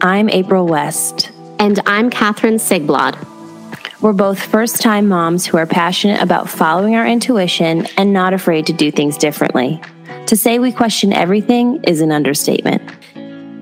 I'm 0.00 0.28
April 0.28 0.64
West. 0.64 1.32
And 1.58 1.80
I'm 1.84 2.08
Katherine 2.08 2.58
Sigblad. 2.58 3.18
We're 4.00 4.12
both 4.12 4.38
first 4.38 4.80
time 4.80 5.08
moms 5.08 5.44
who 5.44 5.56
are 5.56 5.66
passionate 5.66 6.22
about 6.22 6.48
following 6.48 6.94
our 6.94 7.04
intuition 7.04 7.84
and 7.96 8.12
not 8.12 8.32
afraid 8.32 8.64
to 8.66 8.72
do 8.72 8.92
things 8.92 9.18
differently. 9.18 9.80
To 10.26 10.36
say 10.36 10.60
we 10.60 10.70
question 10.70 11.12
everything 11.12 11.82
is 11.82 12.00
an 12.00 12.12
understatement. 12.12 12.80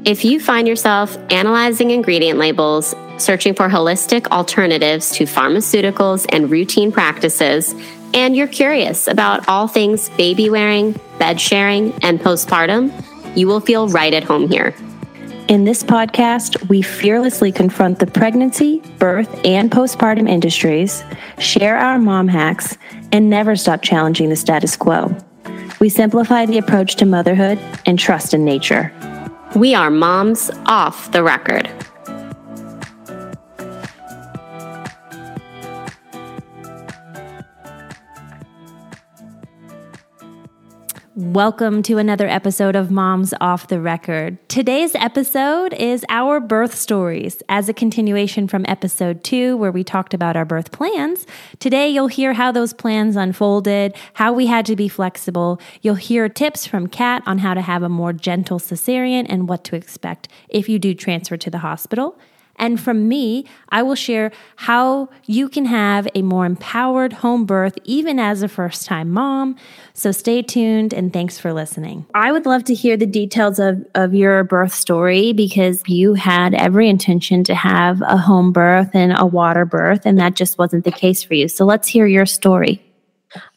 If 0.07 0.27
you 0.27 0.39
find 0.39 0.69
yourself 0.69 1.17
analyzing 1.31 1.91
ingredient 1.91 2.39
labels, 2.39 2.95
searching 3.17 3.55
for 3.55 3.71
holistic 3.71 4.27
alternatives 4.27 5.13
to 5.13 5.25
pharmaceuticals 5.25 6.27
and 6.29 6.51
routine 6.51 6.93
practices, 6.93 7.75
and 8.13 8.37
you're 8.37 8.47
curious 8.47 9.09
about 9.09 9.49
all 9.49 9.69
things 9.69 10.11
baby 10.11 10.51
wearing, 10.51 11.01
bed 11.19 11.41
sharing, 11.41 11.95
and 12.05 12.21
postpartum, 12.21 12.93
you 13.35 13.47
will 13.47 13.61
feel 13.61 13.89
right 13.89 14.13
at 14.13 14.23
home 14.23 14.51
here. 14.51 14.75
In 15.49 15.63
this 15.63 15.85
podcast, 15.85 16.69
we 16.69 16.83
fearlessly 16.83 17.53
confront 17.53 18.01
the 18.01 18.07
pregnancy, 18.09 18.83
birth, 18.99 19.33
and 19.45 19.71
postpartum 19.71 20.29
industries, 20.29 21.05
share 21.39 21.77
our 21.77 22.01
mom 22.01 22.27
hacks, 22.27 22.77
and 23.13 23.31
never 23.31 23.55
stop 23.55 23.81
challenging 23.81 24.29
the 24.29 24.35
status 24.35 24.77
quo. 24.77 25.17
We 25.79 25.89
simplify 25.89 26.47
the 26.47 26.59
approach 26.59 26.97
to 26.97 27.07
motherhood 27.07 27.61
and 27.87 27.97
trust 27.97 28.35
in 28.35 28.45
nature. 28.45 28.93
We 29.55 29.73
are 29.73 29.89
moms 29.89 30.51
off 30.67 31.13
the 31.13 31.23
record. 31.23 31.71
Welcome 41.19 41.83
to 41.85 41.97
another 41.97 42.29
episode 42.29 42.77
of 42.77 42.91
Moms 42.91 43.33
Off 43.41 43.69
the 43.69 43.81
Record. 43.81 44.37
Today's 44.51 44.95
episode 44.95 45.73
is 45.73 46.05
our 46.11 46.41
birth 46.41 46.75
stories. 46.75 47.43
As 47.49 47.71
a 47.71 47.73
continuation 47.73 48.47
from 48.47 48.67
episode 48.69 49.25
two, 49.25 49.57
where 49.57 49.73
we 49.73 49.83
talked 49.83 50.13
about 50.13 50.37
our 50.37 50.45
birth 50.45 50.73
plans, 50.73 51.27
today 51.59 51.89
you'll 51.89 52.09
hear 52.09 52.35
how 52.35 52.53
those 52.53 52.75
plans 52.75 53.17
unfolded, 53.17 53.97
how 54.13 54.31
we 54.35 54.45
had 54.45 54.67
to 54.67 54.77
be 54.77 54.89
flexible. 54.89 55.59
You'll 55.81 55.95
hear 55.95 56.29
tips 56.29 56.67
from 56.67 56.87
Kat 56.87 57.23
on 57.25 57.39
how 57.39 57.55
to 57.55 57.63
have 57.63 57.83
a 57.83 57.89
more 57.89 58.13
gentle 58.13 58.59
cesarean 58.59 59.25
and 59.27 59.49
what 59.49 59.65
to 59.65 59.75
expect 59.75 60.29
if 60.51 60.69
you 60.69 60.79
do 60.79 60.93
transfer 60.93 61.39
to 61.39 61.49
the 61.49 61.61
hospital. 61.61 62.19
And 62.59 62.81
from 62.81 63.09
me, 63.09 63.45
I 63.69 63.83
will 63.83 63.95
share 63.95 64.33
how 64.57 65.09
you 65.27 65.49
can 65.49 65.67
have 65.67 66.09
a 66.15 66.23
more 66.23 66.47
empowered 66.47 67.13
home 67.13 67.45
birth 67.45 67.79
even 67.85 68.19
as 68.19 68.43
a 68.43 68.49
first 68.49 68.87
time 68.87 69.11
mom. 69.11 69.57
So 69.93 70.13
stay 70.13 70.43
tuned 70.43 70.93
and 70.93 71.13
thanks 71.13 71.39
for 71.39 71.53
listening. 71.53 72.07
I 72.15 72.33
would 72.33 72.47
love 72.47 72.65
to 72.65 72.75
hear 72.75 72.97
the 72.97 73.07
details 73.07 73.59
of, 73.59 73.85
of 73.95 74.15
your 74.15 74.45
birth 74.45 74.75
story 74.75 75.33
because 75.33 75.83
you 75.87 76.15
had 76.15 76.55
every 76.55 76.89
intention 76.89 77.45
to 77.45 77.55
have 77.55 78.03
a 78.03 78.17
home 78.17 78.53
birth 78.53 78.91
and 78.95 79.15
a 79.17 79.27
water 79.27 79.65
birth, 79.65 80.03
and 80.05 80.19
that 80.19 80.35
just 80.35 80.59
wasn't 80.59 80.85
the 80.85 80.93
case 80.93 81.23
for 81.23 81.35
you. 81.35 81.49
So 81.49 81.65
let's 81.65 81.89
hear 81.89 82.07
your 82.07 82.27
story. 82.27 82.83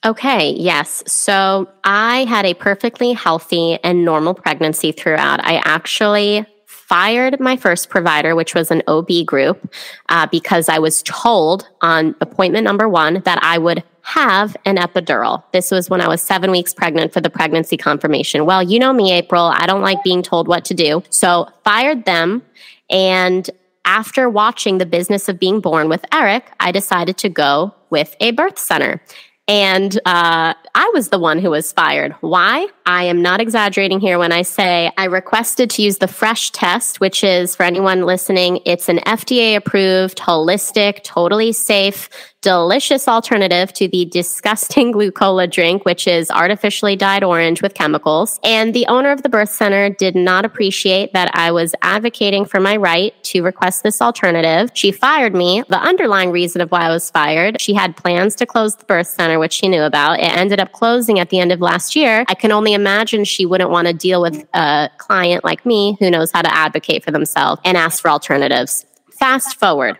Okay, 0.05 0.51
yes. 0.51 1.03
So 1.07 1.69
I 1.83 2.25
had 2.25 2.45
a 2.45 2.53
perfectly 2.53 3.13
healthy 3.13 3.79
and 3.83 4.03
normal 4.03 4.33
pregnancy 4.33 4.91
throughout. 4.91 5.43
I 5.43 5.61
actually 5.63 6.45
fired 6.89 7.39
my 7.39 7.55
first 7.55 7.89
provider, 7.89 8.35
which 8.35 8.55
was 8.55 8.71
an 8.71 8.81
OB 8.87 9.25
group, 9.25 9.71
uh, 10.09 10.25
because 10.27 10.67
I 10.67 10.79
was 10.79 11.03
told 11.03 11.69
on 11.81 12.15
appointment 12.19 12.65
number 12.65 12.89
one 12.89 13.21
that 13.25 13.39
I 13.43 13.59
would 13.59 13.83
have 14.01 14.57
an 14.65 14.77
epidural. 14.77 15.43
This 15.53 15.69
was 15.69 15.87
when 15.87 16.01
I 16.01 16.07
was 16.07 16.19
seven 16.19 16.49
weeks 16.49 16.73
pregnant 16.73 17.13
for 17.13 17.21
the 17.21 17.29
pregnancy 17.29 17.77
confirmation. 17.77 18.45
Well, 18.45 18.63
you 18.63 18.79
know 18.79 18.91
me, 18.91 19.13
April. 19.13 19.43
I 19.43 19.67
don't 19.67 19.83
like 19.83 20.03
being 20.03 20.23
told 20.23 20.47
what 20.47 20.65
to 20.65 20.73
do. 20.73 21.03
So 21.11 21.47
fired 21.63 22.05
them. 22.05 22.41
And 22.89 23.47
after 23.85 24.27
watching 24.27 24.79
the 24.79 24.85
business 24.87 25.29
of 25.29 25.39
being 25.39 25.59
born 25.61 25.89
with 25.89 26.03
Eric, 26.11 26.51
I 26.59 26.71
decided 26.71 27.17
to 27.19 27.29
go 27.29 27.75
with 27.91 28.15
a 28.19 28.31
birth 28.31 28.57
center. 28.57 28.99
And 29.47 29.99
uh, 30.05 30.55
I 30.75 30.89
was 30.93 31.09
the 31.09 31.19
one 31.19 31.39
who 31.39 31.51
was 31.51 31.71
fired. 31.71 32.13
Why? 32.21 32.67
I 32.85 33.03
am 33.03 33.21
not 33.21 33.41
exaggerating 33.41 33.99
here 33.99 34.17
when 34.17 34.31
I 34.31 34.41
say 34.41 34.91
I 34.97 35.05
requested 35.05 35.69
to 35.71 35.81
use 35.81 35.97
the 35.97 36.07
fresh 36.07 36.51
test, 36.51 36.99
which 36.99 37.23
is 37.23 37.55
for 37.55 37.63
anyone 37.63 38.05
listening, 38.05 38.59
it's 38.65 38.89
an 38.89 38.99
FDA 38.99 39.55
approved, 39.55 40.17
holistic, 40.17 41.03
totally 41.03 41.51
safe 41.51 42.09
delicious 42.41 43.07
alternative 43.07 43.73
to 43.73 43.87
the 43.87 44.05
disgusting 44.05 44.93
Glucola 44.93 45.49
drink, 45.49 45.85
which 45.85 46.07
is 46.07 46.31
artificially 46.31 46.95
dyed 46.95 47.23
orange 47.23 47.61
with 47.61 47.73
chemicals. 47.73 48.39
And 48.43 48.73
the 48.73 48.87
owner 48.87 49.11
of 49.11 49.23
the 49.23 49.29
birth 49.29 49.49
center 49.49 49.89
did 49.89 50.15
not 50.15 50.45
appreciate 50.45 51.13
that 51.13 51.31
I 51.33 51.51
was 51.51 51.75
advocating 51.81 52.45
for 52.45 52.59
my 52.59 52.77
right 52.77 53.13
to 53.25 53.41
request 53.41 53.83
this 53.83 54.01
alternative. 54.01 54.69
She 54.73 54.91
fired 54.91 55.35
me. 55.35 55.63
The 55.67 55.79
underlying 55.79 56.31
reason 56.31 56.61
of 56.61 56.71
why 56.71 56.81
I 56.81 56.89
was 56.89 57.09
fired, 57.09 57.59
she 57.61 57.73
had 57.73 57.97
plans 57.97 58.35
to 58.35 58.45
close 58.45 58.75
the 58.75 58.85
birth 58.85 59.07
center, 59.07 59.39
which 59.39 59.53
she 59.53 59.67
knew 59.67 59.83
about. 59.83 60.19
It 60.19 60.35
ended 60.35 60.58
up 60.59 60.71
closing 60.71 61.19
at 61.19 61.29
the 61.29 61.39
end 61.39 61.51
of 61.51 61.61
last 61.61 61.95
year. 61.95 62.25
I 62.27 62.35
can 62.35 62.51
only 62.51 62.73
imagine 62.73 63.23
she 63.23 63.45
wouldn't 63.45 63.69
want 63.69 63.87
to 63.87 63.93
deal 63.93 64.21
with 64.21 64.45
a 64.53 64.89
client 64.97 65.43
like 65.43 65.65
me 65.65 65.97
who 65.99 66.09
knows 66.09 66.31
how 66.31 66.41
to 66.41 66.53
advocate 66.53 67.03
for 67.03 67.11
themselves 67.11 67.61
and 67.65 67.77
ask 67.77 68.01
for 68.01 68.09
alternatives. 68.09 68.85
Fast 69.11 69.59
forward 69.59 69.97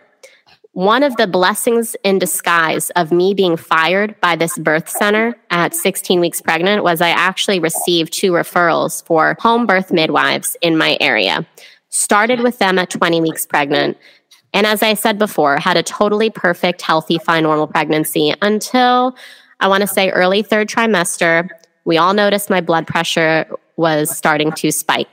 one 0.72 1.02
of 1.02 1.16
the 1.16 1.26
blessings 1.26 1.96
in 2.04 2.18
disguise 2.18 2.90
of 2.90 3.10
me 3.10 3.34
being 3.34 3.56
fired 3.56 4.18
by 4.20 4.36
this 4.36 4.56
birth 4.56 4.88
center 4.88 5.36
at 5.50 5.74
16 5.74 6.20
weeks 6.20 6.40
pregnant 6.40 6.84
was 6.84 7.00
I 7.00 7.10
actually 7.10 7.58
received 7.58 8.12
two 8.12 8.30
referrals 8.30 9.04
for 9.04 9.36
home 9.40 9.66
birth 9.66 9.92
midwives 9.92 10.56
in 10.62 10.78
my 10.78 10.96
area. 11.00 11.44
Started 11.88 12.40
with 12.40 12.58
them 12.60 12.78
at 12.78 12.88
20 12.88 13.20
weeks 13.20 13.46
pregnant. 13.46 13.98
And 14.52 14.64
as 14.64 14.82
I 14.82 14.94
said 14.94 15.18
before, 15.18 15.58
had 15.58 15.76
a 15.76 15.82
totally 15.82 16.30
perfect, 16.30 16.82
healthy, 16.82 17.18
fine, 17.18 17.42
normal 17.42 17.66
pregnancy 17.66 18.32
until 18.40 19.16
I 19.60 19.68
want 19.68 19.82
to 19.82 19.86
say 19.86 20.10
early 20.10 20.42
third 20.42 20.68
trimester. 20.68 21.48
We 21.84 21.98
all 21.98 22.14
noticed 22.14 22.50
my 22.50 22.60
blood 22.60 22.86
pressure 22.86 23.46
was 23.76 24.16
starting 24.16 24.52
to 24.52 24.70
spike. 24.70 25.08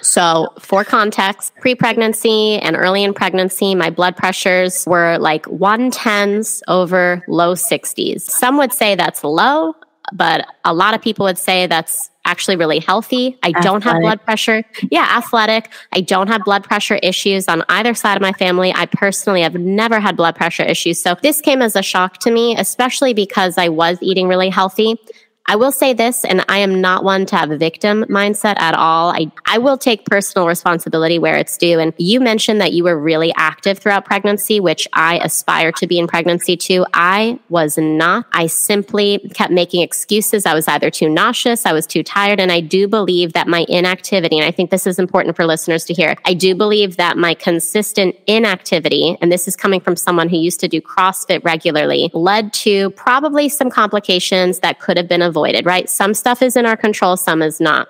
So, 0.00 0.52
for 0.58 0.84
context, 0.84 1.54
pre 1.56 1.74
pregnancy 1.74 2.58
and 2.58 2.76
early 2.76 3.04
in 3.04 3.14
pregnancy, 3.14 3.74
my 3.74 3.90
blood 3.90 4.16
pressures 4.16 4.84
were 4.86 5.18
like 5.18 5.44
110s 5.44 6.62
over 6.68 7.24
low 7.26 7.54
60s. 7.54 8.22
Some 8.22 8.58
would 8.58 8.72
say 8.72 8.94
that's 8.94 9.24
low, 9.24 9.74
but 10.12 10.46
a 10.64 10.74
lot 10.74 10.94
of 10.94 11.00
people 11.00 11.24
would 11.24 11.38
say 11.38 11.66
that's 11.66 12.10
actually 12.24 12.56
really 12.56 12.78
healthy. 12.78 13.38
I 13.42 13.48
athletic. 13.48 13.62
don't 13.62 13.84
have 13.84 14.00
blood 14.00 14.22
pressure. 14.22 14.64
Yeah, 14.90 15.08
athletic. 15.16 15.70
I 15.92 16.00
don't 16.00 16.28
have 16.28 16.44
blood 16.44 16.64
pressure 16.64 16.96
issues 16.96 17.48
on 17.48 17.62
either 17.68 17.94
side 17.94 18.16
of 18.16 18.22
my 18.22 18.32
family. 18.32 18.72
I 18.74 18.86
personally 18.86 19.42
have 19.42 19.54
never 19.54 20.00
had 20.00 20.16
blood 20.16 20.36
pressure 20.36 20.62
issues. 20.62 21.00
So 21.00 21.16
this 21.22 21.40
came 21.40 21.62
as 21.62 21.76
a 21.76 21.82
shock 21.82 22.18
to 22.18 22.30
me, 22.30 22.56
especially 22.56 23.14
because 23.14 23.58
I 23.58 23.68
was 23.68 23.98
eating 24.00 24.28
really 24.28 24.48
healthy. 24.48 24.98
I 25.46 25.56
will 25.56 25.72
say 25.72 25.92
this, 25.92 26.24
and 26.24 26.42
I 26.48 26.58
am 26.58 26.80
not 26.80 27.04
one 27.04 27.26
to 27.26 27.36
have 27.36 27.50
a 27.50 27.58
victim 27.58 28.04
mindset 28.04 28.58
at 28.58 28.74
all. 28.74 29.10
I, 29.10 29.30
I 29.44 29.58
will 29.58 29.76
take 29.76 30.06
personal 30.06 30.46
responsibility 30.46 31.18
where 31.18 31.36
it's 31.36 31.58
due. 31.58 31.78
And 31.78 31.92
you 31.98 32.18
mentioned 32.18 32.62
that 32.62 32.72
you 32.72 32.82
were 32.82 32.98
really 32.98 33.30
active 33.36 33.78
throughout 33.78 34.06
pregnancy, 34.06 34.58
which 34.58 34.88
I 34.94 35.18
aspire 35.18 35.70
to 35.72 35.86
be 35.86 35.98
in 35.98 36.06
pregnancy 36.06 36.56
too. 36.56 36.86
I 36.94 37.38
was 37.50 37.76
not. 37.76 38.24
I 38.32 38.46
simply 38.46 39.18
kept 39.34 39.52
making 39.52 39.82
excuses. 39.82 40.46
I 40.46 40.54
was 40.54 40.66
either 40.66 40.90
too 40.90 41.10
nauseous, 41.10 41.66
I 41.66 41.74
was 41.74 41.86
too 41.86 42.02
tired. 42.02 42.40
And 42.40 42.50
I 42.50 42.60
do 42.60 42.88
believe 42.88 43.34
that 43.34 43.46
my 43.46 43.66
inactivity, 43.68 44.38
and 44.38 44.46
I 44.46 44.50
think 44.50 44.70
this 44.70 44.86
is 44.86 44.98
important 44.98 45.36
for 45.36 45.44
listeners 45.44 45.84
to 45.84 45.94
hear, 45.94 46.16
I 46.24 46.32
do 46.32 46.54
believe 46.54 46.96
that 46.96 47.18
my 47.18 47.34
consistent 47.34 48.16
inactivity, 48.26 49.18
and 49.20 49.30
this 49.30 49.46
is 49.46 49.56
coming 49.56 49.80
from 49.80 49.96
someone 49.96 50.30
who 50.30 50.38
used 50.38 50.60
to 50.60 50.68
do 50.68 50.80
CrossFit 50.80 51.44
regularly, 51.44 52.10
led 52.14 52.54
to 52.54 52.90
probably 52.90 53.50
some 53.50 53.68
complications 53.68 54.60
that 54.60 54.80
could 54.80 54.96
have 54.96 55.06
been 55.06 55.20
avoided 55.20 55.33
avoided, 55.34 55.66
right? 55.66 55.90
Some 55.90 56.14
stuff 56.14 56.42
is 56.42 56.56
in 56.56 56.64
our 56.64 56.76
control, 56.76 57.16
some 57.16 57.42
is 57.42 57.60
not. 57.60 57.88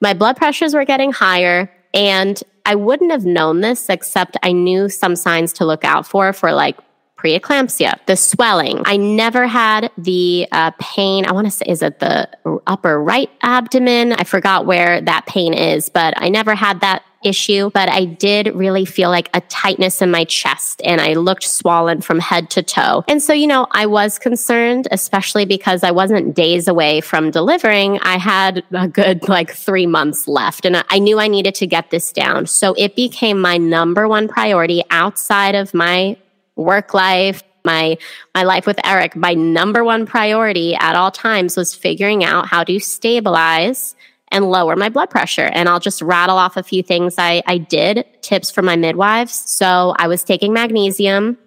My 0.00 0.12
blood 0.12 0.36
pressures 0.36 0.74
were 0.74 0.84
getting 0.84 1.10
higher, 1.10 1.72
and 1.94 2.42
I 2.66 2.74
wouldn't 2.74 3.10
have 3.10 3.24
known 3.24 3.60
this 3.60 3.88
except 3.88 4.36
I 4.42 4.52
knew 4.52 4.88
some 4.88 5.16
signs 5.16 5.52
to 5.54 5.64
look 5.64 5.84
out 5.84 6.06
for, 6.06 6.32
for 6.32 6.52
like 6.52 6.76
preeclampsia, 7.18 8.04
the 8.06 8.16
swelling. 8.16 8.82
I 8.84 8.96
never 8.96 9.46
had 9.46 9.90
the 9.96 10.48
uh, 10.52 10.72
pain. 10.80 11.24
I 11.24 11.32
want 11.32 11.46
to 11.46 11.50
say, 11.50 11.64
is 11.68 11.82
it 11.82 12.00
the 12.00 12.28
upper 12.66 13.02
right 13.02 13.30
abdomen? 13.42 14.12
I 14.12 14.24
forgot 14.24 14.66
where 14.66 15.00
that 15.00 15.26
pain 15.26 15.54
is, 15.54 15.88
but 15.88 16.14
I 16.16 16.28
never 16.28 16.54
had 16.54 16.80
that 16.80 17.04
issue, 17.24 17.70
but 17.72 17.88
I 17.88 18.04
did 18.04 18.54
really 18.54 18.84
feel 18.84 19.10
like 19.10 19.30
a 19.34 19.40
tightness 19.42 20.02
in 20.02 20.10
my 20.10 20.24
chest 20.24 20.80
and 20.84 21.00
I 21.00 21.14
looked 21.14 21.44
swollen 21.44 22.00
from 22.00 22.18
head 22.18 22.50
to 22.50 22.62
toe. 22.62 23.04
And 23.08 23.22
so, 23.22 23.32
you 23.32 23.46
know, 23.46 23.66
I 23.72 23.86
was 23.86 24.18
concerned, 24.18 24.88
especially 24.90 25.44
because 25.44 25.82
I 25.82 25.90
wasn't 25.90 26.34
days 26.34 26.68
away 26.68 27.00
from 27.00 27.30
delivering. 27.30 27.98
I 28.00 28.18
had 28.18 28.64
a 28.72 28.88
good 28.88 29.28
like 29.28 29.52
three 29.52 29.86
months 29.86 30.28
left 30.28 30.64
and 30.64 30.84
I 30.88 30.98
knew 30.98 31.18
I 31.18 31.28
needed 31.28 31.54
to 31.56 31.66
get 31.66 31.90
this 31.90 32.12
down. 32.12 32.46
So 32.46 32.74
it 32.74 32.96
became 32.96 33.40
my 33.40 33.56
number 33.56 34.08
one 34.08 34.28
priority 34.28 34.82
outside 34.90 35.54
of 35.54 35.74
my 35.74 36.16
work 36.56 36.94
life, 36.94 37.42
my 37.64 37.96
my 38.34 38.42
life 38.42 38.66
with 38.66 38.78
Eric, 38.84 39.14
my 39.16 39.34
number 39.34 39.84
one 39.84 40.06
priority 40.06 40.74
at 40.74 40.96
all 40.96 41.10
times 41.10 41.56
was 41.56 41.74
figuring 41.74 42.24
out 42.24 42.46
how 42.46 42.64
to 42.64 42.78
stabilize 42.80 43.94
and 44.32 44.50
lower 44.50 44.74
my 44.74 44.88
blood 44.88 45.10
pressure. 45.10 45.50
And 45.52 45.68
I'll 45.68 45.80
just 45.80 46.02
rattle 46.02 46.36
off 46.36 46.56
a 46.56 46.62
few 46.62 46.82
things 46.82 47.14
I, 47.18 47.42
I 47.46 47.58
did, 47.58 48.04
tips 48.22 48.50
for 48.50 48.62
my 48.62 48.74
midwives. 48.74 49.32
So 49.34 49.94
I 49.98 50.08
was 50.08 50.24
taking 50.24 50.52
magnesium. 50.52 51.38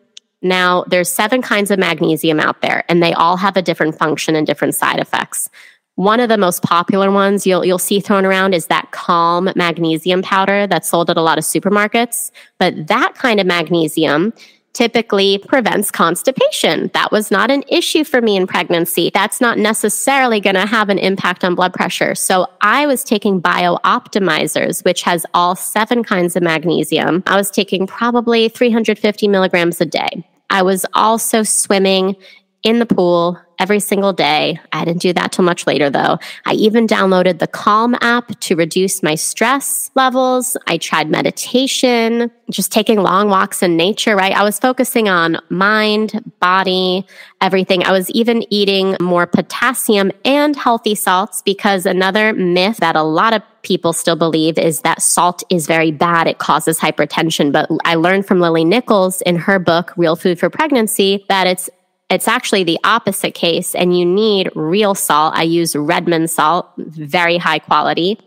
Now, 0.41 0.85
there's 0.87 1.11
seven 1.11 1.41
kinds 1.41 1.71
of 1.71 1.79
magnesium 1.79 2.39
out 2.39 2.61
there, 2.61 2.83
and 2.87 3.01
they 3.01 3.13
all 3.13 3.35
have 3.35 3.57
a 3.57 3.61
different 3.61 3.97
function 3.97 4.35
and 4.35 4.45
different 4.45 4.75
side 4.75 4.99
effects. 4.99 5.49
One 5.95 6.19
of 6.19 6.29
the 6.29 6.37
most 6.37 6.61
popular 6.61 7.09
ones 7.09 7.47
you'll 7.47 7.65
you'll 7.65 7.79
see 7.79 8.01
thrown 8.01 8.25
around 8.25 8.53
is 8.53 8.67
that 8.67 8.91
calm 8.91 9.49
magnesium 9.55 10.21
powder 10.21 10.67
that's 10.67 10.89
sold 10.89 11.09
at 11.09 11.17
a 11.17 11.21
lot 11.21 11.37
of 11.37 11.45
supermarkets. 11.45 12.31
But 12.59 12.87
that 12.87 13.15
kind 13.15 13.39
of 13.39 13.47
magnesium 13.47 14.33
typically 14.75 15.39
prevents 15.39 15.89
constipation. 15.89 16.91
That 16.93 17.11
was 17.11 17.31
not 17.31 17.49
an 17.49 17.63
issue 17.69 18.03
for 18.03 18.21
me 18.21 18.35
in 18.35 18.45
pregnancy. 18.45 19.09
That's 19.13 19.39
not 19.39 19.57
necessarily 19.57 20.39
going 20.39 20.55
to 20.55 20.65
have 20.65 20.89
an 20.89 20.99
impact 20.99 21.43
on 21.43 21.55
blood 21.55 21.73
pressure. 21.73 22.13
So 22.13 22.47
I 22.61 22.85
was 22.85 23.03
taking 23.03 23.41
BiOptimizers, 23.41 24.83
which 24.83 25.01
has 25.03 25.25
all 25.33 25.55
seven 25.55 26.03
kinds 26.03 26.35
of 26.35 26.43
magnesium. 26.43 27.23
I 27.25 27.37
was 27.37 27.49
taking 27.49 27.87
probably 27.87 28.49
350 28.49 29.27
milligrams 29.29 29.79
a 29.79 29.85
day. 29.85 30.27
I 30.49 30.61
was 30.61 30.85
also 30.93 31.41
swimming 31.43 32.15
in 32.63 32.79
the 32.79 32.85
pool 32.85 33.39
every 33.59 33.79
single 33.79 34.13
day. 34.13 34.59
I 34.71 34.85
didn't 34.85 35.01
do 35.01 35.13
that 35.13 35.31
till 35.31 35.45
much 35.45 35.67
later 35.67 35.89
though. 35.89 36.17
I 36.45 36.53
even 36.53 36.87
downloaded 36.87 37.39
the 37.39 37.47
Calm 37.47 37.95
app 38.01 38.39
to 38.41 38.55
reduce 38.55 39.03
my 39.03 39.15
stress 39.15 39.91
levels. 39.95 40.57
I 40.67 40.77
tried 40.77 41.09
meditation, 41.09 42.31
just 42.49 42.71
taking 42.71 43.01
long 43.01 43.29
walks 43.29 43.63
in 43.63 43.77
nature, 43.77 44.15
right? 44.15 44.33
I 44.33 44.43
was 44.43 44.59
focusing 44.59 45.09
on 45.09 45.39
mind, 45.49 46.33
body, 46.39 47.05
everything. 47.41 47.83
I 47.83 47.91
was 47.91 48.09
even 48.11 48.45
eating 48.53 48.95
more 49.01 49.25
potassium 49.25 50.11
and 50.23 50.55
healthy 50.55 50.95
salts 50.95 51.41
because 51.41 51.85
another 51.85 52.33
myth 52.33 52.77
that 52.77 52.95
a 52.95 53.03
lot 53.03 53.33
of 53.33 53.41
people 53.65 53.93
still 53.93 54.15
believe 54.15 54.57
is 54.57 54.81
that 54.81 55.01
salt 55.01 55.43
is 55.49 55.65
very 55.67 55.91
bad. 55.91 56.27
It 56.27 56.37
causes 56.37 56.79
hypertension. 56.79 57.51
But 57.51 57.69
I 57.83 57.95
learned 57.95 58.27
from 58.27 58.39
Lily 58.39 58.63
Nichols 58.63 59.21
in 59.21 59.35
her 59.37 59.59
book, 59.59 59.91
Real 59.97 60.15
Food 60.15 60.39
for 60.39 60.49
Pregnancy, 60.49 61.25
that 61.29 61.47
it's 61.47 61.69
it's 62.09 62.27
actually 62.27 62.63
the 62.63 62.79
opposite 62.83 63.33
case, 63.33 63.73
and 63.73 63.97
you 63.97 64.05
need 64.05 64.49
real 64.55 64.93
salt. 64.95 65.33
I 65.35 65.43
use 65.43 65.75
Redmond 65.75 66.29
salt, 66.29 66.69
very 66.77 67.37
high 67.37 67.59
quality, 67.59 68.19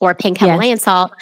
or 0.00 0.14
pink 0.14 0.38
Himalayan 0.38 0.76
yes. 0.76 0.82
salt, 0.84 1.12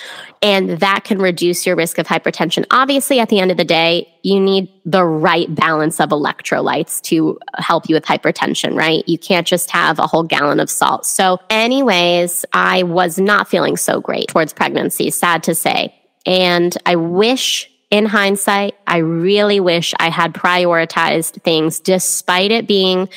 and 0.42 0.78
that 0.80 1.04
can 1.04 1.18
reduce 1.18 1.66
your 1.66 1.74
risk 1.76 1.98
of 1.98 2.06
hypertension. 2.06 2.64
Obviously, 2.70 3.18
at 3.18 3.30
the 3.30 3.40
end 3.40 3.50
of 3.50 3.56
the 3.56 3.64
day, 3.64 4.06
you 4.22 4.38
need 4.38 4.68
the 4.84 5.04
right 5.04 5.52
balance 5.54 5.98
of 5.98 6.10
electrolytes 6.10 7.00
to 7.02 7.38
help 7.56 7.88
you 7.88 7.94
with 7.94 8.04
hypertension, 8.04 8.76
right? 8.76 9.02
You 9.08 9.18
can't 9.18 9.46
just 9.46 9.70
have 9.70 9.98
a 9.98 10.06
whole 10.06 10.24
gallon 10.24 10.60
of 10.60 10.70
salt. 10.70 11.06
So, 11.06 11.40
anyways, 11.48 12.44
I 12.52 12.82
was 12.82 13.18
not 13.18 13.48
feeling 13.48 13.76
so 13.76 14.00
great 14.00 14.28
towards 14.28 14.52
pregnancy, 14.52 15.10
sad 15.10 15.42
to 15.44 15.54
say. 15.54 15.94
And 16.26 16.76
I 16.86 16.96
wish 16.96 17.70
in 17.90 18.06
hindsight, 18.06 18.74
I 18.86 18.98
really 18.98 19.60
wish 19.60 19.94
I 19.98 20.10
had 20.10 20.34
prioritized 20.34 21.42
things 21.42 21.80
despite 21.80 22.50
it 22.50 22.66
being 22.66 23.08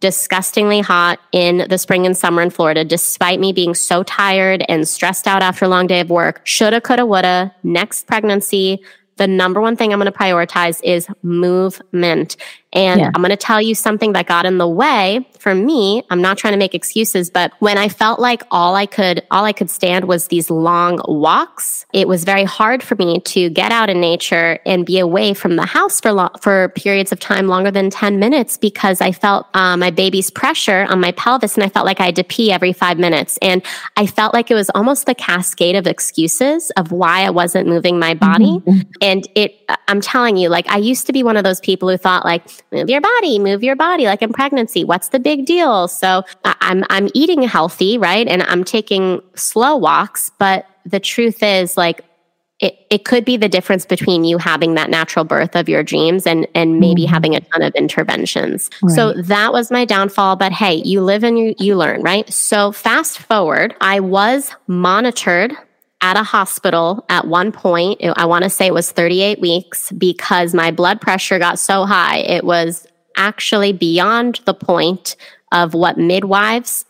disgustingly 0.00 0.80
hot 0.80 1.18
in 1.32 1.66
the 1.68 1.78
spring 1.78 2.06
and 2.06 2.16
summer 2.16 2.42
in 2.42 2.50
Florida, 2.50 2.84
despite 2.84 3.40
me 3.40 3.52
being 3.52 3.74
so 3.74 4.02
tired 4.02 4.64
and 4.68 4.86
stressed 4.86 5.26
out 5.26 5.42
after 5.42 5.64
a 5.64 5.68
long 5.68 5.86
day 5.86 6.00
of 6.00 6.10
work. 6.10 6.40
Shoulda, 6.44 6.80
coulda, 6.80 7.06
woulda. 7.06 7.54
Next 7.62 8.06
pregnancy, 8.06 8.80
the 9.16 9.26
number 9.26 9.60
one 9.60 9.76
thing 9.76 9.92
I'm 9.92 9.98
going 9.98 10.12
to 10.12 10.18
prioritize 10.18 10.80
is 10.84 11.08
movement. 11.22 12.36
And 12.76 13.00
yeah. 13.00 13.10
I'm 13.14 13.22
going 13.22 13.30
to 13.30 13.38
tell 13.38 13.60
you 13.60 13.74
something 13.74 14.12
that 14.12 14.26
got 14.26 14.44
in 14.44 14.58
the 14.58 14.68
way 14.68 15.26
for 15.38 15.54
me. 15.54 16.02
I'm 16.10 16.20
not 16.20 16.36
trying 16.36 16.52
to 16.52 16.58
make 16.58 16.74
excuses, 16.74 17.30
but 17.30 17.52
when 17.58 17.78
I 17.78 17.88
felt 17.88 18.20
like 18.20 18.42
all 18.50 18.76
I 18.76 18.84
could, 18.84 19.26
all 19.30 19.46
I 19.46 19.52
could 19.54 19.70
stand 19.70 20.04
was 20.04 20.28
these 20.28 20.50
long 20.50 21.00
walks, 21.08 21.86
it 21.94 22.06
was 22.06 22.24
very 22.24 22.44
hard 22.44 22.82
for 22.82 22.94
me 22.96 23.20
to 23.20 23.48
get 23.48 23.72
out 23.72 23.88
in 23.88 23.98
nature 23.98 24.58
and 24.66 24.84
be 24.84 24.98
away 24.98 25.32
from 25.32 25.56
the 25.56 25.64
house 25.64 26.00
for 26.00 26.30
for 26.42 26.68
periods 26.70 27.12
of 27.12 27.18
time 27.18 27.48
longer 27.48 27.70
than 27.70 27.88
10 27.88 28.18
minutes 28.18 28.58
because 28.58 29.00
I 29.00 29.10
felt 29.10 29.46
uh, 29.54 29.78
my 29.78 29.90
baby's 29.90 30.30
pressure 30.30 30.86
on 30.90 31.00
my 31.00 31.12
pelvis 31.12 31.54
and 31.54 31.64
I 31.64 31.70
felt 31.70 31.86
like 31.86 31.98
I 31.98 32.06
had 32.06 32.16
to 32.16 32.24
pee 32.24 32.52
every 32.52 32.74
five 32.74 32.98
minutes. 32.98 33.38
And 33.40 33.64
I 33.96 34.06
felt 34.06 34.34
like 34.34 34.50
it 34.50 34.54
was 34.54 34.68
almost 34.74 35.06
the 35.06 35.14
cascade 35.14 35.76
of 35.76 35.86
excuses 35.86 36.70
of 36.72 36.92
why 36.92 37.20
I 37.22 37.30
wasn't 37.30 37.68
moving 37.68 37.98
my 37.98 38.12
body. 38.12 38.60
Mm-hmm. 38.60 38.80
And 39.00 39.26
it, 39.34 39.64
I'm 39.88 40.02
telling 40.02 40.36
you, 40.36 40.50
like 40.50 40.68
I 40.68 40.76
used 40.76 41.06
to 41.06 41.14
be 41.14 41.22
one 41.22 41.38
of 41.38 41.44
those 41.44 41.60
people 41.60 41.88
who 41.88 41.96
thought 41.96 42.24
like, 42.24 42.44
move 42.72 42.90
your 42.90 43.00
body, 43.00 43.38
move 43.38 43.62
your 43.62 43.76
body, 43.76 44.04
like 44.04 44.22
in 44.22 44.32
pregnancy. 44.32 44.84
What's 44.84 45.08
the 45.08 45.18
big 45.18 45.46
deal? 45.46 45.88
So 45.88 46.22
I'm, 46.44 46.84
I'm 46.90 47.08
eating 47.14 47.42
healthy, 47.42 47.98
right? 47.98 48.26
And 48.26 48.42
I'm 48.44 48.64
taking 48.64 49.20
slow 49.34 49.76
walks, 49.76 50.30
but 50.38 50.66
the 50.84 51.00
truth 51.00 51.42
is 51.42 51.76
like, 51.76 52.02
it, 52.58 52.86
it 52.88 53.04
could 53.04 53.26
be 53.26 53.36
the 53.36 53.50
difference 53.50 53.84
between 53.84 54.24
you 54.24 54.38
having 54.38 54.76
that 54.76 54.88
natural 54.88 55.26
birth 55.26 55.54
of 55.54 55.68
your 55.68 55.82
dreams 55.82 56.26
and 56.26 56.46
and 56.54 56.80
maybe 56.80 57.02
mm-hmm. 57.02 57.12
having 57.12 57.36
a 57.36 57.40
ton 57.40 57.60
of 57.60 57.74
interventions. 57.74 58.70
Right. 58.82 58.94
So 58.94 59.12
that 59.12 59.52
was 59.52 59.70
my 59.70 59.84
downfall. 59.84 60.36
But 60.36 60.52
hey, 60.52 60.76
you 60.76 61.02
live 61.02 61.22
and 61.22 61.38
you, 61.38 61.54
you 61.58 61.76
learn, 61.76 62.00
right? 62.00 62.32
So 62.32 62.72
fast 62.72 63.18
forward, 63.18 63.74
I 63.82 64.00
was 64.00 64.52
monitored 64.68 65.54
at 66.00 66.16
a 66.16 66.22
hospital 66.22 67.04
at 67.08 67.26
one 67.26 67.52
point. 67.52 68.00
I 68.16 68.26
want 68.26 68.44
to 68.44 68.50
say 68.50 68.66
it 68.66 68.74
was 68.74 68.90
38 68.92 69.40
weeks 69.40 69.90
because 69.92 70.54
my 70.54 70.70
blood 70.70 71.00
pressure 71.00 71.38
got 71.38 71.58
so 71.58 71.86
high. 71.86 72.18
It 72.18 72.44
was 72.44 72.86
actually 73.16 73.72
beyond 73.72 74.40
the 74.44 74.54
point 74.54 75.16
of 75.52 75.74
what 75.74 75.96
midwives 75.96 76.84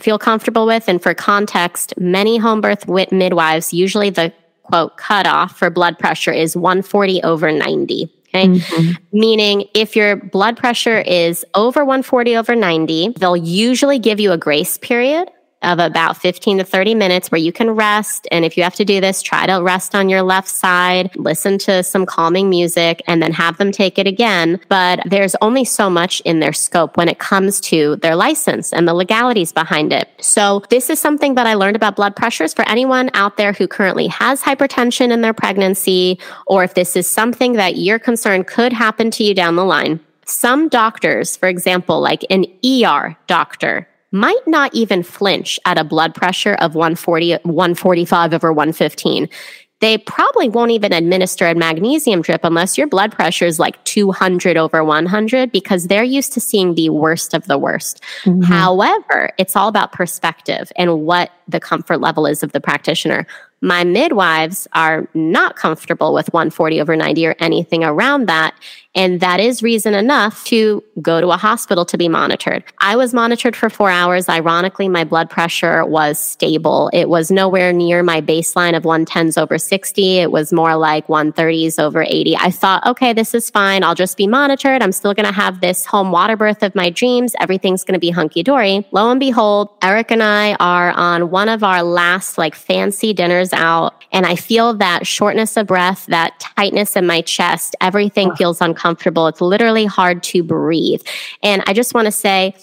feel 0.00 0.18
comfortable 0.18 0.66
with. 0.66 0.88
And 0.88 1.02
for 1.02 1.14
context, 1.14 1.94
many 1.98 2.36
home 2.36 2.60
birth 2.60 2.88
midwives, 3.12 3.72
usually 3.72 4.10
the 4.10 4.32
quote 4.64 4.96
cutoff 4.96 5.56
for 5.56 5.70
blood 5.70 5.98
pressure 5.98 6.32
is 6.32 6.56
140 6.56 7.22
over 7.22 7.50
90. 7.50 8.12
Okay. 8.28 8.48
Mm-hmm. 8.48 9.18
Meaning 9.18 9.68
if 9.74 9.96
your 9.96 10.16
blood 10.16 10.56
pressure 10.56 11.00
is 11.00 11.44
over 11.54 11.84
140 11.84 12.36
over 12.36 12.54
90, 12.54 13.14
they'll 13.18 13.36
usually 13.36 13.98
give 13.98 14.20
you 14.20 14.32
a 14.32 14.38
grace 14.38 14.76
period 14.78 15.30
of 15.62 15.78
about 15.78 16.16
15 16.16 16.58
to 16.58 16.64
30 16.64 16.94
minutes 16.94 17.30
where 17.30 17.40
you 17.40 17.52
can 17.52 17.70
rest. 17.70 18.28
And 18.30 18.44
if 18.44 18.56
you 18.56 18.62
have 18.62 18.74
to 18.76 18.84
do 18.84 19.00
this, 19.00 19.22
try 19.22 19.46
to 19.46 19.62
rest 19.62 19.94
on 19.94 20.08
your 20.08 20.22
left 20.22 20.48
side, 20.48 21.10
listen 21.16 21.58
to 21.58 21.82
some 21.82 22.06
calming 22.06 22.48
music, 22.48 23.02
and 23.06 23.22
then 23.22 23.32
have 23.32 23.56
them 23.58 23.72
take 23.72 23.98
it 23.98 24.06
again. 24.06 24.60
But 24.68 25.00
there's 25.04 25.34
only 25.42 25.64
so 25.64 25.90
much 25.90 26.20
in 26.20 26.40
their 26.40 26.52
scope 26.52 26.96
when 26.96 27.08
it 27.08 27.18
comes 27.18 27.60
to 27.62 27.96
their 27.96 28.14
license 28.14 28.72
and 28.72 28.86
the 28.86 28.94
legalities 28.94 29.52
behind 29.52 29.92
it. 29.92 30.08
So 30.20 30.62
this 30.70 30.90
is 30.90 31.00
something 31.00 31.34
that 31.34 31.46
I 31.46 31.54
learned 31.54 31.76
about 31.76 31.96
blood 31.96 32.14
pressures 32.14 32.54
for 32.54 32.68
anyone 32.68 33.10
out 33.14 33.36
there 33.36 33.52
who 33.52 33.66
currently 33.66 34.06
has 34.08 34.42
hypertension 34.42 35.12
in 35.12 35.22
their 35.22 35.34
pregnancy, 35.34 36.18
or 36.46 36.64
if 36.64 36.74
this 36.74 36.96
is 36.96 37.06
something 37.06 37.54
that 37.54 37.76
you're 37.76 37.98
concerned 37.98 38.46
could 38.46 38.72
happen 38.72 39.10
to 39.12 39.24
you 39.24 39.34
down 39.34 39.56
the 39.56 39.64
line. 39.64 40.00
Some 40.24 40.68
doctors, 40.68 41.36
for 41.36 41.48
example, 41.48 42.00
like 42.00 42.24
an 42.28 42.44
ER 42.64 43.16
doctor, 43.26 43.88
might 44.12 44.46
not 44.46 44.74
even 44.74 45.02
flinch 45.02 45.60
at 45.64 45.78
a 45.78 45.84
blood 45.84 46.14
pressure 46.14 46.54
of 46.54 46.74
140, 46.74 47.38
145 47.42 48.34
over 48.34 48.52
115. 48.52 49.28
They 49.80 49.96
probably 49.96 50.48
won't 50.48 50.72
even 50.72 50.92
administer 50.92 51.46
a 51.46 51.54
magnesium 51.54 52.20
drip 52.20 52.40
unless 52.42 52.76
your 52.76 52.88
blood 52.88 53.12
pressure 53.12 53.44
is 53.44 53.60
like 53.60 53.82
200 53.84 54.56
over 54.56 54.82
100 54.82 55.52
because 55.52 55.86
they're 55.86 56.02
used 56.02 56.32
to 56.32 56.40
seeing 56.40 56.74
the 56.74 56.90
worst 56.90 57.32
of 57.32 57.46
the 57.46 57.58
worst. 57.58 58.02
Mm-hmm. 58.24 58.42
However, 58.42 59.30
it's 59.38 59.54
all 59.54 59.68
about 59.68 59.92
perspective 59.92 60.72
and 60.74 61.02
what 61.02 61.30
the 61.46 61.60
comfort 61.60 61.98
level 61.98 62.26
is 62.26 62.42
of 62.42 62.50
the 62.50 62.60
practitioner. 62.60 63.24
My 63.60 63.84
midwives 63.84 64.66
are 64.72 65.08
not 65.14 65.54
comfortable 65.54 66.12
with 66.12 66.32
140 66.32 66.80
over 66.80 66.96
90 66.96 67.26
or 67.26 67.36
anything 67.38 67.84
around 67.84 68.26
that. 68.26 68.54
And 68.98 69.20
that 69.20 69.38
is 69.38 69.62
reason 69.62 69.94
enough 69.94 70.44
to 70.46 70.82
go 71.00 71.20
to 71.20 71.28
a 71.28 71.36
hospital 71.36 71.84
to 71.84 71.96
be 71.96 72.08
monitored. 72.08 72.64
I 72.80 72.96
was 72.96 73.14
monitored 73.14 73.54
for 73.54 73.70
four 73.70 73.90
hours. 73.90 74.28
Ironically, 74.28 74.88
my 74.88 75.04
blood 75.04 75.30
pressure 75.30 75.86
was 75.86 76.18
stable. 76.18 76.90
It 76.92 77.08
was 77.08 77.30
nowhere 77.30 77.72
near 77.72 78.02
my 78.02 78.20
baseline 78.20 78.76
of 78.76 78.82
110s 78.82 79.40
over 79.40 79.56
60. 79.56 80.18
It 80.18 80.32
was 80.32 80.52
more 80.52 80.74
like 80.74 81.06
130s 81.06 81.78
over 81.78 82.02
80. 82.02 82.36
I 82.38 82.50
thought, 82.50 82.84
okay, 82.86 83.12
this 83.12 83.34
is 83.34 83.50
fine. 83.50 83.84
I'll 83.84 83.94
just 83.94 84.16
be 84.16 84.26
monitored. 84.26 84.82
I'm 84.82 84.90
still 84.90 85.14
going 85.14 85.26
to 85.26 85.32
have 85.32 85.60
this 85.60 85.86
home 85.86 86.10
water 86.10 86.36
birth 86.36 86.64
of 86.64 86.74
my 86.74 86.90
dreams. 86.90 87.36
Everything's 87.38 87.84
going 87.84 87.94
to 87.94 88.00
be 88.00 88.10
hunky 88.10 88.42
dory. 88.42 88.84
Lo 88.90 89.12
and 89.12 89.20
behold, 89.20 89.68
Eric 89.80 90.10
and 90.10 90.24
I 90.24 90.54
are 90.54 90.90
on 90.90 91.30
one 91.30 91.48
of 91.48 91.62
our 91.62 91.84
last 91.84 92.36
like 92.36 92.56
fancy 92.56 93.12
dinners 93.12 93.52
out. 93.52 93.94
And 94.10 94.26
I 94.26 94.34
feel 94.34 94.74
that 94.74 95.06
shortness 95.06 95.56
of 95.56 95.68
breath, 95.68 96.06
that 96.06 96.40
tightness 96.40 96.96
in 96.96 97.06
my 97.06 97.20
chest, 97.20 97.76
everything 97.80 98.34
feels 98.34 98.60
uncomfortable 98.60 98.87
uncomfortable. 98.88 99.26
It's 99.26 99.40
literally 99.40 99.84
hard 99.84 100.22
to 100.24 100.42
breathe. 100.42 101.02
And 101.42 101.62
I 101.66 101.72
just 101.72 101.94
want 101.94 102.06
to 102.06 102.12
say, 102.12 102.54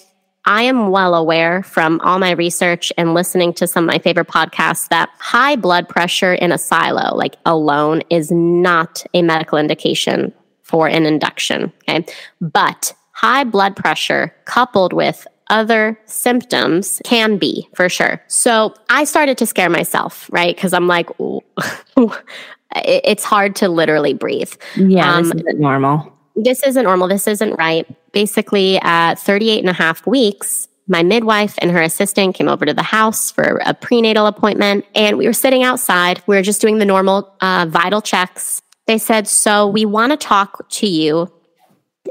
I 0.44 0.62
am 0.62 0.90
well 0.90 1.14
aware 1.14 1.62
from 1.62 2.00
all 2.02 2.18
my 2.20 2.30
research 2.32 2.92
and 2.96 3.14
listening 3.14 3.52
to 3.54 3.66
some 3.66 3.84
of 3.84 3.92
my 3.92 3.98
favorite 3.98 4.28
podcasts 4.28 4.88
that 4.88 5.10
high 5.18 5.56
blood 5.56 5.88
pressure 5.88 6.34
in 6.34 6.52
a 6.52 6.58
silo, 6.58 7.16
like 7.16 7.36
alone, 7.44 8.02
is 8.10 8.30
not 8.30 9.04
a 9.12 9.22
medical 9.22 9.58
indication 9.58 10.32
for 10.62 10.88
an 10.88 11.04
induction. 11.04 11.72
Okay. 11.88 12.06
But 12.40 12.94
high 13.12 13.44
blood 13.44 13.74
pressure 13.74 14.34
coupled 14.44 14.92
with 14.92 15.26
other 15.48 15.98
symptoms 16.06 17.00
can 17.04 17.38
be 17.38 17.68
for 17.74 17.88
sure. 17.88 18.22
So 18.28 18.74
I 18.90 19.04
started 19.04 19.38
to 19.38 19.46
scare 19.46 19.70
myself, 19.70 20.28
right? 20.32 20.54
Because 20.54 20.72
I'm 20.72 20.86
like, 20.86 21.08
it's 22.74 23.24
hard 23.24 23.56
to 23.56 23.68
literally 23.68 24.12
breathe. 24.12 24.52
Yeah, 24.76 25.14
um, 25.14 25.24
this 25.24 25.34
isn't 25.34 25.60
normal. 25.60 26.15
This 26.36 26.62
isn't 26.62 26.84
normal. 26.84 27.08
This 27.08 27.26
isn't 27.26 27.54
right. 27.54 27.86
Basically, 28.12 28.78
at 28.82 29.14
38 29.14 29.60
and 29.60 29.70
a 29.70 29.72
half 29.72 30.06
weeks, 30.06 30.68
my 30.86 31.02
midwife 31.02 31.54
and 31.58 31.70
her 31.70 31.82
assistant 31.82 32.34
came 32.34 32.48
over 32.48 32.64
to 32.64 32.74
the 32.74 32.82
house 32.82 33.30
for 33.30 33.60
a 33.64 33.74
prenatal 33.74 34.26
appointment, 34.26 34.84
and 34.94 35.18
we 35.18 35.26
were 35.26 35.32
sitting 35.32 35.64
outside. 35.64 36.22
We 36.26 36.36
were 36.36 36.42
just 36.42 36.60
doing 36.60 36.78
the 36.78 36.84
normal 36.84 37.34
uh, 37.40 37.66
vital 37.68 38.00
checks. 38.00 38.62
They 38.86 38.98
said, 38.98 39.26
So, 39.26 39.66
we 39.66 39.84
want 39.84 40.12
to 40.12 40.16
talk 40.16 40.68
to 40.68 40.86
you 40.86 41.32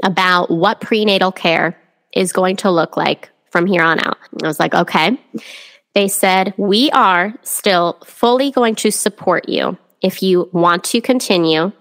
about 0.02 0.50
what 0.50 0.80
prenatal 0.80 1.32
care 1.32 1.80
is 2.12 2.32
going 2.32 2.56
to 2.56 2.70
look 2.70 2.96
like 2.96 3.30
from 3.50 3.66
here 3.66 3.82
on 3.82 3.98
out. 4.00 4.18
I 4.42 4.46
was 4.46 4.60
like, 4.60 4.74
Okay. 4.74 5.18
They 5.94 6.08
said, 6.08 6.52
We 6.58 6.90
are 6.90 7.32
still 7.42 7.98
fully 8.04 8.50
going 8.50 8.74
to 8.76 8.90
support 8.90 9.48
you 9.48 9.78
if 10.02 10.22
you 10.22 10.50
want 10.52 10.84
to 10.84 11.00
continue 11.00 11.72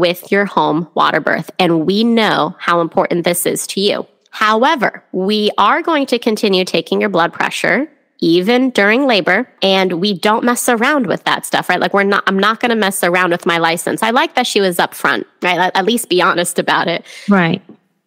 with 0.00 0.32
your 0.32 0.46
home 0.46 0.88
water 0.94 1.20
birth. 1.20 1.50
And 1.58 1.86
we 1.86 2.02
know 2.02 2.56
how 2.58 2.80
important 2.80 3.24
this 3.24 3.46
is 3.46 3.66
to 3.68 3.80
you. 3.80 4.06
However, 4.30 5.04
we 5.12 5.50
are 5.58 5.82
going 5.82 6.06
to 6.06 6.18
continue 6.18 6.64
taking 6.64 7.00
your 7.00 7.10
blood 7.10 7.32
pressure 7.32 7.90
even 8.22 8.70
during 8.70 9.06
labor 9.06 9.48
and 9.62 9.94
we 9.94 10.12
don't 10.12 10.44
mess 10.44 10.68
around 10.68 11.06
with 11.06 11.24
that 11.24 11.46
stuff 11.46 11.68
right? 11.68 11.80
Like 11.80 11.94
we're 11.94 12.02
not 12.02 12.22
i'm 12.26 12.38
not 12.38 12.60
going 12.60 12.68
to 12.68 12.76
mess 12.76 13.02
around 13.02 13.30
with 13.30 13.46
my 13.46 13.58
license. 13.58 14.02
I 14.02 14.10
like 14.10 14.34
that 14.34 14.46
she 14.46 14.60
was 14.60 14.76
upfront 14.76 15.24
right? 15.42 15.70
At 15.74 15.84
least 15.84 16.08
be 16.08 16.20
honest 16.20 16.58
about 16.58 16.86
it. 16.86 17.04
Right. 17.28 17.62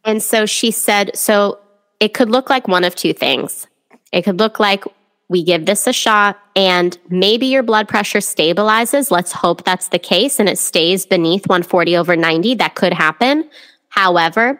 And 0.05 0.21
so 0.21 0.45
she 0.45 0.71
said 0.71 1.15
so 1.15 1.59
it 1.99 2.13
could 2.13 2.29
look 2.29 2.49
like 2.49 2.67
one 2.67 2.83
of 2.83 2.95
two 2.95 3.13
things. 3.13 3.65
It 4.11 4.21
could 4.23 4.37
look 4.37 4.59
like 4.59 4.83
we 5.29 5.43
give 5.43 5.65
this 5.65 5.87
a 5.87 5.93
shot 5.93 6.39
and 6.55 6.97
maybe 7.09 7.45
your 7.45 7.63
blood 7.63 7.87
pressure 7.87 8.19
stabilizes 8.19 9.09
let's 9.11 9.31
hope 9.31 9.63
that's 9.63 9.89
the 9.89 9.99
case 9.99 10.39
and 10.39 10.49
it 10.49 10.59
stays 10.59 11.05
beneath 11.05 11.47
140 11.47 11.97
over 11.97 12.15
90 12.15 12.55
that 12.55 12.75
could 12.75 12.93
happen 12.93 13.49
however 13.89 14.59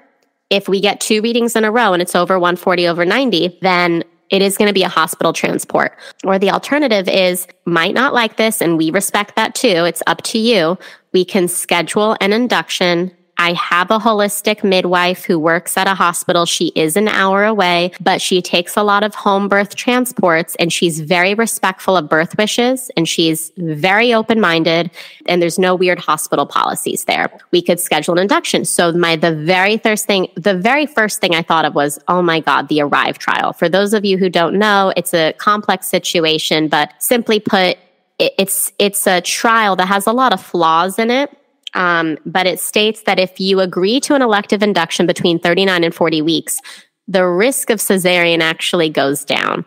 if 0.54 0.70
we 0.70 0.80
get 0.80 1.02
two 1.02 1.20
readings 1.22 1.56
in 1.56 1.64
a 1.66 1.72
row 1.72 1.94
and 1.94 2.02
it's 2.02 2.16
over 2.16 2.38
140 2.38 2.88
over 2.88 3.06
90, 3.06 3.58
then 3.62 4.04
it 4.30 4.44
is 4.44 4.56
going 4.56 4.68
to 4.68 4.74
be 4.74 4.84
a 4.84 4.88
hospital 4.88 5.34
transport. 5.34 5.98
Or 6.24 6.38
the 6.38 6.52
alternative 6.52 7.10
is 7.10 7.48
might 7.66 7.96
not 7.96 8.14
like 8.14 8.38
this 8.38 8.62
and 8.62 8.78
we 8.78 8.92
respect 8.92 9.36
that 9.36 9.56
too. 9.56 9.68
It's 9.68 10.04
up 10.06 10.22
to 10.24 10.38
you. 10.38 10.78
We 11.12 11.26
can 11.26 11.48
schedule 11.48 12.16
an 12.22 12.34
induction 12.34 13.12
I 13.38 13.54
have 13.54 13.90
a 13.90 13.98
holistic 13.98 14.64
midwife 14.64 15.26
who 15.26 15.40
works 15.40 15.76
at 15.76 15.88
a 15.88 15.96
hospital. 15.96 16.46
She 16.46 16.68
is 16.76 16.96
an 16.96 17.08
hour 17.08 17.44
away, 17.44 17.92
but 18.00 18.22
she 18.22 18.42
takes 18.42 18.78
a 18.78 18.84
lot 18.84 19.04
of 19.04 19.16
home 19.16 19.50
birth 19.50 19.76
transports 19.76 20.56
and 20.60 20.72
she's 20.72 21.00
very 21.00 21.34
respectful 21.34 21.98
of 21.98 22.08
birth 22.08 22.38
wishes 22.38 22.92
and 22.96 23.10
she's 23.10 23.52
very 23.58 24.14
open 24.14 24.40
minded 24.40 24.92
and 25.26 25.42
there's 25.42 25.58
no 25.58 25.74
weird 25.74 26.00
hospital 26.00 26.46
policies 26.46 27.06
there. 27.06 27.32
We 27.52 27.62
could 27.62 27.80
schedule 27.80 28.14
an 28.14 28.20
induction. 28.20 28.66
So 28.66 28.92
my, 28.92 29.16
the 29.16 29.34
very 29.34 29.78
first 29.78 30.06
thing, 30.06 30.28
the 30.36 30.58
very 30.58 30.86
first 30.86 31.20
thing 31.20 31.34
I 31.34 31.42
thought 31.42 31.66
of 31.66 31.74
was, 31.74 32.00
oh 32.08 32.22
my 32.22 32.40
God, 32.40 32.70
the 32.70 32.82
Arrive 32.82 33.18
trial. 33.18 33.52
For 33.52 33.68
those 33.68 33.94
of 33.94 34.06
you 34.06 34.18
who 34.18 34.30
don't 34.30 34.60
know, 34.60 34.94
it's 34.96 35.14
a 35.14 35.34
complex 35.34 35.88
situation, 35.88 36.68
but 36.68 36.94
simply 37.00 37.40
put, 37.40 37.78
it's, 38.20 38.72
it's 38.78 39.08
a 39.08 39.22
trial 39.22 39.76
that 39.78 39.88
has 39.88 40.06
a 40.06 40.14
lot 40.14 40.34
of 40.34 40.42
flaws 40.42 41.00
in 41.00 41.10
it 41.10 41.36
um, 41.74 42.18
but 42.26 42.46
it 42.46 42.60
states 42.60 43.04
that 43.04 43.20
if 43.20 43.40
you 43.40 43.60
agree 43.60 44.00
to 44.02 44.16
an 44.16 44.22
elective 44.22 44.64
induction 44.64 45.06
between 45.06 45.40
39 45.40 45.84
and 45.84 45.96
40 45.96 46.22
weeks, 46.22 46.62
the 47.08 47.26
risk 47.26 47.70
of 47.70 47.80
cesarean 47.80 48.42
actually 48.42 48.90
goes 48.90 49.26
down. 49.26 49.66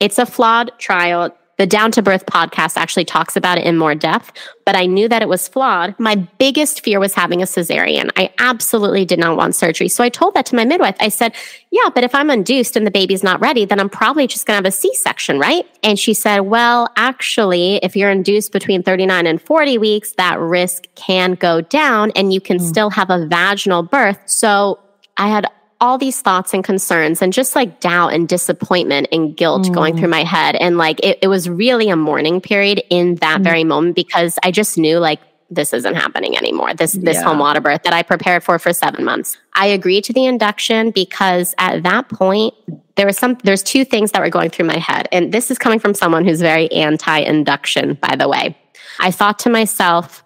It's 0.00 0.18
a 0.18 0.26
flawed 0.26 0.72
trial. 0.78 1.36
The 1.62 1.66
Down 1.66 1.92
to 1.92 2.02
Birth 2.02 2.26
podcast 2.26 2.76
actually 2.76 3.04
talks 3.04 3.36
about 3.36 3.56
it 3.56 3.64
in 3.64 3.78
more 3.78 3.94
depth, 3.94 4.32
but 4.66 4.74
I 4.74 4.84
knew 4.84 5.08
that 5.08 5.22
it 5.22 5.28
was 5.28 5.46
flawed. 5.46 5.94
My 5.96 6.16
biggest 6.16 6.82
fear 6.82 6.98
was 6.98 7.14
having 7.14 7.40
a 7.40 7.44
cesarean. 7.44 8.10
I 8.16 8.34
absolutely 8.40 9.04
did 9.04 9.20
not 9.20 9.36
want 9.36 9.54
surgery. 9.54 9.86
So 9.86 10.02
I 10.02 10.08
told 10.08 10.34
that 10.34 10.44
to 10.46 10.56
my 10.56 10.64
midwife. 10.64 10.96
I 10.98 11.08
said, 11.08 11.36
Yeah, 11.70 11.88
but 11.94 12.02
if 12.02 12.16
I'm 12.16 12.30
induced 12.30 12.74
and 12.74 12.84
the 12.84 12.90
baby's 12.90 13.22
not 13.22 13.40
ready, 13.40 13.64
then 13.64 13.78
I'm 13.78 13.88
probably 13.88 14.26
just 14.26 14.44
going 14.44 14.54
to 14.54 14.56
have 14.56 14.66
a 14.66 14.76
C 14.76 14.92
section, 14.94 15.38
right? 15.38 15.64
And 15.84 16.00
she 16.00 16.14
said, 16.14 16.40
Well, 16.40 16.88
actually, 16.96 17.76
if 17.76 17.94
you're 17.94 18.10
induced 18.10 18.50
between 18.50 18.82
39 18.82 19.24
and 19.28 19.40
40 19.40 19.78
weeks, 19.78 20.14
that 20.14 20.40
risk 20.40 20.88
can 20.96 21.34
go 21.34 21.60
down 21.60 22.10
and 22.16 22.32
you 22.32 22.40
can 22.40 22.58
mm. 22.58 22.68
still 22.68 22.90
have 22.90 23.08
a 23.08 23.24
vaginal 23.28 23.84
birth. 23.84 24.18
So 24.26 24.80
I 25.16 25.28
had 25.28 25.46
all 25.82 25.98
these 25.98 26.22
thoughts 26.22 26.54
and 26.54 26.62
concerns 26.62 27.20
and 27.20 27.32
just 27.32 27.56
like 27.56 27.80
doubt 27.80 28.12
and 28.12 28.28
disappointment 28.28 29.08
and 29.10 29.36
guilt 29.36 29.64
mm. 29.64 29.74
going 29.74 29.98
through 29.98 30.08
my 30.08 30.22
head. 30.22 30.54
And 30.54 30.78
like 30.78 31.00
it, 31.00 31.18
it, 31.20 31.26
was 31.26 31.50
really 31.50 31.88
a 31.88 31.96
mourning 31.96 32.40
period 32.40 32.84
in 32.88 33.16
that 33.16 33.40
mm. 33.40 33.44
very 33.44 33.64
moment 33.64 33.96
because 33.96 34.38
I 34.44 34.52
just 34.52 34.78
knew 34.78 35.00
like 35.00 35.20
this 35.50 35.72
isn't 35.72 35.96
happening 35.96 36.36
anymore. 36.36 36.72
This 36.72 36.92
this 36.92 37.16
yeah. 37.16 37.24
home 37.24 37.40
water 37.40 37.60
birth 37.60 37.82
that 37.82 37.92
I 37.92 38.04
prepared 38.04 38.44
for 38.44 38.60
for 38.60 38.72
7 38.72 39.04
months. 39.04 39.36
I 39.54 39.66
agreed 39.66 40.04
to 40.04 40.12
the 40.12 40.24
induction 40.24 40.92
because 40.92 41.52
at 41.58 41.82
that 41.82 42.08
point 42.08 42.54
there 42.94 43.04
was 43.04 43.18
some 43.18 43.36
there's 43.42 43.64
two 43.64 43.84
things 43.84 44.12
that 44.12 44.22
were 44.22 44.30
going 44.30 44.50
through 44.50 44.66
my 44.66 44.78
head. 44.78 45.08
And 45.10 45.34
this 45.34 45.50
is 45.50 45.58
coming 45.58 45.80
from 45.80 45.94
someone 45.94 46.24
who's 46.24 46.40
very 46.40 46.70
anti-induction 46.70 47.94
by 47.94 48.14
the 48.14 48.28
way. 48.28 48.56
I 49.00 49.10
thought 49.10 49.40
to 49.40 49.50
myself, 49.50 50.22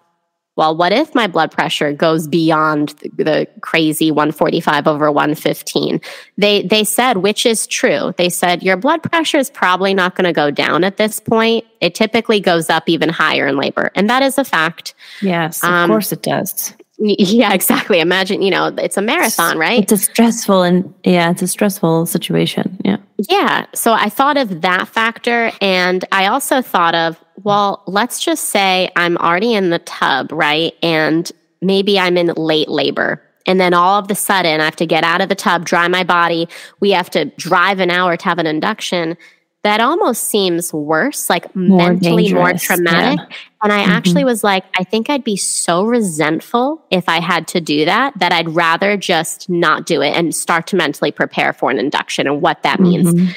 well, 0.57 0.75
what 0.75 0.91
if 0.91 1.13
my 1.13 1.27
blood 1.27 1.51
pressure 1.51 1.93
goes 1.93 2.27
beyond 2.27 2.89
the 3.15 3.47
crazy 3.61 4.09
145 4.09 4.87
over 4.87 5.11
115? 5.11 6.01
They, 6.37 6.63
they 6.63 6.83
said, 6.83 7.17
which 7.17 7.45
is 7.45 7.67
true. 7.67 8.13
They 8.17 8.29
said, 8.29 8.63
your 8.63 8.75
blood 8.75 9.03
pressure 9.03 9.37
is 9.37 9.51
probably 9.51 9.93
not 9.93 10.15
going 10.15 10.25
to 10.25 10.33
go 10.33 10.49
down 10.49 10.83
at 10.83 10.97
this 10.97 11.19
point. 11.19 11.63
It 11.79 11.93
typically 11.93 12.39
goes 12.39 12.71
up 12.71 12.89
even 12.89 13.07
higher 13.09 13.45
in 13.45 13.55
labor. 13.55 13.91
And 13.93 14.09
that 14.09 14.23
is 14.23 14.39
a 14.39 14.43
fact. 14.43 14.95
Yes, 15.21 15.63
of 15.63 15.69
um, 15.69 15.89
course 15.89 16.11
it 16.11 16.23
does. 16.23 16.73
Yeah, 16.99 17.53
exactly. 17.53 17.99
Imagine, 17.99 18.41
you 18.41 18.49
know, 18.49 18.67
it's 18.77 18.97
a 18.97 19.01
marathon, 19.01 19.57
right? 19.57 19.83
It's 19.83 19.91
a 19.91 19.97
stressful 19.97 20.63
and 20.63 20.91
yeah, 21.03 21.29
it's 21.29 21.43
a 21.43 21.47
stressful 21.47 22.07
situation. 22.07 22.75
Yeah. 22.83 22.97
Yeah. 23.29 23.65
So 23.73 23.93
I 23.93 24.09
thought 24.09 24.37
of 24.37 24.61
that 24.61 24.87
factor. 24.87 25.51
And 25.61 26.05
I 26.11 26.25
also 26.25 26.61
thought 26.61 26.95
of, 26.95 27.23
well, 27.43 27.83
let's 27.85 28.19
just 28.19 28.45
say 28.45 28.89
I'm 28.95 29.17
already 29.17 29.53
in 29.53 29.69
the 29.69 29.79
tub, 29.79 30.31
right? 30.31 30.73
And 30.81 31.31
maybe 31.61 31.99
I'm 31.99 32.17
in 32.17 32.27
late 32.27 32.69
labor. 32.69 33.21
And 33.45 33.61
then 33.61 33.73
all 33.73 33.97
of 33.97 34.09
the 34.09 34.15
sudden, 34.15 34.59
I 34.59 34.65
have 34.65 34.75
to 34.75 34.85
get 34.85 35.03
out 35.03 35.21
of 35.21 35.29
the 35.29 35.35
tub, 35.35 35.65
dry 35.65 35.87
my 35.87 36.03
body. 36.03 36.49
We 36.81 36.91
have 36.91 37.09
to 37.11 37.25
drive 37.25 37.79
an 37.79 37.89
hour 37.89 38.17
to 38.17 38.25
have 38.25 38.39
an 38.39 38.47
induction. 38.47 39.17
That 39.63 39.81
almost 39.81 40.25
seems 40.25 40.71
worse, 40.71 41.29
like 41.29 41.53
more 41.55 41.93
mentally 41.93 42.33
more 42.33 42.53
traumatic. 42.53 43.19
Yeah. 43.19 43.37
And 43.63 43.73
I 43.73 43.81
mm-hmm. 43.81 43.91
actually 43.91 44.23
was 44.23 44.43
like, 44.43 44.63
I 44.77 44.83
think 44.83 45.09
I'd 45.09 45.23
be 45.23 45.35
so 45.35 45.83
resentful 45.83 46.81
if 46.89 47.09
I 47.09 47.19
had 47.19 47.47
to 47.49 47.59
do 47.59 47.83
that, 47.83 48.17
that 48.19 48.31
I'd 48.31 48.49
rather 48.49 48.95
just 48.95 49.49
not 49.49 49.85
do 49.85 50.01
it 50.01 50.15
and 50.15 50.33
start 50.33 50.67
to 50.67 50.75
mentally 50.75 51.11
prepare 51.11 51.51
for 51.53 51.69
an 51.69 51.79
induction 51.79 52.27
and 52.27 52.41
what 52.41 52.63
that 52.63 52.79
means. 52.79 53.13
Mm-hmm. 53.13 53.31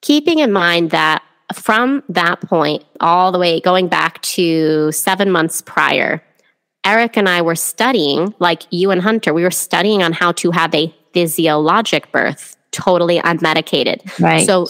Keeping 0.00 0.38
in 0.38 0.50
mind 0.50 0.90
that 0.90 1.22
from 1.54 2.02
that 2.08 2.40
point, 2.40 2.84
all 3.00 3.30
the 3.30 3.38
way 3.38 3.60
going 3.60 3.86
back 3.86 4.20
to 4.22 4.90
seven 4.92 5.30
months 5.30 5.62
prior, 5.62 6.22
Eric 6.84 7.16
and 7.16 7.28
I 7.28 7.42
were 7.42 7.54
studying, 7.54 8.34
like 8.38 8.62
you 8.70 8.90
and 8.90 9.02
Hunter, 9.02 9.34
we 9.34 9.42
were 9.42 9.50
studying 9.50 10.02
on 10.02 10.12
how 10.14 10.32
to 10.32 10.50
have 10.50 10.74
a 10.74 10.92
physiologic 11.12 12.10
birth, 12.10 12.56
totally 12.70 13.20
unmedicated. 13.20 14.18
Right. 14.18 14.46
So 14.46 14.66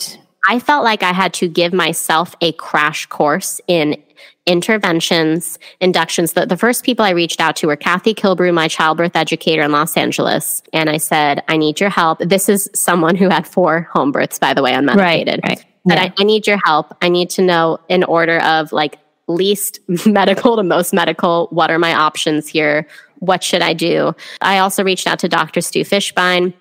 I 0.49 0.59
felt 0.59 0.85
like 0.85 1.03
I 1.03 1.13
had 1.13 1.35
to 1.35 1.49
give 1.49 1.73
myself 1.73 2.35
a 2.41 2.53
crash 2.53 3.07
course 3.07 3.61
in 3.67 4.03
interventions, 4.47 5.59
inductions. 5.81 6.33
The, 6.33 6.47
the 6.47 6.57
first 6.57 6.85
people 6.85 7.05
I 7.05 7.11
reached 7.11 7.41
out 7.41 7.57
to 7.57 7.67
were 7.67 7.77
Kathy 7.77 8.15
Kilbrew, 8.15 8.53
my 8.53 8.69
childbirth 8.69 9.15
educator 9.15 9.63
in 9.63 9.71
Los 9.71 9.97
Angeles. 9.97 10.63
And 10.73 10.89
I 10.89 10.97
said, 10.97 11.45
I 11.49 11.57
need 11.57 11.79
your 11.79 11.91
help. 11.91 12.19
This 12.21 12.49
is 12.49 12.71
someone 12.75 13.17
who 13.17 13.29
had 13.29 13.47
four 13.47 13.83
home 13.93 14.13
births, 14.13 14.39
by 14.39 14.55
the 14.55 14.63
way, 14.63 14.73
unmedicated. 14.73 14.97
Right, 14.97 15.43
right 15.45 15.65
but 15.85 15.97
yeah. 15.97 16.05
I, 16.05 16.15
I 16.19 16.25
need 16.25 16.47
your 16.47 16.59
help. 16.65 16.97
I 17.03 17.09
need 17.09 17.31
to 17.31 17.43
know 17.43 17.79
in 17.89 18.05
order 18.05 18.41
of 18.43 18.73
like 18.73 18.99
least 19.27 19.81
medical 20.07 20.57
to 20.57 20.63
most 20.63 20.93
medical, 20.93 21.49
what 21.51 21.71
are 21.71 21.79
my 21.79 21.95
options 21.95 22.49
here? 22.49 22.87
What 23.19 23.43
should 23.43 23.63
I 23.63 23.75
do? 23.75 24.15
I 24.41 24.59
also 24.59 24.83
reached 24.83 25.07
out 25.07 25.19
to 25.21 25.29
Dr. 25.29 25.61
Stu 25.61 25.85
Fischbein. 25.85 26.55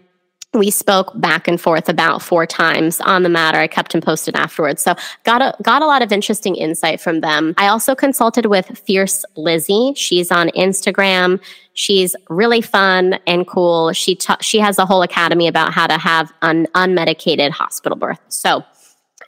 We 0.53 0.71
spoke 0.71 1.11
back 1.19 1.47
and 1.47 1.61
forth 1.61 1.89
about 1.89 2.23
four 2.23 2.47
times 2.47 2.99
on 3.01 3.21
the 3.21 3.29
matter. 3.29 3.59
I 3.59 3.67
kept 3.67 3.93
him 3.93 4.01
posted 4.01 4.35
afterwards. 4.35 4.81
So 4.81 4.95
got 5.23 5.41
a, 5.43 5.55
got 5.61 5.83
a 5.83 5.85
lot 5.85 6.01
of 6.01 6.11
interesting 6.11 6.55
insight 6.55 6.99
from 6.99 7.21
them. 7.21 7.53
I 7.57 7.67
also 7.67 7.93
consulted 7.93 8.47
with 8.47 8.65
Fierce 8.79 9.23
Lizzie. 9.35 9.93
She's 9.95 10.31
on 10.31 10.49
Instagram. 10.49 11.39
She's 11.73 12.15
really 12.29 12.61
fun 12.61 13.19
and 13.27 13.47
cool. 13.47 13.93
She, 13.93 14.15
ta- 14.15 14.39
she 14.41 14.59
has 14.59 14.79
a 14.79 14.85
whole 14.87 15.03
academy 15.03 15.47
about 15.47 15.71
how 15.71 15.85
to 15.85 15.99
have 15.99 16.33
an 16.41 16.65
unmedicated 16.73 17.51
hospital 17.51 17.97
birth. 17.97 18.19
So 18.29 18.63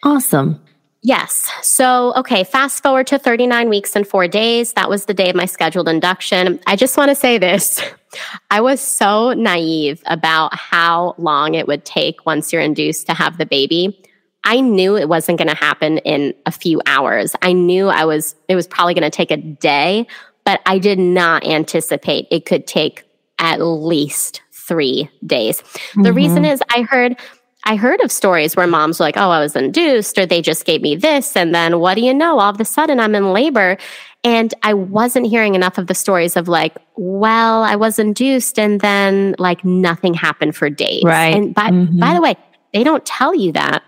Awesome. 0.03 0.61
Yes. 1.03 1.49
So, 1.63 2.13
okay, 2.15 2.43
fast 2.43 2.83
forward 2.83 3.07
to 3.07 3.17
39 3.17 3.69
weeks 3.69 3.95
and 3.95 4.07
four 4.07 4.27
days. 4.27 4.73
That 4.73 4.89
was 4.89 5.05
the 5.05 5.13
day 5.13 5.29
of 5.29 5.35
my 5.35 5.45
scheduled 5.45 5.89
induction. 5.89 6.59
I 6.67 6.75
just 6.75 6.95
want 6.97 7.09
to 7.09 7.15
say 7.15 7.37
this 7.37 7.81
I 8.49 8.61
was 8.61 8.81
so 8.81 9.33
naive 9.33 10.03
about 10.05 10.53
how 10.55 11.15
long 11.17 11.55
it 11.55 11.67
would 11.67 11.85
take 11.85 12.25
once 12.25 12.51
you're 12.51 12.61
induced 12.61 13.07
to 13.07 13.13
have 13.13 13.37
the 13.37 13.45
baby. 13.45 14.01
I 14.43 14.59
knew 14.59 14.97
it 14.97 15.07
wasn't 15.07 15.37
going 15.37 15.49
to 15.49 15.55
happen 15.55 15.99
in 15.99 16.33
a 16.45 16.51
few 16.51 16.81
hours. 16.85 17.35
I 17.41 17.53
knew 17.53 17.89
I 17.89 18.05
was 18.05 18.35
it 18.47 18.55
was 18.55 18.67
probably 18.67 18.93
going 18.93 19.09
to 19.09 19.15
take 19.15 19.31
a 19.31 19.37
day, 19.37 20.07
but 20.43 20.61
I 20.65 20.79
did 20.79 20.99
not 20.99 21.45
anticipate 21.45 22.27
it 22.31 22.45
could 22.45 22.65
take 22.65 23.03
at 23.37 23.61
least 23.61 24.41
3 24.51 25.09
days. 25.25 25.61
Mm-hmm. 25.61 26.03
The 26.03 26.13
reason 26.13 26.45
is 26.45 26.61
I 26.69 26.81
heard 26.81 27.17
I 27.63 27.75
heard 27.75 28.01
of 28.01 28.11
stories 28.11 28.55
where 28.55 28.67
moms 28.67 28.99
were 28.99 29.05
like, 29.05 29.17
"Oh, 29.17 29.29
I 29.29 29.39
was 29.39 29.55
induced 29.55 30.17
or 30.17 30.25
they 30.25 30.41
just 30.41 30.65
gave 30.65 30.81
me 30.81 30.95
this 30.95 31.35
and 31.35 31.53
then 31.53 31.79
what 31.79 31.95
do 31.95 32.01
you 32.01 32.13
know, 32.13 32.39
all 32.39 32.51
of 32.51 32.59
a 32.59 32.65
sudden 32.65 32.99
I'm 32.99 33.15
in 33.15 33.33
labor." 33.33 33.77
And 34.23 34.53
I 34.61 34.73
wasn't 34.73 35.25
hearing 35.27 35.55
enough 35.55 35.79
of 35.79 35.87
the 35.87 35.95
stories 35.95 36.37
of 36.37 36.47
like, 36.47 36.77
well, 36.95 37.63
I 37.63 37.75
was 37.75 37.97
induced 37.97 38.59
and 38.59 38.79
then 38.79 39.35
like 39.39 39.65
nothing 39.65 40.13
happened 40.13 40.55
for 40.55 40.69
days. 40.69 41.01
Right. 41.03 41.35
And 41.35 41.55
by, 41.55 41.71
mm-hmm. 41.71 41.99
by 41.99 42.13
the 42.13 42.21
way, 42.21 42.35
they 42.71 42.83
don't 42.83 43.03
tell 43.03 43.33
you 43.33 43.51
that 43.53 43.83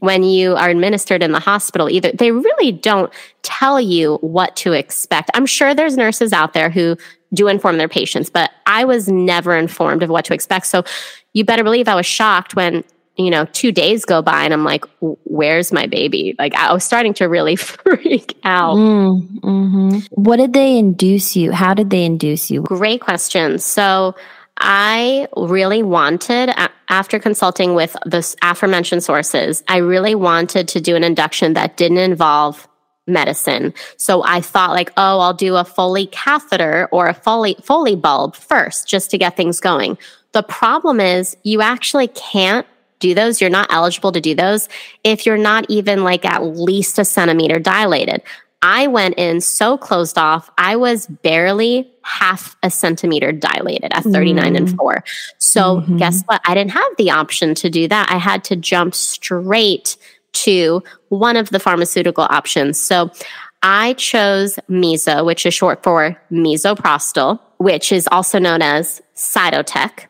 when 0.00 0.22
you 0.22 0.56
are 0.56 0.68
administered 0.68 1.22
in 1.22 1.32
the 1.32 1.40
hospital 1.40 1.88
either. 1.88 2.10
They 2.12 2.32
really 2.32 2.72
don't 2.72 3.12
tell 3.42 3.80
you 3.80 4.16
what 4.22 4.56
to 4.56 4.72
expect. 4.72 5.30
I'm 5.34 5.46
sure 5.46 5.74
there's 5.74 5.96
nurses 5.96 6.32
out 6.32 6.52
there 6.52 6.70
who 6.70 6.96
do 7.32 7.48
inform 7.48 7.76
their 7.78 7.88
patients, 7.88 8.28
but 8.28 8.50
I 8.66 8.84
was 8.84 9.08
never 9.08 9.56
informed 9.56 10.02
of 10.02 10.10
what 10.10 10.24
to 10.26 10.34
expect. 10.34 10.66
So 10.66 10.84
you 11.32 11.44
better 11.44 11.62
believe 11.62 11.86
I 11.86 11.94
was 11.94 12.06
shocked 12.06 12.56
when 12.56 12.82
you 13.24 13.30
know, 13.30 13.44
two 13.46 13.72
days 13.72 14.04
go 14.04 14.22
by 14.22 14.44
and 14.44 14.52
I'm 14.52 14.64
like, 14.64 14.84
where's 15.00 15.72
my 15.72 15.86
baby? 15.86 16.34
Like, 16.38 16.54
I 16.54 16.72
was 16.72 16.84
starting 16.84 17.14
to 17.14 17.26
really 17.26 17.56
freak 17.56 18.38
out. 18.44 18.76
Mm, 18.76 19.40
mm-hmm. 19.40 19.98
What 20.10 20.36
did 20.36 20.52
they 20.52 20.78
induce 20.78 21.36
you? 21.36 21.52
How 21.52 21.74
did 21.74 21.90
they 21.90 22.04
induce 22.04 22.50
you? 22.50 22.62
Great 22.62 23.00
question. 23.00 23.58
So, 23.58 24.14
I 24.62 25.26
really 25.38 25.82
wanted, 25.82 26.50
after 26.90 27.18
consulting 27.18 27.74
with 27.74 27.96
the 28.04 28.36
aforementioned 28.42 29.02
sources, 29.02 29.64
I 29.68 29.78
really 29.78 30.14
wanted 30.14 30.68
to 30.68 30.82
do 30.82 30.96
an 30.96 31.02
induction 31.02 31.54
that 31.54 31.78
didn't 31.78 31.96
involve 31.96 32.68
medicine. 33.06 33.74
So 33.96 34.22
I 34.24 34.40
thought 34.40 34.70
like, 34.70 34.92
oh, 34.96 35.20
I'll 35.20 35.34
do 35.34 35.56
a 35.56 35.64
Foley 35.64 36.06
catheter 36.06 36.88
or 36.92 37.08
a 37.08 37.14
Foley, 37.14 37.56
Foley 37.62 37.96
bulb 37.96 38.36
first 38.36 38.86
just 38.86 39.10
to 39.10 39.18
get 39.18 39.36
things 39.36 39.60
going. 39.60 39.98
The 40.32 40.42
problem 40.42 41.00
is 41.00 41.36
you 41.42 41.60
actually 41.60 42.08
can't 42.08 42.66
do 43.00 43.14
those. 43.14 43.40
You're 43.40 43.50
not 43.50 43.72
eligible 43.72 44.12
to 44.12 44.20
do 44.20 44.34
those 44.34 44.68
if 45.02 45.26
you're 45.26 45.36
not 45.36 45.66
even 45.68 46.04
like 46.04 46.24
at 46.24 46.44
least 46.44 46.98
a 46.98 47.04
centimeter 47.04 47.58
dilated. 47.58 48.22
I 48.62 48.88
went 48.88 49.14
in 49.16 49.40
so 49.40 49.78
closed 49.78 50.18
off, 50.18 50.50
I 50.58 50.76
was 50.76 51.06
barely 51.06 51.90
half 52.02 52.56
a 52.62 52.70
centimeter 52.70 53.32
dilated 53.32 53.90
at 53.94 54.04
39 54.04 54.52
mm. 54.52 54.56
and 54.56 54.76
4. 54.76 55.02
So, 55.38 55.80
mm-hmm. 55.80 55.96
guess 55.96 56.22
what? 56.26 56.42
I 56.44 56.54
didn't 56.54 56.72
have 56.72 56.96
the 56.98 57.10
option 57.10 57.54
to 57.54 57.70
do 57.70 57.88
that. 57.88 58.10
I 58.10 58.18
had 58.18 58.44
to 58.44 58.56
jump 58.56 58.94
straight 58.94 59.96
to 60.32 60.82
one 61.08 61.36
of 61.36 61.48
the 61.48 61.58
pharmaceutical 61.58 62.24
options. 62.24 62.78
So, 62.78 63.10
I 63.62 63.94
chose 63.94 64.58
Meso, 64.70 65.24
which 65.24 65.44
is 65.44 65.52
short 65.52 65.82
for 65.82 66.16
misoprostol, 66.30 67.40
which 67.58 67.92
is 67.92 68.08
also 68.10 68.38
known 68.38 68.62
as 68.62 69.02
Cytotec. 69.14 70.06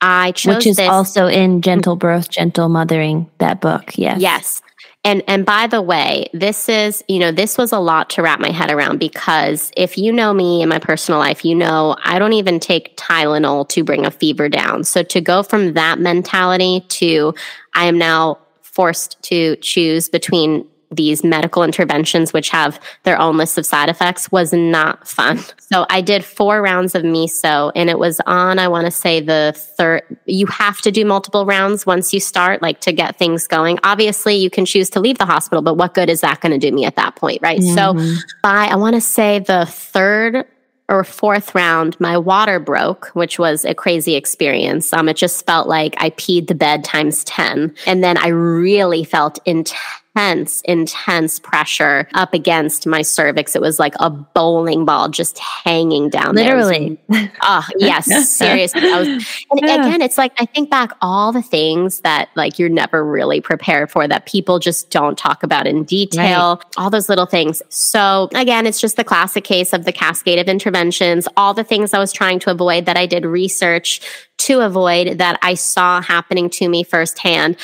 I 0.00 0.32
chose 0.32 0.56
Which 0.56 0.66
is 0.66 0.76
this. 0.76 0.88
also 0.88 1.26
in 1.26 1.58
mm. 1.58 1.60
Gentle 1.60 1.96
Birth, 1.96 2.30
Gentle 2.30 2.68
Mothering, 2.68 3.30
that 3.38 3.60
book. 3.60 3.92
Yes. 3.96 4.20
Yes. 4.20 4.62
And 5.02 5.22
and 5.26 5.46
by 5.46 5.66
the 5.66 5.80
way, 5.80 6.28
this 6.34 6.68
is, 6.68 7.02
you 7.08 7.18
know, 7.18 7.32
this 7.32 7.56
was 7.56 7.72
a 7.72 7.78
lot 7.78 8.10
to 8.10 8.22
wrap 8.22 8.38
my 8.38 8.50
head 8.50 8.70
around 8.70 8.98
because 8.98 9.72
if 9.76 9.96
you 9.96 10.12
know 10.12 10.34
me 10.34 10.62
in 10.62 10.68
my 10.68 10.78
personal 10.78 11.18
life, 11.18 11.42
you 11.42 11.54
know 11.54 11.96
I 12.04 12.18
don't 12.18 12.34
even 12.34 12.60
take 12.60 12.96
Tylenol 12.98 13.66
to 13.70 13.82
bring 13.82 14.04
a 14.04 14.10
fever 14.10 14.48
down. 14.50 14.84
So 14.84 15.02
to 15.04 15.20
go 15.22 15.42
from 15.42 15.72
that 15.72 15.98
mentality 15.98 16.84
to 16.88 17.34
I 17.72 17.86
am 17.86 17.96
now 17.96 18.38
forced 18.62 19.20
to 19.24 19.56
choose 19.56 20.10
between 20.10 20.66
these 20.90 21.22
medical 21.22 21.62
interventions, 21.62 22.32
which 22.32 22.50
have 22.50 22.80
their 23.04 23.18
own 23.18 23.36
list 23.36 23.58
of 23.58 23.66
side 23.66 23.88
effects, 23.88 24.30
was 24.32 24.52
not 24.52 25.06
fun. 25.06 25.38
So 25.58 25.86
I 25.88 26.00
did 26.00 26.24
four 26.24 26.60
rounds 26.62 26.94
of 26.94 27.02
miso, 27.02 27.70
and 27.76 27.88
it 27.88 27.98
was 27.98 28.20
on, 28.26 28.58
I 28.58 28.68
want 28.68 28.86
to 28.86 28.90
say 28.90 29.20
the 29.20 29.54
third, 29.56 30.02
you 30.26 30.46
have 30.46 30.80
to 30.82 30.90
do 30.90 31.04
multiple 31.04 31.46
rounds 31.46 31.86
once 31.86 32.12
you 32.12 32.20
start, 32.20 32.60
like 32.60 32.80
to 32.80 32.92
get 32.92 33.16
things 33.16 33.46
going. 33.46 33.78
Obviously, 33.84 34.34
you 34.34 34.50
can 34.50 34.66
choose 34.66 34.90
to 34.90 35.00
leave 35.00 35.18
the 35.18 35.26
hospital, 35.26 35.62
but 35.62 35.74
what 35.74 35.94
good 35.94 36.10
is 36.10 36.20
that 36.22 36.40
going 36.40 36.52
to 36.52 36.58
do 36.58 36.74
me 36.74 36.84
at 36.84 36.96
that 36.96 37.14
point? 37.16 37.40
Right. 37.40 37.60
Mm-hmm. 37.60 37.74
So 37.74 38.22
by, 38.42 38.66
I 38.66 38.76
want 38.76 38.96
to 38.96 39.00
say 39.00 39.38
the 39.38 39.66
third 39.66 40.44
or 40.90 41.04
fourth 41.04 41.54
round, 41.54 41.98
my 42.00 42.18
water 42.18 42.58
broke, 42.58 43.06
which 43.14 43.38
was 43.38 43.64
a 43.64 43.74
crazy 43.74 44.16
experience. 44.16 44.92
Um, 44.92 45.08
it 45.08 45.16
just 45.16 45.46
felt 45.46 45.68
like 45.68 45.94
I 45.98 46.10
peed 46.10 46.48
the 46.48 46.54
bed 46.54 46.82
times 46.82 47.22
10. 47.24 47.74
And 47.86 48.02
then 48.02 48.18
I 48.18 48.28
really 48.28 49.04
felt 49.04 49.38
intense 49.46 49.78
intense, 50.14 50.60
intense 50.62 51.38
pressure 51.38 52.08
up 52.14 52.34
against 52.34 52.86
my 52.86 53.02
cervix. 53.02 53.54
It 53.54 53.62
was 53.62 53.78
like 53.78 53.94
a 54.00 54.10
bowling 54.10 54.84
ball 54.84 55.08
just 55.08 55.38
hanging 55.38 56.08
down 56.10 56.34
Literally. 56.34 56.98
there. 57.08 57.32
Oh, 57.42 57.62
ah, 57.62 57.68
yes, 57.78 58.28
seriously. 58.28 58.82
Was, 58.82 59.08
and 59.08 59.24
yeah. 59.62 59.86
again, 59.86 60.02
it's 60.02 60.18
like 60.18 60.32
I 60.38 60.46
think 60.46 60.68
back 60.70 60.92
all 61.00 61.32
the 61.32 61.42
things 61.42 62.00
that 62.00 62.28
like 62.34 62.58
you're 62.58 62.68
never 62.68 63.04
really 63.04 63.40
prepared 63.40 63.90
for 63.90 64.06
that 64.06 64.26
people 64.26 64.58
just 64.58 64.90
don't 64.90 65.16
talk 65.16 65.42
about 65.42 65.66
in 65.66 65.84
detail, 65.84 66.56
right. 66.56 66.74
all 66.76 66.90
those 66.90 67.08
little 67.08 67.26
things. 67.26 67.62
So 67.68 68.28
again, 68.34 68.66
it's 68.66 68.80
just 68.80 68.96
the 68.96 69.04
classic 69.04 69.44
case 69.44 69.72
of 69.72 69.84
the 69.84 69.92
cascade 69.92 70.38
of 70.38 70.48
interventions, 70.48 71.28
all 71.36 71.54
the 71.54 71.64
things 71.64 71.94
I 71.94 71.98
was 71.98 72.12
trying 72.12 72.38
to 72.40 72.50
avoid 72.50 72.86
that 72.86 72.96
I 72.96 73.06
did 73.06 73.24
research 73.24 74.00
to 74.38 74.60
avoid 74.60 75.18
that 75.18 75.38
I 75.42 75.54
saw 75.54 76.00
happening 76.00 76.50
to 76.50 76.68
me 76.68 76.82
firsthand. 76.82 77.56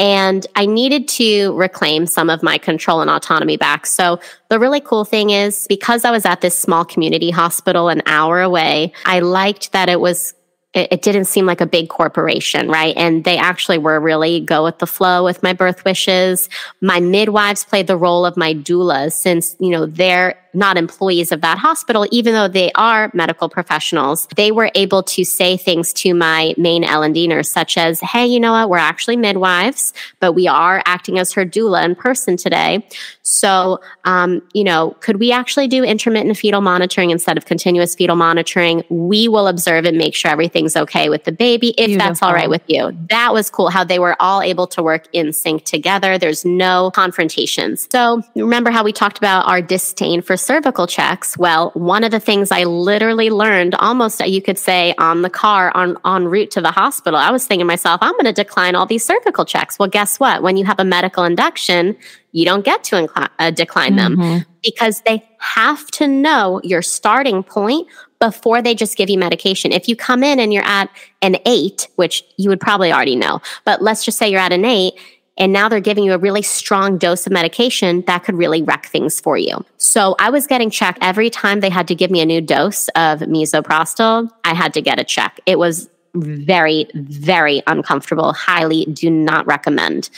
And 0.00 0.46
I 0.56 0.64
needed 0.64 1.06
to 1.08 1.52
reclaim 1.52 2.06
some 2.06 2.30
of 2.30 2.42
my 2.42 2.56
control 2.56 3.02
and 3.02 3.10
autonomy 3.10 3.58
back. 3.58 3.86
So 3.86 4.18
the 4.48 4.58
really 4.58 4.80
cool 4.80 5.04
thing 5.04 5.28
is 5.28 5.66
because 5.68 6.06
I 6.06 6.10
was 6.10 6.24
at 6.24 6.40
this 6.40 6.58
small 6.58 6.86
community 6.86 7.30
hospital 7.30 7.90
an 7.90 8.02
hour 8.06 8.40
away, 8.40 8.94
I 9.04 9.20
liked 9.20 9.72
that 9.72 9.90
it 9.90 10.00
was 10.00 10.34
it, 10.72 11.02
didn't 11.02 11.24
seem 11.24 11.46
like 11.46 11.60
a 11.60 11.66
big 11.66 11.88
corporation, 11.88 12.68
right? 12.68 12.96
And 12.96 13.24
they 13.24 13.36
actually 13.36 13.78
were 13.78 13.98
really 13.98 14.40
go 14.40 14.62
with 14.62 14.78
the 14.78 14.86
flow 14.86 15.24
with 15.24 15.42
my 15.42 15.52
birth 15.52 15.84
wishes. 15.84 16.48
My 16.80 17.00
midwives 17.00 17.64
played 17.64 17.88
the 17.88 17.96
role 17.96 18.24
of 18.24 18.36
my 18.36 18.54
doulas 18.54 19.12
since, 19.12 19.56
you 19.58 19.70
know, 19.70 19.86
they're 19.86 20.36
not 20.54 20.76
employees 20.76 21.32
of 21.32 21.40
that 21.40 21.58
hospital, 21.58 22.06
even 22.10 22.34
though 22.34 22.48
they 22.48 22.70
are 22.72 23.10
medical 23.14 23.48
professionals. 23.48 24.26
They 24.36 24.52
were 24.52 24.70
able 24.74 25.02
to 25.04 25.24
say 25.24 25.56
things 25.56 25.92
to 25.94 26.14
my 26.14 26.54
main 26.56 26.84
L&D 26.84 27.26
nurse, 27.28 27.50
such 27.50 27.76
as, 27.76 28.00
Hey, 28.00 28.26
you 28.26 28.40
know 28.40 28.52
what? 28.52 28.70
We're 28.70 28.78
actually 28.78 29.16
midwives, 29.16 29.92
but 30.18 30.32
we 30.32 30.48
are 30.48 30.82
acting 30.86 31.18
as 31.18 31.32
her 31.32 31.44
doula 31.44 31.84
in 31.84 31.94
person 31.94 32.36
today. 32.36 32.86
So, 33.22 33.80
um, 34.04 34.42
you 34.54 34.64
know, 34.64 34.96
could 35.00 35.20
we 35.20 35.30
actually 35.30 35.68
do 35.68 35.84
intermittent 35.84 36.36
fetal 36.36 36.60
monitoring 36.60 37.10
instead 37.10 37.36
of 37.36 37.44
continuous 37.44 37.94
fetal 37.94 38.16
monitoring? 38.16 38.82
We 38.88 39.28
will 39.28 39.46
observe 39.46 39.84
and 39.84 39.96
make 39.96 40.14
sure 40.14 40.30
everything's 40.30 40.76
okay 40.76 41.08
with 41.08 41.24
the 41.24 41.32
baby 41.32 41.68
if 41.78 41.86
Beautiful. 41.86 42.08
that's 42.08 42.22
all 42.22 42.32
right 42.32 42.50
with 42.50 42.62
you. 42.66 42.96
That 43.08 43.32
was 43.32 43.48
cool 43.48 43.70
how 43.70 43.84
they 43.84 43.98
were 43.98 44.16
all 44.20 44.42
able 44.42 44.66
to 44.68 44.82
work 44.82 45.06
in 45.12 45.32
sync 45.32 45.64
together. 45.64 46.18
There's 46.18 46.44
no 46.44 46.90
confrontations. 46.90 47.86
So, 47.90 48.22
remember 48.34 48.70
how 48.70 48.82
we 48.82 48.92
talked 48.92 49.18
about 49.18 49.46
our 49.46 49.62
disdain 49.62 50.22
for 50.22 50.36
cervical 50.40 50.86
checks? 50.86 51.36
Well, 51.38 51.70
one 51.74 52.04
of 52.04 52.10
the 52.10 52.20
things 52.20 52.50
I 52.50 52.64
literally 52.64 53.30
learned 53.30 53.74
almost, 53.76 54.24
you 54.26 54.42
could 54.42 54.58
say, 54.58 54.94
on 54.98 55.22
the 55.22 55.30
car 55.30 55.70
on, 55.74 55.96
en 56.04 56.26
route 56.26 56.50
to 56.52 56.60
the 56.60 56.70
hospital, 56.70 57.18
I 57.18 57.30
was 57.30 57.46
thinking 57.46 57.60
to 57.60 57.66
myself, 57.66 57.98
I'm 58.02 58.12
going 58.12 58.24
to 58.24 58.32
decline 58.32 58.74
all 58.74 58.86
these 58.86 59.04
cervical 59.04 59.44
checks. 59.44 59.78
Well, 59.78 59.88
guess 59.88 60.18
what? 60.18 60.42
When 60.42 60.56
you 60.56 60.64
have 60.64 60.80
a 60.80 60.84
medical 60.84 61.24
induction, 61.24 61.96
you 62.32 62.44
don't 62.44 62.64
get 62.64 62.84
to 62.84 63.08
uh, 63.38 63.50
decline 63.50 63.96
mm-hmm. 63.96 64.20
them 64.20 64.46
because 64.62 65.02
they 65.02 65.28
have 65.38 65.86
to 65.92 66.06
know 66.06 66.60
your 66.62 66.82
starting 66.82 67.42
point 67.42 67.88
before 68.20 68.60
they 68.60 68.74
just 68.74 68.96
give 68.96 69.08
you 69.08 69.18
medication. 69.18 69.72
If 69.72 69.88
you 69.88 69.96
come 69.96 70.22
in 70.22 70.38
and 70.38 70.52
you're 70.52 70.64
at 70.64 70.90
an 71.22 71.36
eight, 71.46 71.88
which 71.96 72.22
you 72.36 72.50
would 72.50 72.60
probably 72.60 72.92
already 72.92 73.16
know, 73.16 73.40
but 73.64 73.82
let's 73.82 74.04
just 74.04 74.18
say 74.18 74.28
you're 74.28 74.40
at 74.40 74.52
an 74.52 74.64
eight 74.64 74.94
and 75.40 75.54
now 75.54 75.70
they're 75.70 75.80
giving 75.80 76.04
you 76.04 76.12
a 76.12 76.18
really 76.18 76.42
strong 76.42 76.98
dose 76.98 77.26
of 77.26 77.32
medication 77.32 78.02
that 78.02 78.22
could 78.24 78.36
really 78.36 78.62
wreck 78.62 78.86
things 78.86 79.18
for 79.18 79.38
you. 79.38 79.64
So 79.78 80.14
I 80.18 80.28
was 80.28 80.46
getting 80.46 80.68
checked 80.68 80.98
every 81.00 81.30
time 81.30 81.60
they 81.60 81.70
had 81.70 81.88
to 81.88 81.94
give 81.94 82.10
me 82.10 82.20
a 82.20 82.26
new 82.26 82.42
dose 82.42 82.88
of 82.88 83.20
misoprostol. 83.20 84.30
I 84.44 84.54
had 84.54 84.74
to 84.74 84.82
get 84.82 85.00
a 85.00 85.04
check. 85.04 85.40
It 85.46 85.58
was 85.58 85.88
very, 86.14 86.88
very 86.94 87.62
uncomfortable. 87.66 88.34
Highly 88.34 88.84
do 88.84 89.08
not 89.08 89.46
recommend. 89.46 90.10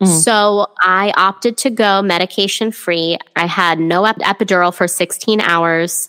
Mm-hmm. 0.00 0.18
So 0.20 0.68
I 0.80 1.12
opted 1.16 1.58
to 1.58 1.70
go 1.70 2.00
medication 2.00 2.72
free. 2.72 3.18
I 3.36 3.46
had 3.46 3.78
no 3.78 4.06
ep- 4.06 4.16
epidural 4.20 4.74
for 4.74 4.88
16 4.88 5.40
hours. 5.42 6.08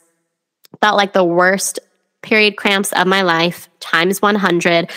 Felt 0.79 0.95
like 0.95 1.11
the 1.11 1.25
worst 1.25 1.79
period 2.21 2.55
cramps 2.55 2.93
of 2.93 3.07
my 3.07 3.23
life 3.23 3.67
times 3.81 4.21
100. 4.21 4.89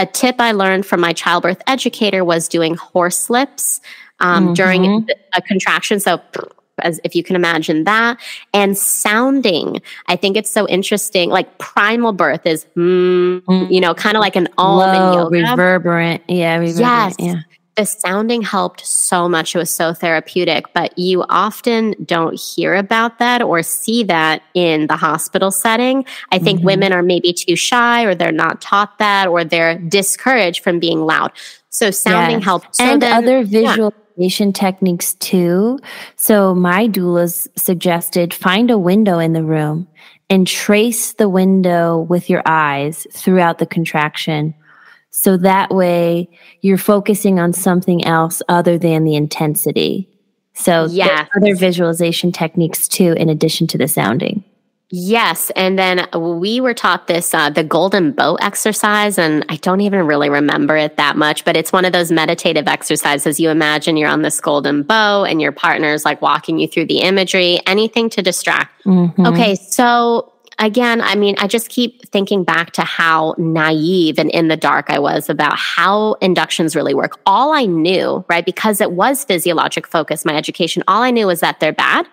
A 0.00 0.06
tip 0.06 0.36
I 0.38 0.52
learned 0.52 0.86
from 0.86 1.00
my 1.00 1.12
childbirth 1.12 1.60
educator 1.66 2.24
was 2.24 2.48
doing 2.48 2.74
horse 2.74 3.28
lips 3.28 3.82
um, 4.20 4.44
mm-hmm. 4.44 4.52
during 4.54 5.08
a 5.34 5.42
contraction. 5.42 6.00
So 6.00 6.22
as 6.82 6.98
if 7.04 7.14
you 7.14 7.22
can 7.22 7.36
imagine 7.36 7.84
that. 7.84 8.18
And 8.54 8.78
sounding, 8.78 9.82
I 10.06 10.16
think 10.16 10.38
it's 10.38 10.50
so 10.50 10.66
interesting. 10.68 11.28
Like 11.28 11.58
primal 11.58 12.14
birth 12.14 12.46
is, 12.46 12.64
mm, 12.74 13.42
mm. 13.42 13.70
you 13.70 13.82
know, 13.82 13.92
kind 13.92 14.16
of 14.16 14.22
like 14.22 14.36
an 14.36 14.48
om 14.56 14.78
Low, 14.78 15.28
reverberant. 15.28 16.22
Yeah, 16.28 16.56
reverberant. 16.56 17.16
Yes. 17.18 17.26
Yeah 17.34 17.42
the 17.76 17.86
sounding 17.86 18.42
helped 18.42 18.84
so 18.84 19.28
much. 19.28 19.54
It 19.54 19.58
was 19.58 19.70
so 19.70 19.94
therapeutic, 19.94 20.72
but 20.74 20.98
you 20.98 21.24
often 21.28 21.94
don't 22.04 22.38
hear 22.38 22.74
about 22.74 23.18
that 23.18 23.42
or 23.42 23.62
see 23.62 24.02
that 24.04 24.42
in 24.54 24.86
the 24.88 24.96
hospital 24.96 25.50
setting. 25.50 26.04
I 26.30 26.38
think 26.38 26.58
mm-hmm. 26.58 26.66
women 26.66 26.92
are 26.92 27.02
maybe 27.02 27.32
too 27.32 27.56
shy 27.56 28.04
or 28.04 28.14
they're 28.14 28.32
not 28.32 28.60
taught 28.60 28.98
that 28.98 29.28
or 29.28 29.44
they're 29.44 29.78
discouraged 29.78 30.62
from 30.62 30.78
being 30.78 31.00
loud. 31.00 31.32
So 31.70 31.90
sounding 31.90 32.38
yes. 32.38 32.44
helped. 32.44 32.76
So 32.76 32.84
and 32.84 33.02
then, 33.02 33.12
other 33.12 33.44
visualization 33.44 34.48
yeah. 34.48 34.52
techniques 34.52 35.14
too. 35.14 35.78
So 36.16 36.54
my 36.54 36.88
doulas 36.88 37.46
suggested 37.56 38.34
find 38.34 38.70
a 38.70 38.78
window 38.78 39.18
in 39.18 39.32
the 39.32 39.44
room 39.44 39.86
and 40.28 40.46
trace 40.46 41.14
the 41.14 41.28
window 41.28 41.98
with 41.98 42.28
your 42.28 42.42
eyes 42.46 43.06
throughout 43.12 43.58
the 43.58 43.66
contraction 43.66 44.54
so 45.10 45.36
that 45.38 45.70
way 45.70 46.28
you're 46.60 46.78
focusing 46.78 47.38
on 47.38 47.52
something 47.52 48.04
else 48.04 48.42
other 48.48 48.78
than 48.78 49.04
the 49.04 49.14
intensity. 49.14 50.08
So 50.54 50.86
yeah, 50.86 51.26
other 51.36 51.54
visualization 51.54 52.32
techniques 52.32 52.86
too, 52.86 53.12
in 53.16 53.28
addition 53.28 53.66
to 53.68 53.78
the 53.78 53.88
sounding. 53.88 54.44
Yes. 54.92 55.50
And 55.54 55.78
then 55.78 56.08
we 56.16 56.60
were 56.60 56.74
taught 56.74 57.06
this, 57.06 57.32
uh, 57.32 57.48
the 57.48 57.62
golden 57.62 58.10
bow 58.10 58.34
exercise. 58.36 59.18
And 59.18 59.46
I 59.48 59.56
don't 59.56 59.80
even 59.82 60.04
really 60.04 60.28
remember 60.28 60.76
it 60.76 60.96
that 60.96 61.16
much, 61.16 61.44
but 61.44 61.56
it's 61.56 61.72
one 61.72 61.84
of 61.84 61.92
those 61.92 62.10
meditative 62.10 62.66
exercises. 62.66 63.38
You 63.38 63.50
imagine 63.50 63.96
you're 63.96 64.08
on 64.08 64.22
this 64.22 64.40
golden 64.40 64.82
bow 64.82 65.22
and 65.22 65.40
your 65.40 65.52
partner's 65.52 66.04
like 66.04 66.20
walking 66.20 66.58
you 66.58 66.66
through 66.66 66.86
the 66.86 67.02
imagery, 67.02 67.60
anything 67.66 68.10
to 68.10 68.22
distract. 68.22 68.84
Mm-hmm. 68.84 69.26
Okay. 69.26 69.54
So 69.54 70.32
again, 70.60 71.00
I 71.00 71.16
mean, 71.16 71.34
I 71.38 71.46
just 71.46 71.68
keep 71.68 72.08
thinking 72.10 72.44
back 72.44 72.70
to 72.72 72.82
how 72.82 73.34
naive 73.38 74.18
and 74.18 74.30
in 74.30 74.48
the 74.48 74.56
dark 74.56 74.90
I 74.90 74.98
was 74.98 75.28
about 75.28 75.58
how 75.58 76.14
inductions 76.14 76.76
really 76.76 76.94
work. 76.94 77.18
All 77.26 77.52
I 77.52 77.64
knew, 77.64 78.24
right, 78.28 78.44
because 78.44 78.80
it 78.80 78.92
was 78.92 79.24
physiologic 79.24 79.86
focus, 79.86 80.24
my 80.24 80.36
education, 80.36 80.84
all 80.86 81.02
I 81.02 81.10
knew 81.10 81.26
was 81.26 81.40
that 81.40 81.58
they're 81.58 81.72
bad. 81.72 82.06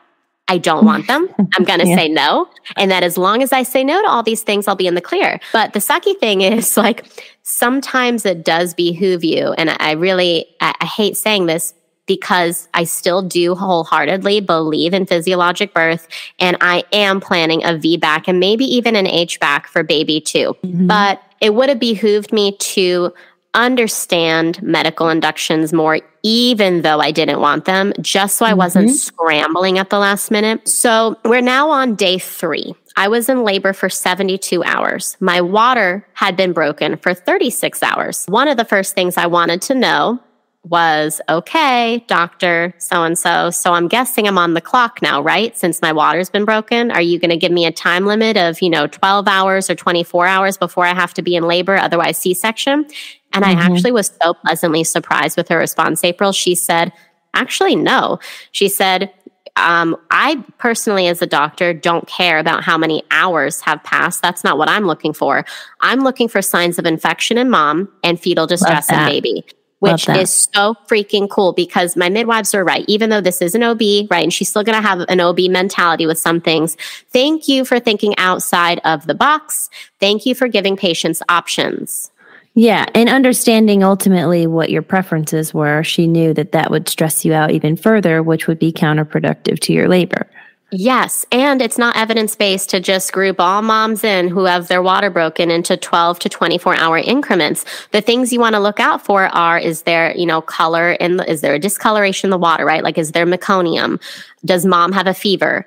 I 0.50 0.58
don't 0.58 0.86
want 0.86 1.08
them. 1.08 1.28
I'm 1.56 1.66
going 1.66 1.80
to 1.82 1.88
yeah. 1.88 1.96
say 1.96 2.08
no. 2.08 2.48
And 2.78 2.90
that 2.90 3.04
as 3.04 3.18
long 3.18 3.44
as 3.44 3.52
I 3.52 3.64
say 3.64 3.84
no 3.84 4.02
to 4.02 4.08
all 4.08 4.24
these 4.24 4.44
things, 4.44 4.68
I'll 4.68 4.76
be 4.76 4.88
in 4.88 4.96
the 4.96 5.02
clear. 5.02 5.40
But 5.52 5.74
the 5.74 5.80
sucky 5.80 6.18
thing 6.18 6.42
is 6.42 6.78
like 6.78 7.06
sometimes 7.44 8.26
it 8.26 8.46
does 8.46 8.74
behoove 8.74 9.24
you. 9.24 9.52
And 9.54 9.76
I 9.80 9.92
really, 9.92 10.48
I, 10.62 10.74
I 10.80 10.86
hate 10.86 11.18
saying 11.18 11.48
this, 11.48 11.74
because 12.08 12.68
I 12.74 12.86
still 12.86 13.22
do 13.22 13.54
wholeheartedly 13.54 14.42
believe 14.42 14.94
in 14.94 15.06
physiologic 15.06 15.74
birth 15.74 16.08
and 16.40 16.58
I 16.62 16.84
am 16.92 17.20
planning 17.20 17.64
a 17.64 17.70
VBAC 17.70 18.24
and 18.28 18.40
maybe 18.40 18.66
even 18.66 18.96
an 18.96 19.06
HBAC 19.06 19.68
for 19.68 19.84
baby 19.84 20.20
too. 20.20 20.56
Mm-hmm. 20.64 20.88
But 20.88 21.22
it 21.40 21.54
would 21.54 21.70
have 21.70 21.80
behooved 21.80 22.34
me 22.34 22.54
to 22.58 23.14
understand 23.54 24.62
medical 24.62 25.10
inductions 25.10 25.74
more, 25.74 26.00
even 26.24 26.84
though 26.84 27.00
I 27.00 27.12
didn't 27.12 27.42
want 27.42 27.66
them, 27.66 27.92
just 28.00 28.38
so 28.38 28.46
I 28.46 28.54
wasn't 28.54 28.88
mm-hmm. 28.88 28.96
scrambling 28.96 29.80
at 29.80 29.90
the 29.90 30.00
last 30.00 30.32
minute. 30.32 30.68
So 30.68 31.18
we're 31.26 31.42
now 31.42 31.70
on 31.70 31.96
day 31.96 32.20
three. 32.20 32.76
I 32.96 33.08
was 33.08 33.30
in 33.30 33.44
labor 33.44 33.74
for 33.74 33.90
72 33.90 34.64
hours. 34.64 35.18
My 35.20 35.40
water 35.42 36.06
had 36.14 36.36
been 36.36 36.54
broken 36.54 36.98
for 36.98 37.14
36 37.14 37.84
hours. 37.84 38.26
One 38.28 38.48
of 38.48 38.58
the 38.58 38.66
first 38.66 38.96
things 38.96 39.18
I 39.18 39.28
wanted 39.28 39.62
to 39.64 39.76
know 39.76 40.20
was 40.70 41.22
okay, 41.30 42.04
doctor 42.08 42.74
so 42.78 43.04
and 43.04 43.18
so. 43.18 43.50
So 43.50 43.74
I'm 43.74 43.88
guessing 43.88 44.28
I'm 44.28 44.38
on 44.38 44.54
the 44.54 44.62
clock 44.62 45.02
now, 45.02 45.22
right? 45.22 45.56
Since 45.58 45.82
my 45.82 45.92
water's 45.92 46.30
been 46.30 46.46
broken, 46.46 46.92
are 46.92 47.02
you 47.02 47.20
going 47.20 47.30
to 47.30 47.38
give 47.38 47.52
me 47.52 47.66
a 47.66 47.72
time 47.72 48.06
limit 48.06 48.38
of, 48.38 48.62
you 48.62 48.70
know, 48.70 48.88
12 48.88 49.28
hours 49.28 49.70
or 49.70 49.76
24 49.76 50.28
hours 50.28 50.58
before 50.58 50.86
I 50.86 50.94
have 50.94 51.14
to 51.16 51.22
be 51.22 51.36
in 51.36 51.44
labor, 51.44 51.76
otherwise 51.76 52.18
C 52.18 52.34
section? 52.34 52.86
And 53.34 53.44
mm-hmm. 53.44 53.60
I 53.60 53.64
actually 53.64 53.92
was 53.92 54.12
so 54.22 54.34
pleasantly 54.34 54.84
surprised 54.84 55.38
with 55.38 55.50
her 55.50 55.58
response, 55.58 56.04
April. 56.04 56.32
She 56.32 56.56
said, 56.56 56.92
actually, 57.34 57.76
no. 57.76 58.20
She 58.52 58.70
said, 58.70 59.12
um, 59.56 59.98
I 60.12 60.44
personally, 60.60 61.08
as 61.08 61.22
a 61.22 61.28
doctor, 61.28 61.74
don't 61.74 62.08
care 62.08 62.38
about 62.38 62.64
how 62.64 62.78
many 62.78 63.04
hours 63.10 63.62
have 63.62 63.84
passed. 63.84 64.22
That's 64.22 64.44
not 64.44 64.58
what 64.58 64.70
I'm 64.70 64.86
looking 64.86 65.14
for. 65.14 65.46
I'm 65.82 66.02
looking 66.02 66.28
for 66.28 66.44
signs 66.44 66.78
of 66.78 66.86
infection 66.86 67.38
in 67.40 67.50
mom 67.50 67.90
and 68.04 68.20
fetal 68.20 68.46
distress 68.46 68.92
in 68.92 69.04
baby 69.06 69.44
which 69.80 70.10
is 70.10 70.50
so 70.54 70.76
freaking 70.88 71.30
cool 71.30 71.54
because 71.54 71.96
my 71.96 72.10
midwives 72.10 72.56
are 72.56 72.64
right. 72.64 72.86
Even 72.88 73.10
though 73.10 73.22
this 73.22 73.42
is 73.42 73.54
an 73.54 73.64
OB, 73.64 73.82
right? 74.10 74.24
And 74.24 74.34
she's 74.34 74.50
still 74.50 74.64
going 74.64 74.82
to 74.82 74.88
have 74.88 75.02
an 75.08 75.20
OB 75.20 75.40
mentality 75.50 76.06
with 76.06 76.18
some 76.18 76.42
things. 76.42 76.76
Thank 77.12 77.48
you 77.48 77.64
for 77.64 77.80
thinking 77.80 78.18
outside 78.18 78.80
of 78.84 79.06
the 79.06 79.16
box. 79.16 79.70
Thank 80.00 80.26
you 80.26 80.34
for 80.34 80.48
giving 80.48 80.76
patients 80.76 81.22
options. 81.30 82.12
Yeah. 82.56 82.86
And 82.96 83.08
understanding 83.08 83.84
ultimately 83.84 84.48
what 84.48 84.72
your 84.72 84.82
preferences 84.82 85.54
were, 85.54 85.84
she 85.84 86.08
knew 86.08 86.34
that 86.34 86.54
that 86.54 86.72
would 86.72 86.90
stress 86.90 87.24
you 87.24 87.34
out 87.34 87.52
even 87.52 87.78
further, 87.78 88.24
which 88.24 88.48
would 88.48 88.58
be 88.58 88.74
counterproductive 88.74 89.60
to 89.60 89.74
your 89.74 89.88
labor. 89.88 90.28
Yes. 90.70 91.26
And 91.32 91.62
it's 91.62 91.78
not 91.78 91.96
evidence 91.96 92.36
based 92.36 92.70
to 92.72 92.82
just 92.82 93.14
group 93.14 93.40
all 93.40 93.62
moms 93.62 94.04
in 94.04 94.28
who 94.28 94.44
have 94.44 94.68
their 94.68 94.82
water 94.82 95.10
broken 95.10 95.50
into 95.50 95.78
12 95.78 96.20
to 96.20 96.30
24 96.30 96.76
hour 96.76 96.98
increments. 96.98 97.64
The 97.92 98.02
things 98.02 98.34
you 98.34 98.42
want 98.42 98.56
to 98.56 98.60
look 98.60 98.82
out 98.82 99.06
for 99.06 99.28
are 99.28 99.58
is 99.58 99.84
there, 99.84 100.14
you 100.16 100.26
know, 100.26 100.42
color 100.42 100.92
in 100.92 101.18
the, 101.18 101.30
is 101.30 101.40
there 101.40 101.54
a 101.54 101.60
discoloration 101.60 102.28
in 102.28 102.32
the 102.32 102.38
water, 102.38 102.66
right? 102.66 102.84
Like, 102.84 102.98
is 102.98 103.14
there 103.14 103.26
meconium? 103.26 104.02
Does 104.44 104.66
mom 104.66 104.92
have 104.92 105.08
a 105.08 105.14
fever? 105.14 105.66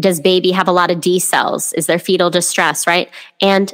Does 0.00 0.20
baby 0.20 0.50
have 0.50 0.66
a 0.66 0.72
lot 0.72 0.90
of 0.90 0.98
decels? 0.98 1.72
Is 1.76 1.86
there 1.86 2.00
fetal 2.00 2.28
distress, 2.28 2.88
right? 2.88 3.08
And 3.40 3.72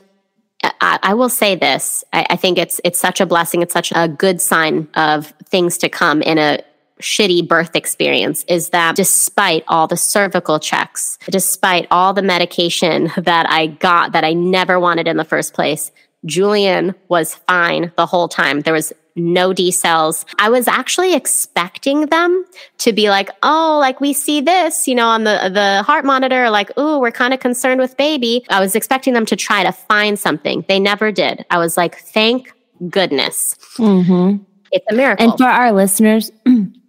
uh, 0.62 0.72
I, 0.82 0.98
I 1.02 1.14
will 1.14 1.30
say 1.30 1.54
this. 1.54 2.04
I, 2.12 2.26
I 2.30 2.36
think 2.36 2.58
it's 2.58 2.82
it's 2.84 2.98
such 2.98 3.20
a 3.20 3.26
blessing. 3.26 3.62
It's 3.62 3.72
such 3.72 3.92
a 3.94 4.08
good 4.08 4.42
sign 4.42 4.88
of 4.94 5.32
things 5.46 5.78
to 5.78 5.88
come 5.88 6.20
in 6.20 6.36
a 6.36 6.60
shitty 7.00 7.46
birth 7.46 7.76
experience 7.76 8.44
is 8.48 8.70
that 8.70 8.96
despite 8.96 9.64
all 9.68 9.86
the 9.86 9.96
cervical 9.96 10.58
checks, 10.58 11.18
despite 11.30 11.86
all 11.90 12.14
the 12.14 12.22
medication 12.22 13.10
that 13.16 13.48
I 13.50 13.66
got 13.66 14.12
that 14.12 14.24
I 14.24 14.32
never 14.32 14.80
wanted 14.80 15.06
in 15.06 15.16
the 15.16 15.24
first 15.24 15.54
place, 15.54 15.90
Julian 16.24 16.94
was 17.08 17.34
fine 17.34 17.92
the 17.96 18.06
whole 18.06 18.28
time. 18.28 18.60
There 18.60 18.72
was 18.72 18.92
no 19.16 19.52
decels. 19.52 20.24
I 20.38 20.50
was 20.50 20.68
actually 20.68 21.14
expecting 21.14 22.06
them 22.06 22.44
to 22.78 22.92
be 22.92 23.08
like, 23.08 23.30
oh, 23.42 23.78
like 23.80 24.00
we 24.00 24.12
see 24.12 24.40
this, 24.40 24.86
you 24.86 24.94
know, 24.94 25.08
on 25.08 25.24
the 25.24 25.50
the 25.52 25.82
heart 25.84 26.04
monitor, 26.04 26.50
like, 26.50 26.70
oh, 26.76 27.00
we're 27.00 27.12
kind 27.12 27.32
of 27.32 27.40
concerned 27.40 27.80
with 27.80 27.96
baby. 27.96 28.44
I 28.50 28.60
was 28.60 28.74
expecting 28.74 29.14
them 29.14 29.26
to 29.26 29.36
try 29.36 29.62
to 29.62 29.72
find 29.72 30.18
something. 30.18 30.64
They 30.68 30.78
never 30.78 31.10
did. 31.10 31.46
I 31.50 31.58
was 31.58 31.76
like, 31.76 31.96
thank 31.96 32.52
goodness. 32.90 33.56
Mm-hmm. 33.78 34.42
It's 34.72 34.86
a 34.90 34.94
miracle. 34.94 35.30
And 35.30 35.38
for 35.38 35.44
our 35.46 35.72
listeners, 35.72 36.30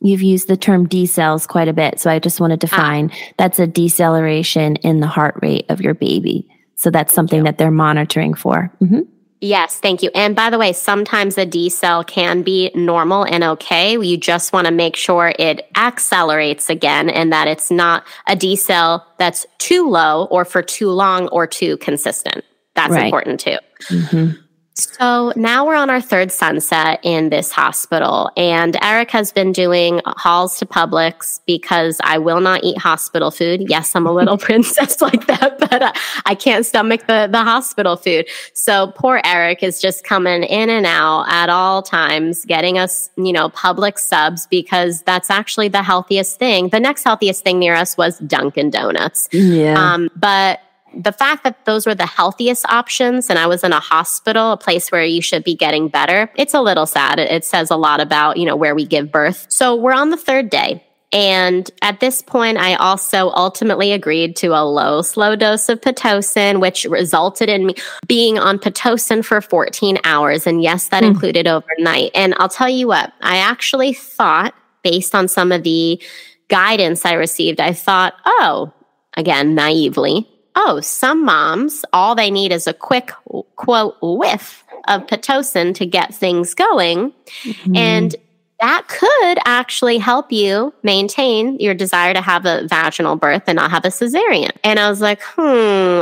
You've 0.00 0.22
used 0.22 0.48
the 0.48 0.56
term 0.56 0.88
decels 0.88 1.46
quite 1.46 1.68
a 1.68 1.72
bit. 1.72 2.00
So 2.00 2.10
I 2.10 2.18
just 2.18 2.40
want 2.40 2.52
to 2.52 2.56
define 2.56 3.10
ah. 3.12 3.16
that's 3.36 3.58
a 3.58 3.66
deceleration 3.66 4.76
in 4.76 5.00
the 5.00 5.06
heart 5.06 5.38
rate 5.42 5.66
of 5.68 5.80
your 5.80 5.94
baby. 5.94 6.48
So 6.76 6.90
that's 6.90 7.14
something 7.14 7.44
that 7.44 7.58
they're 7.58 7.70
monitoring 7.70 8.34
for. 8.34 8.72
Mm-hmm. 8.80 9.02
Yes, 9.40 9.80
thank 9.80 10.04
you. 10.04 10.10
And 10.14 10.36
by 10.36 10.50
the 10.50 10.58
way, 10.58 10.72
sometimes 10.72 11.36
a 11.36 11.44
decel 11.44 12.06
can 12.06 12.42
be 12.42 12.70
normal 12.76 13.24
and 13.24 13.42
okay. 13.42 13.98
You 13.98 14.16
just 14.16 14.52
want 14.52 14.68
to 14.68 14.72
make 14.72 14.94
sure 14.94 15.32
it 15.36 15.68
accelerates 15.76 16.70
again 16.70 17.10
and 17.10 17.32
that 17.32 17.48
it's 17.48 17.68
not 17.68 18.04
a 18.28 18.36
decel 18.36 19.02
that's 19.18 19.44
too 19.58 19.88
low 19.88 20.26
or 20.26 20.44
for 20.44 20.62
too 20.62 20.90
long 20.90 21.26
or 21.28 21.48
too 21.48 21.76
consistent. 21.78 22.44
That's 22.74 22.92
right. 22.92 23.04
important 23.04 23.40
too. 23.40 23.58
Mm-hmm. 23.88 24.40
So 24.74 25.32
now 25.36 25.66
we're 25.66 25.74
on 25.74 25.90
our 25.90 26.00
third 26.00 26.32
sunset 26.32 26.98
in 27.02 27.28
this 27.28 27.52
hospital, 27.52 28.30
and 28.36 28.76
Eric 28.82 29.10
has 29.10 29.30
been 29.30 29.52
doing 29.52 30.00
hauls 30.06 30.58
to 30.58 30.66
Publix 30.66 31.40
because 31.46 32.00
I 32.04 32.18
will 32.18 32.40
not 32.40 32.64
eat 32.64 32.78
hospital 32.78 33.30
food. 33.30 33.68
Yes, 33.68 33.94
I'm 33.94 34.06
a 34.06 34.12
little 34.12 34.38
princess 34.38 35.00
like 35.02 35.26
that, 35.26 35.58
but 35.58 35.82
uh, 35.82 35.92
I 36.24 36.34
can't 36.34 36.64
stomach 36.64 37.06
the, 37.06 37.28
the 37.30 37.44
hospital 37.44 37.96
food. 37.96 38.26
So 38.54 38.92
poor 38.96 39.20
Eric 39.24 39.62
is 39.62 39.80
just 39.80 40.04
coming 40.04 40.42
in 40.44 40.70
and 40.70 40.86
out 40.86 41.26
at 41.28 41.50
all 41.50 41.82
times, 41.82 42.44
getting 42.46 42.78
us, 42.78 43.10
you 43.16 43.32
know, 43.32 43.50
Publix 43.50 43.98
subs 43.98 44.46
because 44.46 45.02
that's 45.02 45.28
actually 45.28 45.68
the 45.68 45.82
healthiest 45.82 46.38
thing. 46.38 46.70
The 46.70 46.80
next 46.80 47.04
healthiest 47.04 47.44
thing 47.44 47.58
near 47.58 47.74
us 47.74 47.96
was 47.98 48.18
Dunkin' 48.20 48.70
Donuts. 48.70 49.28
Yeah. 49.32 49.74
Um, 49.78 50.08
but 50.16 50.60
the 50.94 51.12
fact 51.12 51.44
that 51.44 51.64
those 51.64 51.86
were 51.86 51.94
the 51.94 52.06
healthiest 52.06 52.66
options 52.68 53.30
and 53.30 53.38
I 53.38 53.46
was 53.46 53.64
in 53.64 53.72
a 53.72 53.80
hospital, 53.80 54.52
a 54.52 54.56
place 54.56 54.90
where 54.90 55.04
you 55.04 55.22
should 55.22 55.44
be 55.44 55.54
getting 55.54 55.88
better, 55.88 56.30
it's 56.36 56.54
a 56.54 56.60
little 56.60 56.86
sad. 56.86 57.18
It 57.18 57.44
says 57.44 57.70
a 57.70 57.76
lot 57.76 58.00
about, 58.00 58.36
you 58.36 58.44
know, 58.44 58.56
where 58.56 58.74
we 58.74 58.86
give 58.86 59.10
birth. 59.10 59.46
So 59.48 59.74
we're 59.74 59.94
on 59.94 60.10
the 60.10 60.16
third 60.16 60.50
day. 60.50 60.84
And 61.12 61.70
at 61.82 62.00
this 62.00 62.22
point, 62.22 62.56
I 62.56 62.74
also 62.76 63.30
ultimately 63.30 63.92
agreed 63.92 64.34
to 64.36 64.48
a 64.48 64.64
low, 64.64 65.02
slow 65.02 65.36
dose 65.36 65.68
of 65.68 65.80
Pitocin, 65.82 66.58
which 66.58 66.86
resulted 66.86 67.50
in 67.50 67.66
me 67.66 67.74
being 68.06 68.38
on 68.38 68.58
Pitocin 68.58 69.22
for 69.22 69.42
14 69.42 69.98
hours. 70.04 70.46
And 70.46 70.62
yes, 70.62 70.88
that 70.88 71.02
mm. 71.02 71.08
included 71.08 71.46
overnight. 71.46 72.12
And 72.14 72.34
I'll 72.38 72.48
tell 72.48 72.70
you 72.70 72.88
what, 72.88 73.12
I 73.20 73.36
actually 73.36 73.92
thought, 73.92 74.54
based 74.82 75.14
on 75.14 75.28
some 75.28 75.52
of 75.52 75.64
the 75.64 76.00
guidance 76.48 77.04
I 77.04 77.12
received, 77.12 77.60
I 77.60 77.74
thought, 77.74 78.14
oh, 78.24 78.72
again, 79.16 79.54
naively, 79.54 80.26
oh, 80.56 80.80
some 80.80 81.24
moms, 81.24 81.84
all 81.92 82.14
they 82.14 82.30
need 82.30 82.52
is 82.52 82.66
a 82.66 82.74
quick, 82.74 83.10
quote, 83.56 83.96
whiff 84.02 84.64
of 84.88 85.06
Pitocin 85.06 85.74
to 85.76 85.86
get 85.86 86.14
things 86.14 86.54
going. 86.54 87.12
Mm-hmm. 87.42 87.76
And 87.76 88.16
that 88.62 88.86
could 88.86 89.38
actually 89.44 89.98
help 89.98 90.30
you 90.30 90.72
maintain 90.84 91.58
your 91.58 91.74
desire 91.74 92.14
to 92.14 92.20
have 92.20 92.46
a 92.46 92.64
vaginal 92.68 93.16
birth 93.16 93.42
and 93.48 93.56
not 93.56 93.72
have 93.72 93.84
a 93.84 93.88
cesarean. 93.88 94.52
And 94.62 94.78
I 94.78 94.88
was 94.88 95.00
like, 95.00 95.20
hmm, 95.34 95.40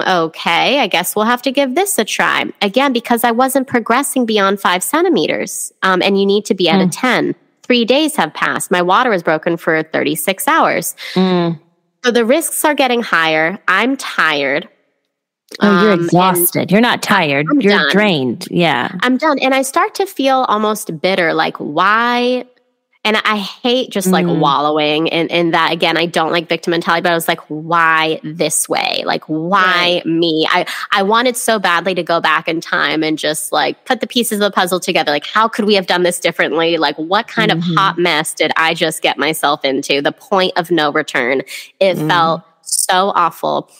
okay, 0.06 0.78
I 0.80 0.86
guess 0.86 1.16
we'll 1.16 1.24
have 1.24 1.40
to 1.42 1.52
give 1.52 1.74
this 1.74 1.98
a 1.98 2.04
try. 2.04 2.44
Again, 2.60 2.92
because 2.92 3.24
I 3.24 3.30
wasn't 3.30 3.66
progressing 3.66 4.26
beyond 4.26 4.60
five 4.60 4.82
centimeters, 4.82 5.72
um, 5.82 6.02
and 6.02 6.20
you 6.20 6.26
need 6.26 6.44
to 6.46 6.54
be 6.54 6.68
at 6.68 6.80
mm. 6.80 6.88
a 6.88 6.90
10. 6.90 7.34
Three 7.62 7.86
days 7.86 8.14
have 8.16 8.34
passed. 8.34 8.70
My 8.70 8.82
water 8.82 9.08
was 9.08 9.22
broken 9.22 9.56
for 9.56 9.82
36 9.82 10.46
hours. 10.46 10.94
Mm. 11.14 11.58
So 12.04 12.10
the 12.10 12.24
risks 12.24 12.64
are 12.64 12.74
getting 12.74 13.02
higher. 13.02 13.58
I'm 13.68 13.96
tired. 13.96 14.68
Oh, 15.60 15.82
you're 15.82 15.92
um, 15.92 16.04
exhausted. 16.04 16.70
You're 16.70 16.80
not 16.80 17.02
tired. 17.02 17.46
I'm 17.50 17.60
you're 17.60 17.72
done. 17.72 17.90
drained. 17.90 18.48
Yeah. 18.50 18.92
I'm 19.02 19.16
done. 19.16 19.38
And 19.40 19.54
I 19.54 19.62
start 19.62 19.94
to 19.96 20.06
feel 20.06 20.46
almost 20.48 21.00
bitter. 21.00 21.34
Like, 21.34 21.56
why 21.56 22.46
and 23.02 23.16
I 23.16 23.38
hate 23.38 23.90
just 23.90 24.08
like 24.08 24.26
mm. 24.26 24.40
wallowing 24.40 25.06
in, 25.06 25.28
in 25.28 25.52
that. 25.52 25.72
Again, 25.72 25.96
I 25.96 26.04
don't 26.04 26.32
like 26.32 26.50
victim 26.50 26.72
mentality, 26.72 27.02
but 27.02 27.12
I 27.12 27.14
was 27.14 27.28
like, 27.28 27.40
why 27.48 28.20
this 28.22 28.68
way? 28.68 29.02
Like, 29.06 29.24
why 29.24 30.02
right. 30.04 30.06
me? 30.06 30.46
I, 30.50 30.66
I 30.92 31.02
wanted 31.02 31.36
so 31.38 31.58
badly 31.58 31.94
to 31.94 32.02
go 32.02 32.20
back 32.20 32.46
in 32.46 32.60
time 32.60 33.02
and 33.02 33.18
just 33.18 33.52
like 33.52 33.86
put 33.86 34.00
the 34.00 34.06
pieces 34.06 34.40
of 34.40 34.40
the 34.40 34.50
puzzle 34.50 34.80
together. 34.80 35.12
Like, 35.12 35.24
how 35.24 35.48
could 35.48 35.64
we 35.64 35.74
have 35.74 35.86
done 35.86 36.02
this 36.02 36.20
differently? 36.20 36.76
Like, 36.76 36.96
what 36.96 37.26
kind 37.26 37.50
mm-hmm. 37.50 37.70
of 37.70 37.76
hot 37.76 37.98
mess 37.98 38.34
did 38.34 38.52
I 38.56 38.74
just 38.74 39.00
get 39.00 39.16
myself 39.16 39.64
into? 39.64 40.02
The 40.02 40.12
point 40.12 40.52
of 40.56 40.70
no 40.70 40.92
return. 40.92 41.40
It 41.80 41.96
mm. 41.96 42.06
felt 42.06 42.42
so 42.60 43.12
awful. 43.14 43.70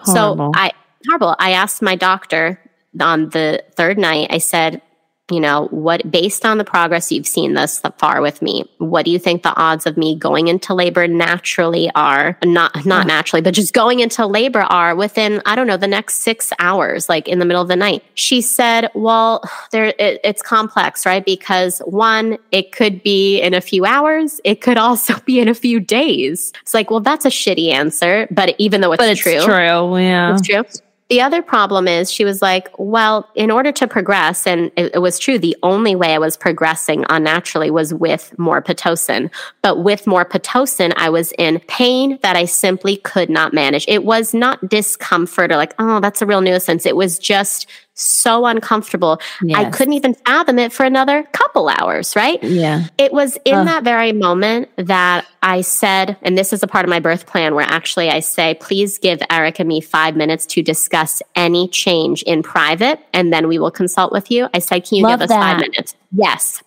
Horrible. 0.00 0.52
So 0.52 0.52
I, 0.54 0.72
horrible. 1.06 1.34
I 1.38 1.52
asked 1.52 1.80
my 1.80 1.96
doctor 1.96 2.60
on 3.00 3.30
the 3.30 3.62
third 3.74 3.98
night, 3.98 4.28
I 4.30 4.38
said, 4.38 4.82
you 5.30 5.40
know, 5.40 5.66
what 5.68 6.08
based 6.08 6.46
on 6.46 6.58
the 6.58 6.64
progress 6.64 7.10
you've 7.10 7.26
seen 7.26 7.54
thus 7.54 7.80
far 7.98 8.20
with 8.20 8.40
me, 8.42 8.64
what 8.78 9.04
do 9.04 9.10
you 9.10 9.18
think 9.18 9.42
the 9.42 9.54
odds 9.56 9.84
of 9.84 9.96
me 9.96 10.16
going 10.16 10.46
into 10.46 10.72
labor 10.72 11.08
naturally 11.08 11.90
are? 11.96 12.38
Not 12.44 12.86
not 12.86 13.04
mm. 13.04 13.08
naturally, 13.08 13.40
but 13.42 13.52
just 13.52 13.72
going 13.72 14.00
into 14.00 14.24
labor 14.24 14.60
are 14.60 14.94
within 14.94 15.42
I 15.44 15.56
don't 15.56 15.66
know 15.66 15.76
the 15.76 15.88
next 15.88 16.16
six 16.16 16.52
hours, 16.60 17.08
like 17.08 17.26
in 17.26 17.40
the 17.40 17.44
middle 17.44 17.60
of 17.60 17.66
the 17.66 17.76
night. 17.76 18.04
She 18.14 18.40
said, 18.40 18.88
"Well, 18.94 19.42
there 19.72 19.86
it, 19.98 20.20
it's 20.22 20.42
complex, 20.42 21.04
right? 21.04 21.24
Because 21.24 21.80
one, 21.80 22.38
it 22.52 22.70
could 22.70 23.02
be 23.02 23.40
in 23.40 23.52
a 23.52 23.60
few 23.60 23.84
hours, 23.84 24.40
it 24.44 24.60
could 24.60 24.78
also 24.86 25.18
be 25.20 25.40
in 25.40 25.48
a 25.48 25.54
few 25.54 25.80
days." 25.80 26.52
It's 26.62 26.74
like, 26.74 26.90
well, 26.90 27.00
that's 27.00 27.24
a 27.24 27.30
shitty 27.30 27.72
answer, 27.72 28.28
but 28.30 28.54
even 28.58 28.80
though 28.80 28.92
it's, 28.92 29.00
but 29.00 29.08
it's 29.08 29.20
true, 29.20 29.40
true, 29.40 29.98
yeah, 29.98 30.34
it's 30.34 30.46
true. 30.46 30.62
The 31.08 31.20
other 31.20 31.40
problem 31.40 31.86
is 31.86 32.10
she 32.10 32.24
was 32.24 32.42
like, 32.42 32.68
well, 32.78 33.30
in 33.36 33.50
order 33.50 33.70
to 33.70 33.86
progress, 33.86 34.44
and 34.44 34.72
it, 34.76 34.96
it, 34.96 34.98
was 34.98 35.20
true, 35.20 35.38
the 35.38 35.56
only 35.62 35.94
way 35.94 36.14
I 36.14 36.18
was 36.18 36.36
progressing 36.36 37.04
unnaturally 37.08 37.70
was 37.70 37.94
with 37.94 38.36
more 38.38 38.60
Pitocin. 38.60 39.30
But 39.62 39.84
with 39.84 40.08
more 40.08 40.24
Pitocin, 40.24 40.92
I 40.96 41.08
was 41.10 41.32
in 41.38 41.60
pain 41.68 42.18
that 42.22 42.34
I 42.34 42.44
simply 42.44 42.96
could 42.96 43.30
not 43.30 43.54
manage. 43.54 43.84
It 43.86 44.04
was 44.04 44.34
not 44.34 44.68
discomfort 44.68 45.52
or 45.52 45.56
like, 45.56 45.74
oh, 45.78 46.00
that's 46.00 46.22
a 46.22 46.26
real 46.26 46.40
nuisance. 46.40 46.84
It 46.84 46.96
was 46.96 47.20
just 47.20 47.68
so 47.96 48.46
uncomfortable. 48.46 49.20
Yes. 49.42 49.58
I 49.58 49.70
couldn't 49.70 49.94
even 49.94 50.14
fathom 50.14 50.58
it 50.58 50.72
for 50.72 50.84
another 50.84 51.24
couple 51.32 51.68
hours, 51.68 52.14
right? 52.14 52.42
Yeah. 52.42 52.84
It 52.98 53.12
was 53.12 53.38
in 53.44 53.64
that 53.64 53.84
very 53.84 54.12
moment 54.12 54.68
that 54.76 55.26
I 55.42 55.62
said, 55.62 56.16
and 56.22 56.36
this 56.36 56.52
is 56.52 56.62
a 56.62 56.66
part 56.66 56.84
of 56.84 56.90
my 56.90 57.00
birth 57.00 57.26
plan 57.26 57.54
where 57.54 57.66
actually 57.66 58.10
I 58.10 58.20
say, 58.20 58.54
please 58.54 58.98
give 58.98 59.20
Eric 59.30 59.58
and 59.58 59.68
me 59.68 59.80
five 59.80 60.16
minutes 60.16 60.46
to 60.46 60.62
discuss 60.62 61.22
any 61.34 61.68
change 61.68 62.22
in 62.22 62.42
private, 62.42 63.00
and 63.12 63.32
then 63.32 63.48
we 63.48 63.58
will 63.58 63.70
consult 63.70 64.12
with 64.12 64.30
you. 64.30 64.48
I 64.54 64.58
said, 64.58 64.84
can 64.84 64.98
you 64.98 65.02
Love 65.02 65.20
give 65.20 65.22
us 65.22 65.28
that. 65.30 65.40
five 65.40 65.60
minutes? 65.60 65.96
Yes 66.12 66.62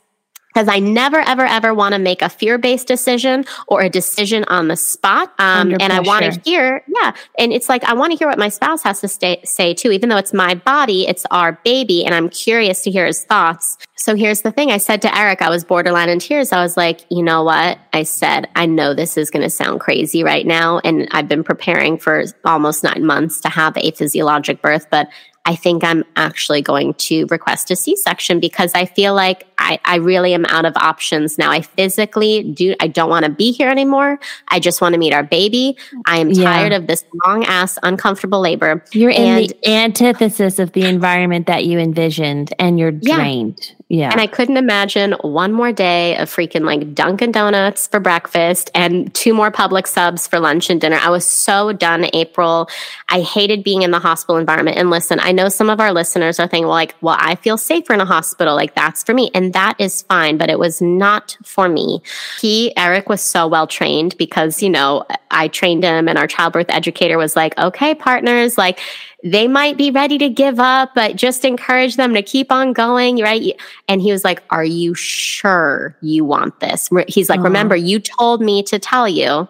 because 0.54 0.68
I 0.68 0.80
never, 0.80 1.20
ever, 1.20 1.46
ever 1.46 1.74
want 1.74 1.94
to 1.94 2.00
make 2.00 2.22
a 2.22 2.30
fear 2.30 2.58
based 2.58 2.88
decision 2.88 3.46
or 3.68 3.82
a 3.82 3.90
decision 3.90 4.44
on 4.46 4.68
the 4.68 4.76
spot. 4.76 5.32
Um, 5.38 5.76
and 5.80 5.94
I 5.94 6.00
want 6.00 6.26
to 6.26 6.42
hear, 6.44 6.84
yeah. 6.88 7.14
And 7.38 7.54
it's 7.54 7.70
like, 7.70 7.84
I 7.84 7.94
want 7.94 8.12
to 8.12 8.18
hear 8.18 8.28
what 8.28 8.40
my 8.40 8.50
spouse 8.50 8.82
has 8.84 9.00
to 9.02 9.08
stay, 9.08 9.42
say 9.44 9.74
too, 9.74 9.92
even 9.92 10.10
though 10.10 10.18
it's 10.18 10.34
my 10.34 10.56
body, 10.56 11.08
it's 11.08 11.26
our 11.30 11.54
baby. 11.64 12.04
And 12.04 12.16
I'm 12.16 12.30
curious 12.30 12.82
to 12.84 12.92
hear 12.92 13.06
his 13.06 13.24
thoughts. 13.24 13.78
So 13.96 14.16
here's 14.16 14.42
the 14.42 14.52
thing 14.52 14.72
I 14.72 14.78
said 14.78 15.02
to 15.04 15.18
Eric, 15.18 15.42
I 15.42 15.50
was 15.50 15.64
borderline 15.64 16.10
in 16.10 16.20
tears. 16.20 16.52
I 16.52 16.64
was 16.64 16.76
like, 16.76 17.02
you 17.12 17.22
know 17.22 17.44
what? 17.44 17.78
I 17.94 18.04
said, 18.04 18.50
I 18.56 18.66
know 18.66 18.94
this 18.94 19.18
is 19.18 19.30
going 19.30 19.44
to 19.44 19.50
sound 19.50 19.82
crazy 19.82 20.24
right 20.24 20.48
now. 20.48 20.80
And 20.80 21.08
I've 21.12 21.28
been 21.28 21.44
preparing 21.44 21.98
for 21.98 22.24
almost 22.44 22.84
nine 22.84 23.06
months 23.06 23.40
to 23.42 23.50
have 23.50 23.78
a 23.78 23.92
physiologic 23.92 24.62
birth, 24.62 24.88
but 24.90 25.10
I 25.46 25.56
think 25.56 25.84
I'm 25.84 26.04
actually 26.16 26.62
going 26.62 26.94
to 26.96 27.26
request 27.32 27.72
a 27.72 27.76
C 27.76 27.96
section 27.96 28.40
because 28.40 28.74
I 28.76 28.86
feel 28.86 29.16
like 29.16 29.48
I, 29.70 29.80
I 29.86 29.96
really 29.98 30.34
am 30.34 30.46
out 30.46 30.66
of 30.66 30.76
options 30.78 31.38
now. 31.38 31.52
I 31.52 31.62
physically 31.62 32.44
do, 32.44 32.76
I 32.80 32.88
don't 32.88 33.10
want 33.10 33.26
to 33.26 33.32
be 33.32 33.52
here 33.52 33.70
anymore. 33.70 34.20
I 34.48 34.60
just 34.60 34.82
want 34.82 34.94
to 34.94 35.00
meet 35.00 35.14
our 35.14 35.24
baby. 35.24 35.78
I 36.06 36.18
am 36.18 36.34
tired 36.34 36.74
of 36.74 36.88
this 36.88 37.06
long 37.26 37.46
ass, 37.46 37.78
uncomfortable 37.84 38.42
labor. 38.42 38.84
You're 38.94 39.12
and, 39.12 39.20
in 39.20 39.48
the 39.48 39.68
antithesis 39.68 40.58
of 40.58 40.72
the 40.72 40.86
environment 40.86 41.46
that 41.46 41.66
you 41.66 41.78
envisioned 41.78 42.52
and 42.58 42.80
you're 42.80 42.92
drained. 42.92 43.60
Yeah. 43.70 43.76
Yeah. 43.90 44.12
And 44.12 44.22
I 44.22 44.28
couldn't 44.28 44.58
imagine 44.58 45.14
one 45.22 45.52
more 45.52 45.72
day 45.72 46.16
of 46.18 46.30
freaking 46.30 46.62
like 46.62 46.94
Dunkin' 46.94 47.32
Donuts 47.32 47.88
for 47.88 48.00
breakfast 48.00 48.70
and 48.76 49.12
two 49.16 49.34
more 49.34 49.52
Publix 49.52 49.88
subs 49.88 50.28
for 50.28 50.40
lunch 50.40 50.70
and 50.70 50.80
dinner. 50.80 50.98
I 51.02 51.10
was 51.10 51.26
so 51.26 51.74
done 51.74 52.08
April. 52.14 52.70
I 53.10 53.22
hated 53.22 53.64
being 53.64 53.82
in 53.82 53.90
the 53.90 53.98
hospital 53.98 54.38
environment. 54.38 54.78
And 54.78 54.92
listen, 54.92 55.20
I 55.20 55.32
know 55.32 55.50
some 55.50 55.72
of 55.72 55.80
our 55.80 55.92
listeners 55.92 56.40
are 56.40 56.48
thinking, 56.48 56.66
well, 56.66 56.76
like, 56.76 56.94
well, 57.02 57.18
I 57.20 57.34
feel 57.34 57.58
safer 57.58 57.96
in 57.96 58.00
a 58.00 58.06
hospital. 58.06 58.54
Like 58.54 58.76
that's 58.76 59.04
for 59.04 59.16
me. 59.16 59.32
And 59.34 59.54
that 59.60 59.76
is 59.78 60.04
fine, 60.04 60.38
but 60.38 60.50
it 60.50 60.58
was 60.58 60.82
not 60.82 61.36
for 61.44 61.68
me. 61.68 62.02
He, 62.40 62.76
Eric 62.78 63.10
was 63.10 63.20
so 63.20 63.46
well 63.46 63.68
trained 63.68 64.16
because, 64.18 64.64
you 64.64 64.70
know, 64.70 65.04
I 65.32 65.50
trained 65.50 65.84
him 65.84 66.08
and 66.08 66.18
our 66.18 66.28
childbirth 66.28 66.70
educator 66.70 67.18
was 67.18 67.36
like, 67.36 67.58
okay, 67.60 67.94
partners, 67.94 68.58
like, 68.58 68.80
they 69.22 69.50
might 69.50 69.78
be 69.78 69.92
ready 69.92 70.18
to 70.18 70.30
give 70.30 70.62
up, 70.62 70.96
but 70.96 71.18
just 71.18 71.44
encourage 71.44 71.98
them 71.98 72.14
to 72.14 72.22
keep 72.22 72.54
on 72.54 72.72
going, 72.72 73.18
right? 73.18 73.60
And 73.90 74.02
he 74.02 74.14
was 74.14 74.24
like, 74.24 74.42
Are 74.50 74.64
you 74.64 74.96
sure 74.96 75.94
you 76.02 76.24
want 76.24 76.62
this? 76.62 76.88
He's 77.10 77.28
like, 77.28 77.40
uh-huh. 77.40 77.50
Remember, 77.50 77.76
you 77.76 78.00
told 78.00 78.42
me 78.42 78.64
to 78.64 78.80
tell 78.80 79.10
you 79.10 79.46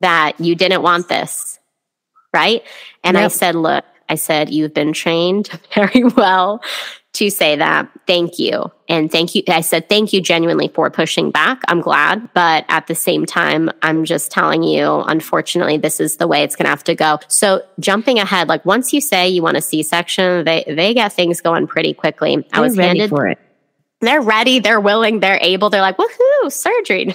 that 0.00 0.38
you 0.38 0.54
didn't 0.54 0.82
want 0.82 1.08
this, 1.08 1.58
right? 2.32 2.62
And 3.02 3.16
yep. 3.16 3.24
I 3.24 3.28
said, 3.28 3.56
Look, 3.56 3.84
I 4.08 4.14
said, 4.14 4.50
You've 4.50 4.74
been 4.74 4.92
trained 4.92 5.48
very 5.74 6.04
well 6.04 6.62
to 7.12 7.28
say 7.28 7.56
that. 7.56 7.88
Thank 8.06 8.38
you. 8.38 8.70
And 8.88 9.10
thank 9.10 9.34
you. 9.34 9.42
I 9.48 9.62
said, 9.62 9.88
thank 9.88 10.12
you 10.12 10.20
genuinely 10.20 10.68
for 10.68 10.90
pushing 10.90 11.30
back. 11.30 11.62
I'm 11.68 11.80
glad. 11.80 12.32
But 12.34 12.64
at 12.68 12.86
the 12.86 12.94
same 12.94 13.26
time, 13.26 13.70
I'm 13.82 14.04
just 14.04 14.30
telling 14.30 14.62
you, 14.62 15.02
unfortunately, 15.06 15.76
this 15.76 15.98
is 15.98 16.16
the 16.16 16.28
way 16.28 16.42
it's 16.42 16.54
going 16.54 16.64
to 16.64 16.70
have 16.70 16.84
to 16.84 16.94
go. 16.94 17.18
So 17.28 17.62
jumping 17.80 18.18
ahead, 18.18 18.48
like 18.48 18.64
once 18.64 18.92
you 18.92 19.00
say 19.00 19.28
you 19.28 19.42
want 19.42 19.56
a 19.56 19.60
C 19.60 19.82
section, 19.82 20.44
they, 20.44 20.64
they 20.66 20.94
get 20.94 21.12
things 21.12 21.40
going 21.40 21.66
pretty 21.66 21.94
quickly. 21.94 22.36
They're 22.36 22.44
I 22.52 22.60
was 22.60 22.76
ready 22.78 23.00
handed, 23.00 23.10
for 23.10 23.26
it. 23.26 23.38
They're 24.00 24.22
ready, 24.22 24.60
they're 24.60 24.80
willing, 24.80 25.20
they're 25.20 25.38
able, 25.42 25.68
they're 25.68 25.82
like, 25.82 25.98
woohoo, 25.98 26.50
surgery. 26.50 27.14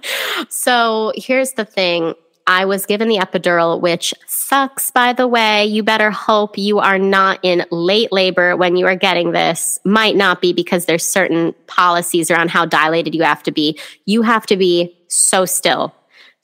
so 0.50 1.12
here's 1.16 1.52
the 1.52 1.64
thing 1.64 2.14
I 2.46 2.64
was 2.64 2.86
given 2.86 3.08
the 3.08 3.16
epidural, 3.16 3.80
which 3.80 4.14
sucks, 4.26 4.90
by 4.90 5.12
the 5.12 5.26
way. 5.26 5.66
You 5.66 5.82
better 5.82 6.10
hope 6.10 6.56
you 6.56 6.78
are 6.78 6.98
not 6.98 7.40
in 7.42 7.66
late 7.70 8.12
labor 8.12 8.56
when 8.56 8.76
you 8.76 8.86
are 8.86 8.94
getting 8.96 9.32
this. 9.32 9.80
Might 9.84 10.16
not 10.16 10.40
be 10.40 10.52
because 10.52 10.84
there's 10.84 11.04
certain 11.04 11.54
policies 11.66 12.30
around 12.30 12.50
how 12.50 12.64
dilated 12.64 13.14
you 13.14 13.22
have 13.22 13.42
to 13.44 13.50
be. 13.50 13.78
You 14.04 14.22
have 14.22 14.46
to 14.46 14.56
be 14.56 14.96
so 15.08 15.44
still 15.44 15.94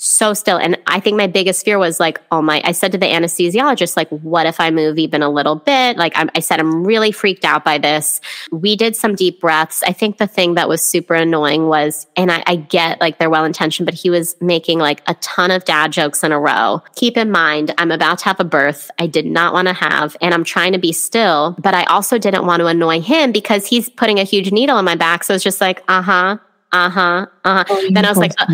so 0.03 0.35
still. 0.35 0.57
And 0.57 0.77
I 0.89 0.99
think 0.99 1.17
my 1.17 1.29
biggest 1.29 1.65
fear 1.65 1.79
was 1.79 2.01
like, 2.01 2.21
oh 2.33 2.43
my, 2.43 2.61
I 2.65 2.73
said 2.73 2.91
to 2.91 2.99
the 2.99 3.07
anesthesiologist, 3.07 3.97
like, 3.97 4.09
what 4.09 4.47
if 4.47 4.59
I 4.59 4.73
move 4.73 4.99
even 4.99 5.23
a 5.23 5.31
little 5.31 5.55
bit? 5.55 5.97
Like, 5.97 6.17
I, 6.17 6.29
I 6.35 6.41
said, 6.41 6.59
I'm 6.59 6.85
really 6.85 7.13
freaked 7.13 7.45
out 7.45 7.65
by 7.65 7.79
this. 7.79 8.21
We 8.51 8.75
did 8.75 8.97
some 8.97 9.15
deep 9.15 9.41
breaths. 9.41 9.85
I 9.85 9.93
think 9.93 10.19
the 10.19 10.27
thing 10.27 10.55
that 10.55 10.69
was 10.69 10.83
super 10.83 11.15
annoying 11.15 11.69
was, 11.69 12.09
and 12.17 12.33
I, 12.33 12.43
I 12.49 12.57
get 12.57 13.01
like 13.01 13.19
they're 13.19 13.31
well 13.31 13.45
intentioned, 13.45 13.87
but 13.87 13.95
he 13.95 14.11
was 14.11 14.35
making 14.41 14.81
like 14.81 15.03
a 15.07 15.15
ton 15.15 15.53
of 15.53 15.65
dad 15.65 15.93
jokes 15.93 16.25
in 16.25 16.33
a 16.33 16.41
row. 16.41 16.83
Keep 16.97 17.17
in 17.17 17.31
mind, 17.31 17.73
I'm 17.79 17.93
about 17.93 18.19
to 18.19 18.25
have 18.25 18.41
a 18.41 18.45
birth 18.45 18.91
I 18.99 19.07
did 19.07 19.25
not 19.25 19.53
want 19.55 19.69
to 19.69 19.75
have, 19.75 20.17
and 20.21 20.35
I'm 20.35 20.43
trying 20.43 20.73
to 20.73 20.79
be 20.79 20.93
still, 20.93 21.55
but 21.61 21.75
I 21.75 21.85
also 21.85 22.19
didn't 22.19 22.45
want 22.45 22.59
to 22.59 22.67
annoy 22.67 23.01
him 23.01 23.31
because 23.31 23.69
he's 23.69 23.89
putting 23.89 24.19
a 24.19 24.25
huge 24.25 24.51
needle 24.51 24.81
in 24.81 24.85
my 24.85 24.97
back. 24.97 25.23
So 25.23 25.33
it's 25.33 25.45
just 25.45 25.61
like, 25.61 25.85
uh 25.87 26.03
huh, 26.03 26.39
uh 26.73 26.91
huh, 26.91 27.27
uh 27.45 27.59
huh. 27.59 27.65
Oh, 27.71 27.89
then 27.93 28.05
I 28.05 28.09
was 28.09 28.19
like, 28.19 28.33
uh, 28.39 28.47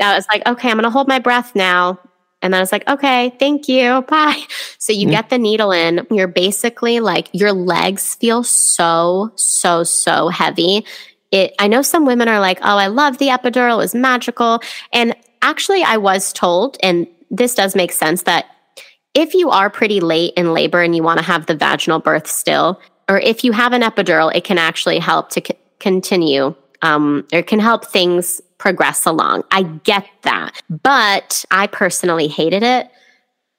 that 0.00 0.16
was 0.16 0.26
like, 0.28 0.44
okay, 0.46 0.68
I'm 0.70 0.76
going 0.76 0.84
to 0.84 0.90
hold 0.90 1.06
my 1.06 1.18
breath 1.18 1.54
now. 1.54 2.00
And 2.42 2.52
then 2.52 2.58
I 2.58 2.62
was 2.62 2.72
like, 2.72 2.88
okay, 2.88 3.34
thank 3.38 3.68
you. 3.68 4.02
Bye. 4.08 4.42
So 4.78 4.92
you 4.92 5.00
mm-hmm. 5.02 5.10
get 5.10 5.30
the 5.30 5.38
needle 5.38 5.72
in. 5.72 6.06
You're 6.10 6.26
basically 6.26 7.00
like, 7.00 7.28
your 7.32 7.52
legs 7.52 8.14
feel 8.14 8.42
so, 8.42 9.30
so, 9.36 9.84
so 9.84 10.28
heavy. 10.28 10.84
It, 11.30 11.54
I 11.58 11.68
know 11.68 11.82
some 11.82 12.06
women 12.06 12.28
are 12.28 12.40
like, 12.40 12.58
oh, 12.62 12.76
I 12.76 12.88
love 12.88 13.18
the 13.18 13.28
epidural. 13.28 13.74
It 13.74 13.76
was 13.76 13.94
magical. 13.94 14.60
And 14.92 15.14
actually, 15.42 15.82
I 15.82 15.96
was 15.96 16.32
told, 16.32 16.76
and 16.82 17.06
this 17.30 17.54
does 17.54 17.76
make 17.76 17.92
sense, 17.92 18.22
that 18.22 18.46
if 19.14 19.34
you 19.34 19.50
are 19.50 19.68
pretty 19.68 20.00
late 20.00 20.32
in 20.36 20.54
labor 20.54 20.82
and 20.82 20.96
you 20.96 21.02
want 21.02 21.18
to 21.18 21.24
have 21.24 21.46
the 21.46 21.54
vaginal 21.54 22.00
birth 22.00 22.26
still, 22.26 22.80
or 23.08 23.20
if 23.20 23.44
you 23.44 23.52
have 23.52 23.72
an 23.72 23.82
epidural, 23.82 24.34
it 24.34 24.44
can 24.44 24.56
actually 24.56 24.98
help 24.98 25.28
to 25.30 25.42
c- 25.46 25.54
continue. 25.78 26.54
Um, 26.82 27.26
it 27.32 27.46
can 27.46 27.58
help 27.58 27.84
things 27.84 28.40
progress 28.60 29.06
along. 29.06 29.42
I 29.50 29.62
get 29.62 30.06
that. 30.22 30.62
But 30.68 31.44
I 31.50 31.66
personally 31.66 32.28
hated 32.28 32.62
it. 32.62 32.90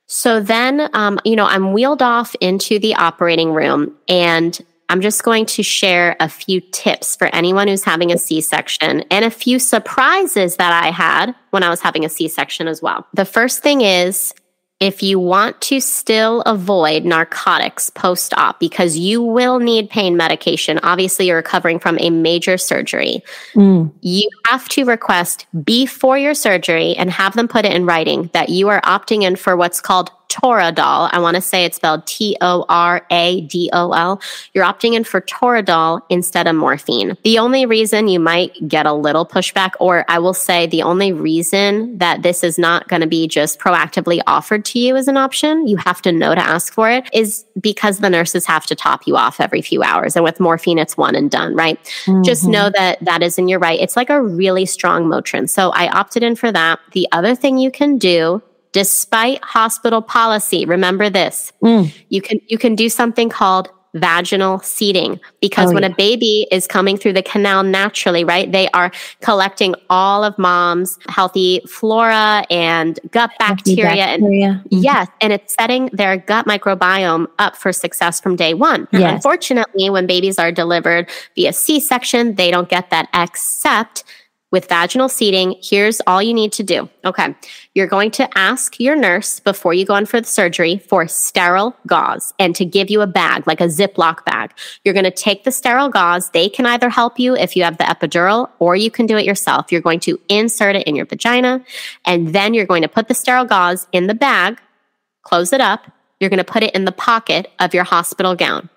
So 0.05 0.39
then, 0.39 0.89
um, 0.93 1.19
you 1.25 1.35
know, 1.35 1.45
I'm 1.45 1.73
wheeled 1.73 2.01
off 2.01 2.35
into 2.39 2.77
the 2.77 2.93
operating 2.95 3.51
room 3.51 3.97
and 4.07 4.57
I'm 4.89 5.01
just 5.01 5.23
going 5.23 5.45
to 5.47 5.63
share 5.63 6.15
a 6.19 6.29
few 6.29 6.59
tips 6.59 7.15
for 7.15 7.33
anyone 7.33 7.67
who's 7.67 7.83
having 7.83 8.11
a 8.11 8.17
C 8.17 8.41
section 8.41 9.01
and 9.09 9.25
a 9.25 9.31
few 9.31 9.57
surprises 9.57 10.57
that 10.57 10.83
I 10.83 10.91
had 10.91 11.33
when 11.49 11.63
I 11.63 11.69
was 11.69 11.79
having 11.79 12.05
a 12.05 12.09
C 12.09 12.27
section 12.27 12.67
as 12.67 12.81
well. 12.81 13.07
The 13.13 13.25
first 13.25 13.63
thing 13.63 13.81
is 13.81 14.33
if 14.82 15.04
you 15.04 15.20
want 15.20 15.62
to 15.62 15.80
still 15.80 16.41
avoid 16.41 17.06
narcotics 17.06 17.91
post 17.91 18.34
op, 18.34 18.60
because 18.60 18.98
you 18.98 19.22
will 19.22 19.60
need 19.60 19.89
pain 19.91 20.17
medication, 20.17 20.80
obviously 20.82 21.28
you're 21.28 21.38
recovering 21.38 21.78
from 21.78 21.98
a 22.02 22.10
major 22.10 22.58
surgery, 22.58 23.24
mm. 23.54 23.94
you 24.02 24.28
have 24.48 24.67
to 24.70 24.84
request 24.84 25.46
before 25.63 26.17
your 26.17 26.34
surgery 26.34 26.96
and 26.96 27.12
have 27.12 27.36
them 27.36 27.48
put 27.48 27.63
it 27.63 27.74
in 27.74 27.86
writing 27.86 28.32
that 28.34 28.50
you 28.50 28.70
are 28.70 28.82
opting 28.82 29.22
in 29.22 29.36
for 29.36 29.56
what's 29.56 29.80
called 29.80 30.10
Toradol. 30.32 31.10
I 31.12 31.20
want 31.20 31.36
to 31.36 31.41
say 31.41 31.65
it's 31.65 31.76
spelled 31.76 32.08
T 32.08 32.38
O 32.39 32.65
R 32.70 33.06
A 33.12 33.41
D 33.41 33.70
O 33.74 33.91
L. 33.91 34.22
You're 34.54 34.65
opting 34.65 34.94
in 34.94 35.04
for 35.04 35.20
Toradol 35.22 36.02
instead 36.10 36.48
of 36.48 36.56
morphine. 36.56 37.17
The 37.24 37.38
only 37.38 37.65
reason 37.65 38.08
you 38.08 38.20
might 38.20 38.67
get 38.67 38.86
a 38.86 38.94
little 38.94 39.26
pushback, 39.26 39.72
or 39.80 40.06
I 40.08 40.20
will 40.20 40.34
say 40.34 40.67
the 40.67 40.84
only 40.84 41.12
reason 41.12 41.98
that 41.98 42.24
this 42.24 42.44
is 42.44 42.58
not 42.58 42.88
going 42.88 43.02
to 43.02 43.08
be 43.08 43.28
just 43.28 43.60
proactively 43.60 44.22
offered 44.26 44.63
to 44.65 44.80
you 44.80 44.96
as 44.96 45.08
an 45.08 45.17
option, 45.17 45.67
you 45.67 45.76
have 45.78 46.02
to 46.04 46.12
know 46.12 46.34
to 46.34 46.41
ask 46.41 46.74
for 46.74 46.89
it, 46.89 47.10
is 47.13 47.46
because 47.60 48.00
the 48.00 48.10
nurses 48.10 48.46
have 48.46 48.65
to 48.67 48.76
top 48.76 49.06
you 49.06 49.17
off 49.17 49.41
every 49.41 49.62
few 49.62 49.84
hours. 49.84 50.15
And 50.15 50.24
with 50.24 50.39
morphine, 50.39 50.78
it's 50.78 50.96
one 50.96 51.15
and 51.15 51.30
done, 51.30 51.56
right? 51.56 51.78
Mm-hmm. 52.06 52.24
Just 52.24 52.48
know 52.48 52.70
that 52.70 53.04
that 53.04 53.22
is 53.22 53.38
in 53.38 53.50
your 53.50 53.60
right. 53.60 53.80
It's 53.80 53.98
like 53.98 54.10
a 54.10 54.22
really 54.22 54.65
strong 54.65 55.06
Motrin. 55.06 55.50
So 55.50 55.72
I 55.72 55.89
opted 55.89 56.24
in 56.24 56.36
for 56.36 56.52
that. 56.52 56.80
The 56.94 57.08
other 57.12 57.36
thing 57.36 57.58
you 57.58 57.70
can 57.70 57.98
do 57.98 58.41
despite 58.71 59.43
hospital 59.43 60.01
policy 60.01 60.65
remember 60.65 61.10
this 61.10 61.51
mm. 61.63 61.93
you 62.10 62.21
can 62.21 62.39
you 62.47 62.57
can 62.57 62.75
do 62.75 62.89
something 62.89 63.29
called 63.29 63.69
vaginal 63.93 64.60
seeding 64.60 65.19
because 65.41 65.71
oh, 65.71 65.73
when 65.73 65.84
yeah. 65.84 65.89
a 65.89 65.95
baby 65.95 66.47
is 66.49 66.65
coming 66.65 66.97
through 66.97 67.12
the 67.12 67.21
canal 67.21 67.62
naturally 67.62 68.23
right 68.23 68.51
they 68.53 68.69
are 68.69 68.89
collecting 69.19 69.75
all 69.89 70.23
of 70.23 70.38
mom's 70.38 70.97
healthy 71.10 71.62
flora 71.67 72.45
and 72.49 72.99
gut 73.12 73.31
bacteria, 73.38 73.84
bacteria. 73.84 74.05
and 74.05 74.23
mm-hmm. 74.23 74.67
yes 74.69 75.10
and 75.19 75.34
it's 75.34 75.53
setting 75.53 75.89
their 75.91 76.15
gut 76.15 76.45
microbiome 76.45 77.27
up 77.38 77.55
for 77.57 77.73
success 77.73 78.21
from 78.21 78.38
day 78.38 78.53
one 78.53 78.88
yes. 78.93 79.15
unfortunately 79.15 79.89
when 79.89 80.07
babies 80.07 80.39
are 80.39 80.53
delivered 80.53 81.10
via 81.36 81.51
c-section 81.51 82.36
they 82.36 82.49
don't 82.49 82.69
get 82.69 82.89
that 82.91 83.10
except 83.13 84.05
with 84.51 84.67
vaginal 84.67 85.09
seeding, 85.09 85.55
here's 85.61 86.01
all 86.05 86.21
you 86.21 86.33
need 86.33 86.51
to 86.53 86.63
do. 86.63 86.89
Okay. 87.05 87.33
You're 87.73 87.87
going 87.87 88.11
to 88.11 88.37
ask 88.37 88.79
your 88.79 88.95
nurse 88.95 89.39
before 89.39 89.73
you 89.73 89.85
go 89.85 89.95
in 89.95 90.05
for 90.05 90.19
the 90.19 90.27
surgery 90.27 90.77
for 90.77 91.07
sterile 91.07 91.75
gauze 91.87 92.33
and 92.37 92.53
to 92.57 92.65
give 92.65 92.89
you 92.89 93.01
a 93.01 93.07
bag, 93.07 93.47
like 93.47 93.61
a 93.61 93.65
Ziploc 93.65 94.25
bag. 94.25 94.53
You're 94.83 94.93
going 94.93 95.05
to 95.05 95.11
take 95.11 95.45
the 95.45 95.51
sterile 95.51 95.89
gauze. 95.89 96.29
They 96.31 96.49
can 96.49 96.65
either 96.65 96.89
help 96.89 97.17
you 97.17 97.35
if 97.35 97.55
you 97.55 97.63
have 97.63 97.77
the 97.77 97.85
epidural 97.85 98.49
or 98.59 98.75
you 98.75 98.91
can 98.91 99.05
do 99.05 99.17
it 99.17 99.25
yourself. 99.25 99.71
You're 99.71 99.81
going 99.81 100.01
to 100.01 100.19
insert 100.27 100.75
it 100.75 100.85
in 100.85 100.95
your 100.95 101.05
vagina 101.05 101.63
and 102.05 102.29
then 102.29 102.53
you're 102.53 102.65
going 102.65 102.81
to 102.81 102.89
put 102.89 103.07
the 103.07 103.13
sterile 103.13 103.45
gauze 103.45 103.87
in 103.93 104.07
the 104.07 104.13
bag, 104.13 104.59
close 105.23 105.53
it 105.53 105.61
up. 105.61 105.89
You're 106.19 106.29
going 106.29 106.37
to 106.37 106.43
put 106.43 106.61
it 106.61 106.75
in 106.75 106.85
the 106.85 106.91
pocket 106.91 107.51
of 107.59 107.73
your 107.73 107.83
hospital 107.83 108.35
gown 108.35 108.69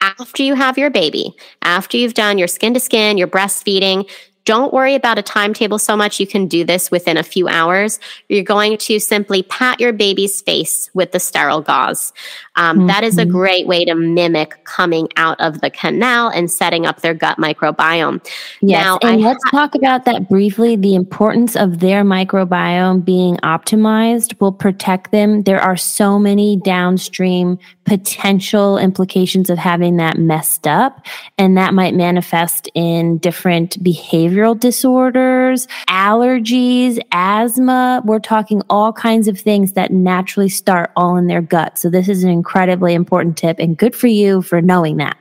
after 0.00 0.42
you 0.42 0.54
have 0.54 0.78
your 0.78 0.90
baby, 0.90 1.34
after 1.62 1.96
you've 1.96 2.14
done 2.14 2.38
your 2.38 2.48
skin 2.48 2.74
to 2.74 2.80
skin, 2.80 3.18
your 3.18 3.28
breastfeeding, 3.28 4.08
don't 4.44 4.72
worry 4.72 4.94
about 4.94 5.18
a 5.18 5.22
timetable 5.22 5.78
so 5.78 5.96
much. 5.96 6.18
You 6.18 6.26
can 6.26 6.46
do 6.46 6.64
this 6.64 6.90
within 6.90 7.16
a 7.16 7.22
few 7.22 7.48
hours. 7.48 8.00
You're 8.28 8.42
going 8.42 8.78
to 8.78 8.98
simply 8.98 9.42
pat 9.42 9.80
your 9.80 9.92
baby's 9.92 10.40
face 10.40 10.90
with 10.94 11.12
the 11.12 11.20
sterile 11.20 11.60
gauze. 11.60 12.12
Um, 12.60 12.76
mm-hmm. 12.76 12.86
that 12.88 13.04
is 13.04 13.16
a 13.16 13.22
mm-hmm. 13.22 13.32
great 13.32 13.66
way 13.66 13.86
to 13.86 13.94
mimic 13.94 14.62
coming 14.64 15.08
out 15.16 15.40
of 15.40 15.62
the 15.62 15.70
canal 15.70 16.28
and 16.28 16.50
setting 16.50 16.84
up 16.84 17.00
their 17.00 17.14
gut 17.14 17.38
microbiome. 17.38 18.22
Yes, 18.60 18.84
now, 18.84 18.98
and 19.02 19.24
I 19.24 19.28
let's 19.28 19.42
ha- 19.46 19.50
talk 19.50 19.74
about 19.74 20.04
that 20.04 20.28
briefly. 20.28 20.76
The 20.76 20.94
importance 20.94 21.56
of 21.56 21.80
their 21.80 22.04
microbiome 22.04 23.02
being 23.02 23.36
optimized 23.38 24.38
will 24.40 24.52
protect 24.52 25.10
them. 25.10 25.44
There 25.44 25.60
are 25.60 25.76
so 25.76 26.18
many 26.18 26.58
downstream 26.58 27.58
potential 27.90 28.78
implications 28.78 29.50
of 29.50 29.58
having 29.58 29.96
that 29.96 30.16
messed 30.16 30.64
up. 30.64 31.04
And 31.38 31.56
that 31.56 31.74
might 31.74 31.92
manifest 31.92 32.68
in 32.74 33.18
different 33.18 33.82
behavioral 33.82 34.58
disorders, 34.58 35.66
allergies, 35.88 37.00
asthma. 37.10 38.00
We're 38.04 38.20
talking 38.20 38.62
all 38.70 38.92
kinds 38.92 39.26
of 39.26 39.40
things 39.40 39.72
that 39.72 39.90
naturally 39.90 40.48
start 40.48 40.92
all 40.94 41.16
in 41.16 41.26
their 41.26 41.42
gut. 41.42 41.78
So 41.78 41.90
this 41.90 42.08
is 42.08 42.22
an 42.22 42.30
incredibly 42.50 42.94
important 42.94 43.36
tip 43.36 43.60
and 43.60 43.78
good 43.78 43.94
for 43.94 44.08
you 44.08 44.42
for 44.42 44.60
knowing 44.60 44.96
that. 44.96 45.16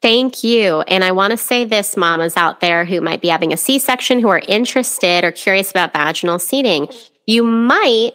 Thank 0.00 0.42
you. 0.42 0.80
And 0.82 1.04
I 1.04 1.12
want 1.12 1.32
to 1.32 1.36
say 1.36 1.66
this, 1.66 1.98
mamas 1.98 2.34
out 2.34 2.60
there 2.60 2.86
who 2.86 3.02
might 3.02 3.20
be 3.20 3.28
having 3.28 3.52
a 3.52 3.58
C 3.58 3.78
section, 3.78 4.20
who 4.20 4.28
are 4.28 4.40
interested 4.48 5.22
or 5.22 5.32
curious 5.32 5.70
about 5.70 5.92
vaginal 5.92 6.38
seeding. 6.38 6.88
You 7.26 7.44
might 7.44 8.12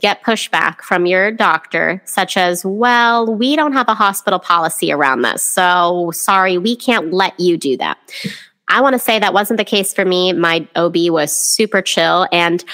get 0.00 0.22
pushback 0.22 0.82
from 0.82 1.04
your 1.04 1.32
doctor, 1.32 2.00
such 2.04 2.36
as, 2.36 2.64
well, 2.64 3.34
we 3.34 3.56
don't 3.56 3.72
have 3.72 3.88
a 3.88 3.94
hospital 3.94 4.38
policy 4.38 4.92
around 4.92 5.22
this. 5.22 5.42
So 5.42 6.12
sorry, 6.12 6.58
we 6.58 6.76
can't 6.76 7.12
let 7.12 7.38
you 7.40 7.56
do 7.56 7.76
that. 7.78 7.98
I 8.68 8.80
want 8.80 8.94
to 8.94 8.98
say 9.00 9.18
that 9.18 9.34
wasn't 9.34 9.58
the 9.58 9.64
case 9.64 9.92
for 9.92 10.04
me. 10.04 10.32
My 10.32 10.66
OB 10.76 10.96
was 11.08 11.32
super 11.32 11.82
chill. 11.82 12.28
And 12.30 12.64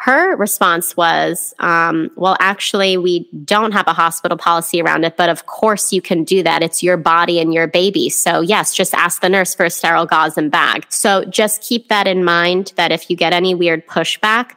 her 0.00 0.34
response 0.36 0.96
was, 0.96 1.52
um, 1.58 2.10
well, 2.16 2.34
actually, 2.40 2.96
we 2.96 3.28
don't 3.44 3.72
have 3.72 3.86
a 3.86 3.92
hospital 3.92 4.38
policy 4.38 4.80
around 4.80 5.04
it, 5.04 5.18
but 5.18 5.28
of 5.28 5.44
course 5.44 5.92
you 5.92 6.00
can 6.00 6.24
do 6.24 6.42
that. 6.42 6.62
It's 6.62 6.82
your 6.82 6.96
body 6.96 7.38
and 7.38 7.52
your 7.52 7.66
baby. 7.66 8.08
So, 8.08 8.40
yes, 8.40 8.74
just 8.74 8.94
ask 8.94 9.20
the 9.20 9.28
nurse 9.28 9.54
for 9.54 9.66
a 9.66 9.70
sterile 9.70 10.06
gauze 10.06 10.38
and 10.38 10.50
bag. 10.50 10.86
So, 10.88 11.26
just 11.26 11.60
keep 11.60 11.88
that 11.88 12.06
in 12.06 12.24
mind 12.24 12.72
that 12.76 12.92
if 12.92 13.10
you 13.10 13.16
get 13.16 13.34
any 13.34 13.54
weird 13.54 13.86
pushback, 13.86 14.52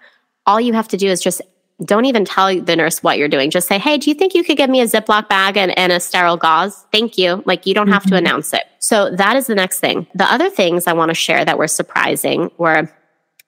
all 0.45 0.62
you 0.62 0.71
have 0.71 0.88
to 0.88 0.97
do 0.97 1.10
is 1.10 1.21
just 1.21 1.41
don't 1.84 2.06
even 2.06 2.23
tell 2.23 2.62
the 2.62 2.75
nurse 2.77 3.03
what 3.03 3.17
you're 3.17 3.27
doing. 3.27 3.51
Just 3.51 3.67
say, 3.67 3.77
hey, 3.77 3.97
do 3.97 4.10
you 4.10 4.15
think 4.15 4.34
you 4.34 4.45
could 4.45 4.56
give 4.56 4.69
me 4.69 4.79
a 4.79 4.86
Ziploc 4.86 5.27
bag 5.27 5.58
and, 5.58 5.77
and 5.77 5.91
a 5.91 5.99
sterile 5.99 6.38
gauze? 6.38 6.86
Thank 6.93 7.17
you. 7.17 7.43
Like, 7.45 7.65
you 7.65 7.73
don't 7.73 7.89
have 7.89 8.03
mm-hmm. 8.03 8.12
to 8.12 8.17
announce 8.17 8.53
it. 8.53 8.63
So, 8.79 9.13
that 9.13 9.36
is 9.36 9.47
the 9.47 9.56
next 9.56 9.82
thing. 9.82 10.08
The 10.15 10.32
other 10.32 10.49
things 10.49 10.88
I 10.88 10.93
want 10.93 11.10
to 11.10 11.15
share 11.15 11.43
that 11.43 11.58
were 11.58 11.67
surprising 11.67 12.49
were 12.58 12.89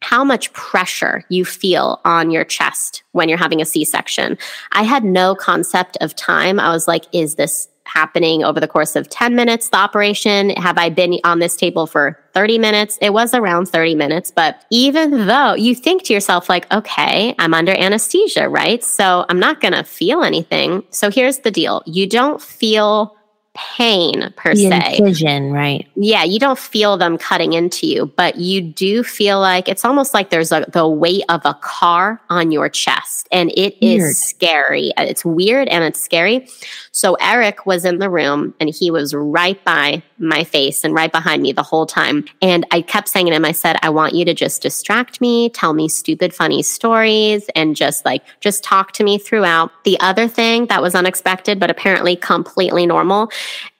how 0.05 0.23
much 0.23 0.53
pressure 0.53 1.23
you 1.29 1.43
feel 1.43 1.99
on 2.05 2.29
your 2.29 2.45
chest 2.45 3.03
when 3.13 3.27
you're 3.27 3.39
having 3.39 3.59
a 3.59 3.65
C 3.65 3.83
section. 3.83 4.37
I 4.71 4.83
had 4.83 5.03
no 5.03 5.33
concept 5.33 5.97
of 5.99 6.15
time. 6.15 6.59
I 6.59 6.69
was 6.69 6.87
like, 6.87 7.05
is 7.11 7.35
this 7.35 7.67
happening 7.85 8.43
over 8.43 8.59
the 8.59 8.67
course 8.67 8.95
of 8.95 9.09
10 9.09 9.35
minutes, 9.35 9.69
the 9.69 9.77
operation? 9.77 10.51
Have 10.51 10.77
I 10.77 10.89
been 10.89 11.19
on 11.23 11.39
this 11.39 11.55
table 11.55 11.87
for 11.87 12.19
30 12.33 12.59
minutes? 12.59 12.99
It 13.01 13.13
was 13.13 13.33
around 13.33 13.67
30 13.67 13.95
minutes, 13.95 14.31
but 14.31 14.63
even 14.69 15.25
though 15.25 15.55
you 15.55 15.73
think 15.73 16.03
to 16.03 16.13
yourself, 16.13 16.49
like, 16.49 16.71
okay, 16.71 17.33
I'm 17.39 17.55
under 17.55 17.71
anesthesia, 17.71 18.47
right? 18.47 18.83
So 18.83 19.25
I'm 19.27 19.39
not 19.39 19.59
going 19.59 19.73
to 19.73 19.83
feel 19.83 20.21
anything. 20.21 20.83
So 20.91 21.09
here's 21.09 21.39
the 21.39 21.51
deal 21.51 21.81
you 21.87 22.07
don't 22.07 22.41
feel 22.41 23.15
pain 23.55 24.31
per 24.35 24.53
the 24.53 24.69
se. 24.69 24.97
Incision, 24.97 25.51
right? 25.51 25.87
Yeah, 25.95 26.23
you 26.23 26.39
don't 26.39 26.59
feel 26.59 26.97
them 26.97 27.17
cutting 27.17 27.53
into 27.53 27.87
you, 27.87 28.05
but 28.15 28.35
you 28.37 28.61
do 28.61 29.03
feel 29.03 29.39
like 29.39 29.67
it's 29.67 29.83
almost 29.83 30.13
like 30.13 30.29
there's 30.29 30.51
a, 30.51 30.65
the 30.69 30.87
weight 30.87 31.23
of 31.29 31.41
a 31.45 31.53
car 31.55 32.21
on 32.29 32.51
your 32.51 32.69
chest, 32.69 33.27
and 33.31 33.51
it 33.57 33.77
weird. 33.81 34.01
is 34.01 34.21
scary. 34.21 34.91
It's 34.97 35.25
weird 35.25 35.67
and 35.69 35.83
it's 35.83 35.99
scary. 35.99 36.47
So 36.91 37.15
Eric 37.15 37.65
was 37.65 37.85
in 37.85 37.99
the 37.99 38.09
room, 38.09 38.53
and 38.59 38.69
he 38.69 38.91
was 38.91 39.13
right 39.13 39.63
by 39.65 40.03
my 40.17 40.43
face 40.43 40.83
and 40.83 40.93
right 40.93 41.11
behind 41.11 41.41
me 41.41 41.51
the 41.51 41.63
whole 41.63 41.85
time. 41.85 42.25
And 42.41 42.65
I 42.71 42.81
kept 42.81 43.09
saying 43.09 43.27
to 43.27 43.33
him, 43.33 43.45
I 43.45 43.51
said, 43.51 43.77
I 43.81 43.89
want 43.89 44.13
you 44.13 44.23
to 44.25 44.33
just 44.33 44.61
distract 44.61 45.19
me, 45.19 45.49
tell 45.49 45.73
me 45.73 45.89
stupid, 45.89 46.33
funny 46.33 46.63
stories, 46.63 47.49
and 47.55 47.75
just 47.75 48.05
like, 48.05 48.23
just 48.39 48.63
talk 48.63 48.91
to 48.93 49.03
me 49.03 49.17
throughout. 49.17 49.71
The 49.83 49.99
other 49.99 50.27
thing 50.27 50.67
that 50.67 50.81
was 50.81 50.95
unexpected, 50.95 51.59
but 51.59 51.69
apparently 51.69 52.15
completely 52.15 52.85
normal, 52.85 53.29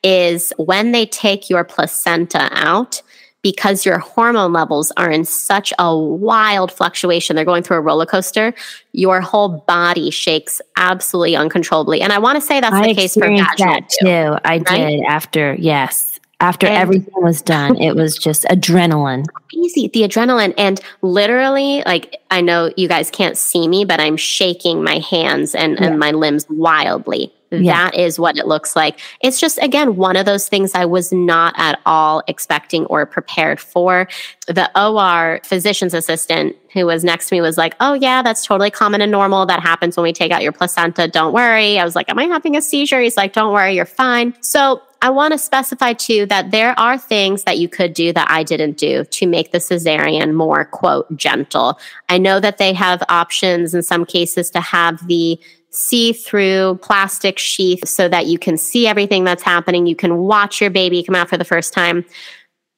is 0.04 0.54
when 0.58 0.92
they 0.92 1.06
take 1.06 1.50
your 1.50 1.64
placenta 1.64 2.50
out, 2.52 3.02
because 3.42 3.86
your 3.86 4.00
hormone 4.00 4.54
levels 4.54 4.92
are 4.98 5.12
in 5.12 5.24
such 5.24 5.72
a 5.78 5.96
wild 5.96 6.72
fluctuation, 6.72 7.36
they're 7.36 7.46
going 7.46 7.62
through 7.62 7.78
a 7.78 7.82
roller 7.82 8.08
coaster, 8.08 8.56
your 8.94 9.22
whole 9.22 9.64
body 9.68 10.10
shakes 10.10 10.60
absolutely 10.78 11.36
uncontrollably. 11.36 12.02
And 12.02 12.12
I 12.12 12.18
want 12.18 12.38
to 12.38 12.42
say 12.42 12.60
that's 12.60 12.74
I 12.74 12.88
the 12.88 12.96
case 12.96 13.14
for 13.14 13.28
vaginal 13.28 13.46
that 13.58 13.90
too. 13.90 14.08
I 14.44 14.58
right? 14.58 14.66
did 14.66 15.04
after, 15.04 15.56
yes. 15.60 16.15
After 16.42 16.68
and 16.68 16.76
everything 16.76 17.14
was 17.24 17.42
done, 17.42 17.78
it 17.78 17.96
was 17.96 18.18
just 18.18 18.44
adrenaline. 18.46 19.26
Easy, 19.54 19.88
the 19.88 20.02
adrenaline. 20.02 20.54
And 20.58 20.82
literally, 21.02 21.82
like, 21.86 22.22
I 22.30 22.42
know 22.42 22.72
you 22.76 22.88
guys 22.88 23.10
can't 23.10 23.38
see 23.38 23.68
me, 23.68 23.86
but 23.86 24.00
I'm 24.00 24.18
shaking 24.18 24.84
my 24.84 25.00
hands 25.00 25.56
and, 25.56 25.80
yeah. 25.80 25.86
and 25.86 26.00
my 26.00 26.12
limbs 26.12 26.46
wildly. 26.50 27.32
Yeah. 27.52 27.90
That 27.90 27.96
is 27.96 28.20
what 28.20 28.38
it 28.38 28.48
looks 28.48 28.76
like. 28.76 29.00
It's 29.22 29.40
just, 29.40 29.62
again, 29.62 29.96
one 29.96 30.18
of 30.18 30.26
those 30.26 30.50
things 30.50 30.74
I 30.76 30.86
was 30.86 31.14
not 31.14 31.54
at 31.58 31.80
all 31.86 32.22
expecting 32.28 32.86
or 32.88 33.06
prepared 33.06 33.60
for. 33.60 34.08
The 34.48 34.70
OR 34.80 35.40
physician's 35.44 35.94
assistant 35.94 36.56
who 36.74 36.86
was 36.86 37.04
next 37.04 37.30
to 37.30 37.36
me 37.36 37.42
was 37.42 37.58
like, 37.58 37.76
Oh, 37.80 37.94
yeah, 37.94 38.22
that's 38.22 38.46
totally 38.46 38.72
common 38.72 39.00
and 39.02 39.12
normal. 39.12 39.46
That 39.46 39.62
happens 39.62 39.96
when 39.96 40.04
we 40.04 40.12
take 40.12 40.32
out 40.32 40.44
your 40.44 40.52
placenta. 40.52 41.08
Don't 41.08 41.34
worry. 41.34 41.80
I 41.80 41.86
was 41.86 41.96
like, 41.96 42.10
Am 42.10 42.20
I 42.20 42.26
having 42.26 42.58
a 42.58 42.62
seizure? 42.62 43.00
He's 43.00 43.16
like, 43.16 43.34
Don't 43.34 43.54
worry, 43.54 43.76
you're 43.76 43.86
fine. 43.86 44.36
So 44.42 44.82
I 45.02 45.10
want 45.10 45.34
to 45.34 45.38
specify 45.38 45.94
too 45.94 46.26
that 46.28 46.52
there 46.52 46.78
are 46.80 46.98
things 46.98 47.44
that 47.44 47.58
you 47.58 47.70
could 47.70 47.94
do 47.94 48.12
that 48.14 48.30
I 48.30 48.44
didn't 48.44 48.78
do 48.78 49.04
to 49.04 49.28
make 49.28 49.52
the 49.52 49.60
cesarean 49.60 50.34
more, 50.34 50.66
quote, 50.66 51.16
gentle. 51.16 51.80
I 52.10 52.18
know 52.18 52.40
that 52.40 52.58
they 52.58 52.74
have 52.74 53.04
options 53.10 53.74
in 53.74 53.84
some 53.84 54.06
cases 54.06 54.50
to 54.52 54.62
have 54.62 55.06
the 55.08 55.40
see 55.70 56.14
through 56.14 56.80
plastic 56.82 57.38
sheath 57.38 57.88
so 57.88 58.08
that 58.08 58.28
you 58.28 58.40
can 58.40 58.58
see 58.58 58.88
everything 58.88 59.24
that's 59.24 59.44
happening. 59.44 59.86
You 59.86 59.96
can 59.96 60.18
watch 60.20 60.62
your 60.62 60.70
baby 60.70 61.04
come 61.04 61.16
out 61.16 61.30
for 61.30 61.38
the 61.38 61.46
first 61.46 61.74
time. 61.74 62.06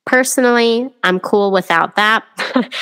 Personally, 0.05 0.89
I'm 1.03 1.20
cool 1.20 1.51
without 1.51 1.95
that. 1.95 2.24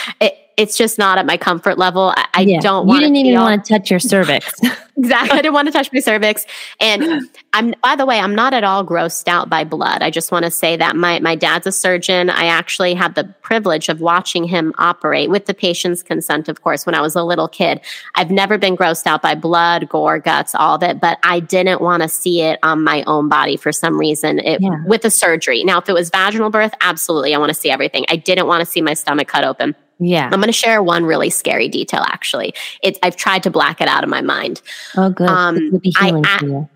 it, 0.22 0.38
it's 0.58 0.78
just 0.78 0.98
not 0.98 1.18
at 1.18 1.26
my 1.26 1.38
comfort 1.38 1.78
level. 1.78 2.14
I, 2.16 2.28
I 2.34 2.42
yeah. 2.42 2.60
don't 2.60 2.88
want. 2.88 3.02
You 3.02 3.08
didn't 3.08 3.18
even 3.18 3.42
want 3.42 3.66
to 3.66 3.74
touch 3.74 3.90
your 3.90 4.00
cervix. 4.00 4.54
exactly. 4.98 5.38
I 5.38 5.42
didn't 5.42 5.54
want 5.54 5.68
to 5.68 5.72
touch 5.72 5.92
my 5.92 6.00
cervix. 6.00 6.46
And 6.80 7.30
I'm, 7.54 7.74
by 7.84 7.96
the 7.96 8.06
way, 8.06 8.20
I'm 8.20 8.34
not 8.34 8.54
at 8.54 8.64
all 8.64 8.86
grossed 8.86 9.28
out 9.28 9.50
by 9.50 9.64
blood. 9.64 10.02
I 10.02 10.10
just 10.10 10.32
want 10.32 10.46
to 10.46 10.52
say 10.52 10.78
that 10.78 10.96
my, 10.96 11.20
my 11.20 11.36
dad's 11.36 11.68
a 11.68 11.72
surgeon. 11.72 12.30
I 12.30 12.46
actually 12.46 12.94
had 12.94 13.16
the 13.16 13.26
privilege 13.42 13.90
of 13.90 14.00
watching 14.00 14.46
him 14.46 14.74
operate 14.78 15.30
with 15.30 15.46
the 15.46 15.54
patient's 15.54 16.02
consent, 16.02 16.48
of 16.48 16.62
course, 16.62 16.86
when 16.86 16.96
I 16.96 17.02
was 17.02 17.16
a 17.16 17.24
little 17.24 17.48
kid. 17.48 17.82
I've 18.16 18.32
never 18.32 18.58
been 18.58 18.78
grossed 18.78 19.08
out 19.08 19.22
by 19.22 19.36
blood, 19.36 19.90
gore, 19.90 20.20
guts, 20.20 20.56
all 20.56 20.76
of 20.76 20.84
it, 20.84 21.02
but 21.02 21.18
I 21.24 21.42
didn't 21.42 21.82
want 21.82 22.04
to 22.04 22.10
see 22.10 22.42
it 22.42 22.60
on 22.64 22.84
my 22.84 23.04
own 23.08 23.28
body 23.28 23.58
for 23.58 23.72
some 23.72 24.00
reason 24.00 24.40
it, 24.40 24.62
yeah. 24.62 24.84
with 24.86 25.02
the 25.02 25.12
surgery. 25.12 25.64
Now, 25.64 25.80
if 25.80 25.90
it 25.90 25.94
was 25.94 26.10
vaginal 26.10 26.50
birth, 26.50 26.74
absolutely. 26.82 27.36
I 27.36 27.38
want 27.38 27.50
to 27.50 27.60
see 27.60 27.70
everything. 27.70 28.06
I 28.10 28.16
didn't 28.16 28.48
want 28.48 28.62
to 28.62 28.66
see 28.66 28.82
my 28.82 28.94
stomach 28.94 29.28
cut 29.28 29.44
open. 29.44 29.76
Yeah. 30.00 30.26
I'm 30.26 30.40
going 30.40 30.48
to 30.48 30.52
share 30.52 30.84
one 30.84 31.06
really 31.06 31.30
scary 31.30 31.68
detail 31.68 32.04
actually. 32.08 32.54
It, 32.84 32.98
I've 33.04 33.16
tried 33.16 33.44
to 33.44 33.52
black 33.52 33.82
it 33.82 33.88
out 33.88 34.04
of 34.04 34.10
my 34.10 34.22
mind. 34.22 34.62
Oh, 34.98 35.10
good. 35.10 35.30
Um, 35.30 35.82
I, 35.98 36.68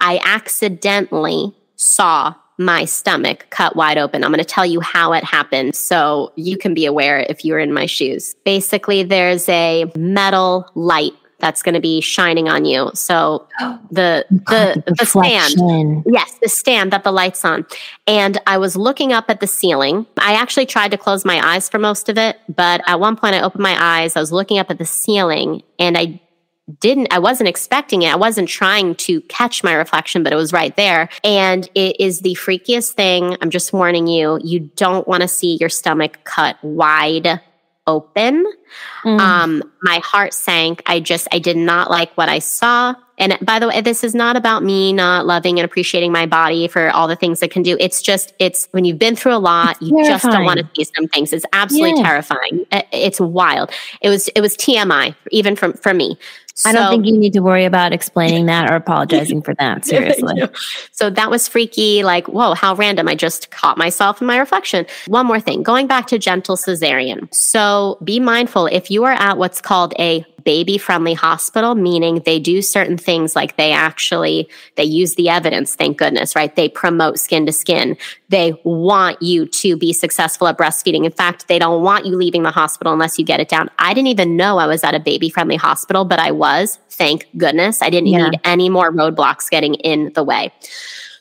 I 0.00 0.20
accidentally 0.24 1.54
saw 1.76 2.34
my 2.58 2.86
stomach 2.86 3.46
cut 3.50 3.76
wide 3.76 3.98
open. 3.98 4.24
I'm 4.24 4.30
going 4.30 4.42
to 4.42 4.44
tell 4.44 4.64
you 4.64 4.80
how 4.80 5.12
it 5.12 5.22
happened 5.22 5.74
so 5.74 6.32
you 6.36 6.56
can 6.56 6.72
be 6.72 6.86
aware 6.86 7.20
if 7.28 7.44
you're 7.44 7.58
in 7.58 7.72
my 7.72 7.84
shoes. 7.86 8.34
Basically, 8.44 9.02
there's 9.02 9.46
a 9.48 9.90
metal 9.94 10.70
light 10.74 11.12
that's 11.38 11.62
going 11.62 11.74
to 11.74 11.80
be 11.80 12.00
shining 12.00 12.48
on 12.48 12.64
you. 12.64 12.90
So 12.94 13.46
oh. 13.60 13.78
the 13.90 14.24
the 14.30 14.82
the, 14.86 14.94
the 14.94 15.06
stand, 15.06 16.04
yes, 16.06 16.38
the 16.42 16.48
stand 16.48 16.92
that 16.92 17.04
the 17.04 17.12
lights 17.12 17.44
on. 17.44 17.66
And 18.06 18.40
I 18.46 18.58
was 18.58 18.76
looking 18.76 19.12
up 19.12 19.26
at 19.28 19.40
the 19.40 19.46
ceiling. 19.46 20.06
I 20.18 20.34
actually 20.34 20.66
tried 20.66 20.90
to 20.92 20.98
close 20.98 21.24
my 21.24 21.54
eyes 21.54 21.68
for 21.68 21.78
most 21.78 22.08
of 22.08 22.18
it, 22.18 22.38
but 22.54 22.80
at 22.86 23.00
one 23.00 23.16
point 23.16 23.34
I 23.34 23.42
opened 23.42 23.62
my 23.62 23.76
eyes. 23.78 24.16
I 24.16 24.20
was 24.20 24.32
looking 24.32 24.58
up 24.58 24.70
at 24.70 24.78
the 24.78 24.86
ceiling, 24.86 25.62
and 25.78 25.98
I 25.98 26.20
didn't 26.80 27.12
I 27.12 27.18
wasn't 27.18 27.48
expecting 27.48 28.02
it. 28.02 28.12
I 28.12 28.16
wasn't 28.16 28.48
trying 28.48 28.94
to 28.96 29.20
catch 29.22 29.62
my 29.62 29.74
reflection, 29.74 30.22
but 30.22 30.32
it 30.32 30.36
was 30.36 30.52
right 30.52 30.74
there. 30.76 31.08
And 31.22 31.68
it 31.74 32.00
is 32.00 32.20
the 32.20 32.34
freakiest 32.34 32.92
thing. 32.92 33.36
I'm 33.40 33.50
just 33.50 33.72
warning 33.72 34.06
you. 34.06 34.40
You 34.42 34.60
don't 34.76 35.06
want 35.06 35.22
to 35.22 35.28
see 35.28 35.58
your 35.60 35.68
stomach 35.68 36.18
cut 36.24 36.56
wide 36.62 37.40
open. 37.86 38.44
Mm. 39.04 39.20
Um, 39.20 39.62
my 39.82 39.98
heart 39.98 40.34
sank. 40.34 40.82
I 40.86 41.00
just, 41.00 41.28
I 41.32 41.38
did 41.38 41.56
not 41.56 41.90
like 41.90 42.12
what 42.16 42.28
I 42.28 42.40
saw. 42.40 42.94
And 43.18 43.38
by 43.40 43.58
the 43.58 43.68
way, 43.68 43.80
this 43.80 44.04
is 44.04 44.14
not 44.14 44.36
about 44.36 44.62
me 44.62 44.92
not 44.92 45.26
loving 45.26 45.58
and 45.58 45.64
appreciating 45.64 46.12
my 46.12 46.26
body 46.26 46.68
for 46.68 46.90
all 46.90 47.08
the 47.08 47.16
things 47.16 47.42
it 47.42 47.50
can 47.50 47.62
do. 47.62 47.76
It's 47.80 48.02
just, 48.02 48.34
it's 48.38 48.68
when 48.72 48.84
you've 48.84 48.98
been 48.98 49.16
through 49.16 49.34
a 49.34 49.38
lot, 49.38 49.80
you 49.80 50.04
just 50.04 50.24
don't 50.24 50.44
want 50.44 50.60
to 50.60 50.68
see 50.76 50.90
some 50.94 51.08
things. 51.08 51.32
It's 51.32 51.46
absolutely 51.52 52.00
yeah. 52.00 52.08
terrifying. 52.08 52.66
It's 52.92 53.20
wild. 53.20 53.70
It 54.02 54.10
was, 54.10 54.28
it 54.28 54.40
was 54.40 54.56
TMI, 54.56 55.14
even 55.30 55.56
from 55.56 55.72
for 55.74 55.94
me. 55.94 56.18
I 56.64 56.72
don't 56.72 56.90
think 56.90 57.06
you 57.06 57.16
need 57.16 57.34
to 57.34 57.40
worry 57.40 57.64
about 57.64 57.92
explaining 57.92 58.46
that 58.46 58.70
or 58.70 58.76
apologizing 58.76 59.42
for 59.42 59.54
that. 59.54 59.84
Seriously. 59.84 60.42
so 60.92 61.10
that 61.10 61.30
was 61.30 61.48
freaky. 61.48 62.02
Like, 62.02 62.28
whoa, 62.28 62.54
how 62.54 62.74
random. 62.74 63.08
I 63.08 63.14
just 63.14 63.50
caught 63.50 63.76
myself 63.76 64.20
in 64.20 64.26
my 64.26 64.38
reflection. 64.38 64.86
One 65.06 65.26
more 65.26 65.40
thing 65.40 65.62
going 65.62 65.86
back 65.86 66.06
to 66.08 66.18
gentle 66.18 66.56
cesarean. 66.56 67.32
So 67.34 67.98
be 68.02 68.20
mindful 68.20 68.66
if 68.66 68.90
you 68.90 69.04
are 69.04 69.12
at 69.12 69.36
what's 69.36 69.60
called 69.60 69.92
a 69.98 70.24
baby 70.46 70.78
friendly 70.78 71.12
hospital, 71.12 71.74
meaning 71.74 72.22
they 72.24 72.38
do 72.38 72.62
certain 72.62 72.96
things 72.96 73.34
like 73.34 73.56
they 73.56 73.72
actually, 73.72 74.48
they 74.76 74.84
use 74.84 75.16
the 75.16 75.28
evidence, 75.28 75.74
thank 75.74 75.98
goodness, 75.98 76.36
right? 76.36 76.54
They 76.54 76.68
promote 76.68 77.18
skin 77.18 77.46
to 77.46 77.52
skin. 77.52 77.96
They 78.28 78.54
want 78.62 79.20
you 79.20 79.46
to 79.46 79.76
be 79.76 79.92
successful 79.92 80.46
at 80.46 80.56
breastfeeding. 80.56 81.04
In 81.04 81.10
fact, 81.10 81.48
they 81.48 81.58
don't 81.58 81.82
want 81.82 82.06
you 82.06 82.16
leaving 82.16 82.44
the 82.44 82.52
hospital 82.52 82.92
unless 82.92 83.18
you 83.18 83.24
get 83.24 83.40
it 83.40 83.48
down. 83.48 83.68
I 83.80 83.92
didn't 83.92 84.06
even 84.06 84.36
know 84.36 84.58
I 84.58 84.68
was 84.68 84.84
at 84.84 84.94
a 84.94 85.00
baby 85.00 85.30
friendly 85.30 85.56
hospital, 85.56 86.04
but 86.04 86.20
I 86.20 86.30
was, 86.30 86.78
thank 86.90 87.26
goodness. 87.36 87.82
I 87.82 87.90
didn't 87.90 88.06
yeah. 88.06 88.30
need 88.30 88.40
any 88.44 88.68
more 88.68 88.92
roadblocks 88.92 89.50
getting 89.50 89.74
in 89.74 90.12
the 90.14 90.22
way. 90.22 90.52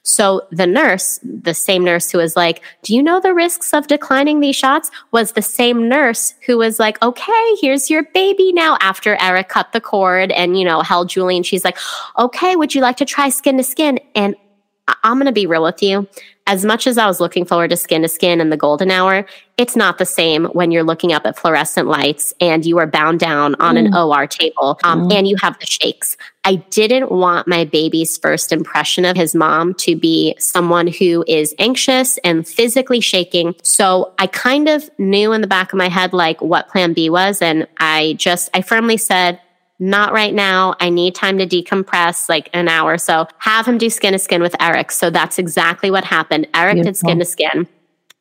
So 0.08 0.48
the 0.52 0.68
nurse, 0.68 1.20
the 1.24 1.56
same 1.56 1.84
nurse 1.84 2.12
who 2.12 2.20
was 2.20 2.36
like, 2.36 2.62
Do 2.84 2.96
you 2.96 3.02
know 3.02 3.20
the 3.20 3.34
risks 3.34 3.74
of 3.74 3.88
declining 3.88 4.40
these 4.40 4.56
shots? 4.56 4.92
was 5.12 5.32
the 5.32 5.42
same 5.42 5.90
nurse 5.90 6.36
who 6.46 6.58
was 6.58 6.80
like, 6.80 7.02
Okay, 7.04 7.56
here's 7.60 7.90
your 7.90 8.04
baby 8.14 8.54
now. 8.54 8.78
After 8.80 9.18
Eric 9.20 9.50
cut 9.50 9.74
the 9.74 9.82
cord 9.82 10.32
and, 10.32 10.58
you 10.58 10.64
know, 10.64 10.82
held 10.82 11.10
Julie, 11.10 11.36
and 11.36 11.46
she's 11.46 11.66
like, 11.66 11.78
Okay, 12.20 12.56
would 12.56 12.76
you 12.76 12.82
like 12.82 12.98
to 12.98 13.06
try 13.06 13.30
skin 13.30 13.58
to 13.58 13.64
skin? 13.64 14.00
And 14.14 14.36
I'm 15.04 15.16
going 15.16 15.26
to 15.26 15.32
be 15.32 15.48
real 15.48 15.64
with 15.64 15.82
you 15.82 16.08
as 16.48 16.64
much 16.64 16.86
as 16.86 16.98
I 16.98 17.08
was 17.08 17.20
looking 17.20 17.44
forward 17.44 17.72
to 17.72 17.78
skin 17.78 18.04
to 18.04 18.08
skin 18.08 18.40
and 18.40 18.52
the 18.52 18.58
golden 18.58 18.92
hour, 18.92 19.26
it's 19.58 19.76
not 19.76 19.98
the 19.98 20.06
same 20.06 20.46
when 20.46 20.70
you're 20.70 20.84
looking 20.84 21.12
up 21.12 21.26
at 21.26 21.40
fluorescent 21.40 21.88
lights 21.88 22.34
and 22.40 22.66
you 22.66 22.78
are 22.78 22.86
bound 22.86 23.20
down 23.20 23.56
on 23.56 23.76
mm. 23.76 23.88
an 23.88 23.96
OR 23.96 24.28
table 24.28 24.80
um, 24.84 25.10
mm. 25.10 25.14
and 25.14 25.28
you 25.28 25.36
have 25.42 25.58
the 25.60 25.66
shakes. 25.66 26.18
I 26.46 26.56
didn't 26.70 27.12
want 27.12 27.48
my 27.48 27.66
baby's 27.66 28.18
first 28.20 28.52
impression 28.52 29.04
of 29.04 29.18
his 29.18 29.34
mom 29.34 29.74
to 29.76 29.96
be 29.96 30.36
someone 30.38 30.86
who 30.86 31.26
is 31.28 31.56
anxious 31.58 32.20
and 32.20 32.48
physically 32.48 33.02
shaking. 33.02 33.56
So 33.64 34.14
I 34.20 34.28
kind 34.28 34.70
of 34.70 34.88
knew 35.00 35.34
in 35.34 35.42
the 35.42 35.48
back 35.48 35.74
of 35.74 35.78
my 35.78 35.90
head, 35.90 36.14
like 36.14 36.40
what 36.42 36.70
plan 36.70 36.94
B 36.94 37.10
was. 37.10 37.42
And 37.42 37.68
I 37.80 38.14
just, 38.20 38.52
I 38.54 38.62
firmly 38.62 38.98
said, 38.98 39.42
not 39.80 40.14
right 40.14 40.34
now. 40.34 40.76
I 40.80 40.90
need 40.90 41.16
time 41.16 41.38
to 41.40 41.48
decompress, 41.48 42.30
like 42.30 42.50
an 42.54 42.68
hour. 42.68 42.98
So 42.98 43.28
have 43.40 43.68
him 43.68 43.78
do 43.78 43.90
skin 43.90 44.14
to 44.14 44.20
skin 44.20 44.42
with 44.42 44.56
Eric. 44.62 44.92
So 44.92 45.10
that's 45.10 45.40
exactly 45.40 45.92
what 45.92 46.06
happened. 46.06 46.48
Eric 46.54 46.76
Beautiful. 46.76 46.92
did 46.92 46.98
skin 46.98 47.20
to 47.20 47.26
skin. 47.26 47.68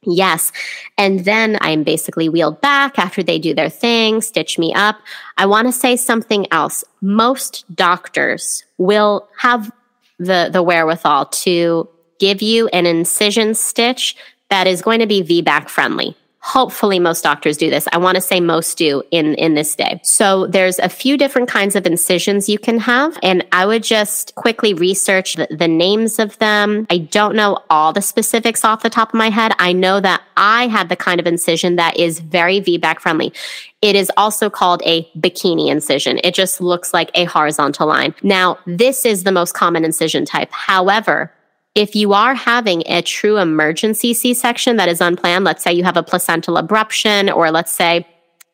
Yes. 0.07 0.53
And 0.99 1.25
then 1.25 1.59
I'm 1.61 1.83
basically 1.83 2.29
wheeled 2.29 2.61
back 2.61 2.99
after 2.99 3.23
they 3.23 3.39
do 3.39 3.55
their 3.55 3.71
thing, 3.71 4.21
stitch 4.21 4.59
me 4.59 4.73
up. 4.75 4.97
I 5.37 5.47
want 5.47 5.69
to 5.69 5.73
say 5.73 5.97
something 5.97 6.47
else. 6.53 6.85
Most 7.01 7.65
doctors 7.75 8.65
will 8.79 9.29
have 9.39 9.71
the, 10.19 10.49
the 10.53 10.63
wherewithal 10.63 11.27
to 11.27 11.89
give 12.19 12.43
you 12.43 12.69
an 12.69 12.87
incision 12.87 13.55
stitch 13.55 14.17
that 14.51 14.67
is 14.67 14.83
going 14.83 15.01
to 15.01 15.07
be 15.07 15.23
VBAC 15.23 15.69
friendly. 15.69 16.17
Hopefully 16.45 16.99
most 16.99 17.25
doctors 17.25 17.57
do 17.57 17.71
this. 17.71 17.89
I 17.91 17.97
want 17.97 18.17
to 18.17 18.21
say 18.21 18.39
most 18.39 18.77
do 18.77 19.03
in, 19.11 19.35
in 19.37 19.55
this 19.55 19.75
day. 19.75 19.99
So 20.03 20.47
there's 20.47 20.79
a 20.79 20.91
few 20.91 21.17
different 21.17 21.49
kinds 21.49 21.75
of 21.75 21.87
incisions 21.87 22.51
you 22.51 22.59
can 22.59 22.79
have. 22.81 23.19
And 23.23 23.47
I 23.51 23.65
would 23.65 23.83
just 23.83 24.35
quickly 24.35 24.75
research 24.75 25.37
the, 25.37 25.49
the 25.51 25.67
names 25.67 26.19
of 26.19 26.37
them. 26.41 26.87
I 26.91 26.99
don't 26.99 27.35
know 27.35 27.61
all 27.71 27.95
the 27.95 28.03
specifics 28.03 28.63
off 28.63 28.83
the 28.83 28.91
top 28.91 29.09
of 29.09 29.15
my 29.15 29.31
head. 29.31 29.53
I 29.59 29.73
know 29.73 30.01
that 30.01 30.23
I 30.37 30.67
had 30.67 30.91
the 30.91 30.97
kind 30.97 31.19
of 31.19 31.27
incision 31.27 31.77
that 31.77 31.97
is 31.97 32.21
very 32.21 32.61
VBAC 32.61 33.01
friendly. 33.01 33.33
It 33.81 33.97
is 33.97 34.13
also 34.19 34.51
called 34.51 34.83
a 34.85 35.11
bikini 35.19 35.71
incision. 35.71 36.21
It 36.23 36.35
just 36.35 36.61
looks 36.61 36.93
like 36.93 37.11
a 37.15 37.25
horizontal 37.25 37.87
line. 37.87 38.15
Now, 38.23 38.59
this 38.67 39.07
is 39.07 39.25
the 39.25 39.33
most 39.33 39.55
common 39.55 39.83
incision 39.83 40.27
type. 40.27 40.53
However, 40.53 41.33
if 41.75 41.97
you 41.97 42.13
are 42.13 42.35
having 42.35 42.83
a 42.87 43.03
true 43.03 43.39
emergency 43.39 44.15
C 44.15 44.33
section 44.35 44.77
that 44.77 44.89
is 44.89 45.01
unplanned, 45.01 45.45
let's 45.45 45.63
say 45.63 45.73
you 45.73 45.85
have 45.85 45.97
a 45.97 46.03
placental 46.03 46.57
abruption, 46.57 47.35
or 47.35 47.51
let's 47.51 47.73
say 47.73 48.07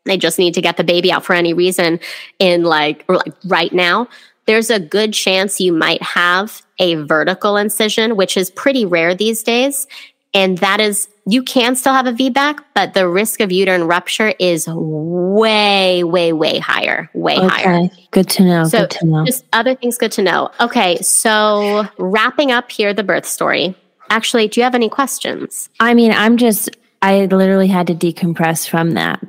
they 0.07 0.17
just 0.17 0.39
need 0.39 0.55
to 0.55 0.63
get 0.63 0.77
the 0.77 0.85
baby 0.85 1.13
out 1.13 1.25
for 1.25 1.35
any 1.35 1.53
reason 1.53 2.01
in 2.39 2.65
like, 2.65 3.05
or 3.09 3.17
like 3.17 3.35
right 3.45 3.73
now, 3.73 4.09
there's 4.47 4.71
a 4.71 4.81
good 4.81 5.13
chance 5.13 5.61
you 5.61 5.73
might 5.73 6.03
have 6.03 6.63
a 6.79 6.95
vertical 6.95 7.57
incision, 7.57 8.17
which 8.17 8.37
is 8.37 8.51
pretty 8.51 8.87
rare 8.87 9.15
these 9.15 9.43
days. 9.43 9.87
And 10.33 10.59
that 10.59 10.81
is, 10.81 11.09
you 11.31 11.45
can 11.45 11.77
still 11.77 11.93
have 11.93 12.07
a 12.07 12.13
VBAC, 12.13 12.59
but 12.75 12.95
the 12.95 13.09
risk 13.09 13.41
of 13.41 13.53
uterine 13.53 13.85
rupture 13.85 14.35
is 14.41 14.67
way, 14.69 16.03
way, 16.03 16.33
way 16.33 16.59
higher, 16.59 17.09
way 17.15 17.37
higher. 17.37 17.47
okay. 17.47 17.87
higher. 17.87 17.91
Good 18.11 18.29
to 18.31 18.45
know. 18.45 18.65
So 18.65 18.81
good 18.81 18.91
to 18.91 19.07
know. 19.07 19.25
Just 19.25 19.45
other 19.53 19.77
things 19.77 19.97
good 19.97 20.11
to 20.13 20.23
know. 20.23 20.51
Okay. 20.59 20.97
So 21.03 21.87
wrapping 21.99 22.51
up 22.51 22.73
here, 22.73 22.93
the 22.93 23.05
birth 23.05 23.27
story. 23.27 23.77
actually, 24.11 24.49
do 24.49 24.59
you 24.59 24.65
have 24.65 24.75
any 24.75 24.89
questions? 24.89 25.69
I 25.79 25.95
mean, 25.95 26.11
I'm 26.11 26.37
just, 26.37 26.69
I 27.01 27.27
literally 27.27 27.69
had 27.69 27.87
to 27.87 27.95
decompress 27.95 28.69
from 28.69 28.93
that 28.93 29.23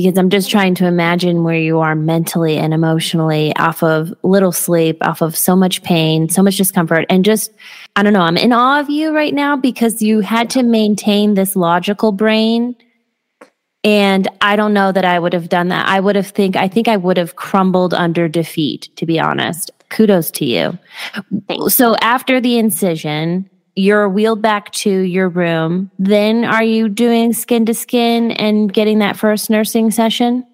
because 0.00 0.18
I'm 0.18 0.30
just 0.30 0.50
trying 0.50 0.74
to 0.76 0.86
imagine 0.86 1.42
where 1.42 1.58
you 1.58 1.78
are 1.80 1.94
mentally 1.94 2.56
and 2.56 2.74
emotionally 2.74 3.54
off 3.56 3.82
of 3.82 4.12
little 4.22 4.52
sleep, 4.52 4.98
off 5.00 5.22
of 5.22 5.36
so 5.36 5.56
much 5.56 5.82
pain, 5.82 6.28
so 6.28 6.42
much 6.42 6.56
discomfort, 6.56 7.06
and 7.08 7.24
just, 7.24 7.52
I 7.96 8.02
don't 8.02 8.12
know, 8.12 8.20
I'm 8.20 8.36
in 8.36 8.52
awe 8.52 8.80
of 8.80 8.90
you 8.90 9.14
right 9.14 9.32
now 9.32 9.56
because 9.56 10.02
you 10.02 10.20
had 10.20 10.50
to 10.50 10.62
maintain 10.62 11.34
this 11.34 11.56
logical 11.56 12.12
brain. 12.12 12.76
And 13.84 14.28
I 14.40 14.56
don't 14.56 14.74
know 14.74 14.90
that 14.92 15.04
I 15.04 15.18
would 15.18 15.32
have 15.32 15.48
done 15.48 15.68
that. 15.68 15.88
I 15.88 16.00
would 16.00 16.16
have 16.16 16.28
think 16.28 16.56
I 16.56 16.66
think 16.66 16.88
I 16.88 16.96
would 16.96 17.16
have 17.16 17.36
crumbled 17.36 17.94
under 17.94 18.28
defeat, 18.28 18.88
to 18.96 19.06
be 19.06 19.20
honest. 19.20 19.70
Kudos 19.90 20.30
to 20.32 20.44
you. 20.44 20.76
Thanks. 21.46 21.74
So 21.74 21.94
after 22.00 22.40
the 22.40 22.58
incision, 22.58 23.48
you're 23.76 24.08
wheeled 24.08 24.42
back 24.42 24.72
to 24.72 24.90
your 24.90 25.28
room. 25.28 25.90
Then 25.98 26.44
are 26.44 26.64
you 26.64 26.88
doing 26.88 27.32
skin 27.32 27.66
to 27.66 27.74
skin 27.74 28.32
and 28.32 28.72
getting 28.72 28.98
that 29.00 29.16
first 29.16 29.50
nursing 29.50 29.90
session? 29.90 30.46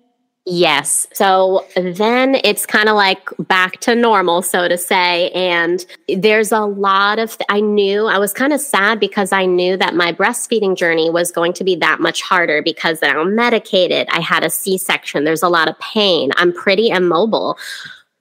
Yes. 0.45 1.07
So 1.13 1.65
then 1.77 2.35
it's 2.43 2.67
kind 2.67 2.89
of 2.89 2.97
like 2.97 3.29
back 3.39 3.79
to 3.83 3.95
normal, 3.95 4.43
so 4.43 4.67
to 4.67 4.77
say. 4.77 5.31
And 5.31 5.87
there's 6.09 6.51
a 6.51 6.63
lot 6.63 7.21
of, 7.21 7.37
I 7.49 7.61
knew 7.61 8.07
I 8.07 8.19
was 8.19 8.33
kind 8.33 8.53
of 8.53 8.61
sad 8.61 8.99
because 8.99 9.31
I 9.31 9.47
knew 9.47 9.77
that 9.77 9.95
my 9.95 10.13
breastfeeding 10.13 10.77
journey 10.77 11.11
was 11.11 11.31
going 11.31 11.53
to 11.53 11.65
be 11.65 11.77
that 11.77 12.01
much 12.01 12.23
harder 12.23 12.61
because 12.61 12.99
I'm 13.03 13.37
medicated. 13.37 14.09
I 14.11 14.21
had 14.21 14.43
a 14.43 14.51
C 14.51 14.79
section. 14.79 15.23
There's 15.23 15.45
a 15.45 15.49
lot 15.49 15.69
of 15.69 15.79
pain. 15.79 16.33
I'm 16.37 16.53
pretty 16.53 16.89
immobile. 16.89 17.57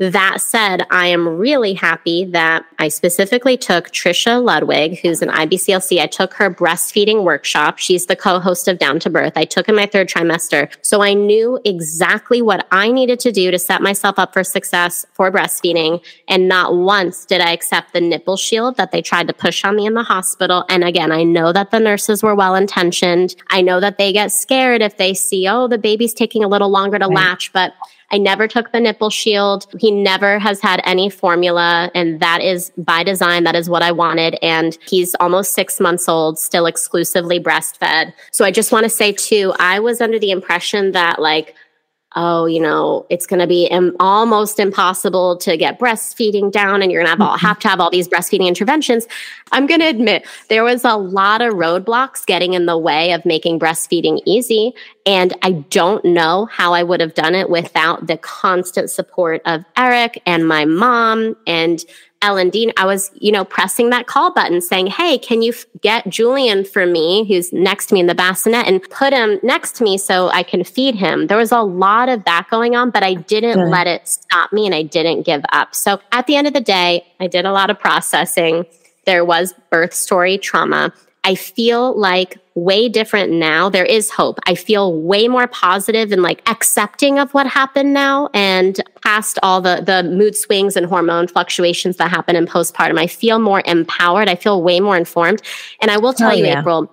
That 0.02 0.42
said, 0.42 0.88
I 0.90 1.06
am 1.06 1.28
really 1.28 1.76
happy 1.76 2.26
that 2.26 2.66
I 2.80 2.88
specifically 2.88 3.56
took 3.56 3.92
Trisha 3.92 4.44
Ludwig, 4.44 5.00
who's 5.00 5.22
an 5.22 5.30
IBCLC. 5.30 6.02
I 6.02 6.08
took 6.08 6.34
her 6.34 6.50
breastfeeding 6.50 7.24
workshop. 7.24 7.78
She's 7.78 8.08
the 8.08 8.16
co-host 8.16 8.68
of 8.68 8.80
Down 8.80 9.00
to 9.02 9.12
Birth. 9.12 9.34
I 9.36 9.46
took 9.46 9.70
in 9.70 9.76
my 9.76 9.86
third 9.86 10.10
trimester. 10.10 10.74
So 10.82 11.04
I 11.04 11.14
knew 11.14 11.60
exactly 11.66 12.42
what 12.42 12.66
I 12.72 12.92
needed 12.92 13.20
to 13.20 13.32
do 13.32 13.52
to 13.52 13.60
set 13.60 13.84
myself 13.84 14.18
up 14.18 14.34
for 14.34 14.44
success 14.44 15.06
for 15.14 15.32
breastfeeding. 15.32 16.04
And 16.28 16.48
not 16.48 16.76
once 16.76 17.24
did 17.24 17.40
I 17.40 17.52
accept 17.52 17.94
the 17.94 18.02
nipple 18.02 18.38
shield 18.38 18.78
that 18.78 18.92
they 18.92 19.04
tried 19.04 19.28
to 19.28 19.36
push 19.36 19.64
on 19.64 19.76
me 19.76 19.86
in 19.86 19.94
the 19.94 20.02
hospital. 20.02 20.66
And 20.68 20.84
again, 20.84 21.12
I 21.12 21.22
know 21.22 21.54
that 21.54 21.70
the 21.70 21.80
nurses 21.80 22.24
were 22.24 22.34
well 22.34 22.56
intentioned. 22.56 23.36
I 23.52 23.62
know 23.62 23.80
that 23.80 24.00
they 24.00 24.12
get 24.12 24.32
scared 24.32 24.82
if 24.82 24.98
they 24.98 25.14
see, 25.14 25.48
oh, 25.48 25.68
the 25.68 25.78
baby's 25.78 26.16
taking 26.16 26.44
a 26.44 26.48
little 26.48 26.70
longer 26.70 26.98
to 26.98 27.06
right. 27.06 27.16
latch, 27.16 27.54
but 27.54 27.76
I 28.12 28.18
never 28.18 28.48
took 28.48 28.72
the 28.72 28.80
nipple 28.80 29.10
shield. 29.10 29.68
He 29.80 29.92
never 29.92 30.40
has 30.40 30.62
had 30.62 30.82
any 30.86 31.10
formula. 31.10 31.90
And 31.96 32.20
that 32.20 32.42
is 32.42 32.72
by 32.78 33.04
design. 33.04 33.44
That 33.46 33.56
is 33.56 33.70
what 33.70 33.82
I 33.82 33.92
wanted. 33.92 34.38
And 34.42 34.78
he's 34.88 35.16
almost 35.16 35.54
six 35.54 35.80
months 35.80 36.10
old, 36.10 36.38
still 36.38 36.66
exclusively 36.66 37.40
breastfed. 37.40 38.14
So 38.32 38.46
I 38.46 38.52
just 38.52 38.72
want 38.72 38.84
to 38.84 38.90
say 38.90 39.12
too, 39.12 39.54
I 39.60 39.80
was 39.80 40.02
under 40.02 40.20
the 40.20 40.32
impression 40.32 40.92
that 40.92 41.22
like, 41.22 41.56
oh, 42.16 42.46
you 42.46 42.60
know, 42.60 43.06
it's 43.10 43.26
going 43.26 43.40
to 43.40 43.48
be 43.48 43.66
Im- 43.68 43.96
almost 44.00 44.60
impossible 44.60 45.38
to 45.38 45.56
get 45.56 45.80
breastfeeding 45.80 46.52
down 46.52 46.82
and 46.82 46.92
you're 46.92 47.04
going 47.04 47.08
to 47.08 47.12
have, 47.12 47.22
all, 47.22 47.38
mm-hmm. 47.38 47.46
have 47.46 47.60
to 47.60 47.68
have 47.70 47.80
all 47.80 47.90
these 47.90 48.08
breastfeeding 48.08 48.48
interventions. 48.48 49.08
I'm 49.52 49.66
going 49.66 49.80
to 49.80 49.88
admit 49.88 50.26
there 50.50 50.64
was 50.64 50.84
a 50.84 50.96
lot 50.96 51.42
of 51.42 51.54
roadblocks 51.54 52.26
getting 52.26 52.54
in 52.54 52.66
the 52.66 52.78
way 52.78 53.14
of 53.14 53.26
making 53.26 53.60
breastfeeding 53.60 54.22
easy. 54.26 54.74
And 55.06 55.34
I 55.42 55.52
don't 55.52 56.04
know 56.04 56.48
how 56.52 56.74
I 56.74 56.84
would 56.84 57.00
have 57.00 57.14
done 57.14 57.34
it 57.34 57.50
without 57.50 58.08
the 58.08 58.18
constant 58.18 58.90
support 58.90 59.42
of 59.46 59.64
Eric 59.78 60.22
and 60.26 60.48
my 60.48 60.66
mom 60.66 61.38
and 61.48 61.84
Ellen 62.22 62.50
Dean, 62.50 62.72
I 62.78 62.86
was, 62.86 63.12
you 63.16 63.32
know, 63.32 63.44
pressing 63.44 63.90
that 63.90 64.06
call 64.06 64.32
button 64.32 64.62
saying, 64.62 64.88
Hey, 64.88 65.18
can 65.18 65.42
you 65.42 65.52
f- 65.52 65.66
get 65.82 66.08
Julian 66.08 66.64
for 66.64 66.86
me, 66.86 67.26
who's 67.28 67.52
next 67.52 67.88
to 67.88 67.96
me 67.96 68.00
in 68.00 68.08
the 68.08 68.16
bassinet, 68.16 68.68
and 68.68 68.82
put 68.90 69.12
him 69.12 69.40
next 69.42 69.76
to 69.78 69.84
me 69.84 69.98
so 69.98 70.30
I 70.30 70.44
can 70.44 70.64
feed 70.64 70.96
him? 70.96 71.28
There 71.28 71.38
was 71.38 71.52
a 71.52 71.62
lot 71.62 72.10
of 72.10 72.24
that 72.26 72.48
going 72.52 72.76
on, 72.76 72.92
but 72.92 73.04
I 73.04 73.16
didn't 73.16 73.58
Good. 73.58 73.70
let 73.70 73.88
it 73.88 74.08
stop 74.08 74.54
me 74.54 74.66
and 74.66 74.76
I 74.76 74.84
didn't 74.84 75.24
give 75.24 75.42
up. 75.52 75.74
So 75.74 76.00
at 76.12 76.28
the 76.28 76.36
end 76.36 76.48
of 76.48 76.54
the 76.54 76.62
day, 76.62 77.06
I 77.20 77.28
did 77.28 77.46
a 77.46 77.52
lot 77.52 77.70
of 77.70 77.80
processing. 77.80 78.66
There 79.06 79.26
was 79.26 79.54
birth 79.72 79.94
story 79.94 80.38
trauma. 80.38 80.94
I 81.24 81.36
feel 81.36 81.98
like 81.98 82.38
way 82.56 82.90
different 82.90 83.32
now. 83.32 83.70
There 83.70 83.86
is 83.86 84.10
hope. 84.10 84.40
I 84.48 84.56
feel 84.56 85.00
way 85.00 85.28
more 85.28 85.48
positive 85.48 86.12
and 86.12 86.24
like 86.24 86.42
accepting 86.50 87.20
of 87.20 87.32
what 87.34 87.46
happened 87.46 87.94
now 87.94 88.30
and 88.34 88.82
past 89.04 89.38
all 89.44 89.62
the 89.62 89.84
the 89.86 90.04
mood 90.04 90.36
swings 90.36 90.76
and 90.76 90.86
hormone 90.86 91.28
fluctuations 91.28 91.98
that 91.98 92.10
happen 92.10 92.36
in 92.36 92.48
postpartum. 92.48 93.00
I 93.00 93.08
feel 93.08 93.38
more 93.38 93.62
empowered. 93.66 94.30
I 94.30 94.36
feel 94.36 94.64
way 94.64 94.80
more 94.80 94.98
informed. 94.98 95.42
And 95.80 95.92
I 95.92 95.98
will 95.98 96.14
tell 96.14 96.32
oh, 96.32 96.34
you, 96.34 96.46
yeah. 96.46 96.60
April, 96.60 96.92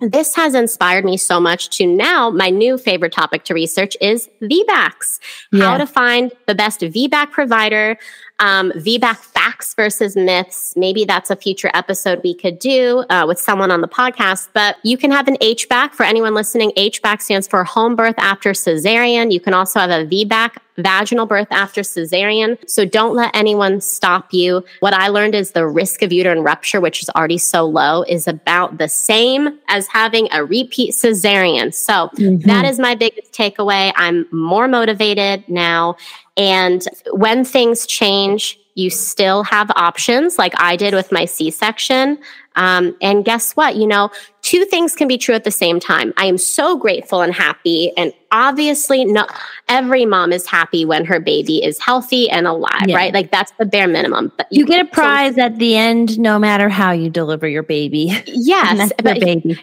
this 0.00 0.34
has 0.34 0.54
inspired 0.54 1.04
me 1.04 1.16
so 1.16 1.40
much 1.40 1.68
to 1.76 1.86
now 1.86 2.30
my 2.30 2.50
new 2.50 2.78
favorite 2.78 3.12
topic 3.12 3.44
to 3.44 3.54
research 3.54 3.96
is 4.00 4.28
VBACs. 4.42 5.20
Yeah. 5.52 5.64
How 5.64 5.78
to 5.78 5.86
find 5.86 6.32
the 6.46 6.54
best 6.54 6.80
VBAC 6.80 7.30
provider, 7.30 7.98
um, 8.38 8.72
VBAC 8.72 9.16
facts 9.16 9.74
versus 9.74 10.16
myths. 10.16 10.74
Maybe 10.76 11.04
that's 11.04 11.30
a 11.30 11.36
future 11.36 11.70
episode 11.74 12.20
we 12.24 12.34
could 12.34 12.58
do 12.58 13.04
uh, 13.10 13.24
with 13.28 13.38
someone 13.38 13.70
on 13.70 13.82
the 13.82 13.88
podcast. 13.88 14.48
But 14.54 14.76
you 14.82 14.96
can 14.96 15.10
have 15.10 15.28
an 15.28 15.36
HBAC 15.36 15.92
for 15.92 16.04
anyone 16.04 16.34
listening. 16.34 16.72
HBAC 16.76 17.20
stands 17.20 17.46
for 17.46 17.62
home 17.64 17.94
birth 17.94 18.14
after 18.18 18.52
cesarean. 18.52 19.30
You 19.30 19.40
can 19.40 19.54
also 19.54 19.80
have 19.80 19.90
a 19.90 20.06
VBAC 20.06 20.56
vaginal 20.82 21.26
birth 21.26 21.48
after 21.50 21.80
cesarean. 21.82 22.58
So 22.68 22.84
don't 22.84 23.14
let 23.14 23.34
anyone 23.34 23.80
stop 23.80 24.32
you. 24.32 24.64
What 24.80 24.94
I 24.94 25.08
learned 25.08 25.34
is 25.34 25.52
the 25.52 25.66
risk 25.66 26.02
of 26.02 26.12
uterine 26.12 26.40
rupture, 26.40 26.80
which 26.80 27.02
is 27.02 27.10
already 27.10 27.38
so 27.38 27.64
low, 27.66 28.02
is 28.02 28.28
about 28.28 28.78
the 28.78 28.88
same 28.88 29.58
as 29.68 29.86
having 29.88 30.28
a 30.32 30.44
repeat 30.44 30.92
cesarean. 30.92 31.72
So 31.72 32.08
mm-hmm. 32.16 32.46
that 32.46 32.64
is 32.64 32.78
my 32.78 32.94
biggest 32.94 33.32
takeaway. 33.32 33.92
I'm 33.96 34.26
more 34.30 34.68
motivated 34.68 35.48
now. 35.48 35.96
And 36.36 36.86
when 37.12 37.44
things 37.44 37.86
change, 37.86 38.59
you 38.74 38.90
still 38.90 39.42
have 39.42 39.70
options 39.76 40.38
like 40.38 40.52
I 40.56 40.76
did 40.76 40.94
with 40.94 41.10
my 41.12 41.24
C 41.24 41.50
section. 41.50 42.18
Um, 42.56 42.96
and 43.00 43.24
guess 43.24 43.52
what? 43.52 43.76
You 43.76 43.86
know, 43.86 44.10
two 44.42 44.64
things 44.64 44.94
can 44.96 45.06
be 45.06 45.16
true 45.18 45.34
at 45.34 45.44
the 45.44 45.50
same 45.50 45.78
time. 45.78 46.12
I 46.16 46.26
am 46.26 46.38
so 46.38 46.76
grateful 46.76 47.22
and 47.22 47.32
happy. 47.32 47.92
And 47.96 48.12
obviously, 48.32 49.04
not 49.04 49.32
every 49.68 50.04
mom 50.04 50.32
is 50.32 50.46
happy 50.46 50.84
when 50.84 51.04
her 51.04 51.20
baby 51.20 51.62
is 51.62 51.78
healthy 51.78 52.28
and 52.28 52.46
alive, 52.46 52.86
yeah. 52.86 52.96
right? 52.96 53.14
Like 53.14 53.30
that's 53.30 53.52
the 53.58 53.66
bare 53.66 53.88
minimum. 53.88 54.32
But 54.36 54.48
you, 54.50 54.60
you 54.60 54.66
get 54.66 54.84
a 54.84 54.88
prize 54.88 55.36
so, 55.36 55.42
at 55.42 55.58
the 55.58 55.76
end, 55.76 56.18
no 56.18 56.38
matter 56.38 56.68
how 56.68 56.92
you 56.92 57.10
deliver 57.10 57.46
your 57.46 57.62
baby. 57.62 58.12
Yes, 58.26 58.92
but, 59.02 59.20
baby. 59.20 59.58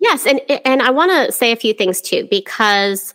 yes, 0.00 0.26
and 0.26 0.40
and 0.64 0.82
I 0.82 0.90
want 0.90 1.10
to 1.10 1.32
say 1.32 1.52
a 1.52 1.56
few 1.56 1.74
things 1.74 2.00
too 2.00 2.26
because 2.30 3.14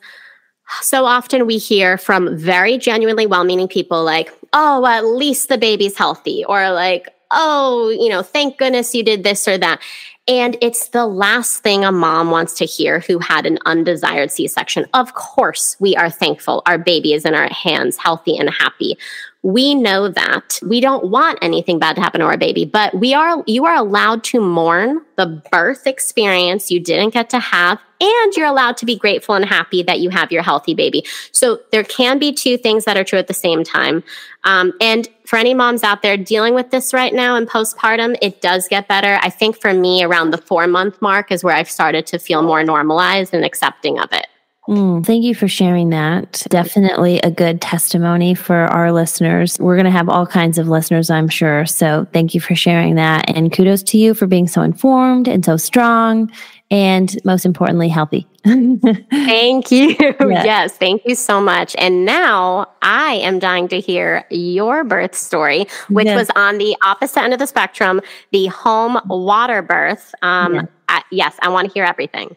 so 0.82 1.06
often 1.06 1.46
we 1.46 1.58
hear 1.58 1.98
from 1.98 2.38
very 2.38 2.78
genuinely 2.78 3.26
well 3.26 3.44
meaning 3.44 3.68
people 3.68 4.04
like, 4.04 4.32
oh, 4.54 4.86
at 4.86 5.06
least 5.06 5.50
the 5.50 5.58
baby's 5.58 5.98
healthy, 5.98 6.46
or 6.46 6.72
like, 6.72 7.10
oh, 7.32 7.90
you 7.90 8.10
know, 8.10 8.22
thank 8.22 8.58
goodness 8.58 8.94
you 8.94 9.04
did 9.04 9.24
this 9.24 9.48
or 9.48 9.58
that. 9.58 9.82
And 10.28 10.56
it's 10.62 10.90
the 10.90 11.06
last 11.06 11.64
thing 11.64 11.84
a 11.84 11.92
mom 11.92 12.32
wants 12.32 12.54
to 12.54 12.66
hear 12.66 13.02
who 13.02 13.20
had 13.20 13.46
an 13.46 13.60
undesired 13.66 14.32
C 14.32 14.48
section. 14.48 14.86
Of 14.94 15.16
course, 15.16 15.76
we 15.80 15.96
are 15.98 16.10
thankful 16.10 16.62
our 16.66 16.78
baby 16.78 17.14
is 17.14 17.26
in 17.26 17.36
our 17.36 17.50
hands, 17.50 17.98
healthy 17.98 18.38
and 18.38 18.50
happy. 18.50 18.98
We 19.44 19.76
know 19.76 20.08
that 20.08 20.60
we 20.66 20.80
don't 20.80 21.10
want 21.10 21.40
anything 21.42 21.78
bad 21.78 21.96
to 21.98 22.02
happen 22.02 22.22
to 22.22 22.26
our 22.26 22.38
baby, 22.38 22.66
but 22.66 22.96
we 22.96 23.14
are, 23.14 23.44
you 23.46 23.66
are 23.66 23.76
allowed 23.76 24.24
to 24.26 24.42
mourn 24.42 25.02
the 25.18 25.42
birth 25.52 25.86
experience 25.86 26.72
you 26.72 26.80
didn't 26.80 27.14
get 27.14 27.30
to 27.32 27.40
have 27.40 27.80
and 28.04 28.34
you're 28.36 28.48
allowed 28.48 28.78
to 28.78 28.86
be 28.86 28.98
grateful 28.98 29.36
and 29.36 29.46
happy 29.46 29.84
that 29.84 30.00
you 30.00 30.10
have 30.10 30.32
your 30.32 30.44
healthy 30.44 30.74
baby. 30.74 31.06
So 31.32 31.60
there 31.72 31.84
can 31.84 32.20
be 32.20 32.34
two 32.34 32.58
things 32.58 32.86
that 32.86 32.98
are 32.98 33.04
true 33.04 33.20
at 33.20 33.28
the 33.28 33.34
same 33.34 33.64
time. 33.64 34.04
Um, 34.44 34.74
and 34.82 35.08
for 35.26 35.38
any 35.38 35.54
moms 35.54 35.84
out 35.84 36.02
there 36.02 36.18
dealing 36.18 36.54
with 36.54 36.72
this 36.72 36.94
right 36.94 37.14
now 37.14 37.36
in 37.36 37.46
postpartum, 37.46 38.18
it 38.22 38.42
does 38.42 38.68
get 38.68 38.88
better. 38.88 39.20
I 39.22 39.30
think 39.30 39.60
for 39.60 39.74
me, 39.74 40.04
around 40.04 40.32
the 40.32 40.38
four 40.38 40.68
month 40.68 41.02
mark 41.02 41.32
is 41.32 41.44
where 41.44 41.56
I've 41.56 41.70
started 41.70 42.06
to 42.08 42.20
feel 42.20 42.42
more 42.42 42.64
normalized 42.64 43.34
and 43.34 43.46
accepting 43.46 44.00
of 44.00 44.12
it. 44.12 44.28
Mm, 44.68 45.06
thank 45.06 45.24
you 45.24 45.36
for 45.36 45.48
sharing 45.48 45.90
that. 45.90 46.44
Definitely 46.50 47.20
a 47.20 47.30
good 47.30 47.60
testimony 47.60 48.34
for 48.34 48.56
our 48.56 48.94
listeners. 48.94 49.60
We're 49.60 49.76
going 49.76 49.86
to 49.86 49.92
have 49.92 50.08
all 50.08 50.26
kinds 50.26 50.58
of 50.58 50.70
listeners, 50.70 51.10
I'm 51.10 51.28
sure. 51.28 51.66
So 51.66 52.08
thank 52.14 52.34
you 52.34 52.40
for 52.40 52.56
sharing 52.56 52.96
that. 52.96 53.30
And 53.36 53.52
kudos 53.52 53.84
to 53.84 53.98
you 53.98 54.14
for 54.14 54.26
being 54.26 54.48
so 54.48 54.62
informed 54.62 55.28
and 55.28 55.44
so 55.44 55.58
strong 55.58 56.32
and 56.72 57.16
most 57.24 57.46
importantly, 57.46 57.90
healthy. 57.90 58.26
thank 58.46 59.70
you. 59.70 59.96
Yeah. 60.00 60.44
Yes, 60.44 60.78
thank 60.78 61.04
you 61.06 61.14
so 61.14 61.40
much. 61.40 61.76
And 61.78 62.06
now 62.06 62.68
I 62.82 63.16
am 63.16 63.40
dying 63.40 63.68
to 63.68 63.80
hear 63.80 64.26
your 64.32 64.84
birth 64.84 65.14
story, 65.14 65.68
which 65.90 66.08
was 66.08 66.30
on 66.36 66.58
the 66.58 66.76
opposite 66.84 67.22
end 67.22 67.34
of 67.34 67.40
the 67.40 67.46
spectrum, 67.46 68.02
the 68.32 68.48
home 68.48 69.00
water 69.06 69.62
birth. 69.62 70.16
Um, 70.22 70.56
yeah. 70.56 70.62
I, 70.90 71.04
yes, 71.12 71.36
I 71.42 71.50
want 71.50 71.68
to 71.68 71.74
hear 71.74 71.84
everything. 71.84 72.36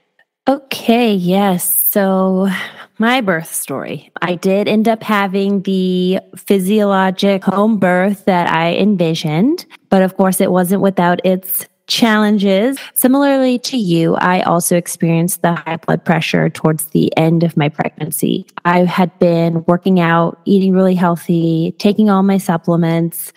Okay, 0.48 1.12
yes. 1.12 1.64
So, 1.90 2.48
my 2.98 3.20
birth 3.20 3.52
story. 3.52 4.12
I 4.22 4.36
did 4.36 4.68
end 4.68 4.86
up 4.88 5.02
having 5.02 5.62
the 5.62 6.20
physiologic 6.36 7.42
home 7.42 7.78
birth 7.78 8.24
that 8.26 8.48
I 8.48 8.76
envisioned, 8.76 9.66
but 9.90 10.02
of 10.02 10.16
course, 10.16 10.40
it 10.40 10.52
wasn't 10.52 10.82
without 10.82 11.24
its 11.26 11.66
challenges. 11.86 12.78
Similarly 12.94 13.58
to 13.60 13.76
you, 13.76 14.14
I 14.16 14.42
also 14.42 14.76
experienced 14.76 15.42
the 15.42 15.54
high 15.54 15.76
blood 15.76 16.04
pressure 16.04 16.50
towards 16.50 16.86
the 16.86 17.16
end 17.16 17.42
of 17.42 17.56
my 17.56 17.68
pregnancy. 17.68 18.46
I 18.64 18.84
had 18.84 19.16
been 19.18 19.64
working 19.66 20.00
out, 20.00 20.40
eating 20.44 20.72
really 20.72 20.94
healthy, 20.94 21.74
taking 21.78 22.10
all 22.10 22.22
my 22.22 22.38
supplements. 22.38 23.32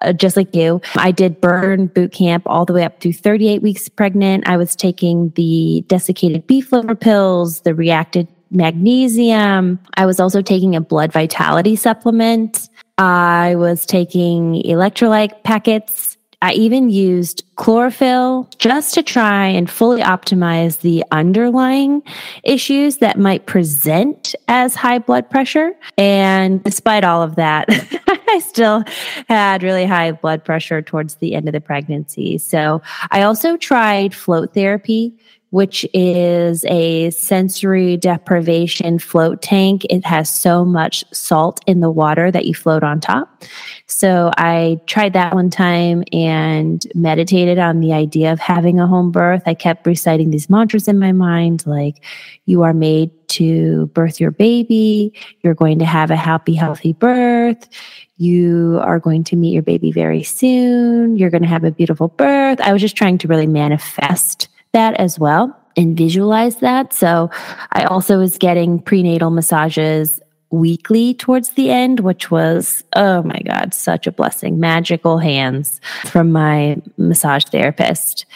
Uh, 0.00 0.12
just 0.12 0.36
like 0.36 0.54
you, 0.54 0.80
I 0.96 1.12
did 1.12 1.40
burn 1.40 1.86
boot 1.86 2.12
camp 2.12 2.42
all 2.46 2.64
the 2.64 2.72
way 2.72 2.84
up 2.84 3.00
through 3.00 3.12
38 3.12 3.62
weeks 3.62 3.88
pregnant. 3.88 4.48
I 4.48 4.56
was 4.56 4.74
taking 4.74 5.30
the 5.30 5.84
desiccated 5.86 6.46
beef 6.46 6.72
liver 6.72 6.96
pills, 6.96 7.60
the 7.60 7.74
reacted 7.74 8.26
magnesium. 8.50 9.78
I 9.94 10.06
was 10.06 10.18
also 10.20 10.42
taking 10.42 10.74
a 10.74 10.80
blood 10.80 11.12
vitality 11.12 11.76
supplement. 11.76 12.68
I 12.98 13.54
was 13.56 13.86
taking 13.86 14.62
electrolyte 14.62 15.42
packets 15.44 16.11
I 16.42 16.52
even 16.54 16.90
used 16.90 17.44
chlorophyll 17.54 18.50
just 18.58 18.94
to 18.94 19.02
try 19.02 19.46
and 19.46 19.70
fully 19.70 20.02
optimize 20.02 20.80
the 20.80 21.04
underlying 21.12 22.02
issues 22.42 22.96
that 22.96 23.16
might 23.16 23.46
present 23.46 24.34
as 24.48 24.74
high 24.74 24.98
blood 24.98 25.30
pressure. 25.30 25.72
And 25.96 26.62
despite 26.64 27.04
all 27.04 27.22
of 27.22 27.36
that, 27.36 27.66
I 28.28 28.40
still 28.40 28.82
had 29.28 29.62
really 29.62 29.86
high 29.86 30.10
blood 30.10 30.44
pressure 30.44 30.82
towards 30.82 31.14
the 31.16 31.34
end 31.34 31.48
of 31.48 31.52
the 31.52 31.60
pregnancy. 31.60 32.38
So 32.38 32.82
I 33.12 33.22
also 33.22 33.56
tried 33.56 34.12
float 34.12 34.52
therapy 34.52 35.14
which 35.52 35.86
is 35.92 36.64
a 36.64 37.10
sensory 37.10 37.98
deprivation 37.98 38.98
float 38.98 39.42
tank. 39.42 39.84
It 39.90 40.02
has 40.06 40.30
so 40.30 40.64
much 40.64 41.04
salt 41.12 41.60
in 41.66 41.80
the 41.80 41.90
water 41.90 42.30
that 42.30 42.46
you 42.46 42.54
float 42.54 42.82
on 42.82 43.00
top. 43.00 43.44
So 43.86 44.30
I 44.38 44.80
tried 44.86 45.12
that 45.12 45.34
one 45.34 45.50
time 45.50 46.04
and 46.10 46.82
meditated 46.94 47.58
on 47.58 47.80
the 47.80 47.92
idea 47.92 48.32
of 48.32 48.40
having 48.40 48.80
a 48.80 48.86
home 48.86 49.10
birth. 49.10 49.42
I 49.44 49.52
kept 49.52 49.86
reciting 49.86 50.30
these 50.30 50.48
mantras 50.48 50.88
in 50.88 50.98
my 50.98 51.12
mind 51.12 51.66
like, 51.66 52.02
you 52.46 52.62
are 52.62 52.72
made 52.72 53.10
to 53.28 53.88
birth 53.88 54.20
your 54.20 54.30
baby. 54.30 55.12
You're 55.42 55.52
going 55.52 55.78
to 55.80 55.84
have 55.84 56.10
a 56.10 56.16
happy, 56.16 56.54
healthy 56.54 56.94
birth. 56.94 57.68
You 58.16 58.80
are 58.82 58.98
going 58.98 59.22
to 59.24 59.36
meet 59.36 59.52
your 59.52 59.62
baby 59.62 59.92
very 59.92 60.22
soon. 60.22 61.18
You're 61.18 61.30
going 61.30 61.42
to 61.42 61.48
have 61.48 61.64
a 61.64 61.70
beautiful 61.70 62.08
birth. 62.08 62.58
I 62.62 62.72
was 62.72 62.80
just 62.80 62.96
trying 62.96 63.18
to 63.18 63.28
really 63.28 63.46
manifest 63.46 64.48
that 64.72 64.94
as 64.94 65.18
well 65.18 65.56
and 65.76 65.96
visualize 65.96 66.56
that. 66.56 66.92
So 66.92 67.30
I 67.72 67.84
also 67.84 68.18
was 68.18 68.38
getting 68.38 68.78
prenatal 68.78 69.30
massages 69.30 70.20
weekly 70.50 71.14
towards 71.14 71.50
the 71.50 71.70
end, 71.70 72.00
which 72.00 72.30
was, 72.30 72.84
oh 72.94 73.22
my 73.22 73.40
God, 73.46 73.72
such 73.72 74.06
a 74.06 74.12
blessing. 74.12 74.60
Magical 74.60 75.18
hands 75.18 75.80
from 76.04 76.30
my 76.30 76.76
massage 76.98 77.44
therapist. 77.46 78.26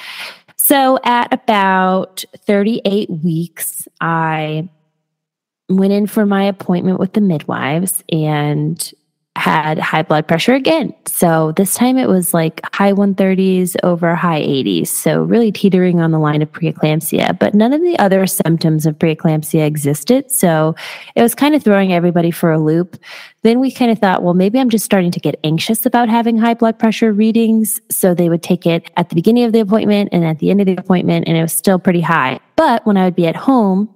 So 0.57 0.99
at 1.05 1.33
about 1.33 2.25
38 2.47 3.11
weeks, 3.23 3.87
I 4.01 4.69
went 5.69 5.93
in 5.93 6.07
for 6.07 6.25
my 6.27 6.45
appointment 6.45 6.99
with 6.99 7.13
the 7.13 7.21
midwives 7.21 8.03
and 8.11 8.93
had 9.37 9.79
high 9.79 10.03
blood 10.03 10.27
pressure 10.27 10.55
again. 10.55 10.95
So 11.07 11.53
this 11.53 11.75
time 11.75 11.99
it 11.99 12.09
was 12.09 12.33
like 12.33 12.61
high 12.75 12.93
130s 12.93 13.77
over 13.83 14.15
high 14.15 14.41
80s. 14.41 14.89
So 14.89 15.23
really 15.23 15.53
teetering 15.53 16.01
on 16.01 16.11
the 16.11 16.19
line 16.19 16.43
of 16.43 16.51
preeclampsia, 16.53 17.39
but 17.39 17.55
none 17.55 17.73
of 17.73 17.83
the 17.83 17.99
other 17.99 18.27
symptoms 18.27 18.87
of 18.87 18.99
preeclampsia 18.99 19.67
existed. 19.67 20.31
So 20.31 20.75
it 21.15 21.23
was 21.23 21.35
kind 21.35 21.55
of 21.55 21.63
throwing 21.63 21.93
everybody 21.93 22.31
for 22.31 22.51
a 22.51 22.59
loop. 22.59 22.97
Then 23.43 23.61
we 23.61 23.71
kind 23.71 23.91
of 23.91 23.99
thought, 23.99 24.23
well, 24.23 24.35
maybe 24.35 24.59
I'm 24.59 24.71
just 24.71 24.85
starting 24.85 25.13
to 25.13 25.21
get 25.21 25.39
anxious 25.45 25.87
about 25.87 26.09
having 26.09 26.39
high 26.39 26.55
blood 26.55 26.79
pressure 26.79 27.13
readings. 27.13 27.81
So 27.91 28.15
they 28.15 28.29
would 28.29 28.43
take 28.43 28.67
it 28.67 28.91
at 28.97 29.11
the 29.11 29.15
beginning 29.15 29.45
of 29.45 29.53
the 29.53 29.61
appointment 29.61 30.09
and 30.13 30.25
at 30.25 30.39
the 30.39 30.51
end 30.51 30.61
of 30.61 30.67
the 30.67 30.77
appointment, 30.77 31.29
and 31.29 31.37
it 31.37 31.43
was 31.43 31.53
still 31.53 31.79
pretty 31.79 32.01
high. 32.01 32.41
But 32.57 32.85
when 32.87 32.97
I 32.97 33.05
would 33.05 33.17
be 33.17 33.27
at 33.27 33.37
home, 33.37 33.93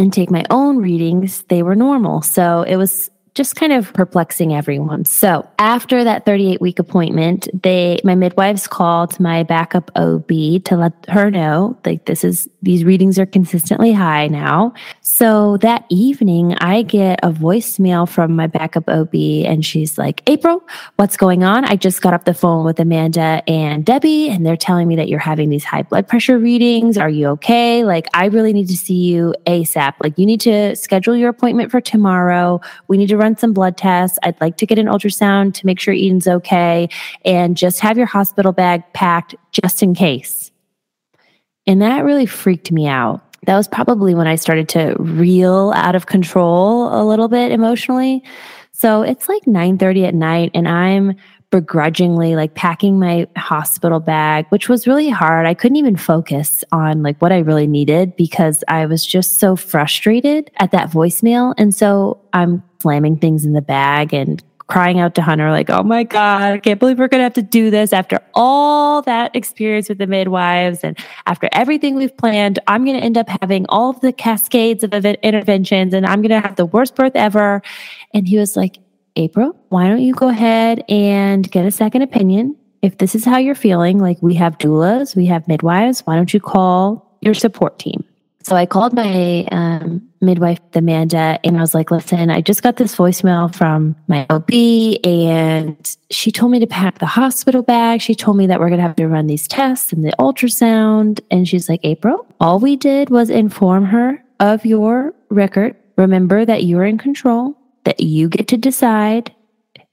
and 0.00 0.14
take 0.14 0.30
my 0.30 0.44
own 0.48 0.78
readings, 0.78 1.42
they 1.48 1.62
were 1.62 1.74
normal. 1.74 2.22
So 2.22 2.62
it 2.62 2.76
was 2.76 3.10
just 3.34 3.54
kind 3.56 3.72
of 3.72 3.92
perplexing 3.92 4.52
everyone. 4.52 5.04
So 5.04 5.48
after 5.58 6.02
that 6.04 6.26
38 6.26 6.60
week 6.60 6.78
appointment, 6.78 7.48
they 7.62 8.00
my 8.04 8.14
midwives 8.14 8.66
called 8.66 9.18
my 9.20 9.42
backup 9.42 9.90
OB 9.96 10.28
to 10.64 10.76
let 10.76 10.92
her 11.08 11.30
know 11.30 11.78
like 11.84 12.06
this 12.06 12.24
is 12.24 12.48
these 12.62 12.84
readings 12.84 13.18
are 13.18 13.26
consistently 13.26 13.92
high 13.92 14.26
now. 14.26 14.72
So 15.00 15.56
that 15.58 15.84
evening 15.88 16.54
I 16.56 16.82
get 16.82 17.20
a 17.22 17.30
voicemail 17.30 18.08
from 18.08 18.34
my 18.34 18.46
backup 18.46 18.88
OB 18.88 19.14
and 19.14 19.64
she's 19.64 19.96
like, 19.96 20.22
April, 20.26 20.66
what's 20.96 21.16
going 21.16 21.44
on? 21.44 21.64
I 21.64 21.76
just 21.76 22.02
got 22.02 22.14
off 22.14 22.24
the 22.24 22.34
phone 22.34 22.64
with 22.64 22.80
Amanda 22.80 23.42
and 23.46 23.84
Debbie 23.84 24.28
and 24.28 24.44
they're 24.44 24.56
telling 24.56 24.88
me 24.88 24.96
that 24.96 25.08
you're 25.08 25.18
having 25.18 25.50
these 25.50 25.64
high 25.64 25.82
blood 25.82 26.08
pressure 26.08 26.38
readings. 26.38 26.98
Are 26.98 27.08
you 27.08 27.28
okay? 27.28 27.84
Like 27.84 28.06
I 28.12 28.26
really 28.26 28.52
need 28.52 28.68
to 28.68 28.76
see 28.76 28.94
you 28.94 29.34
ASAP. 29.46 29.94
Like 30.02 30.18
you 30.18 30.26
need 30.26 30.40
to 30.42 30.74
schedule 30.74 31.16
your 31.16 31.28
appointment 31.28 31.70
for 31.70 31.80
tomorrow. 31.80 32.60
We 32.88 32.96
need 32.96 33.08
to 33.08 33.19
run 33.20 33.36
some 33.36 33.52
blood 33.52 33.76
tests. 33.76 34.18
I'd 34.22 34.40
like 34.40 34.56
to 34.56 34.66
get 34.66 34.78
an 34.78 34.86
ultrasound 34.86 35.54
to 35.54 35.66
make 35.66 35.78
sure 35.78 35.94
Eden's 35.94 36.26
okay 36.26 36.88
and 37.24 37.56
just 37.56 37.80
have 37.80 37.96
your 37.96 38.06
hospital 38.06 38.52
bag 38.52 38.82
packed 38.92 39.34
just 39.52 39.82
in 39.82 39.94
case. 39.94 40.50
And 41.66 41.80
that 41.82 42.04
really 42.04 42.26
freaked 42.26 42.72
me 42.72 42.88
out. 42.88 43.22
That 43.46 43.56
was 43.56 43.68
probably 43.68 44.14
when 44.14 44.26
I 44.26 44.34
started 44.34 44.68
to 44.70 44.96
reel 44.98 45.72
out 45.76 45.94
of 45.94 46.06
control 46.06 46.88
a 46.92 47.04
little 47.04 47.28
bit 47.28 47.52
emotionally. 47.52 48.22
So 48.72 49.02
it's 49.02 49.28
like 49.28 49.44
9:30 49.44 50.06
at 50.08 50.14
night 50.14 50.50
and 50.54 50.66
I'm 50.66 51.16
begrudgingly 51.50 52.36
like 52.36 52.54
packing 52.54 52.98
my 52.98 53.26
hospital 53.36 53.98
bag, 54.00 54.46
which 54.50 54.68
was 54.68 54.86
really 54.86 55.10
hard. 55.10 55.46
I 55.46 55.54
couldn't 55.54 55.76
even 55.76 55.96
focus 55.96 56.62
on 56.70 57.02
like 57.02 57.20
what 57.20 57.32
I 57.32 57.38
really 57.38 57.66
needed 57.66 58.16
because 58.16 58.62
I 58.68 58.86
was 58.86 59.04
just 59.04 59.40
so 59.40 59.56
frustrated 59.56 60.50
at 60.58 60.70
that 60.70 60.90
voicemail. 60.90 61.54
And 61.58 61.74
so 61.74 62.20
I'm 62.32 62.62
slamming 62.80 63.18
things 63.18 63.44
in 63.44 63.52
the 63.52 63.62
bag 63.62 64.12
and 64.12 64.42
crying 64.70 65.00
out 65.00 65.16
to 65.16 65.22
Hunter, 65.22 65.50
like, 65.50 65.68
oh 65.68 65.82
my 65.82 66.04
God, 66.04 66.52
I 66.52 66.58
can't 66.58 66.78
believe 66.78 66.98
we're 66.98 67.08
going 67.08 67.18
to 67.18 67.24
have 67.24 67.34
to 67.34 67.42
do 67.42 67.70
this 67.70 67.92
after 67.92 68.20
all 68.34 69.02
that 69.02 69.34
experience 69.34 69.88
with 69.88 69.98
the 69.98 70.06
midwives. 70.06 70.84
And 70.84 70.96
after 71.26 71.48
everything 71.52 71.96
we've 71.96 72.16
planned, 72.16 72.60
I'm 72.68 72.84
going 72.84 72.96
to 72.96 73.02
end 73.02 73.18
up 73.18 73.28
having 73.42 73.66
all 73.68 73.92
the 73.92 74.12
cascades 74.12 74.84
of 74.84 74.92
interventions 74.92 75.92
and 75.92 76.06
I'm 76.06 76.22
going 76.22 76.30
to 76.30 76.40
have 76.40 76.56
the 76.56 76.66
worst 76.66 76.94
birth 76.94 77.16
ever. 77.16 77.62
And 78.14 78.28
he 78.28 78.38
was 78.38 78.56
like, 78.56 78.78
April, 79.16 79.56
why 79.70 79.88
don't 79.88 80.02
you 80.02 80.14
go 80.14 80.28
ahead 80.28 80.84
and 80.88 81.50
get 81.50 81.66
a 81.66 81.70
second 81.72 82.02
opinion? 82.02 82.56
If 82.80 82.98
this 82.98 83.14
is 83.14 83.24
how 83.24 83.38
you're 83.38 83.56
feeling, 83.56 83.98
like 83.98 84.22
we 84.22 84.34
have 84.34 84.56
doulas, 84.58 85.16
we 85.16 85.26
have 85.26 85.46
midwives, 85.48 86.00
why 86.06 86.14
don't 86.14 86.32
you 86.32 86.40
call 86.40 87.18
your 87.20 87.34
support 87.34 87.78
team? 87.78 88.04
So 88.42 88.56
I 88.56 88.64
called 88.64 88.94
my 88.94 89.46
um, 89.52 90.08
midwife, 90.22 90.60
Amanda, 90.74 91.38
and 91.44 91.58
I 91.58 91.60
was 91.60 91.74
like, 91.74 91.90
listen, 91.90 92.30
I 92.30 92.40
just 92.40 92.62
got 92.62 92.76
this 92.76 92.96
voicemail 92.96 93.54
from 93.54 93.94
my 94.08 94.26
OB, 94.30 94.50
and 95.04 95.96
she 96.10 96.32
told 96.32 96.50
me 96.50 96.58
to 96.58 96.66
pack 96.66 97.00
the 97.00 97.06
hospital 97.06 97.62
bag. 97.62 98.00
She 98.00 98.14
told 98.14 98.38
me 98.38 98.46
that 98.46 98.58
we're 98.58 98.68
going 98.68 98.78
to 98.80 98.86
have 98.86 98.96
to 98.96 99.08
run 99.08 99.26
these 99.26 99.46
tests 99.46 99.92
and 99.92 100.04
the 100.04 100.14
ultrasound. 100.18 101.20
And 101.30 101.46
she's 101.46 101.68
like, 101.68 101.80
April, 101.82 102.26
all 102.40 102.58
we 102.58 102.76
did 102.76 103.10
was 103.10 103.28
inform 103.28 103.84
her 103.84 104.24
of 104.40 104.64
your 104.64 105.14
record. 105.28 105.76
Remember 105.96 106.46
that 106.46 106.64
you're 106.64 106.84
in 106.84 106.96
control 106.96 107.56
that 107.84 108.00
you 108.00 108.28
get 108.28 108.48
to 108.48 108.56
decide 108.56 109.34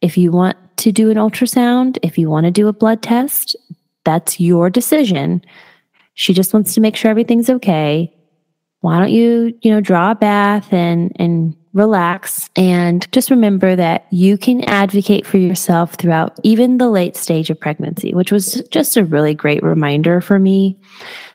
if 0.01 0.17
you 0.17 0.31
want 0.31 0.57
to 0.77 0.91
do 0.91 1.09
an 1.09 1.17
ultrasound, 1.17 1.97
if 2.01 2.17
you 2.17 2.29
want 2.29 2.45
to 2.45 2.51
do 2.51 2.67
a 2.67 2.73
blood 2.73 3.01
test, 3.01 3.55
that's 4.05 4.39
your 4.39 4.69
decision. 4.69 5.43
She 6.13 6.33
just 6.33 6.53
wants 6.53 6.73
to 6.75 6.81
make 6.81 6.95
sure 6.95 7.11
everything's 7.11 7.49
okay. 7.49 8.13
Why 8.81 8.99
don't 8.99 9.11
you, 9.11 9.57
you 9.61 9.71
know, 9.71 9.81
draw 9.81 10.11
a 10.11 10.15
bath 10.15 10.71
and 10.71 11.11
and 11.15 11.55
relax 11.77 12.49
and 12.55 13.09
just 13.11 13.29
remember 13.29 13.75
that 13.75 14.07
you 14.09 14.37
can 14.37 14.63
advocate 14.63 15.27
for 15.27 15.37
yourself 15.37 15.93
throughout 15.93 16.37
even 16.43 16.79
the 16.79 16.89
late 16.89 17.15
stage 17.15 17.49
of 17.49 17.59
pregnancy, 17.59 18.13
which 18.13 18.31
was 18.31 18.63
just 18.71 18.97
a 18.97 19.05
really 19.05 19.35
great 19.35 19.61
reminder 19.61 20.19
for 20.19 20.39
me. 20.39 20.75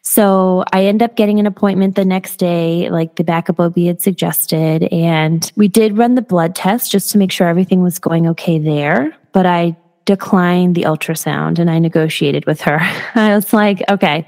So 0.03 0.64
I 0.72 0.84
end 0.86 1.03
up 1.03 1.14
getting 1.14 1.38
an 1.38 1.47
appointment 1.47 1.95
the 1.95 2.05
next 2.05 2.36
day, 2.36 2.90
like 2.90 3.14
the 3.14 3.24
backup 3.24 3.61
OB 3.61 3.76
had 3.78 4.03
suggested. 4.03 4.84
And 4.93 5.51
we 5.55 5.68
did 5.68 5.97
run 5.97 6.16
the 6.16 6.22
blood 6.22 6.57
test 6.57 6.90
just 6.90 7.11
to 7.12 7.18
make 7.18 7.30
sure 7.30 7.47
everything 7.47 7.82
was 7.82 8.01
going 8.01 8.26
okay 8.28 8.59
there. 8.59 9.16
But 9.30 9.47
I 9.47 9.76
declined 10.05 10.74
the 10.74 10.82
ultrasound 10.82 11.61
and 11.61 11.70
I 11.70 11.78
negotiated 11.78 12.47
with 12.47 12.61
her. 12.62 12.78
I 13.14 13.34
was 13.34 13.53
like, 13.53 13.82
okay, 13.88 14.26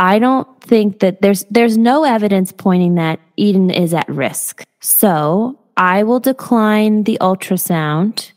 I 0.00 0.18
don't 0.18 0.48
think 0.62 1.00
that 1.00 1.20
there's 1.20 1.44
there's 1.50 1.76
no 1.76 2.04
evidence 2.04 2.52
pointing 2.52 2.94
that 2.94 3.20
Eden 3.36 3.70
is 3.70 3.94
at 3.94 4.08
risk. 4.08 4.64
So 4.80 5.58
I 5.76 6.02
will 6.02 6.20
decline 6.20 7.04
the 7.04 7.18
ultrasound 7.20 8.32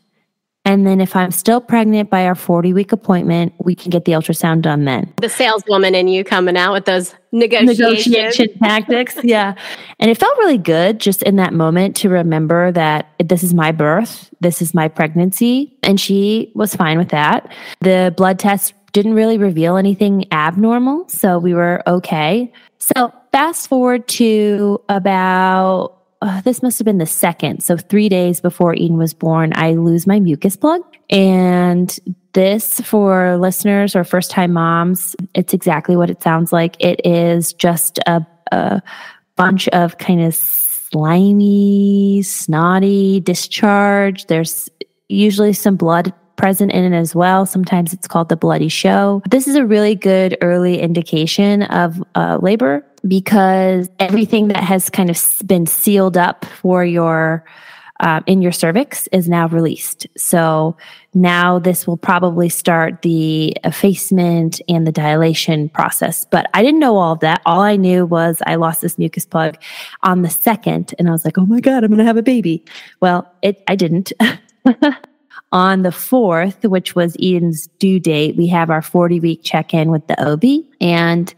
and 0.66 0.86
then 0.86 1.00
if 1.00 1.14
I'm 1.14 1.30
still 1.30 1.60
pregnant 1.60 2.08
by 2.08 2.24
our 2.24 2.34
40 2.34 2.72
week 2.72 2.90
appointment, 2.90 3.52
we 3.58 3.74
can 3.74 3.90
get 3.90 4.06
the 4.06 4.12
ultrasound 4.12 4.62
done 4.62 4.86
then. 4.86 5.12
The 5.20 5.28
saleswoman 5.28 5.94
in 5.94 6.08
you 6.08 6.24
coming 6.24 6.56
out 6.56 6.72
with 6.72 6.86
those 6.86 7.14
negotiation 7.32 8.58
tactics. 8.58 9.18
Yeah. 9.24 9.54
And 9.98 10.10
it 10.10 10.18
felt 10.18 10.36
really 10.38 10.58
good 10.58 11.00
just 11.00 11.22
in 11.22 11.36
that 11.36 11.52
moment 11.54 11.96
to 11.96 12.08
remember 12.08 12.70
that 12.72 13.08
this 13.18 13.42
is 13.42 13.54
my 13.54 13.72
birth, 13.72 14.30
this 14.40 14.60
is 14.60 14.74
my 14.74 14.88
pregnancy. 14.88 15.76
And 15.82 15.98
she 15.98 16.52
was 16.54 16.74
fine 16.74 16.98
with 16.98 17.08
that. 17.08 17.50
The 17.80 18.12
blood 18.16 18.38
test 18.38 18.74
didn't 18.94 19.14
really 19.14 19.36
reveal 19.36 19.76
anything 19.76 20.24
abnormal. 20.32 21.06
So 21.08 21.38
we 21.38 21.52
were 21.52 21.82
okay. 21.86 22.50
So 22.78 23.12
fast 23.32 23.68
forward 23.68 24.08
to 24.08 24.80
about 24.88 25.98
uh, 26.22 26.40
this 26.40 26.62
must 26.62 26.78
have 26.78 26.86
been 26.86 26.98
the 26.98 27.04
second. 27.04 27.62
So, 27.62 27.76
three 27.76 28.08
days 28.08 28.40
before 28.40 28.72
Eden 28.74 28.96
was 28.96 29.12
born, 29.12 29.52
I 29.56 29.72
lose 29.72 30.06
my 30.06 30.20
mucus 30.20 30.56
plug. 30.56 30.80
And 31.10 31.94
this, 32.32 32.80
for 32.80 33.36
listeners 33.36 33.94
or 33.94 34.04
first 34.04 34.30
time 34.30 34.54
moms, 34.54 35.14
it's 35.34 35.52
exactly 35.52 35.96
what 35.96 36.08
it 36.08 36.22
sounds 36.22 36.50
like. 36.50 36.76
It 36.80 37.04
is 37.04 37.52
just 37.52 37.98
a, 38.06 38.26
a 38.52 38.80
bunch 39.36 39.68
of 39.68 39.98
kind 39.98 40.22
of 40.22 40.34
slimy, 40.34 42.22
snotty 42.22 43.20
discharge. 43.20 44.24
There's 44.24 44.70
usually 45.08 45.52
some 45.52 45.76
blood 45.76 46.14
present 46.36 46.72
in 46.72 46.92
it 46.92 46.96
as 46.96 47.14
well. 47.14 47.46
Sometimes 47.46 47.92
it's 47.92 48.06
called 48.06 48.28
the 48.28 48.36
bloody 48.36 48.68
show. 48.68 49.22
This 49.30 49.48
is 49.48 49.56
a 49.56 49.64
really 49.64 49.94
good 49.94 50.36
early 50.40 50.80
indication 50.80 51.62
of 51.64 52.02
uh, 52.14 52.38
labor 52.40 52.84
because 53.06 53.88
everything 53.98 54.48
that 54.48 54.62
has 54.62 54.90
kind 54.90 55.10
of 55.10 55.42
been 55.46 55.66
sealed 55.66 56.16
up 56.16 56.44
for 56.44 56.84
your 56.84 57.44
uh, 58.00 58.20
in 58.26 58.42
your 58.42 58.52
cervix 58.52 59.06
is 59.12 59.28
now 59.28 59.46
released. 59.48 60.06
So 60.16 60.76
now 61.14 61.58
this 61.58 61.86
will 61.86 61.96
probably 61.96 62.48
start 62.48 63.02
the 63.02 63.56
effacement 63.62 64.60
and 64.68 64.86
the 64.86 64.92
dilation 64.92 65.68
process. 65.68 66.24
But 66.24 66.50
I 66.54 66.62
didn't 66.62 66.80
know 66.80 66.96
all 66.96 67.12
of 67.12 67.20
that. 67.20 67.40
All 67.46 67.60
I 67.60 67.76
knew 67.76 68.04
was 68.04 68.42
I 68.46 68.56
lost 68.56 68.80
this 68.80 68.98
mucus 68.98 69.24
plug 69.24 69.56
on 70.02 70.22
the 70.22 70.30
second, 70.30 70.94
and 70.98 71.08
I 71.08 71.12
was 71.12 71.24
like, 71.24 71.38
"Oh 71.38 71.46
my 71.46 71.60
god, 71.60 71.84
I'm 71.84 71.90
going 71.90 71.98
to 71.98 72.04
have 72.04 72.16
a 72.16 72.22
baby." 72.22 72.64
Well, 73.00 73.32
it 73.42 73.62
I 73.68 73.76
didn't. 73.76 74.12
On 75.54 75.82
the 75.82 75.90
4th, 75.90 76.68
which 76.68 76.96
was 76.96 77.16
Eden's 77.20 77.68
due 77.78 78.00
date, 78.00 78.34
we 78.34 78.48
have 78.48 78.70
our 78.70 78.82
40 78.82 79.20
week 79.20 79.42
check 79.44 79.72
in 79.72 79.92
with 79.92 80.04
the 80.08 80.20
OB. 80.20 80.42
And 80.80 81.32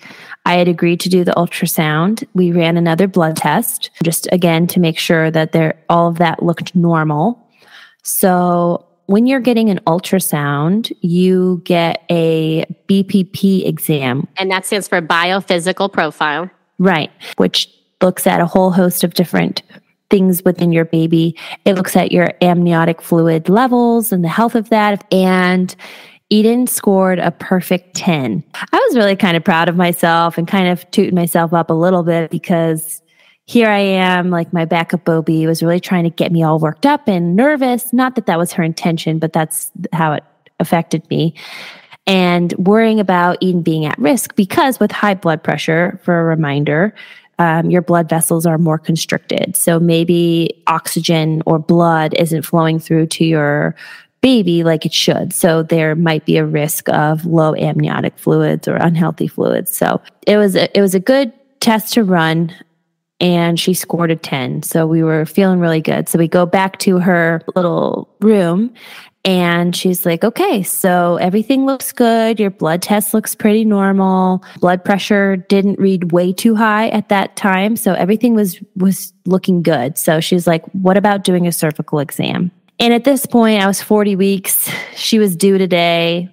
I 0.47 0.55
had 0.55 0.69
agreed 0.69 1.01
to 1.01 1.11
do 1.11 1.23
the 1.23 1.33
ultrasound. 1.33 2.27
We 2.33 2.51
ran 2.51 2.79
another 2.79 3.09
blood 3.09 3.37
test, 3.37 3.91
just 4.03 4.27
again 4.33 4.69
to 4.69 4.81
make 4.81 4.99
sure 4.99 5.31
that 5.31 5.53
there, 5.53 5.79
all 5.91 6.09
of 6.09 6.17
that 6.17 6.43
looked 6.43 6.75
normal. 6.75 7.47
So 8.05 8.87
when 9.05 9.27
you're 9.27 9.39
getting 9.39 9.69
an 9.69 9.81
ultrasound, 9.87 10.97
you 11.03 11.61
get 11.65 12.03
a 12.11 12.65
BPP 12.89 13.67
exam. 13.67 14.27
And 14.39 14.51
that 14.51 14.65
stands 14.65 14.89
for 14.89 15.03
biophysical 15.03 15.93
profile. 15.93 16.51
Right, 16.79 17.11
which 17.37 17.69
looks 18.01 18.27
at 18.27 18.41
a 18.41 18.47
whole 18.47 18.71
host 18.71 19.05
of 19.05 19.13
different 19.13 19.63
things 20.11 20.45
within 20.45 20.73
your 20.73 20.85
baby. 20.85 21.37
It 21.65 21.75
looks 21.75 21.97
at 21.97 22.13
your 22.13 22.33
amniotic 22.41 23.03
fluid 23.03 23.49
levels 23.49 24.13
and 24.13 24.23
the 24.23 24.29
health 24.29 24.55
of 24.55 24.69
that. 24.71 25.05
And 25.13 25.75
Eden 26.31 26.67
scored 26.67 27.19
a 27.19 27.31
perfect 27.31 27.95
10. 27.95 28.43
I 28.55 28.87
was 28.89 28.97
really 28.97 29.17
kind 29.17 29.37
of 29.37 29.45
proud 29.45 29.69
of 29.69 29.77
myself 29.77 30.39
and 30.39 30.49
kind 30.49 30.69
of 30.69 30.89
tooting 30.91 31.15
myself 31.15 31.53
up 31.53 31.71
a 31.71 31.75
little 31.75 32.03
bit 32.03 32.31
because 32.31 33.01
here 33.45 33.69
I 33.69 33.79
am, 33.79 34.31
like 34.31 34.53
my 34.53 34.65
backup 34.65 35.09
OB 35.09 35.29
was 35.29 35.63
really 35.63 35.79
trying 35.79 36.03
to 36.03 36.11
get 36.11 36.33
me 36.33 36.43
all 36.43 36.59
worked 36.59 36.85
up 36.85 37.07
and 37.07 37.37
nervous. 37.37 37.93
Not 37.93 38.17
that 38.17 38.27
that 38.27 38.39
was 38.39 38.53
her 38.53 38.65
intention, 38.65 39.21
but 39.21 39.33
that's 39.33 39.71
how 39.93 40.15
it 40.15 40.25
affected 40.59 41.09
me. 41.11 41.35
And 42.09 42.53
worrying 42.55 42.99
about 42.99 43.39
Eden 43.41 43.63
being 43.63 43.85
at 43.85 43.99
risk 43.99 44.35
because 44.35 44.81
with 44.81 44.91
high 44.91 45.15
blood 45.15 45.45
pressure, 45.45 46.01
for 46.03 46.21
a 46.21 46.25
reminder, 46.25 46.93
um, 47.39 47.71
your 47.71 47.83
blood 47.83 48.09
vessels 48.09 48.47
are 48.47 48.59
more 48.59 48.79
constricted. 48.79 49.57
So 49.57 49.79
maybe 49.79 50.63
oxygen 50.67 51.43
or 51.47 51.59
blood 51.59 52.15
isn't 52.15 52.43
flowing 52.43 52.79
through 52.79 53.07
to 53.09 53.25
your 53.25 53.75
baby 54.23 54.65
like 54.65 54.87
it 54.87 54.93
should. 54.93 55.33
So 55.33 55.63
there 55.63 55.95
might 55.95 56.25
be 56.25 56.37
a 56.37 56.45
risk 56.45 56.89
of 56.89 57.25
low 57.27 57.55
amniotic 57.55 58.19
fluids 58.19 58.67
or 58.67 58.77
unhealthy 58.77 59.29
fluids. 59.29 59.75
So 59.75 60.01
it 60.27 60.37
was 60.37 60.57
a, 60.57 60.77
it 60.77 60.81
was 60.81 60.95
a 60.95 61.01
good 61.01 61.33
test 61.61 61.93
to 61.95 62.05
run 62.05 62.55
and 63.21 63.59
she 63.59 63.75
scored 63.75 64.11
a 64.11 64.17
10. 64.17 64.63
So 64.63 64.87
we 64.87 65.03
were 65.03 65.25
feeling 65.27 65.61
really 65.61 65.81
good. 65.81 66.09
So 66.09 66.19
we 66.19 66.29
go 66.29 66.45
back 66.45 66.79
to 66.81 66.99
her 66.99 67.43
little 67.55 68.15
room 68.21 68.75
and 69.27 69.75
she's 69.75 70.07
like, 70.07 70.23
okay, 70.23 70.63
so 70.63 71.17
everything 71.17 71.67
looks 71.67 71.91
good. 71.91 72.39
Your 72.39 72.51
blood 72.51 72.81
test 72.81 73.13
looks 73.13 73.35
pretty 73.35 73.65
normal. 73.65 74.45
Blood 74.61 74.85
pressure 74.85 75.37
didn't 75.37 75.81
read 75.81 76.13
way 76.13 76.33
too 76.33 76.55
high 76.55 76.91
at 76.91 77.09
that 77.09 77.35
time. 77.35 77.75
So 77.75 77.95
everything 77.95 78.37
was, 78.37 78.61
was 78.77 79.13
looking 79.25 79.63
good. 79.63 79.99
So 79.99 80.21
she's 80.21 80.47
like, 80.47 80.65
what 80.67 80.97
about 80.97 81.25
doing 81.25 81.45
a 81.49 81.51
cervical 81.51 81.99
exam? 81.99 82.53
And 82.79 82.95
at 82.95 83.03
this 83.03 83.27
point, 83.27 83.61
I 83.61 83.67
was 83.67 83.83
40 83.83 84.15
weeks. 84.15 84.71
She 84.95 85.19
was 85.19 85.35
due 85.35 85.59
today 85.59 86.31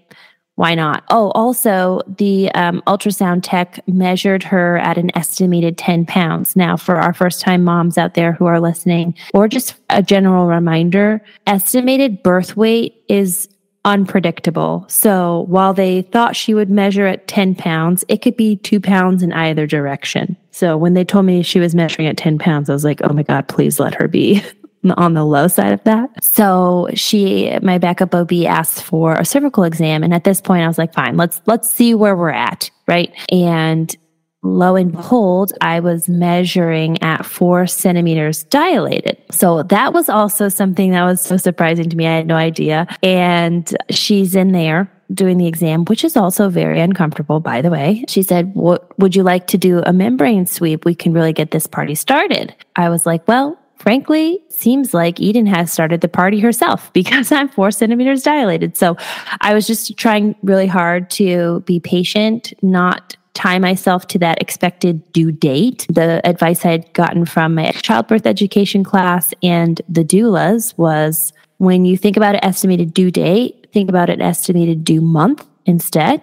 why 0.56 0.76
not? 0.76 1.04
Oh, 1.10 1.32
also, 1.32 2.01
the 2.18 2.51
um, 2.51 2.84
ultrasound 2.86 3.39
tech 3.43 3.80
measured 3.88 4.43
her 4.43 4.78
at 4.78 4.99
an 4.99 5.16
estimated 5.18 5.78
10 5.78 6.06
pounds. 6.06 6.56
Now, 6.56 6.78
for 6.78 6.97
our 6.97 7.14
first 7.14 7.41
time 7.41 7.64
moms 7.64 7.97
out 7.97 8.14
there 8.14 8.34
who 8.34 8.45
are 8.45 8.60
listening, 8.60 9.16
or 9.34 9.47
just 9.47 9.76
a 9.89 10.04
general 10.04 10.45
reminder, 10.45 11.22
estimated 11.47 12.22
birth 12.22 12.56
weight 12.56 13.04
is 13.10 13.49
unpredictable. 13.86 14.86
So 14.88 15.45
while 15.49 15.74
they 15.74 16.04
thought 16.04 16.36
she 16.36 16.54
would 16.54 16.70
measure 16.70 17.08
at 17.08 17.28
10 17.28 17.56
pounds, 17.56 18.06
it 18.08 18.22
could 18.22 18.38
be 18.38 18.58
two 18.58 18.80
pounds 18.80 19.24
in 19.24 19.34
either 19.34 19.68
direction. 19.68 20.38
So 20.51 20.78
when 20.78 20.93
they 20.93 21.04
told 21.04 21.26
me 21.26 21.41
she 21.41 21.60
was 21.60 21.76
measuring 21.76 22.08
at 22.08 22.16
10 22.16 22.38
pounds, 22.38 22.70
I 22.70 22.74
was 22.74 22.84
like, 22.84 23.01
oh 23.04 23.12
my 23.12 23.24
God, 23.24 23.47
please 23.47 23.80
let 23.80 23.95
her 23.95 24.08
be. 24.08 24.43
on 24.97 25.13
the 25.13 25.25
low 25.25 25.47
side 25.47 25.73
of 25.73 25.84
that. 25.84 26.23
So 26.23 26.89
she, 26.93 27.57
my 27.61 27.77
backup 27.77 28.13
OB 28.13 28.34
asked 28.45 28.84
for 28.84 29.13
a 29.13 29.25
cervical 29.25 29.63
exam. 29.63 30.03
And 30.03 30.13
at 30.13 30.23
this 30.23 30.41
point 30.41 30.63
I 30.63 30.67
was 30.67 30.77
like, 30.77 30.93
fine, 30.93 31.17
let's, 31.17 31.41
let's 31.45 31.69
see 31.69 31.93
where 31.95 32.15
we're 32.15 32.29
at. 32.29 32.69
Right. 32.88 33.13
And 33.31 33.95
lo 34.43 34.75
and 34.75 34.91
behold, 34.91 35.53
I 35.61 35.79
was 35.79 36.09
measuring 36.09 37.01
at 37.01 37.25
four 37.25 37.65
centimeters 37.65 38.43
dilated. 38.43 39.17
So 39.31 39.63
that 39.63 39.93
was 39.93 40.09
also 40.09 40.49
something 40.49 40.91
that 40.91 41.05
was 41.05 41.21
so 41.21 41.38
surprising 41.38 41.89
to 41.89 41.95
me. 41.95 42.05
I 42.05 42.17
had 42.17 42.27
no 42.27 42.36
idea. 42.36 42.88
And 43.01 43.75
she's 43.89 44.36
in 44.36 44.51
there 44.51 44.91
doing 45.13 45.38
the 45.38 45.47
exam, 45.47 45.86
which 45.86 46.03
is 46.03 46.17
also 46.17 46.49
very 46.49 46.79
uncomfortable, 46.81 47.39
by 47.39 47.61
the 47.61 47.69
way. 47.69 48.03
She 48.07 48.23
said, 48.23 48.53
What 48.53 48.97
would 48.99 49.15
you 49.15 49.23
like 49.23 49.47
to 49.47 49.57
do 49.57 49.81
a 49.86 49.93
membrane 49.93 50.45
sweep? 50.45 50.86
We 50.86 50.95
can 50.95 51.13
really 51.13 51.34
get 51.34 51.51
this 51.51 51.67
party 51.67 51.95
started. 51.95 52.55
I 52.75 52.89
was 52.89 53.05
like, 53.05 53.27
Well, 53.27 53.57
frankly, 53.78 54.39
seems 54.49 54.93
like 54.93 55.19
Eden 55.19 55.45
has 55.45 55.71
started 55.71 56.01
the 56.01 56.07
party 56.07 56.39
herself 56.39 56.91
because 56.93 57.32
I'm 57.32 57.49
four 57.49 57.71
centimeters 57.71 58.24
dilated. 58.24 58.78
So 58.78 58.97
I 59.41 59.53
was 59.53 59.67
just 59.67 59.97
trying 59.97 60.36
really 60.43 60.67
hard 60.67 61.09
to 61.11 61.61
be 61.61 61.80
patient, 61.80 62.53
not 62.61 63.15
tie 63.34 63.57
myself 63.57 64.07
to 64.07 64.19
that 64.19 64.41
expected 64.41 65.11
due 65.11 65.32
date. 65.32 65.88
The 65.89 66.21
advice 66.24 66.65
I 66.65 66.71
had 66.71 66.93
gotten 66.93 67.26
from 67.26 67.55
my 67.55 67.71
childbirth 67.71 68.28
education 68.28 68.84
class 68.84 69.34
and 69.41 69.82
the 69.89 70.03
doulas 70.03 70.78
was 70.78 71.34
when 71.57 71.86
you 71.86 71.97
think 71.97 72.17
about 72.17 72.36
an 72.36 72.43
estimated 72.43 72.93
due 72.93 73.09
date, 73.09 73.67
think 73.74 73.89
about 73.89 74.09
an 74.09 74.21
estimated 74.21 74.84
due 74.84 75.01
month 75.01 75.45
instead, 75.65 76.21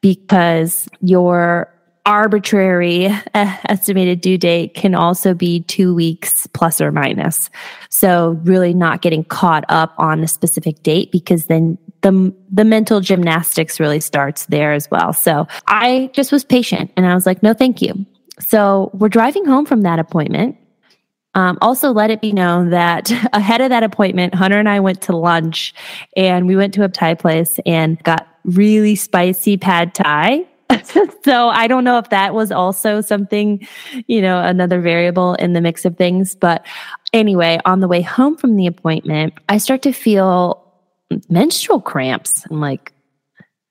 because 0.00 0.88
your 1.00 1.72
arbitrary 2.08 3.06
uh, 3.06 3.56
estimated 3.68 4.22
due 4.22 4.38
date 4.38 4.72
can 4.72 4.94
also 4.94 5.34
be 5.34 5.60
two 5.64 5.94
weeks 5.94 6.46
plus 6.48 6.80
or 6.80 6.90
minus. 6.90 7.50
So 7.90 8.40
really 8.44 8.72
not 8.72 9.02
getting 9.02 9.22
caught 9.24 9.64
up 9.68 9.92
on 9.98 10.24
a 10.24 10.28
specific 10.28 10.82
date 10.82 11.12
because 11.12 11.46
then 11.46 11.76
the 12.00 12.34
the 12.50 12.64
mental 12.64 13.00
gymnastics 13.00 13.78
really 13.78 14.00
starts 14.00 14.46
there 14.46 14.72
as 14.72 14.90
well. 14.90 15.12
So 15.12 15.46
I 15.66 16.10
just 16.14 16.32
was 16.32 16.44
patient 16.44 16.90
and 16.96 17.06
I 17.06 17.14
was 17.14 17.26
like, 17.26 17.42
no, 17.42 17.52
thank 17.52 17.82
you. 17.82 18.06
So 18.40 18.90
we're 18.94 19.10
driving 19.10 19.44
home 19.44 19.66
from 19.66 19.82
that 19.82 19.98
appointment. 19.98 20.56
Um, 21.34 21.58
also, 21.60 21.92
let 21.92 22.10
it 22.10 22.22
be 22.22 22.32
known 22.32 22.70
that 22.70 23.10
ahead 23.34 23.60
of 23.60 23.68
that 23.68 23.82
appointment, 23.82 24.34
Hunter 24.34 24.58
and 24.58 24.68
I 24.68 24.80
went 24.80 25.02
to 25.02 25.16
lunch 25.16 25.74
and 26.16 26.46
we 26.46 26.56
went 26.56 26.72
to 26.74 26.84
a 26.84 26.88
Thai 26.88 27.14
place 27.14 27.60
and 27.66 28.02
got 28.02 28.26
really 28.44 28.94
spicy 28.94 29.58
pad 29.58 29.94
Thai 29.94 30.47
so 31.24 31.48
I 31.48 31.66
don't 31.66 31.84
know 31.84 31.98
if 31.98 32.10
that 32.10 32.34
was 32.34 32.52
also 32.52 33.00
something, 33.00 33.66
you 34.06 34.20
know, 34.20 34.42
another 34.42 34.80
variable 34.80 35.34
in 35.34 35.52
the 35.52 35.60
mix 35.60 35.84
of 35.84 35.96
things. 35.96 36.34
But 36.34 36.66
anyway, 37.12 37.58
on 37.64 37.80
the 37.80 37.88
way 37.88 38.02
home 38.02 38.36
from 38.36 38.56
the 38.56 38.66
appointment, 38.66 39.34
I 39.48 39.58
start 39.58 39.82
to 39.82 39.92
feel 39.92 40.62
menstrual 41.28 41.80
cramps. 41.80 42.44
I'm 42.50 42.60
like, 42.60 42.92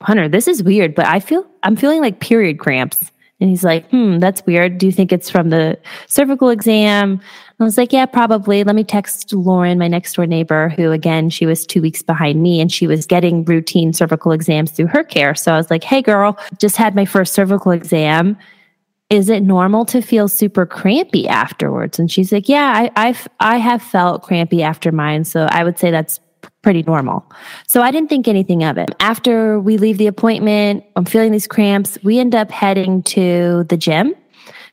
Hunter, 0.01 0.27
this 0.27 0.47
is 0.47 0.63
weird, 0.63 0.95
but 0.95 1.05
I 1.05 1.19
feel 1.19 1.45
I'm 1.63 1.75
feeling 1.75 2.01
like 2.01 2.19
period 2.19 2.59
cramps. 2.59 3.11
And 3.39 3.49
he's 3.49 3.63
like, 3.63 3.87
hmm, 3.89 4.17
that's 4.17 4.43
weird. 4.45 4.79
Do 4.79 4.87
you 4.87 4.91
think 4.91 5.11
it's 5.11 5.29
from 5.29 5.51
the 5.51 5.77
cervical 6.07 6.49
exam? 6.49 7.21
I 7.59 7.63
was 7.63 7.77
like, 7.77 7.93
yeah, 7.93 8.07
probably. 8.07 8.63
Let 8.63 8.75
me 8.75 8.83
text 8.83 9.31
Lauren, 9.31 9.77
my 9.77 9.87
next 9.87 10.13
door 10.13 10.25
neighbor, 10.25 10.69
who 10.69 10.91
again, 10.91 11.29
she 11.29 11.45
was 11.45 11.65
two 11.65 11.81
weeks 11.81 12.01
behind 12.01 12.41
me 12.41 12.59
and 12.59 12.71
she 12.71 12.87
was 12.87 13.05
getting 13.05 13.45
routine 13.45 13.93
cervical 13.93 14.31
exams 14.31 14.71
through 14.71 14.87
her 14.87 15.03
care. 15.03 15.35
So 15.35 15.53
I 15.53 15.57
was 15.57 15.69
like, 15.69 15.83
hey, 15.83 16.01
girl, 16.01 16.37
just 16.59 16.77
had 16.77 16.95
my 16.95 17.05
first 17.05 17.33
cervical 17.33 17.71
exam. 17.71 18.37
Is 19.09 19.29
it 19.29 19.41
normal 19.41 19.85
to 19.85 20.01
feel 20.01 20.27
super 20.27 20.65
crampy 20.65 21.27
afterwards? 21.27 21.97
And 21.99 22.11
she's 22.11 22.31
like, 22.31 22.49
yeah, 22.49 22.73
I, 22.75 23.07
I've, 23.07 23.27
I 23.39 23.57
have 23.57 23.81
felt 23.81 24.23
crampy 24.23 24.63
after 24.63 24.91
mine. 24.91 25.23
So 25.23 25.47
I 25.51 25.63
would 25.63 25.79
say 25.79 25.91
that's 25.91 26.19
pretty 26.67 26.83
normal. 26.83 27.23
So 27.65 27.81
I 27.81 27.91
didn't 27.91 28.09
think 28.09 28.27
anything 28.27 28.65
of 28.65 28.77
it. 28.77 28.89
After 28.99 29.57
we 29.57 29.77
leave 29.77 29.97
the 29.97 30.07
appointment, 30.07 30.83
I'm 30.97 31.05
feeling 31.05 31.31
these 31.31 31.47
cramps. 31.47 31.97
We 32.03 32.19
end 32.19 32.35
up 32.35 32.51
heading 32.51 33.03
to 33.03 33.63
the 33.69 33.77
gym 33.77 34.13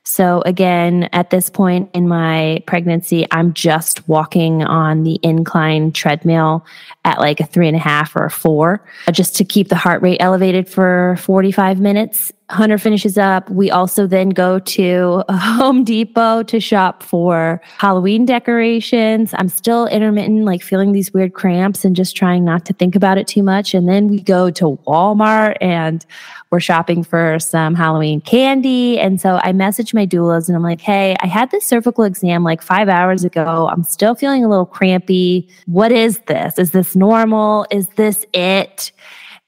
so 0.05 0.43
again, 0.45 1.09
at 1.13 1.31
this 1.31 1.49
point 1.49 1.89
in 1.95 2.07
my 2.07 2.63
pregnancy, 2.67 3.27
I'm 3.31 3.55
just 3.55 4.07
walking 4.07 4.63
on 4.63 5.03
the 5.03 5.19
incline 5.23 5.93
treadmill 5.93 6.67
at 7.07 7.19
like 7.21 7.41
a 7.41 7.47
three 7.47 7.69
and 7.69 7.77
a 7.77 7.81
half 7.81 8.15
or 8.15 8.27
a 8.27 8.31
four, 8.31 8.85
just 9.11 9.35
to 9.37 9.45
keep 9.45 9.69
the 9.69 9.77
heart 9.77 10.03
rate 10.03 10.19
elevated 10.21 10.69
for 10.69 11.17
45 11.21 11.81
minutes. 11.81 12.33
Hunter 12.51 12.77
finishes 12.77 13.17
up. 13.17 13.49
We 13.49 13.71
also 13.71 14.07
then 14.07 14.29
go 14.29 14.59
to 14.59 15.25
Home 15.31 15.83
Depot 15.83 16.43
to 16.43 16.61
shop 16.61 17.03
for 17.03 17.61
Halloween 17.79 18.27
decorations. 18.27 19.33
I'm 19.35 19.49
still 19.49 19.87
intermittent, 19.87 20.45
like 20.45 20.63
feeling 20.63 20.93
these 20.93 21.13
weird 21.15 21.33
cramps 21.33 21.85
and 21.87 21.97
just 21.97 22.15
trying 22.15 22.45
not 22.45 22.67
to 22.67 22.75
think 22.75 22.95
about 22.95 23.17
it 23.17 23.27
too 23.27 23.43
much. 23.43 23.73
And 23.73 23.89
then 23.89 24.09
we 24.09 24.21
go 24.21 24.51
to 24.51 24.79
Walmart 24.87 25.57
and 25.63 26.05
we're 26.51 26.61
shopping 26.61 27.03
for 27.03 27.39
some 27.39 27.75
Halloween 27.75 28.21
candy. 28.21 29.01
And 29.01 29.21
so 29.21 29.41
I 29.43 29.53
message 29.53 29.95
my 29.95 30.07
doulas 30.07 30.47
and 30.47 30.55
I'm 30.55 30.63
like, 30.63 30.83
hey, 30.83 31.17
I 31.21 31.27
had 31.27 31.51
this 31.51 31.65
cervical 31.65 32.05
exam 32.05 32.45
like 32.45 32.61
five 32.61 32.91
hours 32.91 33.25
ago. 33.25 33.69
I'm 33.73 33.85
still 33.85 34.15
feeling 34.15 34.45
a 34.45 34.49
little 34.49 34.67
crampy. 34.67 35.49
What 35.67 35.93
is 35.93 36.19
this? 36.27 36.59
Is 36.59 36.73
this 36.73 36.95
normal? 36.95 37.67
Is 37.71 37.89
this 37.97 38.27
it? 38.35 38.93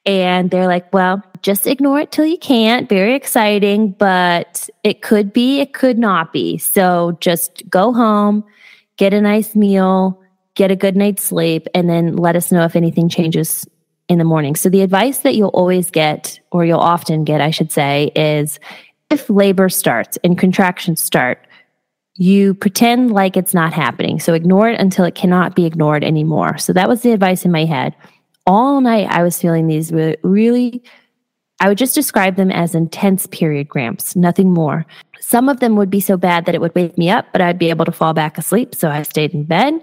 And 0.07 0.51
they're 0.53 0.69
like, 0.69 0.93
well, 0.95 1.23
just 1.43 1.67
ignore 1.67 1.99
it 1.99 2.13
till 2.13 2.25
you 2.25 2.39
can't. 2.39 2.89
Very 2.89 3.15
exciting, 3.15 3.91
but 3.91 4.71
it 4.85 5.03
could 5.03 5.33
be, 5.33 5.61
it 5.61 5.75
could 5.75 5.99
not 5.99 6.33
be. 6.33 6.59
So 6.59 7.19
just 7.21 7.69
go 7.69 7.93
home, 7.93 8.45
get 8.97 9.13
a 9.13 9.21
nice 9.21 9.57
meal, 9.57 10.23
get 10.55 10.71
a 10.71 10.77
good 10.77 10.97
night's 10.97 11.25
sleep, 11.25 11.67
and 11.75 11.91
then 11.91 12.17
let 12.17 12.37
us 12.37 12.53
know 12.53 12.65
if 12.65 12.77
anything 12.77 13.09
changes 13.09 13.67
in 14.09 14.19
the 14.19 14.25
morning. 14.25 14.55
So 14.55 14.69
the 14.69 14.83
advice 14.83 15.19
that 15.19 15.35
you'll 15.35 15.49
always 15.49 15.91
get, 15.91 16.39
or 16.53 16.65
you'll 16.65 16.79
often 16.79 17.25
get, 17.25 17.41
I 17.41 17.51
should 17.51 17.73
say, 17.73 18.13
is 18.15 18.61
if 19.11 19.29
labor 19.29 19.69
starts 19.69 20.19
and 20.23 20.39
contractions 20.39 21.03
start, 21.03 21.45
you 22.15 22.55
pretend 22.55 23.11
like 23.11 23.37
it's 23.37 23.53
not 23.53 23.73
happening. 23.73 24.21
So 24.21 24.33
ignore 24.35 24.71
it 24.71 24.81
until 24.81 25.05
it 25.05 25.15
cannot 25.15 25.55
be 25.55 25.67
ignored 25.67 26.05
anymore. 26.05 26.57
So 26.59 26.73
that 26.73 26.89
was 26.89 27.03
the 27.03 27.13
advice 27.13 27.45
in 27.45 27.51
my 27.51 27.65
head 27.65 27.95
all 28.47 28.81
night 28.81 29.09
I 29.11 29.23
was 29.23 29.41
feeling 29.41 29.67
these 29.67 29.93
really, 29.93 30.83
I 31.61 31.69
would 31.69 31.79
just 31.79 31.95
describe 31.95 32.37
them 32.37 32.51
as 32.51 32.75
intense 32.75 33.27
period 33.27 33.69
cramps, 33.69 34.15
nothing 34.15 34.53
more. 34.53 34.87
Some 35.21 35.49
of 35.49 35.61
them 35.61 35.77
would 35.77 35.91
be 35.91 36.01
so 36.01 36.17
bad 36.17 36.47
that 36.47 36.55
it 36.55 36.61
would 36.61 36.75
wake 36.75 36.97
me 36.97 37.11
up, 37.11 37.27
but 37.33 37.41
I'd 37.41 37.59
be 37.59 37.71
able 37.71 37.85
to 37.87 37.93
fall 37.93 38.15
back 38.15 38.39
asleep. 38.39 38.75
So 38.75 38.91
I 38.91 39.03
stayed 39.03 39.35
in 39.35 39.45
bed. 39.45 39.75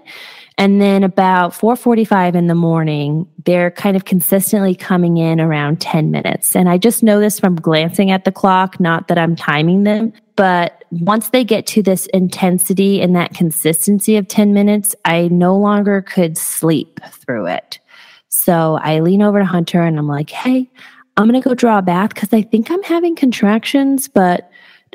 And 0.56 0.80
then 0.80 1.02
about 1.02 1.52
4:45 1.52 2.36
in 2.36 2.46
the 2.46 2.54
morning, 2.54 3.26
they're 3.44 3.72
kind 3.72 3.96
of 3.96 4.04
consistently 4.04 4.76
coming 4.76 5.16
in 5.16 5.40
around 5.40 5.80
10 5.80 6.12
minutes. 6.12 6.54
And 6.54 6.68
I 6.68 6.78
just 6.78 7.02
know 7.02 7.18
this 7.18 7.40
from 7.40 7.56
glancing 7.56 8.12
at 8.12 8.24
the 8.24 8.30
clock, 8.30 8.78
not 8.78 9.08
that 9.08 9.18
I'm 9.18 9.34
timing 9.34 9.82
them, 9.82 10.12
but 10.36 10.84
once 10.92 11.30
they 11.30 11.42
get 11.42 11.66
to 11.66 11.82
this 11.82 12.06
intensity 12.06 13.02
and 13.02 13.16
that 13.16 13.34
consistency 13.34 14.16
of 14.16 14.28
10 14.28 14.54
minutes, 14.54 14.94
I 15.04 15.26
no 15.26 15.56
longer 15.56 16.02
could 16.02 16.38
sleep 16.38 17.00
through 17.10 17.46
it. 17.46 17.80
So 18.36 18.80
I 18.82 18.98
lean 18.98 19.22
over 19.22 19.38
to 19.38 19.44
Hunter 19.44 19.80
and 19.80 19.96
I'm 19.96 20.08
like, 20.08 20.28
hey, 20.28 20.68
I'm 21.16 21.28
going 21.28 21.40
to 21.40 21.48
go 21.48 21.54
draw 21.54 21.78
a 21.78 21.82
bath 21.82 22.12
because 22.12 22.32
I 22.32 22.42
think 22.42 22.68
I'm 22.68 22.82
having 22.82 23.14
contractions, 23.14 24.08
but 24.08 24.50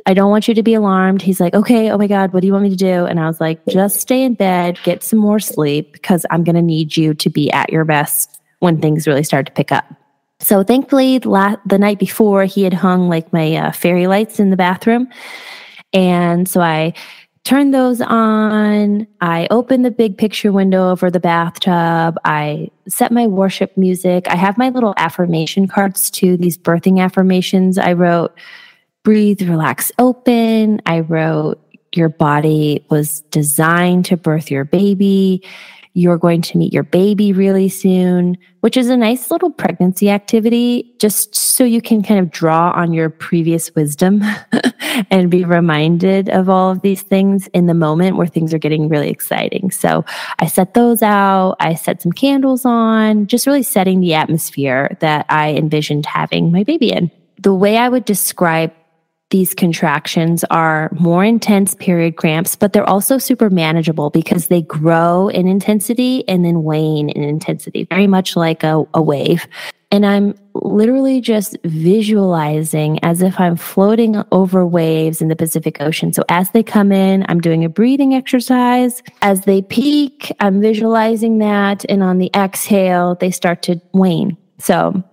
I 0.06 0.14
don't 0.14 0.30
want 0.30 0.50
you 0.50 0.54
to 0.54 0.62
be 0.62 0.74
alarmed. 0.74 1.22
He's 1.22 1.40
like, 1.40 1.54
okay, 1.54 1.90
oh 1.90 1.98
my 1.98 2.08
God, 2.08 2.34
what 2.34 2.42
do 2.42 2.48
you 2.48 2.54
want 2.54 2.64
me 2.64 2.70
to 2.70 2.76
do? 2.76 3.06
And 3.06 3.18
I 3.18 3.28
was 3.28 3.40
like, 3.40 3.66
just 3.68 4.02
stay 4.02 4.24
in 4.24 4.34
bed, 4.34 4.78
get 4.84 5.04
some 5.04 5.20
more 5.20 5.40
sleep 5.40 5.94
because 5.94 6.26
I'm 6.30 6.44
going 6.44 6.58
to 6.58 6.62
need 6.62 6.98
you 6.98 7.14
to 7.14 7.30
be 7.30 7.50
at 7.52 7.72
your 7.72 7.86
best 7.86 8.42
when 8.60 8.82
things 8.82 9.08
really 9.08 9.24
start 9.24 9.46
to 9.46 9.54
pick 9.54 9.72
up. 9.72 9.86
So 10.42 10.62
thankfully, 10.62 11.20
la- 11.20 11.56
the 11.66 11.80
night 11.80 11.98
before, 11.98 12.44
he 12.44 12.64
had 12.64 12.74
hung 12.74 13.08
like 13.08 13.32
my 13.32 13.56
uh, 13.56 13.72
fairy 13.72 14.08
lights 14.08 14.40
in 14.40 14.50
the 14.50 14.58
bathroom. 14.58 15.08
And 15.94 16.48
so 16.48 16.60
I 16.60 16.94
turn 17.44 17.72
those 17.72 18.02
on. 18.02 19.08
I 19.22 19.48
open 19.50 19.82
the 19.82 19.92
big 19.92 20.18
picture 20.18 20.52
window 20.52 20.90
over 20.90 21.10
the 21.10 21.20
bathtub. 21.20 22.18
I 22.26 22.70
set 22.88 23.12
my 23.12 23.28
worship 23.28 23.76
music. 23.78 24.28
I 24.28 24.36
have 24.36 24.58
my 24.58 24.70
little 24.70 24.94
affirmation 24.98 25.68
cards 25.68 26.10
too, 26.10 26.38
these 26.38 26.58
birthing 26.58 27.00
affirmations. 27.00 27.78
I 27.78 27.94
wrote, 27.94 28.38
breathe, 29.04 29.42
relax, 29.42 29.92
open. 29.98 30.82
I 30.86 31.00
wrote, 31.00 31.60
your 31.94 32.10
body 32.10 32.86
was 32.90 33.22
designed 33.32 34.06
to 34.06 34.18
birth 34.18 34.52
your 34.52 34.66
baby. 34.66 35.44
You're 35.94 36.18
going 36.18 36.42
to 36.44 36.58
meet 36.58 36.72
your 36.72 36.84
baby 36.84 37.34
really 37.34 37.68
soon, 37.68 38.38
which 38.62 38.78
is 38.78 38.90
a 38.90 38.98
nice 38.98 39.32
little 39.32 39.50
pregnancy 39.50 40.10
activity, 40.10 40.94
just 41.00 41.36
so 41.36 41.64
you 41.64 41.82
can 41.82 42.04
kind 42.04 42.20
of 42.20 42.30
draw 42.30 42.72
on 42.72 42.94
your 42.94 43.10
previous 43.10 43.74
wisdom 43.74 44.22
and 45.10 45.32
be 45.32 45.44
reminded 45.44 46.30
of 46.30 46.48
all 46.48 46.70
of 46.70 46.82
these 46.82 47.02
things 47.02 47.48
in 47.48 47.66
the 47.66 47.74
moment 47.74 48.18
where 48.18 48.28
things 48.28 48.54
are 48.54 48.60
getting 48.60 48.88
really 48.88 49.10
exciting. 49.10 49.72
So 49.72 50.06
I 50.40 50.46
set 50.46 50.74
those 50.76 51.02
out. 51.02 51.56
I 51.60 51.74
set 51.74 52.02
some 52.02 52.12
candles 52.12 52.66
on, 52.66 53.28
just 53.28 53.48
really 53.48 53.64
setting 53.64 54.00
the 54.00 54.14
atmosphere 54.14 54.96
that 55.00 55.26
I 55.30 55.54
envisioned 55.54 56.06
having 56.06 56.52
my 56.52 56.64
baby 56.64 56.92
in. 56.92 57.10
The 57.42 57.54
way 57.54 57.78
I 57.78 57.90
would 57.90 58.06
describe 58.06 58.74
these 59.32 59.54
contractions 59.54 60.44
are 60.46 60.90
more 61.00 61.24
intense 61.24 61.76
period 61.76 62.16
cramps, 62.16 62.56
but 62.56 62.74
they're 62.74 62.90
also 62.90 63.18
super 63.18 63.50
manageable 63.50 64.10
because 64.10 64.48
they 64.48 64.64
grow 64.64 65.28
in 65.28 65.48
intensity 65.48 66.28
and 66.28 66.44
then 66.44 66.64
wane 66.64 67.10
in 67.10 67.24
intensity, 67.24 67.84
very 67.86 68.08
much 68.08 68.36
like 68.36 68.64
a, 68.64 68.84
a 68.94 69.02
wave. 69.02 69.48
And 69.92 70.06
I'm 70.06 70.36
literally 70.54 71.20
just 71.20 71.58
visualizing 71.64 73.00
as 73.04 73.22
if 73.22 73.40
I'm 73.40 73.56
floating 73.56 74.22
over 74.32 74.66
waves 74.66 75.22
in 75.22 75.30
the 75.30 75.36
Pacific 75.36 75.82
Ocean. 75.82 76.14
So 76.14 76.24
as 76.30 76.52
they 76.52 76.62
come 76.62 76.92
in, 76.92 77.26
I'm 77.28 77.40
doing 77.40 77.66
a 77.66 77.70
breathing 77.70 78.14
exercise. 78.14 79.02
As 79.22 79.42
they 79.42 79.64
peak, 79.64 80.32
I'm 80.40 80.62
visualizing 80.62 81.40
that. 81.40 81.86
And 81.90 82.04
on 82.04 82.20
the 82.20 82.30
exhale, 82.36 83.16
they 83.16 83.32
start 83.32 83.64
to 83.64 83.82
wane. 83.94 84.38
So 84.60 85.04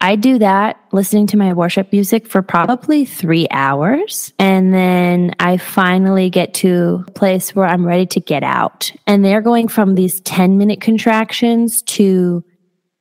I 0.00 0.16
do 0.16 0.38
that 0.38 0.78
listening 0.92 1.26
to 1.28 1.36
my 1.36 1.52
worship 1.52 1.92
music 1.92 2.28
for 2.28 2.42
probably 2.42 3.04
three 3.04 3.48
hours. 3.50 4.32
And 4.38 4.72
then 4.72 5.34
I 5.40 5.56
finally 5.56 6.30
get 6.30 6.54
to 6.54 7.04
a 7.08 7.10
place 7.12 7.54
where 7.54 7.66
I'm 7.66 7.86
ready 7.86 8.06
to 8.06 8.20
get 8.20 8.42
out. 8.42 8.92
And 9.06 9.24
they're 9.24 9.40
going 9.40 9.68
from 9.68 9.94
these 9.94 10.20
10 10.20 10.58
minute 10.58 10.80
contractions 10.80 11.82
to 11.82 12.44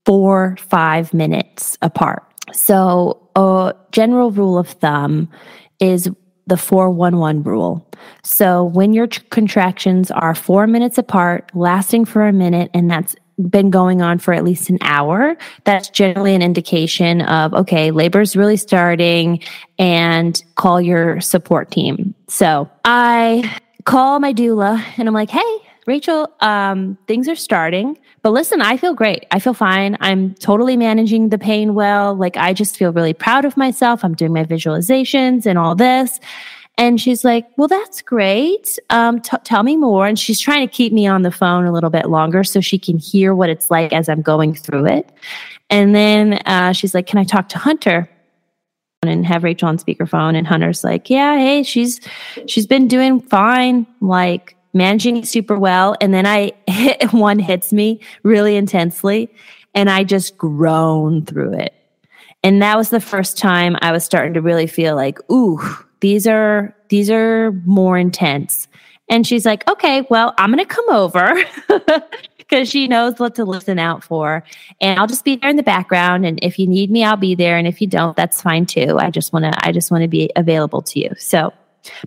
four, 0.05 0.57
five 0.59 1.13
minutes 1.13 1.77
apart. 1.81 2.23
So, 2.53 3.29
a 3.35 3.73
general 3.91 4.31
rule 4.31 4.57
of 4.57 4.67
thumb 4.67 5.29
is 5.79 6.09
the 6.47 6.57
411 6.57 7.43
rule. 7.43 7.87
So, 8.23 8.63
when 8.63 8.93
your 8.93 9.07
contractions 9.07 10.11
are 10.11 10.35
four 10.35 10.67
minutes 10.67 10.97
apart, 10.97 11.49
lasting 11.53 12.05
for 12.05 12.27
a 12.27 12.33
minute, 12.33 12.69
and 12.73 12.89
that's 12.89 13.15
been 13.49 13.69
going 13.69 14.01
on 14.01 14.19
for 14.19 14.33
at 14.33 14.43
least 14.43 14.69
an 14.69 14.77
hour, 14.81 15.35
that's 15.63 15.89
generally 15.89 16.35
an 16.35 16.41
indication 16.41 17.21
of, 17.21 17.53
okay, 17.53 17.91
labor's 17.91 18.35
really 18.35 18.57
starting 18.57 19.41
and 19.79 20.43
call 20.55 20.79
your 20.81 21.19
support 21.21 21.71
team. 21.71 22.13
So 22.27 22.69
I 22.85 23.59
call 23.85 24.19
my 24.19 24.33
doula 24.33 24.83
and 24.97 25.07
I'm 25.07 25.13
like, 25.13 25.29
hey, 25.29 25.57
Rachel, 25.87 26.31
um, 26.41 26.97
things 27.07 27.27
are 27.27 27.35
starting, 27.35 27.97
but 28.21 28.31
listen, 28.31 28.61
I 28.61 28.77
feel 28.77 28.93
great. 28.93 29.25
I 29.31 29.39
feel 29.39 29.55
fine. 29.55 29.97
I'm 29.99 30.35
totally 30.35 30.77
managing 30.77 31.29
the 31.29 31.39
pain 31.39 31.73
well. 31.73 32.13
Like, 32.13 32.37
I 32.37 32.53
just 32.53 32.77
feel 32.77 32.93
really 32.93 33.13
proud 33.13 33.45
of 33.45 33.57
myself. 33.57 34.03
I'm 34.05 34.13
doing 34.13 34.33
my 34.33 34.45
visualizations 34.45 35.47
and 35.47 35.57
all 35.57 35.73
this. 35.73 36.19
And 36.77 36.99
she's 36.99 37.23
like, 37.23 37.45
Well, 37.57 37.67
that's 37.67 38.01
great. 38.01 38.79
Um, 38.89 39.21
t- 39.21 39.37
tell 39.43 39.63
me 39.63 39.75
more. 39.75 40.07
And 40.07 40.17
she's 40.17 40.39
trying 40.39 40.67
to 40.67 40.73
keep 40.73 40.93
me 40.93 41.07
on 41.07 41.21
the 41.21 41.31
phone 41.31 41.65
a 41.65 41.71
little 41.71 41.89
bit 41.89 42.09
longer 42.09 42.43
so 42.43 42.61
she 42.61 42.79
can 42.79 42.97
hear 42.97 43.35
what 43.35 43.49
it's 43.49 43.69
like 43.69 43.93
as 43.93 44.09
I'm 44.09 44.21
going 44.21 44.55
through 44.55 44.87
it. 44.87 45.11
And 45.69 45.95
then 45.95 46.33
uh, 46.45 46.73
she's 46.73 46.93
like, 46.93 47.07
Can 47.07 47.19
I 47.19 47.23
talk 47.23 47.49
to 47.49 47.57
Hunter? 47.57 48.09
And 49.03 49.25
have 49.25 49.43
Rachel 49.43 49.67
on 49.67 49.77
speakerphone. 49.77 50.35
And 50.35 50.45
Hunter's 50.45 50.83
like, 50.83 51.09
Yeah, 51.09 51.37
hey, 51.37 51.63
she's 51.63 51.99
she's 52.47 52.67
been 52.67 52.87
doing 52.87 53.19
fine, 53.19 53.85
like 53.99 54.55
managing 54.73 55.25
super 55.25 55.57
well. 55.57 55.95
And 56.01 56.13
then 56.13 56.25
I 56.25 56.53
hit 56.67 57.03
one 57.13 57.39
hits 57.39 57.73
me 57.73 57.99
really 58.23 58.55
intensely, 58.55 59.33
and 59.73 59.89
I 59.89 60.03
just 60.03 60.37
groan 60.37 61.25
through 61.25 61.53
it. 61.53 61.73
And 62.43 62.61
that 62.61 62.77
was 62.77 62.89
the 62.89 62.99
first 62.99 63.37
time 63.37 63.77
I 63.81 63.91
was 63.91 64.03
starting 64.03 64.33
to 64.33 64.41
really 64.41 64.67
feel 64.67 64.95
like, 64.95 65.19
ooh, 65.31 65.59
these 66.01 66.27
are 66.27 66.75
these 66.89 67.09
are 67.09 67.51
more 67.65 67.97
intense. 67.97 68.67
And 69.09 69.27
she's 69.27 69.45
like, 69.45 69.67
okay, 69.69 70.05
well, 70.09 70.33
I'm 70.37 70.55
to 70.55 70.65
come 70.65 70.89
over 70.89 71.33
because 72.37 72.69
she 72.69 72.87
knows 72.87 73.19
what 73.19 73.35
to 73.35 73.45
listen 73.45 73.77
out 73.77 74.03
for. 74.03 74.43
And 74.79 74.99
I'll 74.99 75.07
just 75.07 75.25
be 75.25 75.35
there 75.35 75.49
in 75.49 75.57
the 75.57 75.63
background. 75.63 76.25
And 76.25 76.39
if 76.41 76.57
you 76.57 76.65
need 76.65 76.91
me, 76.91 77.03
I'll 77.03 77.17
be 77.17 77.35
there. 77.35 77.57
And 77.57 77.67
if 77.67 77.81
you 77.81 77.87
don't, 77.87 78.15
that's 78.15 78.41
fine 78.41 78.65
too. 78.65 78.97
I 78.99 79.09
just 79.09 79.33
want 79.33 79.43
to, 79.45 79.67
I 79.67 79.73
just 79.73 79.91
want 79.91 80.03
to 80.03 80.07
be 80.07 80.31
available 80.37 80.81
to 80.83 80.99
you. 80.99 81.09
So 81.17 81.51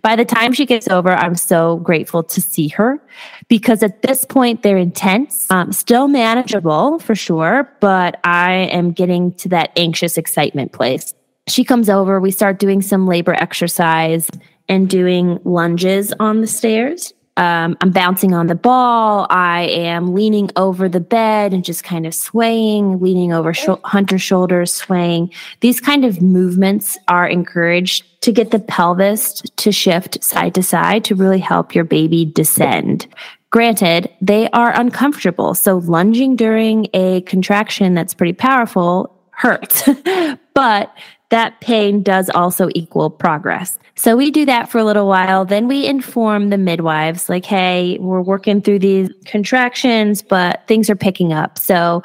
by 0.03 0.17
the 0.17 0.25
time 0.25 0.53
she 0.53 0.67
gets 0.67 0.89
over, 0.89 1.11
I'm 1.11 1.35
so 1.35 1.77
grateful 1.79 2.23
to 2.23 2.41
see 2.41 2.69
her 2.69 3.01
because 3.49 3.83
at 3.83 4.03
this 4.03 4.25
point 4.25 4.63
they're 4.63 4.77
intense, 4.77 5.51
um, 5.51 5.73
still 5.73 6.09
manageable 6.09 6.99
for 7.01 7.15
sure, 7.15 7.71
but 7.81 8.21
I 8.25 8.53
am 8.53 8.93
getting 8.93 9.33
to 9.35 9.49
that 9.51 9.73
anxious 9.77 10.17
excitement 10.17 10.73
place. 10.73 11.14
She 11.47 11.65
comes 11.65 11.91
over, 11.91 12.21
we 12.21 12.31
start 12.31 12.59
doing 12.59 12.83
some 12.83 13.07
labor 13.07 13.35
exercise 13.35 14.31
and 14.69 14.89
doing 14.89 15.39
lunges 15.45 16.13
on 16.19 16.41
the 16.41 16.47
stairs 16.47 17.13
um, 17.37 17.77
I'm 17.81 17.91
bouncing 17.91 18.33
on 18.33 18.47
the 18.47 18.55
ball. 18.55 19.27
I 19.29 19.63
am 19.63 20.15
leaning 20.15 20.51
over 20.55 20.89
the 20.89 21.01
bed 21.01 21.53
and 21.53 21.65
just 21.65 21.83
kind 21.83 22.07
of 22.07 22.15
swaying, 22.15 23.01
leaning 23.01 23.33
over 23.33 23.53
sh- 23.53 23.67
Hunter's 23.83 24.23
shoulders, 24.23 24.73
swaying. 24.73 25.33
These 25.61 25.81
kind 25.81 26.05
of 26.05 26.23
movements 26.23 26.97
are 27.09 27.27
encouraged 27.27 28.23
to 28.23 28.31
get 28.31 28.53
the 28.53 28.61
pelvis 28.61 29.43
to 29.57 29.73
shift 29.73 30.23
side 30.23 30.55
to 30.55 30.63
side 30.63 31.05
to 31.05 31.17
really 31.17 31.41
help 31.41 31.75
your 31.75 31.85
baby 31.85 32.25
descend. 32.25 33.09
Granted, 33.51 34.11
they 34.21 34.49
are 34.51 34.79
uncomfortable. 34.79 35.55
So 35.55 35.79
lunging 35.79 36.37
during 36.37 36.87
a 36.95 37.21
contraction 37.23 37.95
that's 37.95 38.15
pretty 38.15 38.33
powerful 38.33 39.13
hurts, 39.31 39.89
but 40.55 40.95
that 41.35 41.61
pain 41.61 42.01
does 42.01 42.31
also 42.31 42.69
equal 42.77 43.11
progress. 43.11 43.77
So 43.97 44.17
we 44.17 44.31
do 44.31 44.45
that 44.47 44.71
for 44.71 44.79
a 44.79 44.85
little 44.85 45.09
while. 45.09 45.45
Then 45.45 45.67
we 45.67 45.85
inform 45.85 46.51
the 46.51 46.59
midwives, 46.59 47.29
like, 47.29 47.45
hey, 47.45 47.99
we're 47.99 48.21
working 48.21 48.63
through 48.63 48.79
these 48.79 49.11
contractions, 49.25 50.23
but 50.23 50.63
things 50.69 50.89
are 50.89 50.95
picking 50.95 51.33
up. 51.33 51.59
So 51.59 52.05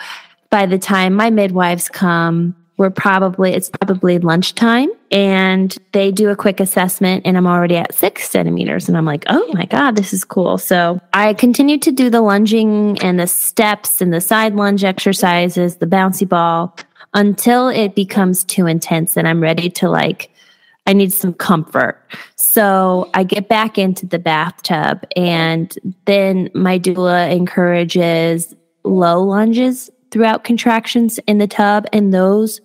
by 0.49 0.65
the 0.65 0.79
time 0.79 1.13
my 1.13 1.29
midwives 1.29 1.89
come, 1.89 2.55
we're 2.77 2.89
probably, 2.89 3.53
it's 3.53 3.69
probably 3.69 4.17
lunchtime 4.17 4.89
and 5.11 5.77
they 5.91 6.11
do 6.11 6.29
a 6.29 6.35
quick 6.35 6.59
assessment 6.59 7.23
and 7.25 7.37
I'm 7.37 7.45
already 7.45 7.75
at 7.75 7.93
six 7.93 8.27
centimeters. 8.29 8.87
And 8.87 8.97
I'm 8.97 9.05
like, 9.05 9.25
oh 9.27 9.47
my 9.53 9.65
God, 9.65 9.95
this 9.95 10.11
is 10.11 10.23
cool. 10.23 10.57
So 10.57 10.99
I 11.13 11.35
continue 11.35 11.77
to 11.79 11.91
do 11.91 12.09
the 12.09 12.21
lunging 12.21 12.97
and 13.03 13.19
the 13.19 13.27
steps 13.27 14.01
and 14.01 14.11
the 14.11 14.21
side 14.21 14.55
lunge 14.55 14.83
exercises, 14.83 15.75
the 15.75 15.85
bouncy 15.85 16.27
ball 16.27 16.75
until 17.13 17.67
it 17.67 17.95
becomes 17.95 18.43
too 18.43 18.67
intense 18.67 19.17
and 19.17 19.27
I'm 19.27 19.41
ready 19.41 19.69
to 19.69 19.89
like, 19.89 20.31
I 20.85 20.93
need 20.93 21.13
some 21.13 21.33
comfort. 21.33 22.01
So 22.35 23.09
I 23.13 23.23
get 23.23 23.47
back 23.47 23.77
into 23.77 24.07
the 24.07 24.17
bathtub, 24.17 25.05
and 25.15 25.71
then 26.05 26.49
my 26.55 26.79
doula 26.79 27.31
encourages 27.31 28.55
low 28.83 29.21
lunges 29.21 29.91
throughout 30.09 30.43
contractions 30.43 31.19
in 31.27 31.37
the 31.37 31.45
tub, 31.45 31.85
and 31.93 32.11
those 32.11 32.59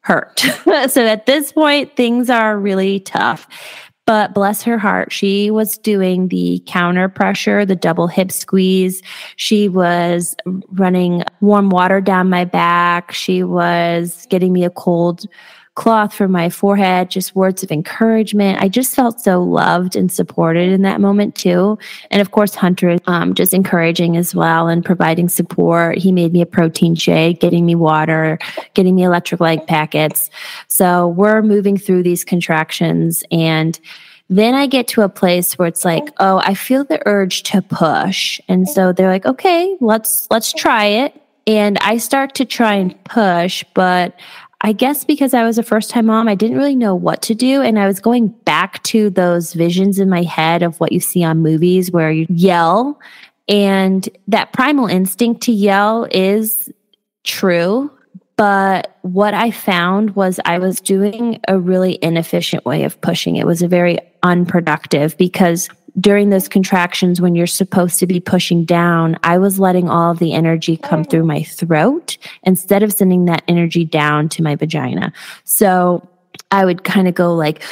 hurt. 0.00 0.40
so 0.88 1.04
at 1.04 1.26
this 1.26 1.52
point, 1.52 1.94
things 1.94 2.30
are 2.30 2.58
really 2.58 3.00
tough. 3.00 3.46
But 4.08 4.32
bless 4.32 4.62
her 4.62 4.78
heart, 4.78 5.12
she 5.12 5.50
was 5.50 5.76
doing 5.76 6.28
the 6.28 6.62
counter 6.64 7.10
pressure, 7.10 7.66
the 7.66 7.76
double 7.76 8.06
hip 8.06 8.32
squeeze. 8.32 9.02
She 9.36 9.68
was 9.68 10.34
running 10.70 11.24
warm 11.42 11.68
water 11.68 12.00
down 12.00 12.30
my 12.30 12.46
back. 12.46 13.12
She 13.12 13.42
was 13.42 14.26
getting 14.30 14.54
me 14.54 14.64
a 14.64 14.70
cold 14.70 15.26
cloth 15.78 16.12
for 16.12 16.26
my 16.26 16.50
forehead, 16.50 17.08
just 17.08 17.36
words 17.36 17.62
of 17.62 17.70
encouragement. 17.70 18.60
I 18.60 18.68
just 18.68 18.96
felt 18.96 19.20
so 19.20 19.40
loved 19.40 19.94
and 19.94 20.10
supported 20.10 20.72
in 20.72 20.82
that 20.82 21.00
moment 21.00 21.36
too. 21.36 21.78
And 22.10 22.20
of 22.20 22.32
course, 22.32 22.56
Hunter 22.56 22.98
um, 23.06 23.32
just 23.32 23.54
encouraging 23.54 24.16
as 24.16 24.34
well 24.34 24.66
and 24.66 24.84
providing 24.84 25.28
support. 25.28 25.96
He 25.96 26.10
made 26.10 26.32
me 26.32 26.42
a 26.42 26.46
protein 26.46 26.96
shake, 26.96 27.38
getting 27.38 27.64
me 27.64 27.76
water, 27.76 28.40
getting 28.74 28.96
me 28.96 29.02
electrolyte 29.02 29.68
packets. 29.68 30.30
So 30.66 31.06
we're 31.06 31.42
moving 31.42 31.78
through 31.78 32.02
these 32.02 32.24
contractions 32.24 33.22
and 33.30 33.78
then 34.28 34.56
I 34.56 34.66
get 34.66 34.88
to 34.88 35.02
a 35.02 35.08
place 35.08 35.56
where 35.56 35.68
it's 35.68 35.84
like, 35.84 36.08
oh, 36.18 36.42
I 36.44 36.54
feel 36.54 36.84
the 36.84 37.00
urge 37.06 37.44
to 37.44 37.62
push. 37.62 38.40
And 38.48 38.68
so 38.68 38.92
they're 38.92 39.08
like, 39.08 39.26
okay, 39.26 39.76
let's 39.80 40.26
let's 40.28 40.52
try 40.52 40.86
it. 40.86 41.14
And 41.46 41.78
I 41.78 41.96
start 41.96 42.34
to 42.34 42.44
try 42.44 42.74
and 42.74 42.92
push, 43.04 43.64
but 43.72 44.18
I 44.60 44.72
guess 44.72 45.04
because 45.04 45.34
I 45.34 45.44
was 45.44 45.56
a 45.56 45.62
first 45.62 45.90
time 45.90 46.06
mom, 46.06 46.26
I 46.26 46.34
didn't 46.34 46.56
really 46.56 46.74
know 46.74 46.94
what 46.94 47.22
to 47.22 47.34
do. 47.34 47.62
And 47.62 47.78
I 47.78 47.86
was 47.86 48.00
going 48.00 48.28
back 48.28 48.82
to 48.84 49.08
those 49.08 49.52
visions 49.52 50.00
in 50.00 50.08
my 50.08 50.22
head 50.22 50.62
of 50.62 50.80
what 50.80 50.90
you 50.92 51.00
see 51.00 51.22
on 51.22 51.38
movies 51.38 51.92
where 51.92 52.10
you 52.10 52.26
yell. 52.28 52.98
And 53.48 54.08
that 54.26 54.52
primal 54.52 54.86
instinct 54.86 55.42
to 55.42 55.52
yell 55.52 56.08
is 56.10 56.70
true. 57.22 57.90
But 58.36 58.96
what 59.02 59.34
I 59.34 59.50
found 59.50 60.14
was 60.16 60.38
I 60.44 60.58
was 60.58 60.80
doing 60.80 61.40
a 61.48 61.58
really 61.58 61.98
inefficient 62.02 62.64
way 62.64 62.84
of 62.84 63.00
pushing. 63.00 63.36
It 63.36 63.46
was 63.46 63.62
a 63.62 63.68
very 63.68 63.98
unproductive 64.22 65.16
because 65.18 65.68
during 66.00 66.30
those 66.30 66.48
contractions 66.48 67.20
when 67.20 67.34
you're 67.34 67.46
supposed 67.46 67.98
to 67.98 68.06
be 68.06 68.20
pushing 68.20 68.64
down, 68.64 69.18
I 69.22 69.38
was 69.38 69.58
letting 69.58 69.88
all 69.88 70.12
of 70.12 70.18
the 70.18 70.32
energy 70.32 70.76
come 70.76 71.04
through 71.04 71.24
my 71.24 71.42
throat 71.42 72.18
instead 72.42 72.82
of 72.82 72.92
sending 72.92 73.24
that 73.26 73.42
energy 73.48 73.84
down 73.84 74.28
to 74.30 74.42
my 74.42 74.54
vagina. 74.54 75.12
So 75.44 76.06
I 76.50 76.64
would 76.64 76.84
kind 76.84 77.08
of 77.08 77.14
go 77.14 77.34
like, 77.34 77.62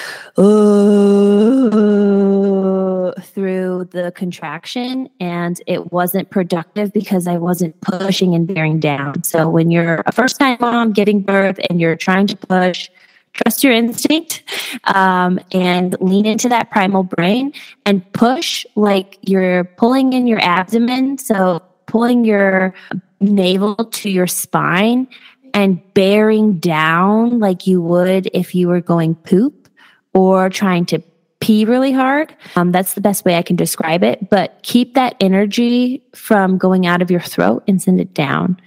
through 3.22 3.84
the 3.90 4.12
contraction, 4.14 5.08
and 5.20 5.60
it 5.66 5.92
wasn't 5.92 6.28
productive 6.30 6.92
because 6.92 7.26
I 7.26 7.38
wasn't 7.38 7.80
pushing 7.80 8.34
and 8.34 8.46
bearing 8.46 8.78
down. 8.80 9.22
So 9.24 9.48
when 9.48 9.70
you're 9.70 10.02
a 10.06 10.12
first 10.12 10.38
time 10.38 10.58
mom 10.60 10.92
getting 10.92 11.20
birth 11.20 11.58
and 11.70 11.80
you're 11.80 11.96
trying 11.96 12.26
to 12.26 12.36
push, 12.36 12.90
trust 13.36 13.62
your 13.62 13.72
instinct 13.72 14.42
um, 14.84 15.38
and 15.52 15.96
lean 16.00 16.26
into 16.26 16.48
that 16.48 16.70
primal 16.70 17.02
brain 17.02 17.52
and 17.84 18.10
push 18.12 18.66
like 18.74 19.18
you're 19.22 19.64
pulling 19.64 20.12
in 20.12 20.26
your 20.26 20.40
abdomen. 20.40 21.18
So 21.18 21.62
pulling 21.86 22.24
your 22.24 22.74
navel 23.20 23.76
to 23.76 24.10
your 24.10 24.26
spine 24.26 25.08
and 25.54 25.80
bearing 25.94 26.58
down 26.58 27.38
like 27.38 27.66
you 27.66 27.80
would 27.80 28.28
if 28.34 28.54
you 28.54 28.68
were 28.68 28.80
going 28.80 29.14
poop 29.14 29.68
or 30.12 30.50
trying 30.50 30.84
to 30.86 31.02
pee 31.40 31.64
really 31.64 31.92
hard. 31.92 32.34
Um, 32.56 32.72
that's 32.72 32.94
the 32.94 33.00
best 33.00 33.24
way 33.24 33.36
I 33.36 33.42
can 33.42 33.56
describe 33.56 34.02
it. 34.02 34.30
But 34.30 34.58
keep 34.62 34.94
that 34.94 35.14
energy 35.20 36.02
from 36.14 36.58
going 36.58 36.86
out 36.86 37.02
of 37.02 37.10
your 37.10 37.20
throat 37.20 37.62
and 37.68 37.80
send 37.80 38.00
it 38.00 38.14
down. 38.14 38.60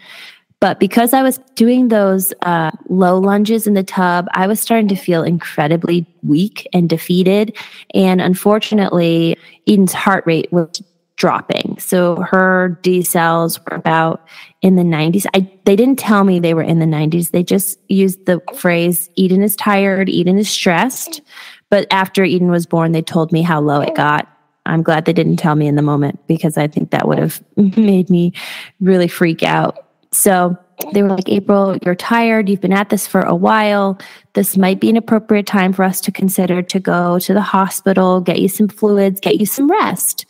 But 0.60 0.80
because 0.80 1.14
I 1.14 1.24
was 1.24 1.38
doing 1.56 1.88
those 1.88 2.34
uh, 2.42 2.72
low 2.90 3.18
lunges 3.18 3.66
in 3.66 3.76
the 3.76 3.84
tub, 3.84 4.28
I 4.34 4.46
was 4.48 4.60
starting 4.60 4.90
to 4.90 4.96
feel 4.96 5.24
incredibly 5.24 6.06
weak 6.22 6.68
and 6.74 6.90
defeated. 6.90 7.56
And 7.94 8.20
unfortunately, 8.20 9.38
Eden's 9.68 9.94
heart 9.94 10.26
rate 10.26 10.52
was 10.52 10.82
dropping. 11.16 11.78
So 11.80 12.16
her 12.22 12.80
decels 12.82 13.60
were 13.60 13.76
about 13.76 14.26
in 14.62 14.76
the 14.76 14.84
90s. 14.84 15.26
I 15.34 15.50
they 15.66 15.76
didn't 15.76 16.00
tell 16.00 16.24
me 16.24 16.40
they 16.40 16.54
were 16.54 16.64
in 16.64 16.80
the 16.80 16.86
90s. 16.86 17.32
They 17.32 17.44
just 17.44 17.78
used 17.90 18.26
the 18.26 18.42
phrase 18.56 19.10
Eden 19.16 19.44
is 19.44 19.56
tired, 19.56 20.10
Eden 20.10 20.38
is 20.38 20.50
stressed. 20.50 21.22
But 21.70 21.88
after 21.92 22.24
Eden 22.24 22.50
was 22.50 22.66
born, 22.66 22.94
they 22.94 23.02
told 23.02 23.32
me 23.32 23.42
how 23.42 23.60
low 23.60 23.82
it 23.82 23.96
got. 23.96 24.28
I'm 24.66 24.82
glad 24.82 25.06
they 25.06 25.14
didn't 25.14 25.38
tell 25.38 25.56
me 25.56 25.68
in 25.68 25.76
the 25.76 25.82
moment 25.82 26.26
because 26.28 26.58
I 26.58 26.68
think 26.68 26.92
that 26.92 27.08
would 27.08 27.20
have 27.20 27.44
made 27.56 28.10
me 28.10 28.34
really 28.80 29.08
freak 29.08 29.44
out. 29.44 29.89
So 30.12 30.58
they 30.94 31.04
were 31.04 31.10
like, 31.10 31.28
April, 31.30 31.78
you're 31.86 31.96
tired. 31.96 32.48
You've 32.48 32.62
been 32.62 32.74
at 32.74 32.90
this 32.90 33.06
for 33.06 33.22
a 33.22 33.36
while. 33.36 34.00
This 34.34 34.58
might 34.58 34.80
be 34.80 34.90
an 34.90 34.98
appropriate 34.98 35.46
time 35.46 35.74
for 35.74 35.84
us 35.84 36.00
to 36.02 36.12
consider 36.12 36.62
to 36.62 36.80
go 36.80 37.20
to 37.20 37.34
the 37.34 37.42
hospital, 37.42 38.22
get 38.22 38.40
you 38.40 38.48
some 38.48 38.70
fluids, 38.70 39.20
get 39.20 39.40
you 39.40 39.46
some 39.46 39.70
rest. 39.70 40.26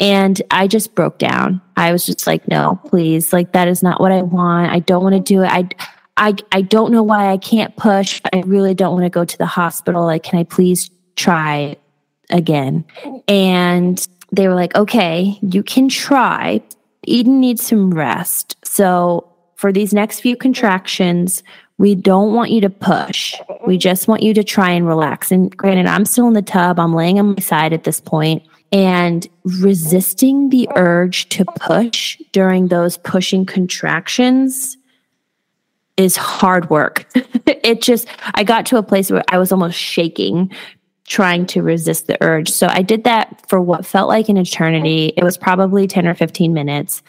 And 0.00 0.40
I 0.50 0.66
just 0.66 0.94
broke 0.94 1.18
down. 1.18 1.60
I 1.76 1.92
was 1.92 2.06
just 2.06 2.26
like, 2.26 2.48
no, 2.48 2.80
please. 2.86 3.32
Like, 3.32 3.52
that 3.52 3.68
is 3.68 3.82
not 3.82 4.00
what 4.00 4.12
I 4.12 4.22
want. 4.22 4.72
I 4.72 4.80
don't 4.80 5.02
want 5.02 5.14
to 5.14 5.20
do 5.20 5.42
it. 5.42 5.48
I, 5.48 5.68
I, 6.16 6.34
I 6.50 6.62
don't 6.62 6.90
know 6.90 7.02
why 7.02 7.30
I 7.30 7.36
can't 7.36 7.76
push. 7.76 8.20
I 8.32 8.40
really 8.40 8.74
don't 8.74 8.92
want 8.92 9.04
to 9.04 9.10
go 9.10 9.24
to 9.24 9.38
the 9.38 9.46
hospital. 9.46 10.04
Like, 10.04 10.24
can 10.24 10.38
I 10.38 10.44
please 10.44 10.90
try 11.16 11.76
again? 12.30 12.84
And 13.28 14.04
they 14.32 14.48
were 14.48 14.54
like, 14.54 14.74
okay, 14.74 15.38
you 15.42 15.62
can 15.62 15.88
try, 15.88 16.62
Eden 17.04 17.40
needs 17.40 17.66
some 17.66 17.90
rest. 17.90 18.56
So 18.64 19.28
for 19.56 19.72
these 19.72 19.92
next 19.92 20.20
few 20.20 20.36
contractions, 20.36 21.42
we 21.78 21.94
don't 21.94 22.34
want 22.34 22.50
you 22.50 22.60
to 22.60 22.70
push. 22.70 23.34
We 23.66 23.78
just 23.78 24.06
want 24.06 24.22
you 24.22 24.34
to 24.34 24.44
try 24.44 24.70
and 24.70 24.86
relax. 24.86 25.32
And 25.32 25.56
granted, 25.56 25.86
I'm 25.86 26.04
still 26.04 26.28
in 26.28 26.34
the 26.34 26.42
tub. 26.42 26.78
I'm 26.78 26.94
laying 26.94 27.18
on 27.18 27.30
my 27.30 27.40
side 27.40 27.72
at 27.72 27.84
this 27.84 28.00
point 28.00 28.42
and 28.72 29.26
resisting 29.44 30.50
the 30.50 30.68
urge 30.76 31.28
to 31.30 31.44
push 31.44 32.18
during 32.32 32.68
those 32.68 32.96
pushing 32.98 33.44
contractions 33.44 34.76
is 35.96 36.16
hard 36.16 36.70
work. 36.70 37.06
it 37.46 37.82
just, 37.82 38.08
I 38.34 38.44
got 38.44 38.64
to 38.66 38.78
a 38.78 38.82
place 38.82 39.10
where 39.10 39.24
I 39.28 39.38
was 39.38 39.52
almost 39.52 39.78
shaking 39.78 40.50
trying 41.06 41.46
to 41.46 41.62
resist 41.62 42.06
the 42.06 42.22
urge. 42.22 42.48
So 42.48 42.68
I 42.70 42.82
did 42.82 43.04
that 43.04 43.44
for 43.48 43.60
what 43.60 43.84
felt 43.84 44.08
like 44.08 44.28
an 44.28 44.36
eternity. 44.36 45.12
It 45.16 45.24
was 45.24 45.36
probably 45.36 45.86
10 45.86 46.06
or 46.06 46.14
15 46.14 46.52
minutes. 46.52 47.02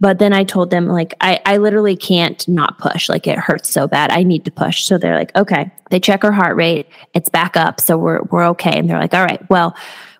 But 0.00 0.18
then 0.18 0.32
I 0.32 0.44
told 0.44 0.70
them, 0.70 0.88
like, 0.88 1.14
I, 1.20 1.40
I 1.46 1.56
literally 1.58 1.96
can't 1.96 2.46
not 2.48 2.78
push. 2.78 3.08
Like, 3.08 3.26
it 3.26 3.38
hurts 3.38 3.70
so 3.70 3.86
bad. 3.86 4.10
I 4.10 4.22
need 4.22 4.44
to 4.44 4.50
push. 4.50 4.84
So 4.84 4.98
they're 4.98 5.16
like, 5.16 5.34
okay. 5.36 5.70
They 5.90 6.00
check 6.00 6.22
her 6.22 6.32
heart 6.32 6.56
rate. 6.56 6.88
It's 7.14 7.28
back 7.28 7.56
up. 7.56 7.80
So 7.80 7.96
we're, 7.96 8.22
we're 8.30 8.46
okay. 8.48 8.76
And 8.76 8.90
they're 8.90 8.98
like, 8.98 9.14
all 9.14 9.24
right, 9.24 9.40
well, 9.48 9.76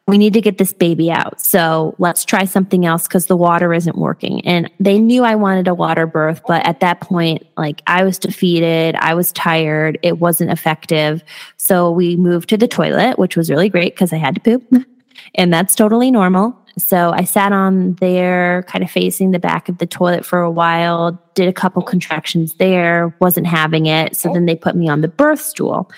we 0.07 0.19
need 0.19 0.35
to 0.35 0.41
get 0.41 0.59
this 0.59 0.73
baby 0.73 1.11
out. 1.11 1.41
So 1.41 1.95
let's 1.99 2.25
try 2.25 2.45
something 2.45 2.85
else 2.85 3.09
because 3.09 3.27
the 3.27 3.37
water 3.37 3.73
isn't 3.73 3.97
working. 3.97 4.45
And 4.47 4.71
they 4.79 4.99
knew 4.99 5.25
I 5.25 5.35
wanted 5.35 5.67
a 5.67 5.75
water 5.75 6.07
birth, 6.07 6.43
but 6.47 6.65
at 6.67 6.81
that 6.81 7.01
point, 7.01 7.47
like 7.57 7.83
I 7.87 8.05
was 8.05 8.19
defeated, 8.19 8.97
I 8.97 9.15
was 9.15 9.33
tired, 9.33 9.99
it 10.03 10.19
wasn't 10.19 10.51
effective. 10.51 11.25
So 11.57 11.91
we 11.91 12.17
moved 12.17 12.51
to 12.51 12.59
the 12.59 12.69
toilet, 12.69 13.19
which 13.19 13.37
was 13.37 13.49
really 13.49 13.71
great 13.71 13.95
because 13.95 14.13
I 14.13 14.19
had 14.19 14.35
to 14.35 14.41
poop. 14.43 14.87
and 15.35 15.53
that's 15.53 15.75
totally 15.75 16.11
normal. 16.11 16.59
So 16.77 17.13
I 17.13 17.25
sat 17.25 17.53
on 17.53 17.95
there, 17.95 18.65
kind 18.65 18.85
of 18.85 18.91
facing 18.91 19.31
the 19.31 19.39
back 19.39 19.69
of 19.69 19.79
the 19.79 19.87
toilet 19.87 20.27
for 20.27 20.41
a 20.41 20.51
while, 20.51 21.19
did 21.35 21.49
a 21.49 21.53
couple 21.53 21.83
contractions 21.83 22.55
there, 22.55 23.15
wasn't 23.21 23.47
having 23.47 23.87
it. 23.87 24.17
So 24.17 24.33
then 24.33 24.47
they 24.47 24.57
put 24.57 24.77
me 24.77 24.89
on 24.89 25.01
the 25.01 25.09
birth 25.09 25.41
stool. 25.41 25.91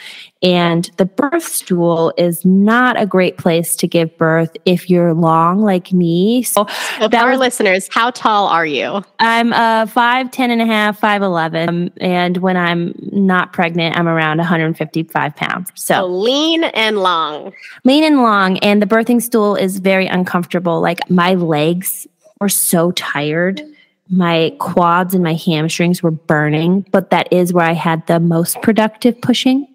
And 0.43 0.91
the 0.97 1.05
birth 1.05 1.45
stool 1.45 2.13
is 2.17 2.45
not 2.45 3.01
a 3.01 3.07
great 3.07 3.37
place 3.37 3.75
to 3.77 3.87
give 3.87 4.17
birth 4.19 4.57
if 4.65 4.89
you're 4.89 5.15
long 5.15 5.61
like 5.61 5.93
me. 5.93 6.43
So, 6.43 6.67
so 6.99 7.09
for 7.09 7.17
our 7.17 7.31
was, 7.31 7.41
listeners, 7.41 7.89
how 7.91 8.11
tall 8.11 8.49
are 8.49 8.67
you? 8.67 9.03
I'm 9.19 9.53
uh, 9.53 9.87
5, 9.87 10.31
10 10.31 10.51
and 10.51 10.63
a 10.63 10.67
half, 10.67 10.99
5, 10.99 11.23
11. 11.23 11.69
Um, 11.69 11.91
and 12.01 12.39
when 12.39 12.57
I'm 12.57 12.95
not 13.13 13.53
pregnant, 13.53 13.97
I'm 13.97 14.09
around 14.09 14.39
155 14.39 15.37
pounds. 15.37 15.71
So, 15.75 15.95
so 15.95 16.07
lean 16.07 16.65
and 16.65 16.99
long. 16.99 17.53
Lean 17.85 18.05
and 18.05 18.23
long. 18.23 18.59
And 18.59 18.81
the 18.81 18.87
birthing 18.87 19.23
stool 19.23 19.55
is 19.57 19.79
very 19.79 20.07
uncomfortable. 20.07 20.81
Like 20.81 21.09
my 21.11 21.35
legs 21.35 22.07
were 22.41 22.49
so 22.49 22.93
tired 22.93 23.63
my 24.09 24.55
quads 24.59 25.15
and 25.15 25.25
my 25.25 25.35
hamstrings 25.35 26.03
were 26.03 26.11
burning, 26.11 26.87
but 26.93 27.11
that 27.11 27.33
is 27.33 27.53
where 27.53 27.67
I 27.67 27.73
had 27.73 28.07
the 28.07 28.21
most 28.21 28.61
productive 28.63 29.21
pushing. 29.21 29.67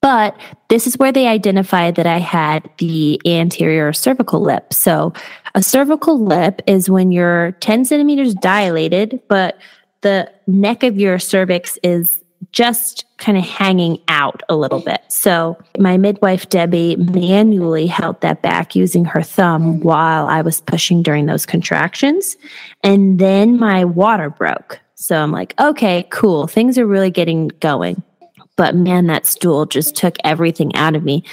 But 0.00 0.36
this 0.68 0.86
is 0.86 0.98
where 0.98 1.12
they 1.12 1.28
identified 1.28 1.94
that 1.96 2.06
I 2.06 2.18
had 2.18 2.68
the 2.78 3.20
anterior 3.26 3.92
cervical 3.94 4.40
lip. 4.40 4.72
So, 4.74 5.14
a 5.54 5.62
cervical 5.62 6.22
lip 6.22 6.60
is 6.66 6.90
when 6.90 7.10
you're 7.10 7.52
10 7.60 7.86
centimeters 7.86 8.34
dilated, 8.34 9.20
but 9.28 9.58
the 10.02 10.30
neck 10.46 10.82
of 10.82 10.98
your 10.98 11.18
cervix 11.18 11.78
is 11.82 12.23
just 12.52 13.04
kind 13.18 13.38
of 13.38 13.44
hanging 13.44 14.00
out 14.08 14.42
a 14.48 14.56
little 14.56 14.80
bit. 14.80 15.00
So 15.08 15.56
my 15.78 15.96
midwife, 15.96 16.48
Debbie, 16.48 16.96
manually 16.96 17.86
held 17.86 18.20
that 18.20 18.42
back 18.42 18.74
using 18.74 19.04
her 19.04 19.22
thumb 19.22 19.80
while 19.80 20.26
I 20.26 20.42
was 20.42 20.60
pushing 20.60 21.02
during 21.02 21.26
those 21.26 21.46
contractions. 21.46 22.36
And 22.82 23.18
then 23.18 23.58
my 23.58 23.84
water 23.84 24.30
broke. 24.30 24.80
So 24.94 25.16
I'm 25.16 25.32
like, 25.32 25.54
okay, 25.60 26.06
cool. 26.10 26.46
Things 26.46 26.78
are 26.78 26.86
really 26.86 27.10
getting 27.10 27.48
going. 27.60 28.02
But 28.56 28.74
man, 28.74 29.06
that 29.08 29.26
stool 29.26 29.66
just 29.66 29.96
took 29.96 30.16
everything 30.24 30.74
out 30.76 30.94
of 30.94 31.04
me. 31.04 31.24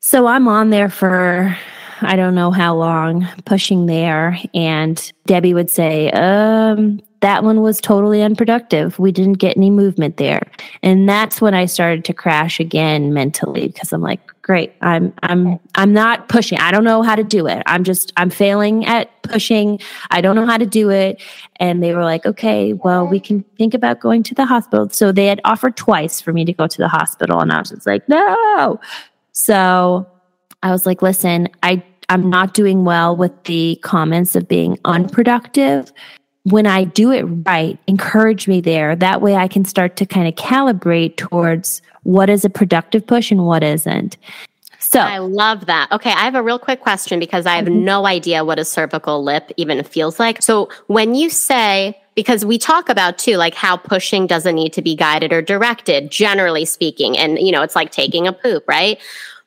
So 0.00 0.26
I'm 0.26 0.48
on 0.48 0.70
there 0.70 0.88
for 0.88 1.56
I 2.02 2.16
don't 2.16 2.34
know 2.34 2.50
how 2.50 2.74
long 2.74 3.28
pushing 3.44 3.86
there. 3.86 4.38
And 4.54 5.12
Debbie 5.26 5.54
would 5.54 5.70
say, 5.70 6.10
um, 6.10 7.00
that 7.22 7.44
one 7.44 7.62
was 7.62 7.80
totally 7.80 8.20
unproductive. 8.20 8.98
We 8.98 9.12
didn't 9.12 9.34
get 9.34 9.56
any 9.56 9.70
movement 9.70 10.16
there. 10.16 10.42
And 10.82 11.08
that's 11.08 11.40
when 11.40 11.54
I 11.54 11.66
started 11.66 12.04
to 12.06 12.12
crash 12.12 12.58
again 12.58 13.14
mentally 13.14 13.68
because 13.68 13.92
I'm 13.92 14.02
like, 14.02 14.20
great, 14.42 14.74
I'm 14.80 15.14
I'm 15.22 15.60
I'm 15.76 15.92
not 15.92 16.28
pushing. 16.28 16.58
I 16.58 16.72
don't 16.72 16.82
know 16.82 17.02
how 17.02 17.14
to 17.14 17.22
do 17.22 17.46
it. 17.46 17.62
I'm 17.66 17.84
just 17.84 18.12
I'm 18.16 18.28
failing 18.28 18.84
at 18.86 19.22
pushing. 19.22 19.78
I 20.10 20.20
don't 20.20 20.34
know 20.34 20.46
how 20.46 20.58
to 20.58 20.66
do 20.66 20.90
it. 20.90 21.22
And 21.56 21.80
they 21.80 21.94
were 21.94 22.02
like, 22.02 22.26
okay, 22.26 22.72
well, 22.72 23.06
we 23.06 23.20
can 23.20 23.44
think 23.56 23.72
about 23.72 24.00
going 24.00 24.24
to 24.24 24.34
the 24.34 24.44
hospital. 24.44 24.88
So 24.90 25.12
they 25.12 25.26
had 25.26 25.40
offered 25.44 25.76
twice 25.76 26.20
for 26.20 26.32
me 26.32 26.44
to 26.44 26.52
go 26.52 26.66
to 26.66 26.78
the 26.78 26.88
hospital. 26.88 27.40
And 27.40 27.52
I 27.52 27.60
was 27.60 27.70
just 27.70 27.86
like, 27.86 28.08
no. 28.08 28.80
So 29.30 30.08
I 30.64 30.72
was 30.72 30.86
like, 30.86 31.02
listen, 31.02 31.48
I 31.62 31.84
I'm 32.08 32.28
not 32.28 32.52
doing 32.52 32.84
well 32.84 33.16
with 33.16 33.44
the 33.44 33.78
comments 33.82 34.34
of 34.34 34.48
being 34.48 34.76
unproductive 34.84 35.92
when 36.44 36.66
I 36.66 36.84
do 36.84 37.12
it 37.12 37.22
right, 37.22 37.78
encourage 37.86 38.48
me 38.48 38.60
there. 38.60 38.96
That 38.96 39.20
way 39.20 39.36
I 39.36 39.48
can 39.48 39.64
start 39.64 39.96
to 39.96 40.06
kind 40.06 40.26
of 40.26 40.34
calibrate 40.34 41.16
towards 41.16 41.82
what 42.02 42.28
is 42.28 42.44
a 42.44 42.50
productive 42.50 43.06
push 43.06 43.30
and 43.30 43.46
what 43.46 43.62
isn't. 43.62 44.16
So 44.78 45.00
I 45.00 45.18
love 45.18 45.66
that. 45.66 45.90
Okay, 45.92 46.10
I 46.10 46.24
have 46.24 46.34
a 46.34 46.42
real 46.42 46.58
quick 46.58 46.80
question 46.80 47.18
because 47.18 47.46
I 47.46 47.56
have 47.56 47.66
mm-hmm. 47.66 47.84
no 47.84 48.06
idea 48.06 48.44
what 48.44 48.58
a 48.58 48.64
cervical 48.64 49.22
lip 49.22 49.50
even 49.56 49.82
feels 49.84 50.18
like. 50.18 50.42
So 50.42 50.68
when 50.88 51.14
you 51.14 51.30
say, 51.30 51.98
because 52.14 52.44
we 52.44 52.58
talk 52.58 52.88
about 52.88 53.16
too, 53.16 53.36
like 53.36 53.54
how 53.54 53.76
pushing 53.76 54.26
doesn't 54.26 54.54
need 54.54 54.72
to 54.74 54.82
be 54.82 54.94
guided 54.94 55.32
or 55.32 55.40
directed, 55.40 56.10
generally 56.10 56.64
speaking, 56.64 57.16
and 57.16 57.38
you 57.38 57.52
know, 57.52 57.62
it's 57.62 57.76
like 57.76 57.90
taking 57.90 58.26
a 58.26 58.32
poop, 58.32 58.64
right? 58.68 58.98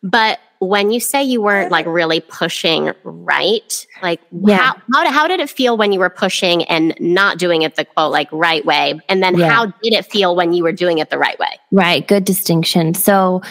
But 0.01 0.39
when 0.59 0.91
you 0.91 0.99
say 0.99 1.23
you 1.23 1.41
weren't 1.41 1.71
like 1.71 1.85
really 1.87 2.19
pushing 2.19 2.91
right, 3.03 3.87
like 4.01 4.21
yeah. 4.31 4.57
how, 4.57 4.81
how, 4.93 5.11
how 5.11 5.27
did 5.27 5.39
it 5.39 5.49
feel 5.49 5.77
when 5.77 5.91
you 5.91 5.99
were 5.99 6.09
pushing 6.09 6.63
and 6.65 6.95
not 6.99 7.37
doing 7.37 7.61
it 7.61 7.75
the 7.75 7.85
quote 7.85 8.11
like 8.11 8.29
right 8.31 8.65
way? 8.65 8.99
And 9.09 9.21
then 9.21 9.37
yeah. 9.37 9.49
how 9.49 9.65
did 9.65 9.93
it 9.93 10.05
feel 10.05 10.35
when 10.35 10.53
you 10.53 10.63
were 10.63 10.73
doing 10.73 10.99
it 10.99 11.09
the 11.09 11.17
right 11.17 11.37
way? 11.39 11.59
Right. 11.71 12.07
Good 12.07 12.25
distinction. 12.25 12.93
So 12.93 13.41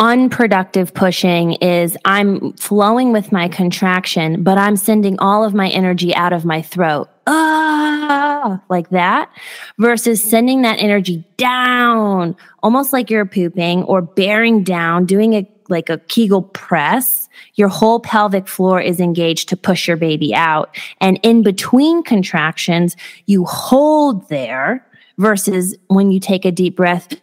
unproductive 0.00 0.94
pushing 0.94 1.52
is 1.54 1.96
I'm 2.06 2.54
flowing 2.54 3.12
with 3.12 3.30
my 3.32 3.48
contraction, 3.48 4.42
but 4.42 4.56
I'm 4.56 4.76
sending 4.76 5.18
all 5.20 5.44
of 5.44 5.52
my 5.52 5.68
energy 5.68 6.14
out 6.14 6.32
of 6.32 6.44
my 6.44 6.62
throat. 6.62 7.08
Ah, 7.26 8.60
like 8.70 8.88
that 8.90 9.30
versus 9.78 10.24
sending 10.24 10.62
that 10.62 10.80
energy 10.80 11.22
down, 11.36 12.34
almost 12.62 12.92
like 12.92 13.10
you're 13.10 13.26
pooping 13.26 13.84
or 13.84 14.00
bearing 14.00 14.64
down, 14.64 15.04
doing 15.04 15.34
a 15.34 15.46
like 15.70 15.88
a 15.88 15.98
Kegel 15.98 16.42
press, 16.42 17.28
your 17.54 17.68
whole 17.68 18.00
pelvic 18.00 18.48
floor 18.48 18.80
is 18.80 19.00
engaged 19.00 19.48
to 19.48 19.56
push 19.56 19.88
your 19.88 19.96
baby 19.96 20.34
out. 20.34 20.76
And 21.00 21.18
in 21.22 21.42
between 21.42 22.02
contractions, 22.02 22.96
you 23.26 23.44
hold 23.44 24.28
there 24.28 24.86
versus 25.18 25.76
when 25.88 26.10
you 26.10 26.20
take 26.20 26.44
a 26.44 26.52
deep 26.52 26.76
breath, 26.76 27.14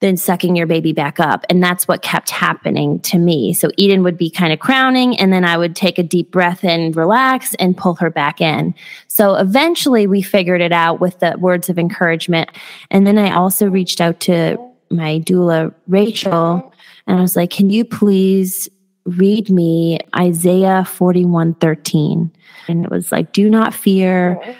then 0.00 0.16
sucking 0.16 0.54
your 0.54 0.66
baby 0.66 0.92
back 0.92 1.18
up. 1.18 1.46
And 1.48 1.62
that's 1.62 1.88
what 1.88 2.02
kept 2.02 2.28
happening 2.28 3.00
to 3.00 3.18
me. 3.18 3.54
So 3.54 3.70
Eden 3.78 4.02
would 4.02 4.18
be 4.18 4.28
kind 4.28 4.52
of 4.52 4.58
crowning, 4.58 5.18
and 5.18 5.32
then 5.32 5.44
I 5.44 5.56
would 5.56 5.74
take 5.74 5.98
a 5.98 6.02
deep 6.02 6.30
breath 6.30 6.64
and 6.64 6.94
relax 6.94 7.54
and 7.54 7.76
pull 7.76 7.94
her 7.94 8.10
back 8.10 8.40
in. 8.40 8.74
So 9.08 9.36
eventually 9.36 10.06
we 10.06 10.20
figured 10.20 10.60
it 10.60 10.72
out 10.72 11.00
with 11.00 11.18
the 11.20 11.36
words 11.38 11.70
of 11.70 11.78
encouragement. 11.78 12.50
And 12.90 13.06
then 13.06 13.16
I 13.16 13.34
also 13.34 13.68
reached 13.68 14.00
out 14.00 14.20
to 14.20 14.58
my 14.90 15.18
doula, 15.20 15.74
Rachel, 15.88 16.72
and 17.06 17.18
I 17.18 17.20
was 17.20 17.36
like, 17.36 17.50
Can 17.50 17.70
you 17.70 17.84
please 17.84 18.68
read 19.04 19.50
me 19.50 19.98
Isaiah 20.16 20.84
41 20.84 21.54
13? 21.54 22.32
And 22.68 22.84
it 22.84 22.90
was 22.90 23.12
like, 23.12 23.32
Do 23.32 23.48
not 23.48 23.74
fear. 23.74 24.56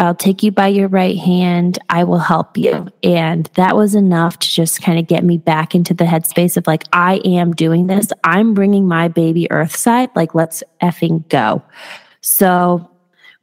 I'll 0.00 0.14
take 0.14 0.42
you 0.42 0.50
by 0.50 0.68
your 0.68 0.88
right 0.88 1.16
hand. 1.16 1.78
I 1.88 2.02
will 2.02 2.18
help 2.18 2.58
you. 2.58 2.88
And 3.04 3.46
that 3.54 3.76
was 3.76 3.94
enough 3.94 4.38
to 4.40 4.48
just 4.48 4.82
kind 4.82 4.98
of 4.98 5.06
get 5.06 5.22
me 5.22 5.38
back 5.38 5.74
into 5.74 5.94
the 5.94 6.04
headspace 6.04 6.56
of 6.56 6.66
like, 6.66 6.82
I 6.92 7.20
am 7.24 7.52
doing 7.52 7.86
this. 7.86 8.08
I'm 8.24 8.54
bringing 8.54 8.88
my 8.88 9.06
baby 9.06 9.46
earthside. 9.52 10.10
Like, 10.16 10.34
let's 10.34 10.64
effing 10.82 11.28
go. 11.28 11.62
So 12.22 12.90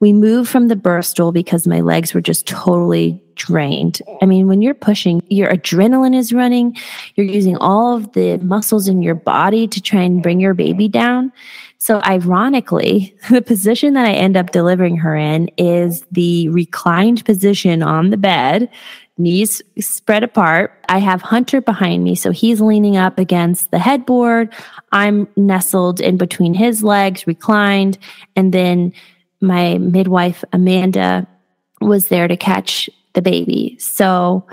we 0.01 0.11
moved 0.11 0.49
from 0.49 0.67
the 0.67 0.75
birth 0.75 1.05
stool 1.05 1.31
because 1.31 1.67
my 1.67 1.79
legs 1.79 2.13
were 2.13 2.21
just 2.21 2.47
totally 2.47 3.23
drained. 3.35 4.01
I 4.21 4.25
mean, 4.25 4.47
when 4.47 4.61
you're 4.61 4.73
pushing, 4.73 5.21
your 5.29 5.51
adrenaline 5.51 6.15
is 6.15 6.33
running, 6.33 6.75
you're 7.15 7.27
using 7.27 7.55
all 7.57 7.95
of 7.95 8.11
the 8.13 8.37
muscles 8.39 8.87
in 8.87 9.03
your 9.03 9.15
body 9.15 9.67
to 9.67 9.79
try 9.79 10.01
and 10.01 10.21
bring 10.21 10.39
your 10.39 10.55
baby 10.55 10.87
down. 10.87 11.31
So, 11.77 12.01
ironically, 12.03 13.15
the 13.29 13.43
position 13.43 13.93
that 13.93 14.05
I 14.05 14.13
end 14.13 14.35
up 14.35 14.51
delivering 14.51 14.97
her 14.97 15.15
in 15.15 15.49
is 15.57 16.03
the 16.11 16.49
reclined 16.49 17.23
position 17.23 17.83
on 17.83 18.09
the 18.09 18.17
bed, 18.17 18.69
knees 19.19 19.61
spread 19.79 20.23
apart. 20.23 20.73
I 20.89 20.97
have 20.97 21.21
Hunter 21.21 21.61
behind 21.61 22.03
me, 22.03 22.15
so 22.15 22.31
he's 22.31 22.59
leaning 22.59 22.97
up 22.97 23.19
against 23.19 23.69
the 23.69 23.79
headboard. 23.79 24.51
I'm 24.91 25.27
nestled 25.35 26.01
in 26.01 26.17
between 26.17 26.55
his 26.55 26.83
legs, 26.83 27.27
reclined, 27.27 27.99
and 28.35 28.51
then 28.51 28.93
my 29.41 29.77
midwife, 29.77 30.43
Amanda, 30.53 31.27
was 31.81 32.07
there 32.07 32.27
to 32.27 32.37
catch 32.37 32.89
the 33.13 33.21
baby. 33.21 33.75
So 33.79 34.45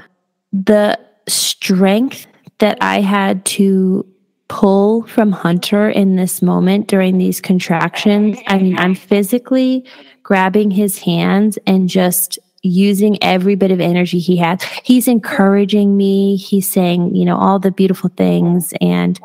the 0.53 0.99
strength 1.29 2.27
that 2.59 2.79
I 2.81 3.01
had 3.01 3.45
to 3.45 4.07
pull 4.49 5.03
from 5.03 5.31
Hunter 5.31 5.91
in 5.91 6.17
this 6.17 6.41
moment 6.41 6.89
during 6.89 7.19
these 7.19 7.41
contractions, 7.41 8.39
I 8.47 8.59
mean, 8.59 8.79
I'm 8.79 8.95
physically 8.95 9.87
grabbing 10.23 10.71
his 10.71 10.99
hands 10.99 11.59
and 11.67 11.89
just 11.89 12.39
using 12.63 13.23
every 13.23 13.55
bit 13.55 13.71
of 13.71 13.81
energy 13.81 14.19
he 14.19 14.37
has. 14.37 14.63
He's 14.83 15.07
encouraging 15.07 15.97
me. 15.97 16.37
He's 16.37 16.69
saying, 16.69 17.15
you 17.15 17.25
know, 17.25 17.37
all 17.37 17.59
the 17.59 17.71
beautiful 17.71 18.11
things. 18.17 18.73
And 18.81 19.19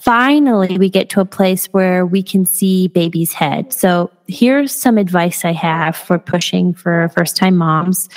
finally, 0.00 0.78
we 0.78 0.90
get 0.90 1.08
to 1.10 1.20
a 1.20 1.24
place 1.24 1.66
where 1.66 2.04
we 2.04 2.22
can 2.22 2.44
see 2.44 2.88
baby's 2.88 3.32
head. 3.32 3.72
So 3.72 4.10
here's 4.26 4.74
some 4.74 4.98
advice 4.98 5.44
I 5.44 5.52
have 5.52 5.96
for 5.96 6.18
pushing 6.18 6.74
for 6.74 7.10
first 7.16 7.36
time 7.36 7.56
moms. 7.56 8.08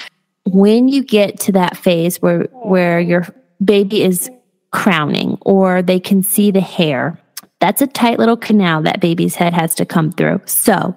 When 0.46 0.88
you 0.88 1.04
get 1.04 1.40
to 1.42 1.52
that 1.54 1.78
phase 1.78 2.22
where, 2.22 2.44
where 2.52 3.00
your 3.00 3.28
baby 3.64 4.04
is 4.04 4.30
crowning 4.72 5.38
or 5.42 5.82
they 5.82 6.00
can 6.00 6.24
see 6.24 6.52
the 6.52 6.62
hair, 6.62 7.20
that's 7.60 7.82
a 7.82 7.88
tight 7.88 8.20
little 8.20 8.38
canal 8.38 8.82
that 8.84 9.02
baby's 9.02 9.36
head 9.36 9.54
has 9.54 9.76
to 9.76 9.86
come 9.86 10.12
through. 10.12 10.42
So 10.46 10.96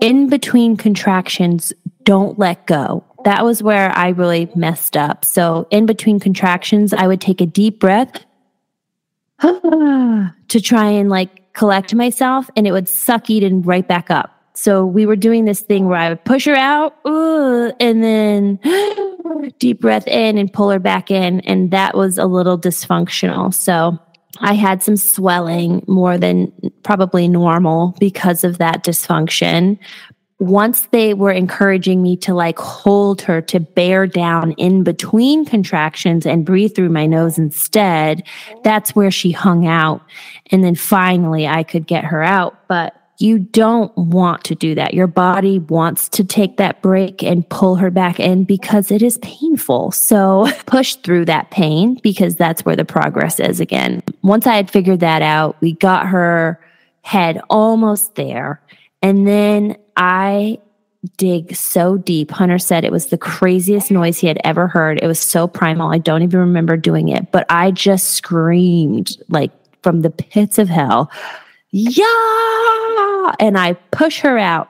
in 0.00 0.28
between 0.28 0.76
contractions, 0.76 1.72
don't 2.06 2.38
let 2.38 2.66
go. 2.66 3.04
That 3.24 3.44
was 3.44 3.62
where 3.62 3.90
I 3.90 4.08
really 4.10 4.48
messed 4.54 4.96
up. 4.96 5.24
So, 5.24 5.66
in 5.70 5.84
between 5.84 6.18
contractions, 6.18 6.94
I 6.94 7.06
would 7.06 7.20
take 7.20 7.42
a 7.42 7.46
deep 7.46 7.80
breath 7.80 8.24
to 9.42 10.32
try 10.48 10.88
and 10.88 11.10
like 11.10 11.52
collect 11.52 11.94
myself, 11.94 12.48
and 12.56 12.66
it 12.66 12.72
would 12.72 12.88
suck 12.88 13.28
Eden 13.28 13.60
right 13.62 13.86
back 13.86 14.10
up. 14.10 14.32
So, 14.54 14.86
we 14.86 15.04
were 15.04 15.16
doing 15.16 15.44
this 15.44 15.60
thing 15.60 15.86
where 15.88 15.98
I 15.98 16.08
would 16.08 16.24
push 16.24 16.46
her 16.46 16.54
out 16.54 16.96
and 17.04 18.02
then 18.02 18.60
deep 19.58 19.80
breath 19.80 20.06
in 20.06 20.38
and 20.38 20.50
pull 20.50 20.70
her 20.70 20.78
back 20.78 21.10
in. 21.10 21.40
And 21.40 21.72
that 21.72 21.96
was 21.96 22.16
a 22.16 22.26
little 22.26 22.56
dysfunctional. 22.56 23.52
So, 23.52 23.98
I 24.38 24.54
had 24.54 24.82
some 24.84 24.96
swelling 24.96 25.84
more 25.88 26.16
than 26.16 26.52
probably 26.84 27.26
normal 27.26 27.96
because 27.98 28.44
of 28.44 28.58
that 28.58 28.84
dysfunction 28.84 29.78
once 30.38 30.82
they 30.92 31.14
were 31.14 31.30
encouraging 31.30 32.02
me 32.02 32.16
to 32.16 32.34
like 32.34 32.58
hold 32.58 33.22
her 33.22 33.40
to 33.40 33.58
bear 33.58 34.06
down 34.06 34.52
in 34.52 34.82
between 34.82 35.46
contractions 35.46 36.26
and 36.26 36.44
breathe 36.44 36.74
through 36.74 36.90
my 36.90 37.06
nose 37.06 37.38
instead, 37.38 38.22
that's 38.62 38.94
where 38.94 39.10
she 39.10 39.30
hung 39.30 39.66
out. 39.66 40.02
And 40.50 40.62
then 40.62 40.74
finally 40.74 41.46
I 41.46 41.62
could 41.62 41.86
get 41.86 42.04
her 42.04 42.22
out. 42.22 42.68
But 42.68 42.94
you 43.18 43.38
don't 43.38 43.96
want 43.96 44.44
to 44.44 44.54
do 44.54 44.74
that. 44.74 44.92
Your 44.92 45.06
body 45.06 45.58
wants 45.58 46.08
to 46.10 46.24
take 46.24 46.58
that 46.58 46.82
break 46.82 47.22
and 47.22 47.48
pull 47.48 47.76
her 47.76 47.90
back 47.90 48.20
in 48.20 48.44
because 48.44 48.90
it 48.90 49.02
is 49.02 49.16
painful. 49.18 49.90
So 49.92 50.46
push 50.66 50.96
through 50.96 51.24
that 51.26 51.50
pain 51.50 51.98
because 52.02 52.36
that's 52.36 52.64
where 52.64 52.76
the 52.76 52.84
progress 52.84 53.40
is 53.40 53.58
again. 53.58 54.02
Once 54.22 54.46
I 54.46 54.56
had 54.56 54.70
figured 54.70 55.00
that 55.00 55.22
out, 55.22 55.56
we 55.62 55.72
got 55.72 56.06
her 56.06 56.60
head 57.02 57.40
almost 57.48 58.16
there. 58.16 58.60
And 59.06 59.24
then 59.24 59.76
I 59.96 60.58
dig 61.16 61.54
so 61.54 61.96
deep. 61.96 62.32
Hunter 62.32 62.58
said 62.58 62.84
it 62.84 62.90
was 62.90 63.06
the 63.06 63.16
craziest 63.16 63.88
noise 63.88 64.18
he 64.18 64.26
had 64.26 64.40
ever 64.42 64.66
heard. 64.66 64.98
It 65.00 65.06
was 65.06 65.20
so 65.20 65.46
primal. 65.46 65.92
I 65.92 65.98
don't 65.98 66.22
even 66.22 66.40
remember 66.40 66.76
doing 66.76 67.06
it, 67.06 67.30
but 67.30 67.46
I 67.48 67.70
just 67.70 68.14
screamed 68.14 69.16
like 69.28 69.52
from 69.84 70.02
the 70.02 70.10
pits 70.10 70.58
of 70.58 70.68
hell, 70.68 71.08
yeah. 71.70 73.32
And 73.38 73.56
I 73.56 73.74
push 73.92 74.18
her 74.22 74.38
out. 74.38 74.68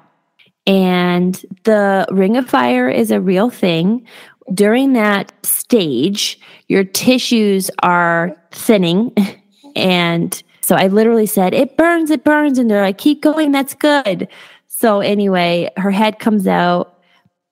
And 0.66 1.42
the 1.64 2.06
ring 2.10 2.36
of 2.36 2.46
fire 2.46 2.90
is 2.90 3.10
a 3.10 3.22
real 3.22 3.48
thing. 3.48 4.06
During 4.52 4.92
that 4.92 5.32
stage, 5.46 6.38
your 6.68 6.84
tissues 6.84 7.70
are 7.82 8.36
thinning. 8.50 9.14
And 9.76 10.42
so 10.66 10.74
I 10.74 10.88
literally 10.88 11.26
said, 11.26 11.54
It 11.54 11.76
burns, 11.76 12.10
it 12.10 12.24
burns. 12.24 12.58
And 12.58 12.68
they're 12.68 12.82
like, 12.82 12.98
Keep 12.98 13.22
going, 13.22 13.52
that's 13.52 13.72
good. 13.72 14.26
So 14.66 14.98
anyway, 14.98 15.70
her 15.76 15.92
head 15.92 16.18
comes 16.18 16.48
out 16.48 16.98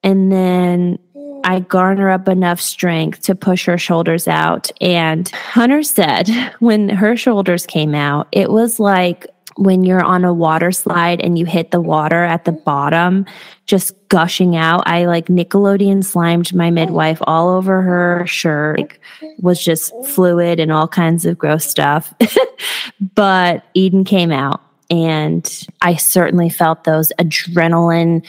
and 0.03 0.33
then 0.33 0.99
I 1.45 1.61
garner 1.61 2.11
up 2.11 2.27
enough 2.27 2.61
strength 2.61 3.23
to 3.23 3.37
push 3.37 3.67
her 3.67 3.79
shoulders 3.79 4.27
out. 4.27 4.73
And 4.81 5.29
Hunter 5.29 5.85
said 5.85 6.29
when 6.59 6.89
her 6.89 7.17
shoulders 7.17 7.67
came 7.67 7.95
out, 7.95 8.27
it 8.33 8.51
was 8.51 8.81
like 8.81 9.29
when 9.57 9.85
you're 9.85 10.03
on 10.03 10.25
a 10.25 10.35
water 10.35 10.73
slide 10.73 11.21
and 11.21 11.39
you 11.39 11.47
hit 11.47 11.71
the 11.71 11.81
water 11.81 12.25
at 12.25 12.45
the 12.45 12.53
bottom, 12.53 13.27
just 13.67 13.93
gushing 14.09 14.57
out. 14.57 14.83
I 14.87 15.07
like 15.07 15.27
Nickelodeon 15.27 16.05
slimed 16.05 16.55
my 16.55 16.71
midwife 16.71 17.19
all 17.23 17.49
over 17.49 17.83
her 17.83 18.27
shirt, 18.27 18.79
like, 18.79 19.01
was 19.41 19.63
just 19.63 19.93
fluid 20.07 20.61
and 20.61 20.73
all 20.73 20.89
kinds 20.89 21.25
of 21.25 21.39
gross 21.39 21.65
stuff. 21.65 22.13
but 23.15 23.65
Eden 23.75 24.05
came 24.05 24.33
out 24.33 24.61
and 24.91 25.67
I 25.83 25.97
certainly 25.97 26.49
felt 26.49 26.85
those 26.85 27.13
adrenaline 27.19 28.25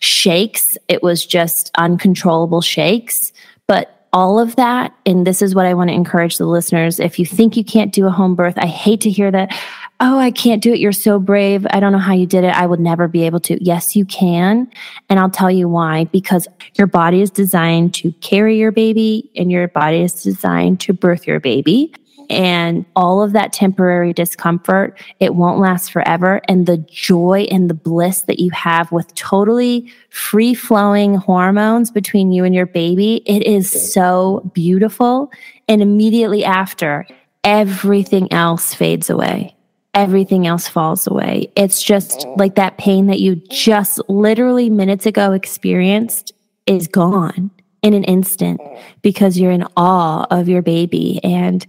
shakes. 0.00 0.78
It 0.88 1.02
was 1.02 1.26
just 1.26 1.70
uncontrollable 1.76 2.60
shakes. 2.60 3.32
But 3.66 4.06
all 4.12 4.38
of 4.38 4.56
that, 4.56 4.94
and 5.04 5.26
this 5.26 5.42
is 5.42 5.54
what 5.54 5.66
I 5.66 5.74
want 5.74 5.90
to 5.90 5.94
encourage 5.94 6.38
the 6.38 6.46
listeners 6.46 7.00
if 7.00 7.18
you 7.18 7.26
think 7.26 7.56
you 7.56 7.64
can't 7.64 7.92
do 7.92 8.06
a 8.06 8.10
home 8.10 8.34
birth, 8.34 8.56
I 8.56 8.66
hate 8.66 9.00
to 9.02 9.10
hear 9.10 9.30
that. 9.30 9.54
Oh, 9.98 10.18
I 10.18 10.30
can't 10.30 10.62
do 10.62 10.72
it. 10.72 10.78
You're 10.78 10.92
so 10.92 11.18
brave. 11.18 11.66
I 11.70 11.80
don't 11.80 11.92
know 11.92 11.98
how 11.98 12.12
you 12.12 12.26
did 12.26 12.44
it. 12.44 12.54
I 12.54 12.66
would 12.66 12.80
never 12.80 13.08
be 13.08 13.24
able 13.24 13.40
to. 13.40 13.62
Yes, 13.64 13.96
you 13.96 14.04
can. 14.04 14.70
And 15.08 15.18
I'll 15.18 15.30
tell 15.30 15.50
you 15.50 15.68
why. 15.68 16.04
Because 16.04 16.46
your 16.74 16.86
body 16.86 17.22
is 17.22 17.30
designed 17.30 17.94
to 17.94 18.12
carry 18.20 18.58
your 18.58 18.72
baby 18.72 19.30
and 19.36 19.50
your 19.50 19.68
body 19.68 20.02
is 20.02 20.22
designed 20.22 20.80
to 20.80 20.92
birth 20.92 21.26
your 21.26 21.40
baby 21.40 21.94
and 22.28 22.84
all 22.96 23.22
of 23.22 23.32
that 23.32 23.52
temporary 23.52 24.12
discomfort, 24.12 24.98
it 25.20 25.34
won't 25.34 25.60
last 25.60 25.92
forever. 25.92 26.40
And 26.48 26.66
the 26.66 26.78
joy 26.78 27.46
and 27.50 27.70
the 27.70 27.74
bliss 27.74 28.22
that 28.22 28.38
you 28.38 28.50
have 28.50 28.90
with 28.92 29.14
totally 29.14 29.92
free 30.10 30.54
flowing 30.54 31.14
hormones 31.14 31.90
between 31.90 32.32
you 32.32 32.44
and 32.44 32.54
your 32.54 32.66
baby, 32.66 33.22
it 33.26 33.42
is 33.44 33.70
so 33.92 34.50
beautiful. 34.54 35.30
And 35.68 35.82
immediately 35.82 36.44
after, 36.44 37.06
everything 37.44 38.32
else 38.32 38.74
fades 38.74 39.08
away. 39.10 39.55
Everything 39.96 40.46
else 40.46 40.68
falls 40.68 41.06
away. 41.06 41.50
It's 41.56 41.82
just 41.82 42.26
like 42.36 42.54
that 42.56 42.76
pain 42.76 43.06
that 43.06 43.18
you 43.18 43.36
just 43.36 43.98
literally 44.10 44.68
minutes 44.68 45.06
ago 45.06 45.32
experienced 45.32 46.34
is 46.66 46.86
gone 46.86 47.50
in 47.80 47.94
an 47.94 48.04
instant 48.04 48.60
because 49.00 49.38
you're 49.38 49.50
in 49.50 49.64
awe 49.76 50.26
of 50.30 50.48
your 50.50 50.60
baby 50.60 51.18
and 51.24 51.66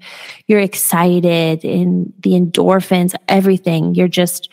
you're 0.47 0.59
excited 0.59 1.63
and 1.63 2.11
the 2.19 2.31
endorphins, 2.31 3.15
everything. 3.29 3.95
You're 3.95 4.09
just, 4.09 4.49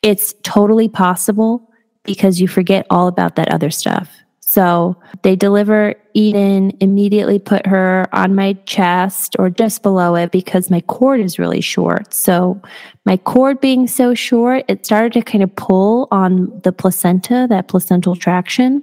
it's 0.00 0.34
totally 0.42 0.88
possible 0.88 1.70
because 2.04 2.40
you 2.40 2.48
forget 2.48 2.86
all 2.88 3.08
about 3.08 3.36
that 3.36 3.52
other 3.52 3.70
stuff. 3.70 4.10
So 4.50 4.96
they 5.24 5.36
deliver 5.36 5.94
Eden, 6.14 6.72
immediately 6.80 7.38
put 7.38 7.66
her 7.66 8.06
on 8.14 8.34
my 8.34 8.54
chest 8.64 9.36
or 9.38 9.50
just 9.50 9.82
below 9.82 10.14
it 10.14 10.30
because 10.30 10.70
my 10.70 10.80
cord 10.80 11.20
is 11.20 11.38
really 11.38 11.60
short. 11.60 12.14
So 12.14 12.58
my 13.04 13.18
cord 13.18 13.60
being 13.60 13.86
so 13.86 14.14
short, 14.14 14.64
it 14.66 14.86
started 14.86 15.12
to 15.12 15.20
kind 15.20 15.44
of 15.44 15.54
pull 15.56 16.08
on 16.10 16.58
the 16.64 16.72
placenta, 16.72 17.46
that 17.50 17.68
placental 17.68 18.16
traction. 18.16 18.82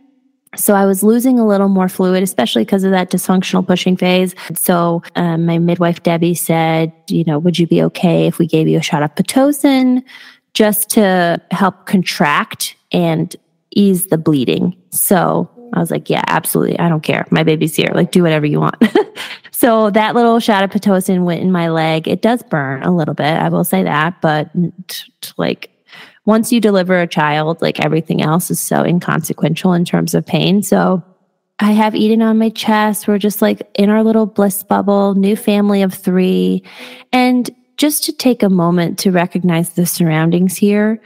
So 0.55 0.75
I 0.75 0.85
was 0.85 1.01
losing 1.01 1.39
a 1.39 1.47
little 1.47 1.67
more 1.67 1.89
fluid, 1.89 2.21
especially 2.21 2.63
because 2.63 2.83
of 2.83 2.91
that 2.91 3.09
dysfunctional 3.09 3.65
pushing 3.65 3.97
phase. 3.97 4.35
So 4.53 5.01
um, 5.15 5.47
my 5.47 5.57
midwife 5.57 6.03
Debbie 6.03 6.35
said, 6.35 6.93
you 7.09 7.23
know, 7.23 7.39
would 7.39 7.57
you 7.57 7.65
be 7.65 7.81
okay 7.85 8.27
if 8.27 8.37
we 8.37 8.45
gave 8.45 8.67
you 8.67 8.77
a 8.77 8.83
shot 8.83 9.01
of 9.01 9.15
pitocin 9.15 10.03
just 10.53 10.91
to 10.91 11.41
help 11.49 11.87
contract 11.87 12.75
and 12.91 13.35
ease 13.71 14.05
the 14.05 14.19
bleeding? 14.19 14.75
So 14.91 15.49
I 15.73 15.79
was 15.79 15.91
like, 15.91 16.09
yeah, 16.09 16.23
absolutely. 16.27 16.79
I 16.79 16.89
don't 16.89 17.03
care. 17.03 17.25
My 17.31 17.43
baby's 17.43 17.75
here. 17.75 17.91
Like, 17.93 18.11
do 18.11 18.23
whatever 18.23 18.45
you 18.45 18.59
want. 18.59 18.81
so 19.51 19.89
that 19.91 20.15
little 20.15 20.39
shot 20.39 20.63
of 20.63 20.69
pitocin 20.69 21.23
went 21.23 21.41
in 21.41 21.51
my 21.51 21.69
leg. 21.69 22.07
It 22.07 22.21
does 22.21 22.43
burn 22.43 22.83
a 22.83 22.95
little 22.95 23.13
bit. 23.13 23.25
I 23.25 23.49
will 23.49 23.63
say 23.63 23.83
that, 23.83 24.21
but 24.21 24.51
t- 24.87 25.11
t- 25.21 25.33
like 25.37 25.69
once 26.25 26.51
you 26.51 26.59
deliver 26.59 26.99
a 26.99 27.07
child, 27.07 27.61
like 27.61 27.79
everything 27.83 28.21
else 28.21 28.49
is 28.49 28.59
so 28.59 28.83
inconsequential 28.83 29.73
in 29.73 29.85
terms 29.85 30.13
of 30.13 30.25
pain. 30.25 30.63
So 30.63 31.03
I 31.59 31.71
have 31.71 31.95
Eden 31.95 32.21
on 32.21 32.37
my 32.37 32.49
chest. 32.49 33.07
We're 33.07 33.17
just 33.17 33.41
like 33.41 33.61
in 33.75 33.89
our 33.89 34.03
little 34.03 34.25
bliss 34.25 34.63
bubble, 34.63 35.15
new 35.15 35.35
family 35.35 35.81
of 35.81 35.93
three. 35.93 36.63
And 37.13 37.49
just 37.77 38.03
to 38.05 38.11
take 38.11 38.43
a 38.43 38.49
moment 38.49 38.99
to 38.99 39.11
recognize 39.11 39.69
the 39.69 39.85
surroundings 39.85 40.57
here, 40.57 41.01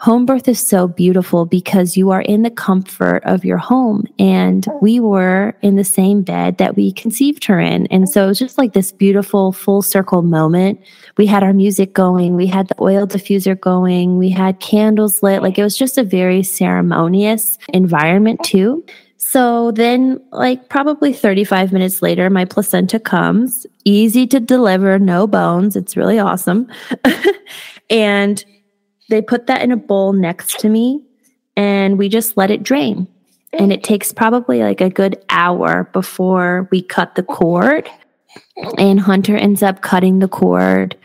home 0.00 0.24
birth 0.24 0.48
is 0.48 0.58
so 0.58 0.88
beautiful 0.88 1.44
because 1.44 1.94
you 1.94 2.10
are 2.10 2.22
in 2.22 2.42
the 2.42 2.50
comfort 2.50 3.22
of 3.24 3.44
your 3.44 3.58
home. 3.58 4.06
And 4.18 4.66
we 4.80 4.98
were 4.98 5.54
in 5.60 5.76
the 5.76 5.84
same 5.84 6.22
bed 6.22 6.56
that 6.56 6.74
we 6.74 6.92
conceived 6.92 7.44
her 7.44 7.60
in. 7.60 7.86
And 7.88 8.08
so 8.08 8.24
it 8.24 8.28
was 8.28 8.38
just 8.38 8.56
like 8.56 8.72
this 8.72 8.92
beautiful 8.92 9.52
full 9.52 9.82
circle 9.82 10.22
moment. 10.22 10.80
We 11.18 11.26
had 11.26 11.42
our 11.42 11.52
music 11.52 11.92
going, 11.92 12.34
we 12.34 12.46
had 12.46 12.68
the 12.68 12.80
oil 12.80 13.06
diffuser 13.06 13.60
going, 13.60 14.16
we 14.16 14.30
had 14.30 14.58
candles 14.60 15.22
lit. 15.22 15.42
Like 15.42 15.58
it 15.58 15.62
was 15.62 15.76
just 15.76 15.98
a 15.98 16.02
very 16.02 16.42
ceremonious 16.42 17.58
environment, 17.74 18.42
too. 18.42 18.82
So 19.18 19.70
then, 19.72 20.18
like 20.32 20.70
probably 20.70 21.12
35 21.12 21.72
minutes 21.72 22.00
later, 22.00 22.30
my 22.30 22.46
placenta 22.46 22.98
comes, 22.98 23.66
easy 23.84 24.26
to 24.28 24.40
deliver, 24.40 24.98
no 24.98 25.26
bones. 25.26 25.76
It's 25.76 25.94
really 25.94 26.18
awesome. 26.18 26.72
and 27.90 28.42
they 29.10 29.20
put 29.20 29.46
that 29.48 29.62
in 29.62 29.72
a 29.72 29.76
bowl 29.76 30.12
next 30.12 30.58
to 30.60 30.68
me 30.68 31.02
and 31.56 31.98
we 31.98 32.08
just 32.08 32.36
let 32.36 32.50
it 32.50 32.62
drain. 32.62 33.06
and 33.52 33.72
it 33.72 33.82
takes 33.82 34.12
probably 34.12 34.62
like 34.62 34.80
a 34.80 34.88
good 34.88 35.22
hour 35.28 35.90
before 35.92 36.68
we 36.70 36.80
cut 36.80 37.16
the 37.16 37.22
cord. 37.22 37.88
And 38.78 39.00
Hunter 39.00 39.36
ends 39.36 39.60
up 39.60 39.82
cutting 39.82 40.20
the 40.20 40.28
cord. 40.28 40.96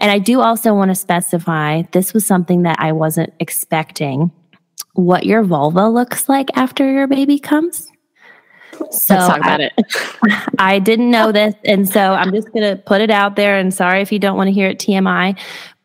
And 0.00 0.10
I 0.10 0.18
do 0.18 0.40
also 0.40 0.72
want 0.72 0.90
to 0.90 0.94
specify 0.94 1.82
this 1.92 2.14
was 2.14 2.24
something 2.24 2.62
that 2.62 2.76
I 2.80 2.92
wasn't 2.92 3.34
expecting 3.38 4.30
what 4.94 5.26
your 5.26 5.42
vulva 5.42 5.88
looks 5.88 6.26
like 6.28 6.48
after 6.54 6.90
your 6.90 7.06
baby 7.06 7.38
comes. 7.38 7.90
So 8.90 9.14
Let's 9.14 9.26
talk 9.26 9.38
about 9.38 9.60
I, 9.60 9.64
it. 9.64 9.72
I 10.58 10.78
didn't 10.78 11.10
know 11.10 11.32
this. 11.32 11.54
And 11.66 11.86
so 11.86 12.14
I'm 12.14 12.32
just 12.32 12.50
going 12.52 12.62
to 12.62 12.82
put 12.82 13.02
it 13.02 13.10
out 13.10 13.36
there. 13.36 13.58
And 13.58 13.74
sorry 13.74 14.00
if 14.00 14.10
you 14.10 14.18
don't 14.18 14.38
want 14.38 14.48
to 14.48 14.52
hear 14.52 14.68
it 14.68 14.78
TMI, 14.78 15.38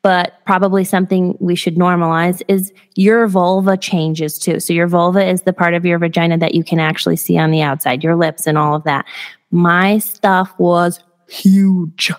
but 0.06 0.36
probably 0.46 0.84
something 0.84 1.36
we 1.40 1.56
should 1.56 1.78
normalize 1.78 2.44
is 2.48 2.72
your 2.94 3.26
vulva 3.26 3.76
changes 3.76 4.38
too. 4.38 4.60
So 4.60 4.72
your 4.72 4.86
vulva 4.86 5.28
is 5.28 5.42
the 5.42 5.52
part 5.52 5.74
of 5.74 5.84
your 5.84 5.98
vagina 5.98 6.38
that 6.38 6.54
you 6.54 6.64
can 6.64 6.80
actually 6.80 7.16
see 7.16 7.40
on 7.40 7.50
the 7.50 7.64
outside, 7.64 8.04
your 8.04 8.16
lips 8.16 8.46
and 8.46 8.56
all 8.56 8.76
of 8.76 8.84
that. 8.84 9.08
My 9.50 9.98
stuff 9.98 10.54
was 10.60 11.00
huge. 11.28 12.12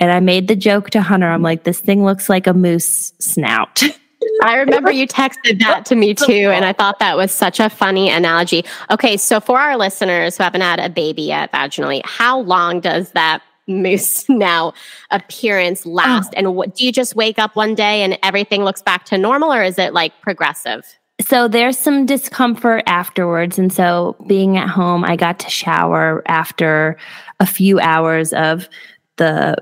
And 0.00 0.10
I 0.10 0.18
made 0.18 0.48
the 0.48 0.56
joke 0.56 0.90
to 0.90 1.02
Hunter. 1.02 1.28
I'm 1.28 1.40
like, 1.40 1.62
this 1.62 1.78
thing 1.78 2.04
looks 2.04 2.28
like 2.28 2.48
a 2.48 2.52
moose 2.52 3.12
snout. 3.20 3.84
I 4.42 4.56
remember 4.56 4.90
you 4.90 5.06
texted 5.06 5.60
that 5.60 5.86
to 5.86 5.94
me 5.94 6.14
too, 6.14 6.50
and 6.50 6.64
I 6.64 6.72
thought 6.72 6.98
that 6.98 7.16
was 7.16 7.30
such 7.30 7.60
a 7.60 7.70
funny 7.70 8.10
analogy. 8.10 8.64
Okay, 8.90 9.16
so 9.16 9.38
for 9.38 9.60
our 9.60 9.76
listeners 9.76 10.36
who 10.36 10.42
haven't 10.42 10.62
had 10.62 10.80
a 10.80 10.88
baby 10.88 11.22
yet 11.22 11.52
vaginally, 11.52 12.00
how 12.04 12.40
long 12.40 12.80
does 12.80 13.12
that 13.12 13.40
moose 13.66 14.28
now 14.28 14.72
appearance 15.10 15.86
last? 15.86 16.32
Oh. 16.34 16.38
And 16.38 16.54
what, 16.54 16.74
do 16.74 16.84
you 16.84 16.92
just 16.92 17.14
wake 17.14 17.38
up 17.38 17.56
one 17.56 17.74
day 17.74 18.02
and 18.02 18.18
everything 18.22 18.64
looks 18.64 18.82
back 18.82 19.04
to 19.06 19.18
normal, 19.18 19.52
or 19.52 19.62
is 19.62 19.78
it 19.78 19.94
like 19.94 20.12
progressive? 20.20 20.84
So 21.20 21.46
there's 21.46 21.78
some 21.78 22.06
discomfort 22.06 22.82
afterwards. 22.86 23.58
And 23.58 23.72
so 23.72 24.16
being 24.26 24.56
at 24.56 24.68
home, 24.68 25.04
I 25.04 25.16
got 25.16 25.38
to 25.40 25.50
shower 25.50 26.22
after 26.26 26.96
a 27.38 27.46
few 27.46 27.78
hours 27.78 28.32
of 28.32 28.68
the 29.16 29.56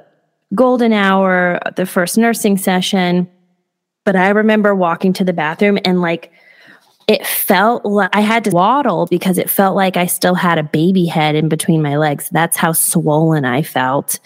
golden 0.55 0.93
hour, 0.93 1.61
the 1.77 1.87
first 1.87 2.17
nursing 2.17 2.57
session. 2.57 3.29
But 4.05 4.17
I 4.17 4.31
remember 4.31 4.75
walking 4.75 5.13
to 5.15 5.25
the 5.25 5.33
bathroom 5.33 5.79
and 5.85 6.01
like 6.01 6.33
it 7.07 7.27
felt 7.27 7.85
like 7.85 8.11
I 8.13 8.21
had 8.21 8.45
to 8.45 8.51
waddle 8.51 9.07
because 9.07 9.39
it 9.39 9.51
felt 9.51 9.77
like 9.77 9.97
I 9.97 10.07
still 10.07 10.35
had 10.35 10.59
a 10.59 10.63
baby 10.63 11.07
head 11.07 11.35
in 11.35 11.49
between 11.49 11.83
my 11.83 11.97
legs. 11.97 12.29
That's 12.31 12.57
how 12.57 12.73
swollen 12.73 13.45
I 13.45 13.63
felt. 13.63 14.19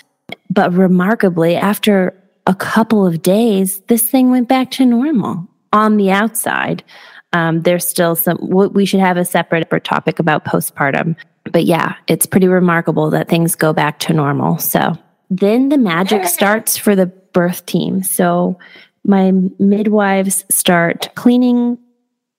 But 0.51 0.73
remarkably, 0.73 1.57
after 1.57 2.15
a 2.47 2.55
couple 2.55 3.07
of 3.07 3.23
days, 3.23 3.81
this 3.89 4.09
thing 4.09 4.31
went 4.31 4.48
back 4.48 4.70
to 4.73 4.86
normal 4.86 5.48
on 5.73 5.97
the 5.97 6.11
outside. 6.11 6.85
Um, 7.32 7.62
there's 7.62 7.86
still 7.86 8.15
some, 8.15 8.39
we 8.40 8.86
should 8.86 9.01
have 9.01 9.16
a 9.16 9.24
separate 9.24 9.69
topic 9.85 10.19
about 10.19 10.44
postpartum. 10.44 11.16
But 11.51 11.65
yeah, 11.65 11.97
it's 12.07 12.27
pretty 12.27 12.48
remarkable 12.48 13.11
that 13.11 13.28
things 13.28 13.55
go 13.55 13.73
back 13.73 13.98
to 14.01 14.12
normal. 14.12 14.59
So 14.59 14.97
then 15.31 15.69
the 15.69 15.78
magic 15.78 16.24
starts 16.28 16.77
for 16.77 16.94
the 16.94 17.07
birth 17.07 17.66
team. 17.66 18.03
So 18.03 18.59
my 19.05 19.32
midwives 19.59 20.44
start 20.51 21.11
cleaning 21.15 21.78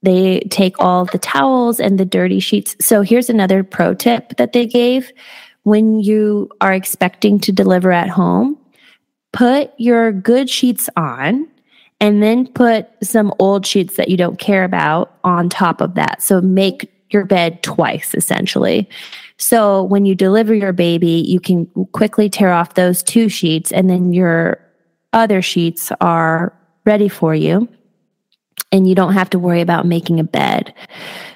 they 0.04 0.42
take 0.50 0.80
all 0.80 1.06
the 1.06 1.18
towels 1.18 1.80
and 1.80 2.00
the 2.00 2.06
dirty 2.06 2.40
sheets. 2.40 2.76
So 2.80 3.02
here's 3.02 3.30
another 3.30 3.64
pro 3.64 3.94
tip 3.94 4.38
that 4.38 4.54
they 4.54 4.66
gave. 4.66 5.12
When 5.64 6.00
you 6.00 6.50
are 6.62 6.74
expecting 6.74 7.40
to 7.42 7.52
deliver 7.52 7.92
at 7.92 8.10
home, 8.10 8.58
put 9.34 9.72
your 9.78 10.12
good 10.12 10.50
sheets 10.50 10.90
on 10.96 11.48
and 12.00 12.22
then 12.22 12.48
put 12.48 12.88
some 13.04 13.34
old 13.40 13.66
sheets 13.66 13.98
that 13.98 14.10
you 14.10 14.18
don't 14.18 14.40
care 14.40 14.64
about 14.64 15.18
on 15.24 15.50
top 15.50 15.82
of 15.82 15.96
that. 15.96 16.22
So 16.22 16.42
make 16.42 16.92
your 17.10 17.26
bed 17.26 17.64
twice 17.64 18.14
essentially. 18.14 18.88
So 19.38 19.84
when 19.84 20.06
you 20.06 20.16
deliver 20.16 20.54
your 20.54 20.74
baby, 20.74 21.24
you 21.28 21.40
can 21.40 21.66
quickly 21.92 22.30
tear 22.30 22.52
off 22.52 22.76
those 22.76 23.02
two 23.04 23.30
sheets 23.30 23.72
and 23.72 23.90
then 23.90 24.14
your 24.14 24.60
other 25.14 25.42
sheets 25.42 25.92
are 26.02 26.54
ready 26.86 27.10
for 27.10 27.34
you 27.34 27.68
and 28.72 28.88
you 28.88 28.96
don't 28.96 29.14
have 29.14 29.30
to 29.32 29.40
worry 29.40 29.62
about 29.62 29.86
making 29.86 30.20
a 30.20 30.24
bed. 30.24 30.74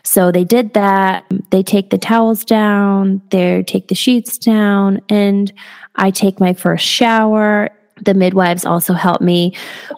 So 0.04 0.32
they 0.32 0.44
did 0.44 0.74
that. 0.74 1.26
They 1.52 1.64
take 1.64 1.90
the 1.90 1.98
towels 1.98 2.44
down, 2.44 3.22
they 3.30 3.64
take 3.64 3.88
the 3.88 3.96
sheets 3.96 4.38
down, 4.38 5.02
and 5.10 5.52
I 5.96 6.12
take 6.12 6.40
my 6.40 6.54
first 6.54 6.86
shower. 6.86 7.70
The 8.04 8.16
midwives 8.16 8.66
also 8.66 8.94
help 8.94 9.22
me 9.22 9.56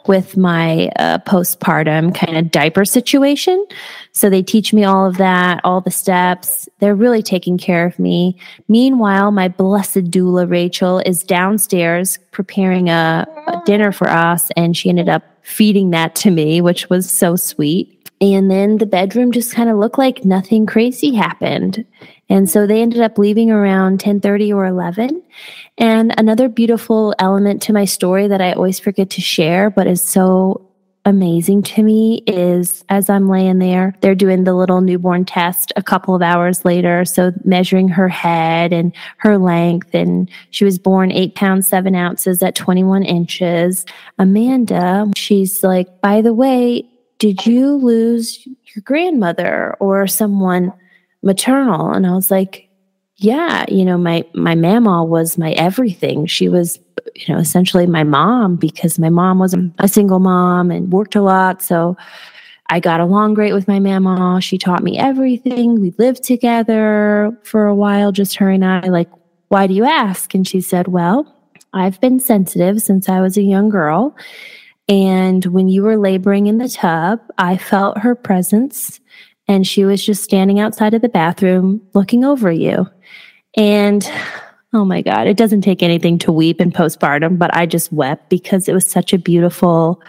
with 0.08 0.36
my 0.36 0.90
uh, 1.00 1.20
postpartum 1.20 2.14
kind 2.14 2.36
of 2.36 2.52
diaper 2.52 2.84
situation. 2.84 3.66
So 4.12 4.30
they 4.30 4.44
teach 4.44 4.74
me 4.74 4.84
all 4.84 5.06
of 5.06 5.16
that, 5.18 5.62
all 5.64 5.80
the 5.80 5.90
steps. 5.90 6.68
They're 6.80 6.96
really 6.96 7.24
taking 7.24 7.58
care 7.58 7.86
of 7.86 7.98
me. 7.98 8.38
Meanwhile, 8.68 9.32
my 9.32 9.48
blessed 9.48 10.12
doula, 10.12 10.50
Rachel, 10.50 11.00
is 11.06 11.24
downstairs 11.24 12.20
preparing 12.32 12.90
a, 12.90 13.26
a 13.48 13.62
dinner 13.66 13.94
for 13.94 14.10
us, 14.10 14.52
and 14.58 14.76
she 14.76 14.90
ended 14.90 15.08
up 15.08 15.24
feeding 15.44 15.92
that 15.92 16.16
to 16.16 16.32
me, 16.32 16.62
which 16.62 16.90
was 16.90 17.10
so 17.10 17.36
sweet. 17.36 18.00
And 18.22 18.50
then 18.50 18.78
the 18.78 18.86
bedroom 18.86 19.32
just 19.32 19.54
kind 19.54 19.70
of 19.70 19.78
looked 19.78 19.98
like 19.98 20.24
nothing 20.24 20.66
crazy 20.66 21.14
happened. 21.14 21.86
And 22.30 22.50
so 22.50 22.66
they 22.66 22.82
ended 22.82 23.02
up 23.02 23.18
leaving 23.18 23.52
around 23.52 24.00
10:30 24.00 24.54
or 24.54 24.66
11. 24.66 25.22
And 25.78 26.14
another 26.18 26.48
beautiful 26.48 27.14
element 27.20 27.62
to 27.64 27.74
my 27.74 27.86
story 27.86 28.28
that 28.28 28.42
I 28.42 28.54
always 28.54 28.80
forget 28.80 29.10
to 29.12 29.22
share 29.22 29.70
but 29.70 29.88
is 29.88 30.02
so 30.02 30.62
amazing 31.06 31.64
to 31.64 31.84
me 31.84 32.24
is 32.28 32.84
as 32.90 33.10
I'm 33.10 33.28
laying 33.28 33.60
there, 33.60 33.94
they're 34.02 34.16
doing 34.16 34.44
the 34.44 34.54
little 34.54 34.82
newborn 34.82 35.26
test 35.26 35.74
a 35.76 35.84
couple 35.84 36.16
of 36.16 36.22
hours 36.22 36.64
later. 36.64 37.04
So 37.06 37.34
measuring 37.44 37.90
her 37.90 38.08
head 38.08 38.72
and 38.72 38.94
her 39.18 39.38
length. 39.38 39.94
And 39.94 40.30
she 40.52 40.64
was 40.64 40.80
born 40.80 41.12
eight 41.12 41.36
pounds, 41.36 41.68
seven 41.68 41.96
ounces 41.96 42.42
at 42.42 42.56
21 42.56 43.04
inches. 43.04 43.86
Amanda, 44.18 45.12
she's 45.16 45.64
like, 45.64 46.02
by 46.02 46.22
the 46.22 46.34
way, 46.34 46.88
did 47.20 47.46
you 47.46 47.76
lose 47.76 48.46
your 48.46 48.82
grandmother 48.84 49.76
or 49.80 50.08
someone 50.08 50.74
maternal? 51.22 51.92
And 51.92 52.08
I 52.08 52.14
was 52.14 52.32
like, 52.32 52.63
yeah, 53.24 53.64
you 53.70 53.86
know, 53.86 53.98
my 53.98 54.26
my 54.34 54.54
mama 54.54 55.02
was 55.02 55.38
my 55.38 55.54
everything. 55.54 56.26
She 56.26 56.50
was, 56.50 56.78
you 57.16 57.34
know, 57.34 57.40
essentially 57.40 57.88
my 57.88 58.04
mom 58.04 58.58
because 58.58 59.00
my 59.00 59.10
mom 59.10 59.40
was 59.40 59.56
a 59.80 59.88
single 59.88 60.20
mom 60.20 60.72
and 60.72 60.92
worked 60.92 61.16
a 61.16 61.22
lot. 61.22 61.62
So 61.62 61.96
I 62.68 62.82
got 62.82 63.00
along 63.00 63.36
great 63.36 63.54
with 63.54 63.66
my 63.66 63.80
mama. 63.80 64.42
She 64.42 64.58
taught 64.58 64.84
me 64.84 64.98
everything. 64.98 65.80
We 65.80 65.94
lived 65.98 66.24
together 66.24 67.32
for 67.44 67.66
a 67.66 67.76
while, 67.76 68.12
just 68.12 68.36
her 68.36 68.50
and 68.50 68.66
I. 68.66 68.82
Like, 68.90 69.10
why 69.48 69.68
do 69.68 69.74
you 69.74 69.86
ask? 69.86 70.34
And 70.34 70.46
she 70.46 70.60
said, 70.60 70.90
Well, 70.90 71.34
I've 71.72 72.02
been 72.02 72.20
sensitive 72.20 72.82
since 72.82 73.08
I 73.08 73.22
was 73.22 73.38
a 73.38 73.42
young 73.42 73.70
girl. 73.70 74.18
And 74.90 75.46
when 75.46 75.70
you 75.70 75.84
were 75.84 75.96
laboring 75.96 76.48
in 76.48 76.58
the 76.58 76.68
tub, 76.68 77.22
I 77.38 77.56
felt 77.56 78.00
her 78.00 78.16
presence 78.16 79.00
and 79.48 79.68
she 79.68 79.86
was 79.86 80.04
just 80.06 80.24
standing 80.24 80.60
outside 80.60 80.94
of 80.94 81.02
the 81.02 81.10
bathroom 81.10 81.82
looking 81.94 82.24
over 82.24 82.52
you. 82.52 82.88
And 83.56 84.10
oh 84.74 84.86
my 84.86 85.02
God, 85.02 85.28
it 85.28 85.38
doesn't 85.38 85.62
take 85.62 85.84
anything 85.84 86.18
to 86.20 86.32
weep 86.32 86.60
in 86.60 86.72
postpartum, 86.72 87.38
but 87.38 87.56
I 87.56 87.66
just 87.66 87.92
wept 87.92 88.30
because 88.30 88.68
it 88.68 88.74
was 88.74 88.90
such 88.90 89.14
a 89.14 89.18
beautiful 89.18 90.02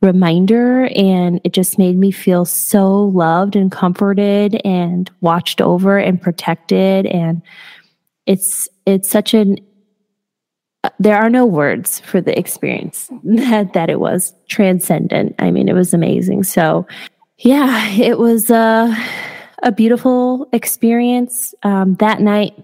reminder 0.00 0.86
and 0.96 1.40
it 1.44 1.52
just 1.52 1.78
made 1.78 1.96
me 1.96 2.10
feel 2.10 2.44
so 2.44 3.04
loved 3.04 3.54
and 3.54 3.70
comforted 3.70 4.60
and 4.64 5.08
watched 5.20 5.60
over 5.60 5.96
and 5.96 6.20
protected. 6.20 7.06
And 7.06 7.40
it's 8.26 8.68
it's 8.84 9.08
such 9.08 9.32
an 9.32 9.58
there 10.98 11.16
are 11.16 11.30
no 11.30 11.46
words 11.46 12.00
for 12.00 12.20
the 12.20 12.36
experience 12.36 13.08
that 13.22 13.72
that 13.74 13.90
it 13.90 14.00
was 14.00 14.34
transcendent. 14.48 15.36
I 15.38 15.52
mean 15.52 15.68
it 15.68 15.74
was 15.74 15.94
amazing. 15.94 16.42
So 16.42 16.86
yeah 17.38 17.88
it 17.90 18.18
was 18.18 18.50
a, 18.50 18.96
a 19.62 19.72
beautiful 19.72 20.48
experience 20.52 21.54
um, 21.62 21.94
that 21.96 22.20
night 22.20 22.54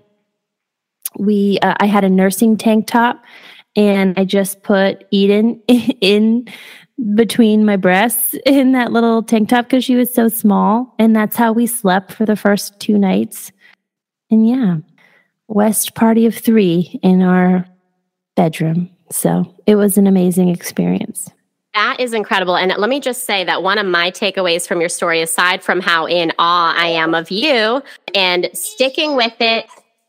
we 1.19 1.59
uh, 1.61 1.74
I 1.78 1.86
had 1.86 2.05
a 2.05 2.11
nursing 2.11 2.57
tank 2.57 2.86
top 2.86 3.23
and 3.77 4.19
I 4.19 4.24
just 4.24 4.62
put 4.62 5.05
Eden 5.11 5.62
in 5.69 6.49
between 7.15 7.65
my 7.65 7.77
breasts 7.77 8.35
in 8.45 8.73
that 8.73 8.93
little 8.93 9.23
tank 9.23 9.49
top 9.49 9.66
because 9.66 9.85
she 9.85 9.97
was 9.97 10.12
so 10.12 10.28
small. 10.28 10.95
And 10.99 11.15
that's 11.15 11.36
how 11.36 11.53
we 11.53 11.66
slept 11.66 12.12
for 12.12 12.27
the 12.27 12.36
first 12.36 12.78
two 12.81 12.99
nights. 12.99 13.53
And 14.31 14.49
yeah, 14.49 14.78
West 15.47 15.95
party 15.95 16.27
of 16.27 16.35
three 16.35 16.99
in 17.03 17.23
our 17.23 17.66
bedroom. 18.36 18.90
So 19.11 19.55
it 19.66 19.77
was 19.77 19.97
an 19.97 20.07
amazing 20.07 20.49
experience. 20.49 21.31
That 21.79 22.01
is 22.01 22.13
incredible. 22.13 22.57
And 22.57 22.75
let 22.77 22.91
me 22.91 22.99
just 22.99 23.25
say 23.25 23.45
that 23.45 23.63
one 23.63 23.79
of 23.79 23.87
my 23.87 24.11
takeaways 24.11 24.67
from 24.67 24.81
your 24.81 24.89
story, 24.89 25.23
aside 25.23 25.63
from 25.63 25.81
how 25.81 26.07
in 26.07 26.33
awe 26.37 26.75
I 26.77 26.89
am 26.89 27.15
of 27.15 27.31
you 27.31 27.81
and 28.17 28.51
sticking 28.53 29.15
with 29.15 29.37
it 29.39 29.67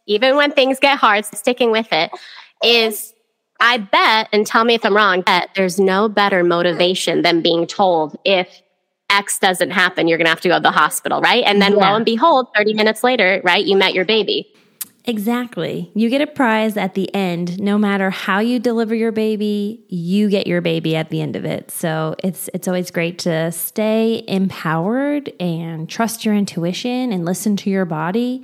even 0.07 0.35
when 0.35 0.51
things 0.51 0.79
get 0.79 0.97
hard, 0.97 1.25
sticking 1.25 1.69
with 1.69 1.85
it 1.91 2.09
is 2.63 3.13
I 3.59 3.77
bet, 3.77 4.29
and 4.33 4.47
tell 4.47 4.63
me 4.63 4.73
if 4.73 4.83
I'm 4.83 4.95
wrong, 4.95 5.21
that 5.27 5.51
there's 5.55 5.79
no 5.79 6.09
better 6.09 6.43
motivation 6.43 7.21
than 7.21 7.43
being 7.43 7.67
told 7.67 8.17
if 8.25 8.63
X 9.11 9.37
doesn't 9.37 9.69
happen, 9.69 10.07
you're 10.07 10.17
going 10.17 10.25
to 10.25 10.31
have 10.31 10.41
to 10.41 10.47
go 10.47 10.55
to 10.55 10.61
the 10.63 10.71
hospital, 10.71 11.21
right? 11.21 11.43
And 11.45 11.61
then 11.61 11.73
yeah. 11.73 11.87
lo 11.91 11.95
and 11.95 12.03
behold, 12.03 12.47
30 12.55 12.73
minutes 12.73 13.03
later, 13.03 13.41
right, 13.43 13.63
you 13.63 13.77
met 13.77 13.93
your 13.93 14.05
baby. 14.05 14.51
Exactly. 15.05 15.91
You 15.95 16.09
get 16.09 16.21
a 16.21 16.27
prize 16.27 16.77
at 16.77 16.93
the 16.93 17.13
end. 17.15 17.59
No 17.59 17.77
matter 17.77 18.09
how 18.09 18.39
you 18.39 18.59
deliver 18.59 18.93
your 18.93 19.11
baby, 19.11 19.83
you 19.87 20.29
get 20.29 20.45
your 20.45 20.61
baby 20.61 20.95
at 20.95 21.09
the 21.09 21.21
end 21.21 21.35
of 21.35 21.45
it. 21.45 21.71
So 21.71 22.15
it's 22.23 22.49
it's 22.53 22.67
always 22.67 22.91
great 22.91 23.17
to 23.19 23.51
stay 23.51 24.23
empowered 24.27 25.31
and 25.39 25.89
trust 25.89 26.25
your 26.25 26.35
intuition 26.35 27.11
and 27.11 27.25
listen 27.25 27.55
to 27.57 27.69
your 27.69 27.85
body 27.85 28.43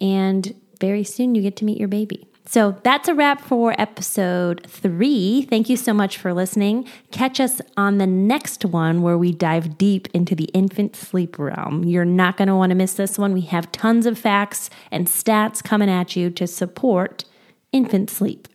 and 0.00 0.54
very 0.80 1.04
soon 1.04 1.34
you 1.34 1.42
get 1.42 1.56
to 1.56 1.64
meet 1.64 1.78
your 1.78 1.88
baby. 1.88 2.28
So 2.50 2.78
that's 2.82 3.08
a 3.08 3.14
wrap 3.14 3.42
for 3.42 3.78
episode 3.78 4.66
three. 4.66 5.42
Thank 5.42 5.68
you 5.68 5.76
so 5.76 5.92
much 5.92 6.16
for 6.16 6.32
listening. 6.32 6.88
Catch 7.10 7.40
us 7.40 7.60
on 7.76 7.98
the 7.98 8.06
next 8.06 8.64
one 8.64 9.02
where 9.02 9.18
we 9.18 9.32
dive 9.32 9.76
deep 9.76 10.08
into 10.14 10.34
the 10.34 10.46
infant 10.54 10.96
sleep 10.96 11.38
realm. 11.38 11.84
You're 11.84 12.06
not 12.06 12.38
going 12.38 12.48
to 12.48 12.56
want 12.56 12.70
to 12.70 12.74
miss 12.74 12.94
this 12.94 13.18
one. 13.18 13.34
We 13.34 13.42
have 13.42 13.70
tons 13.70 14.06
of 14.06 14.18
facts 14.18 14.70
and 14.90 15.08
stats 15.08 15.62
coming 15.62 15.90
at 15.90 16.16
you 16.16 16.30
to 16.30 16.46
support 16.46 17.26
infant 17.70 18.08
sleep. 18.08 18.48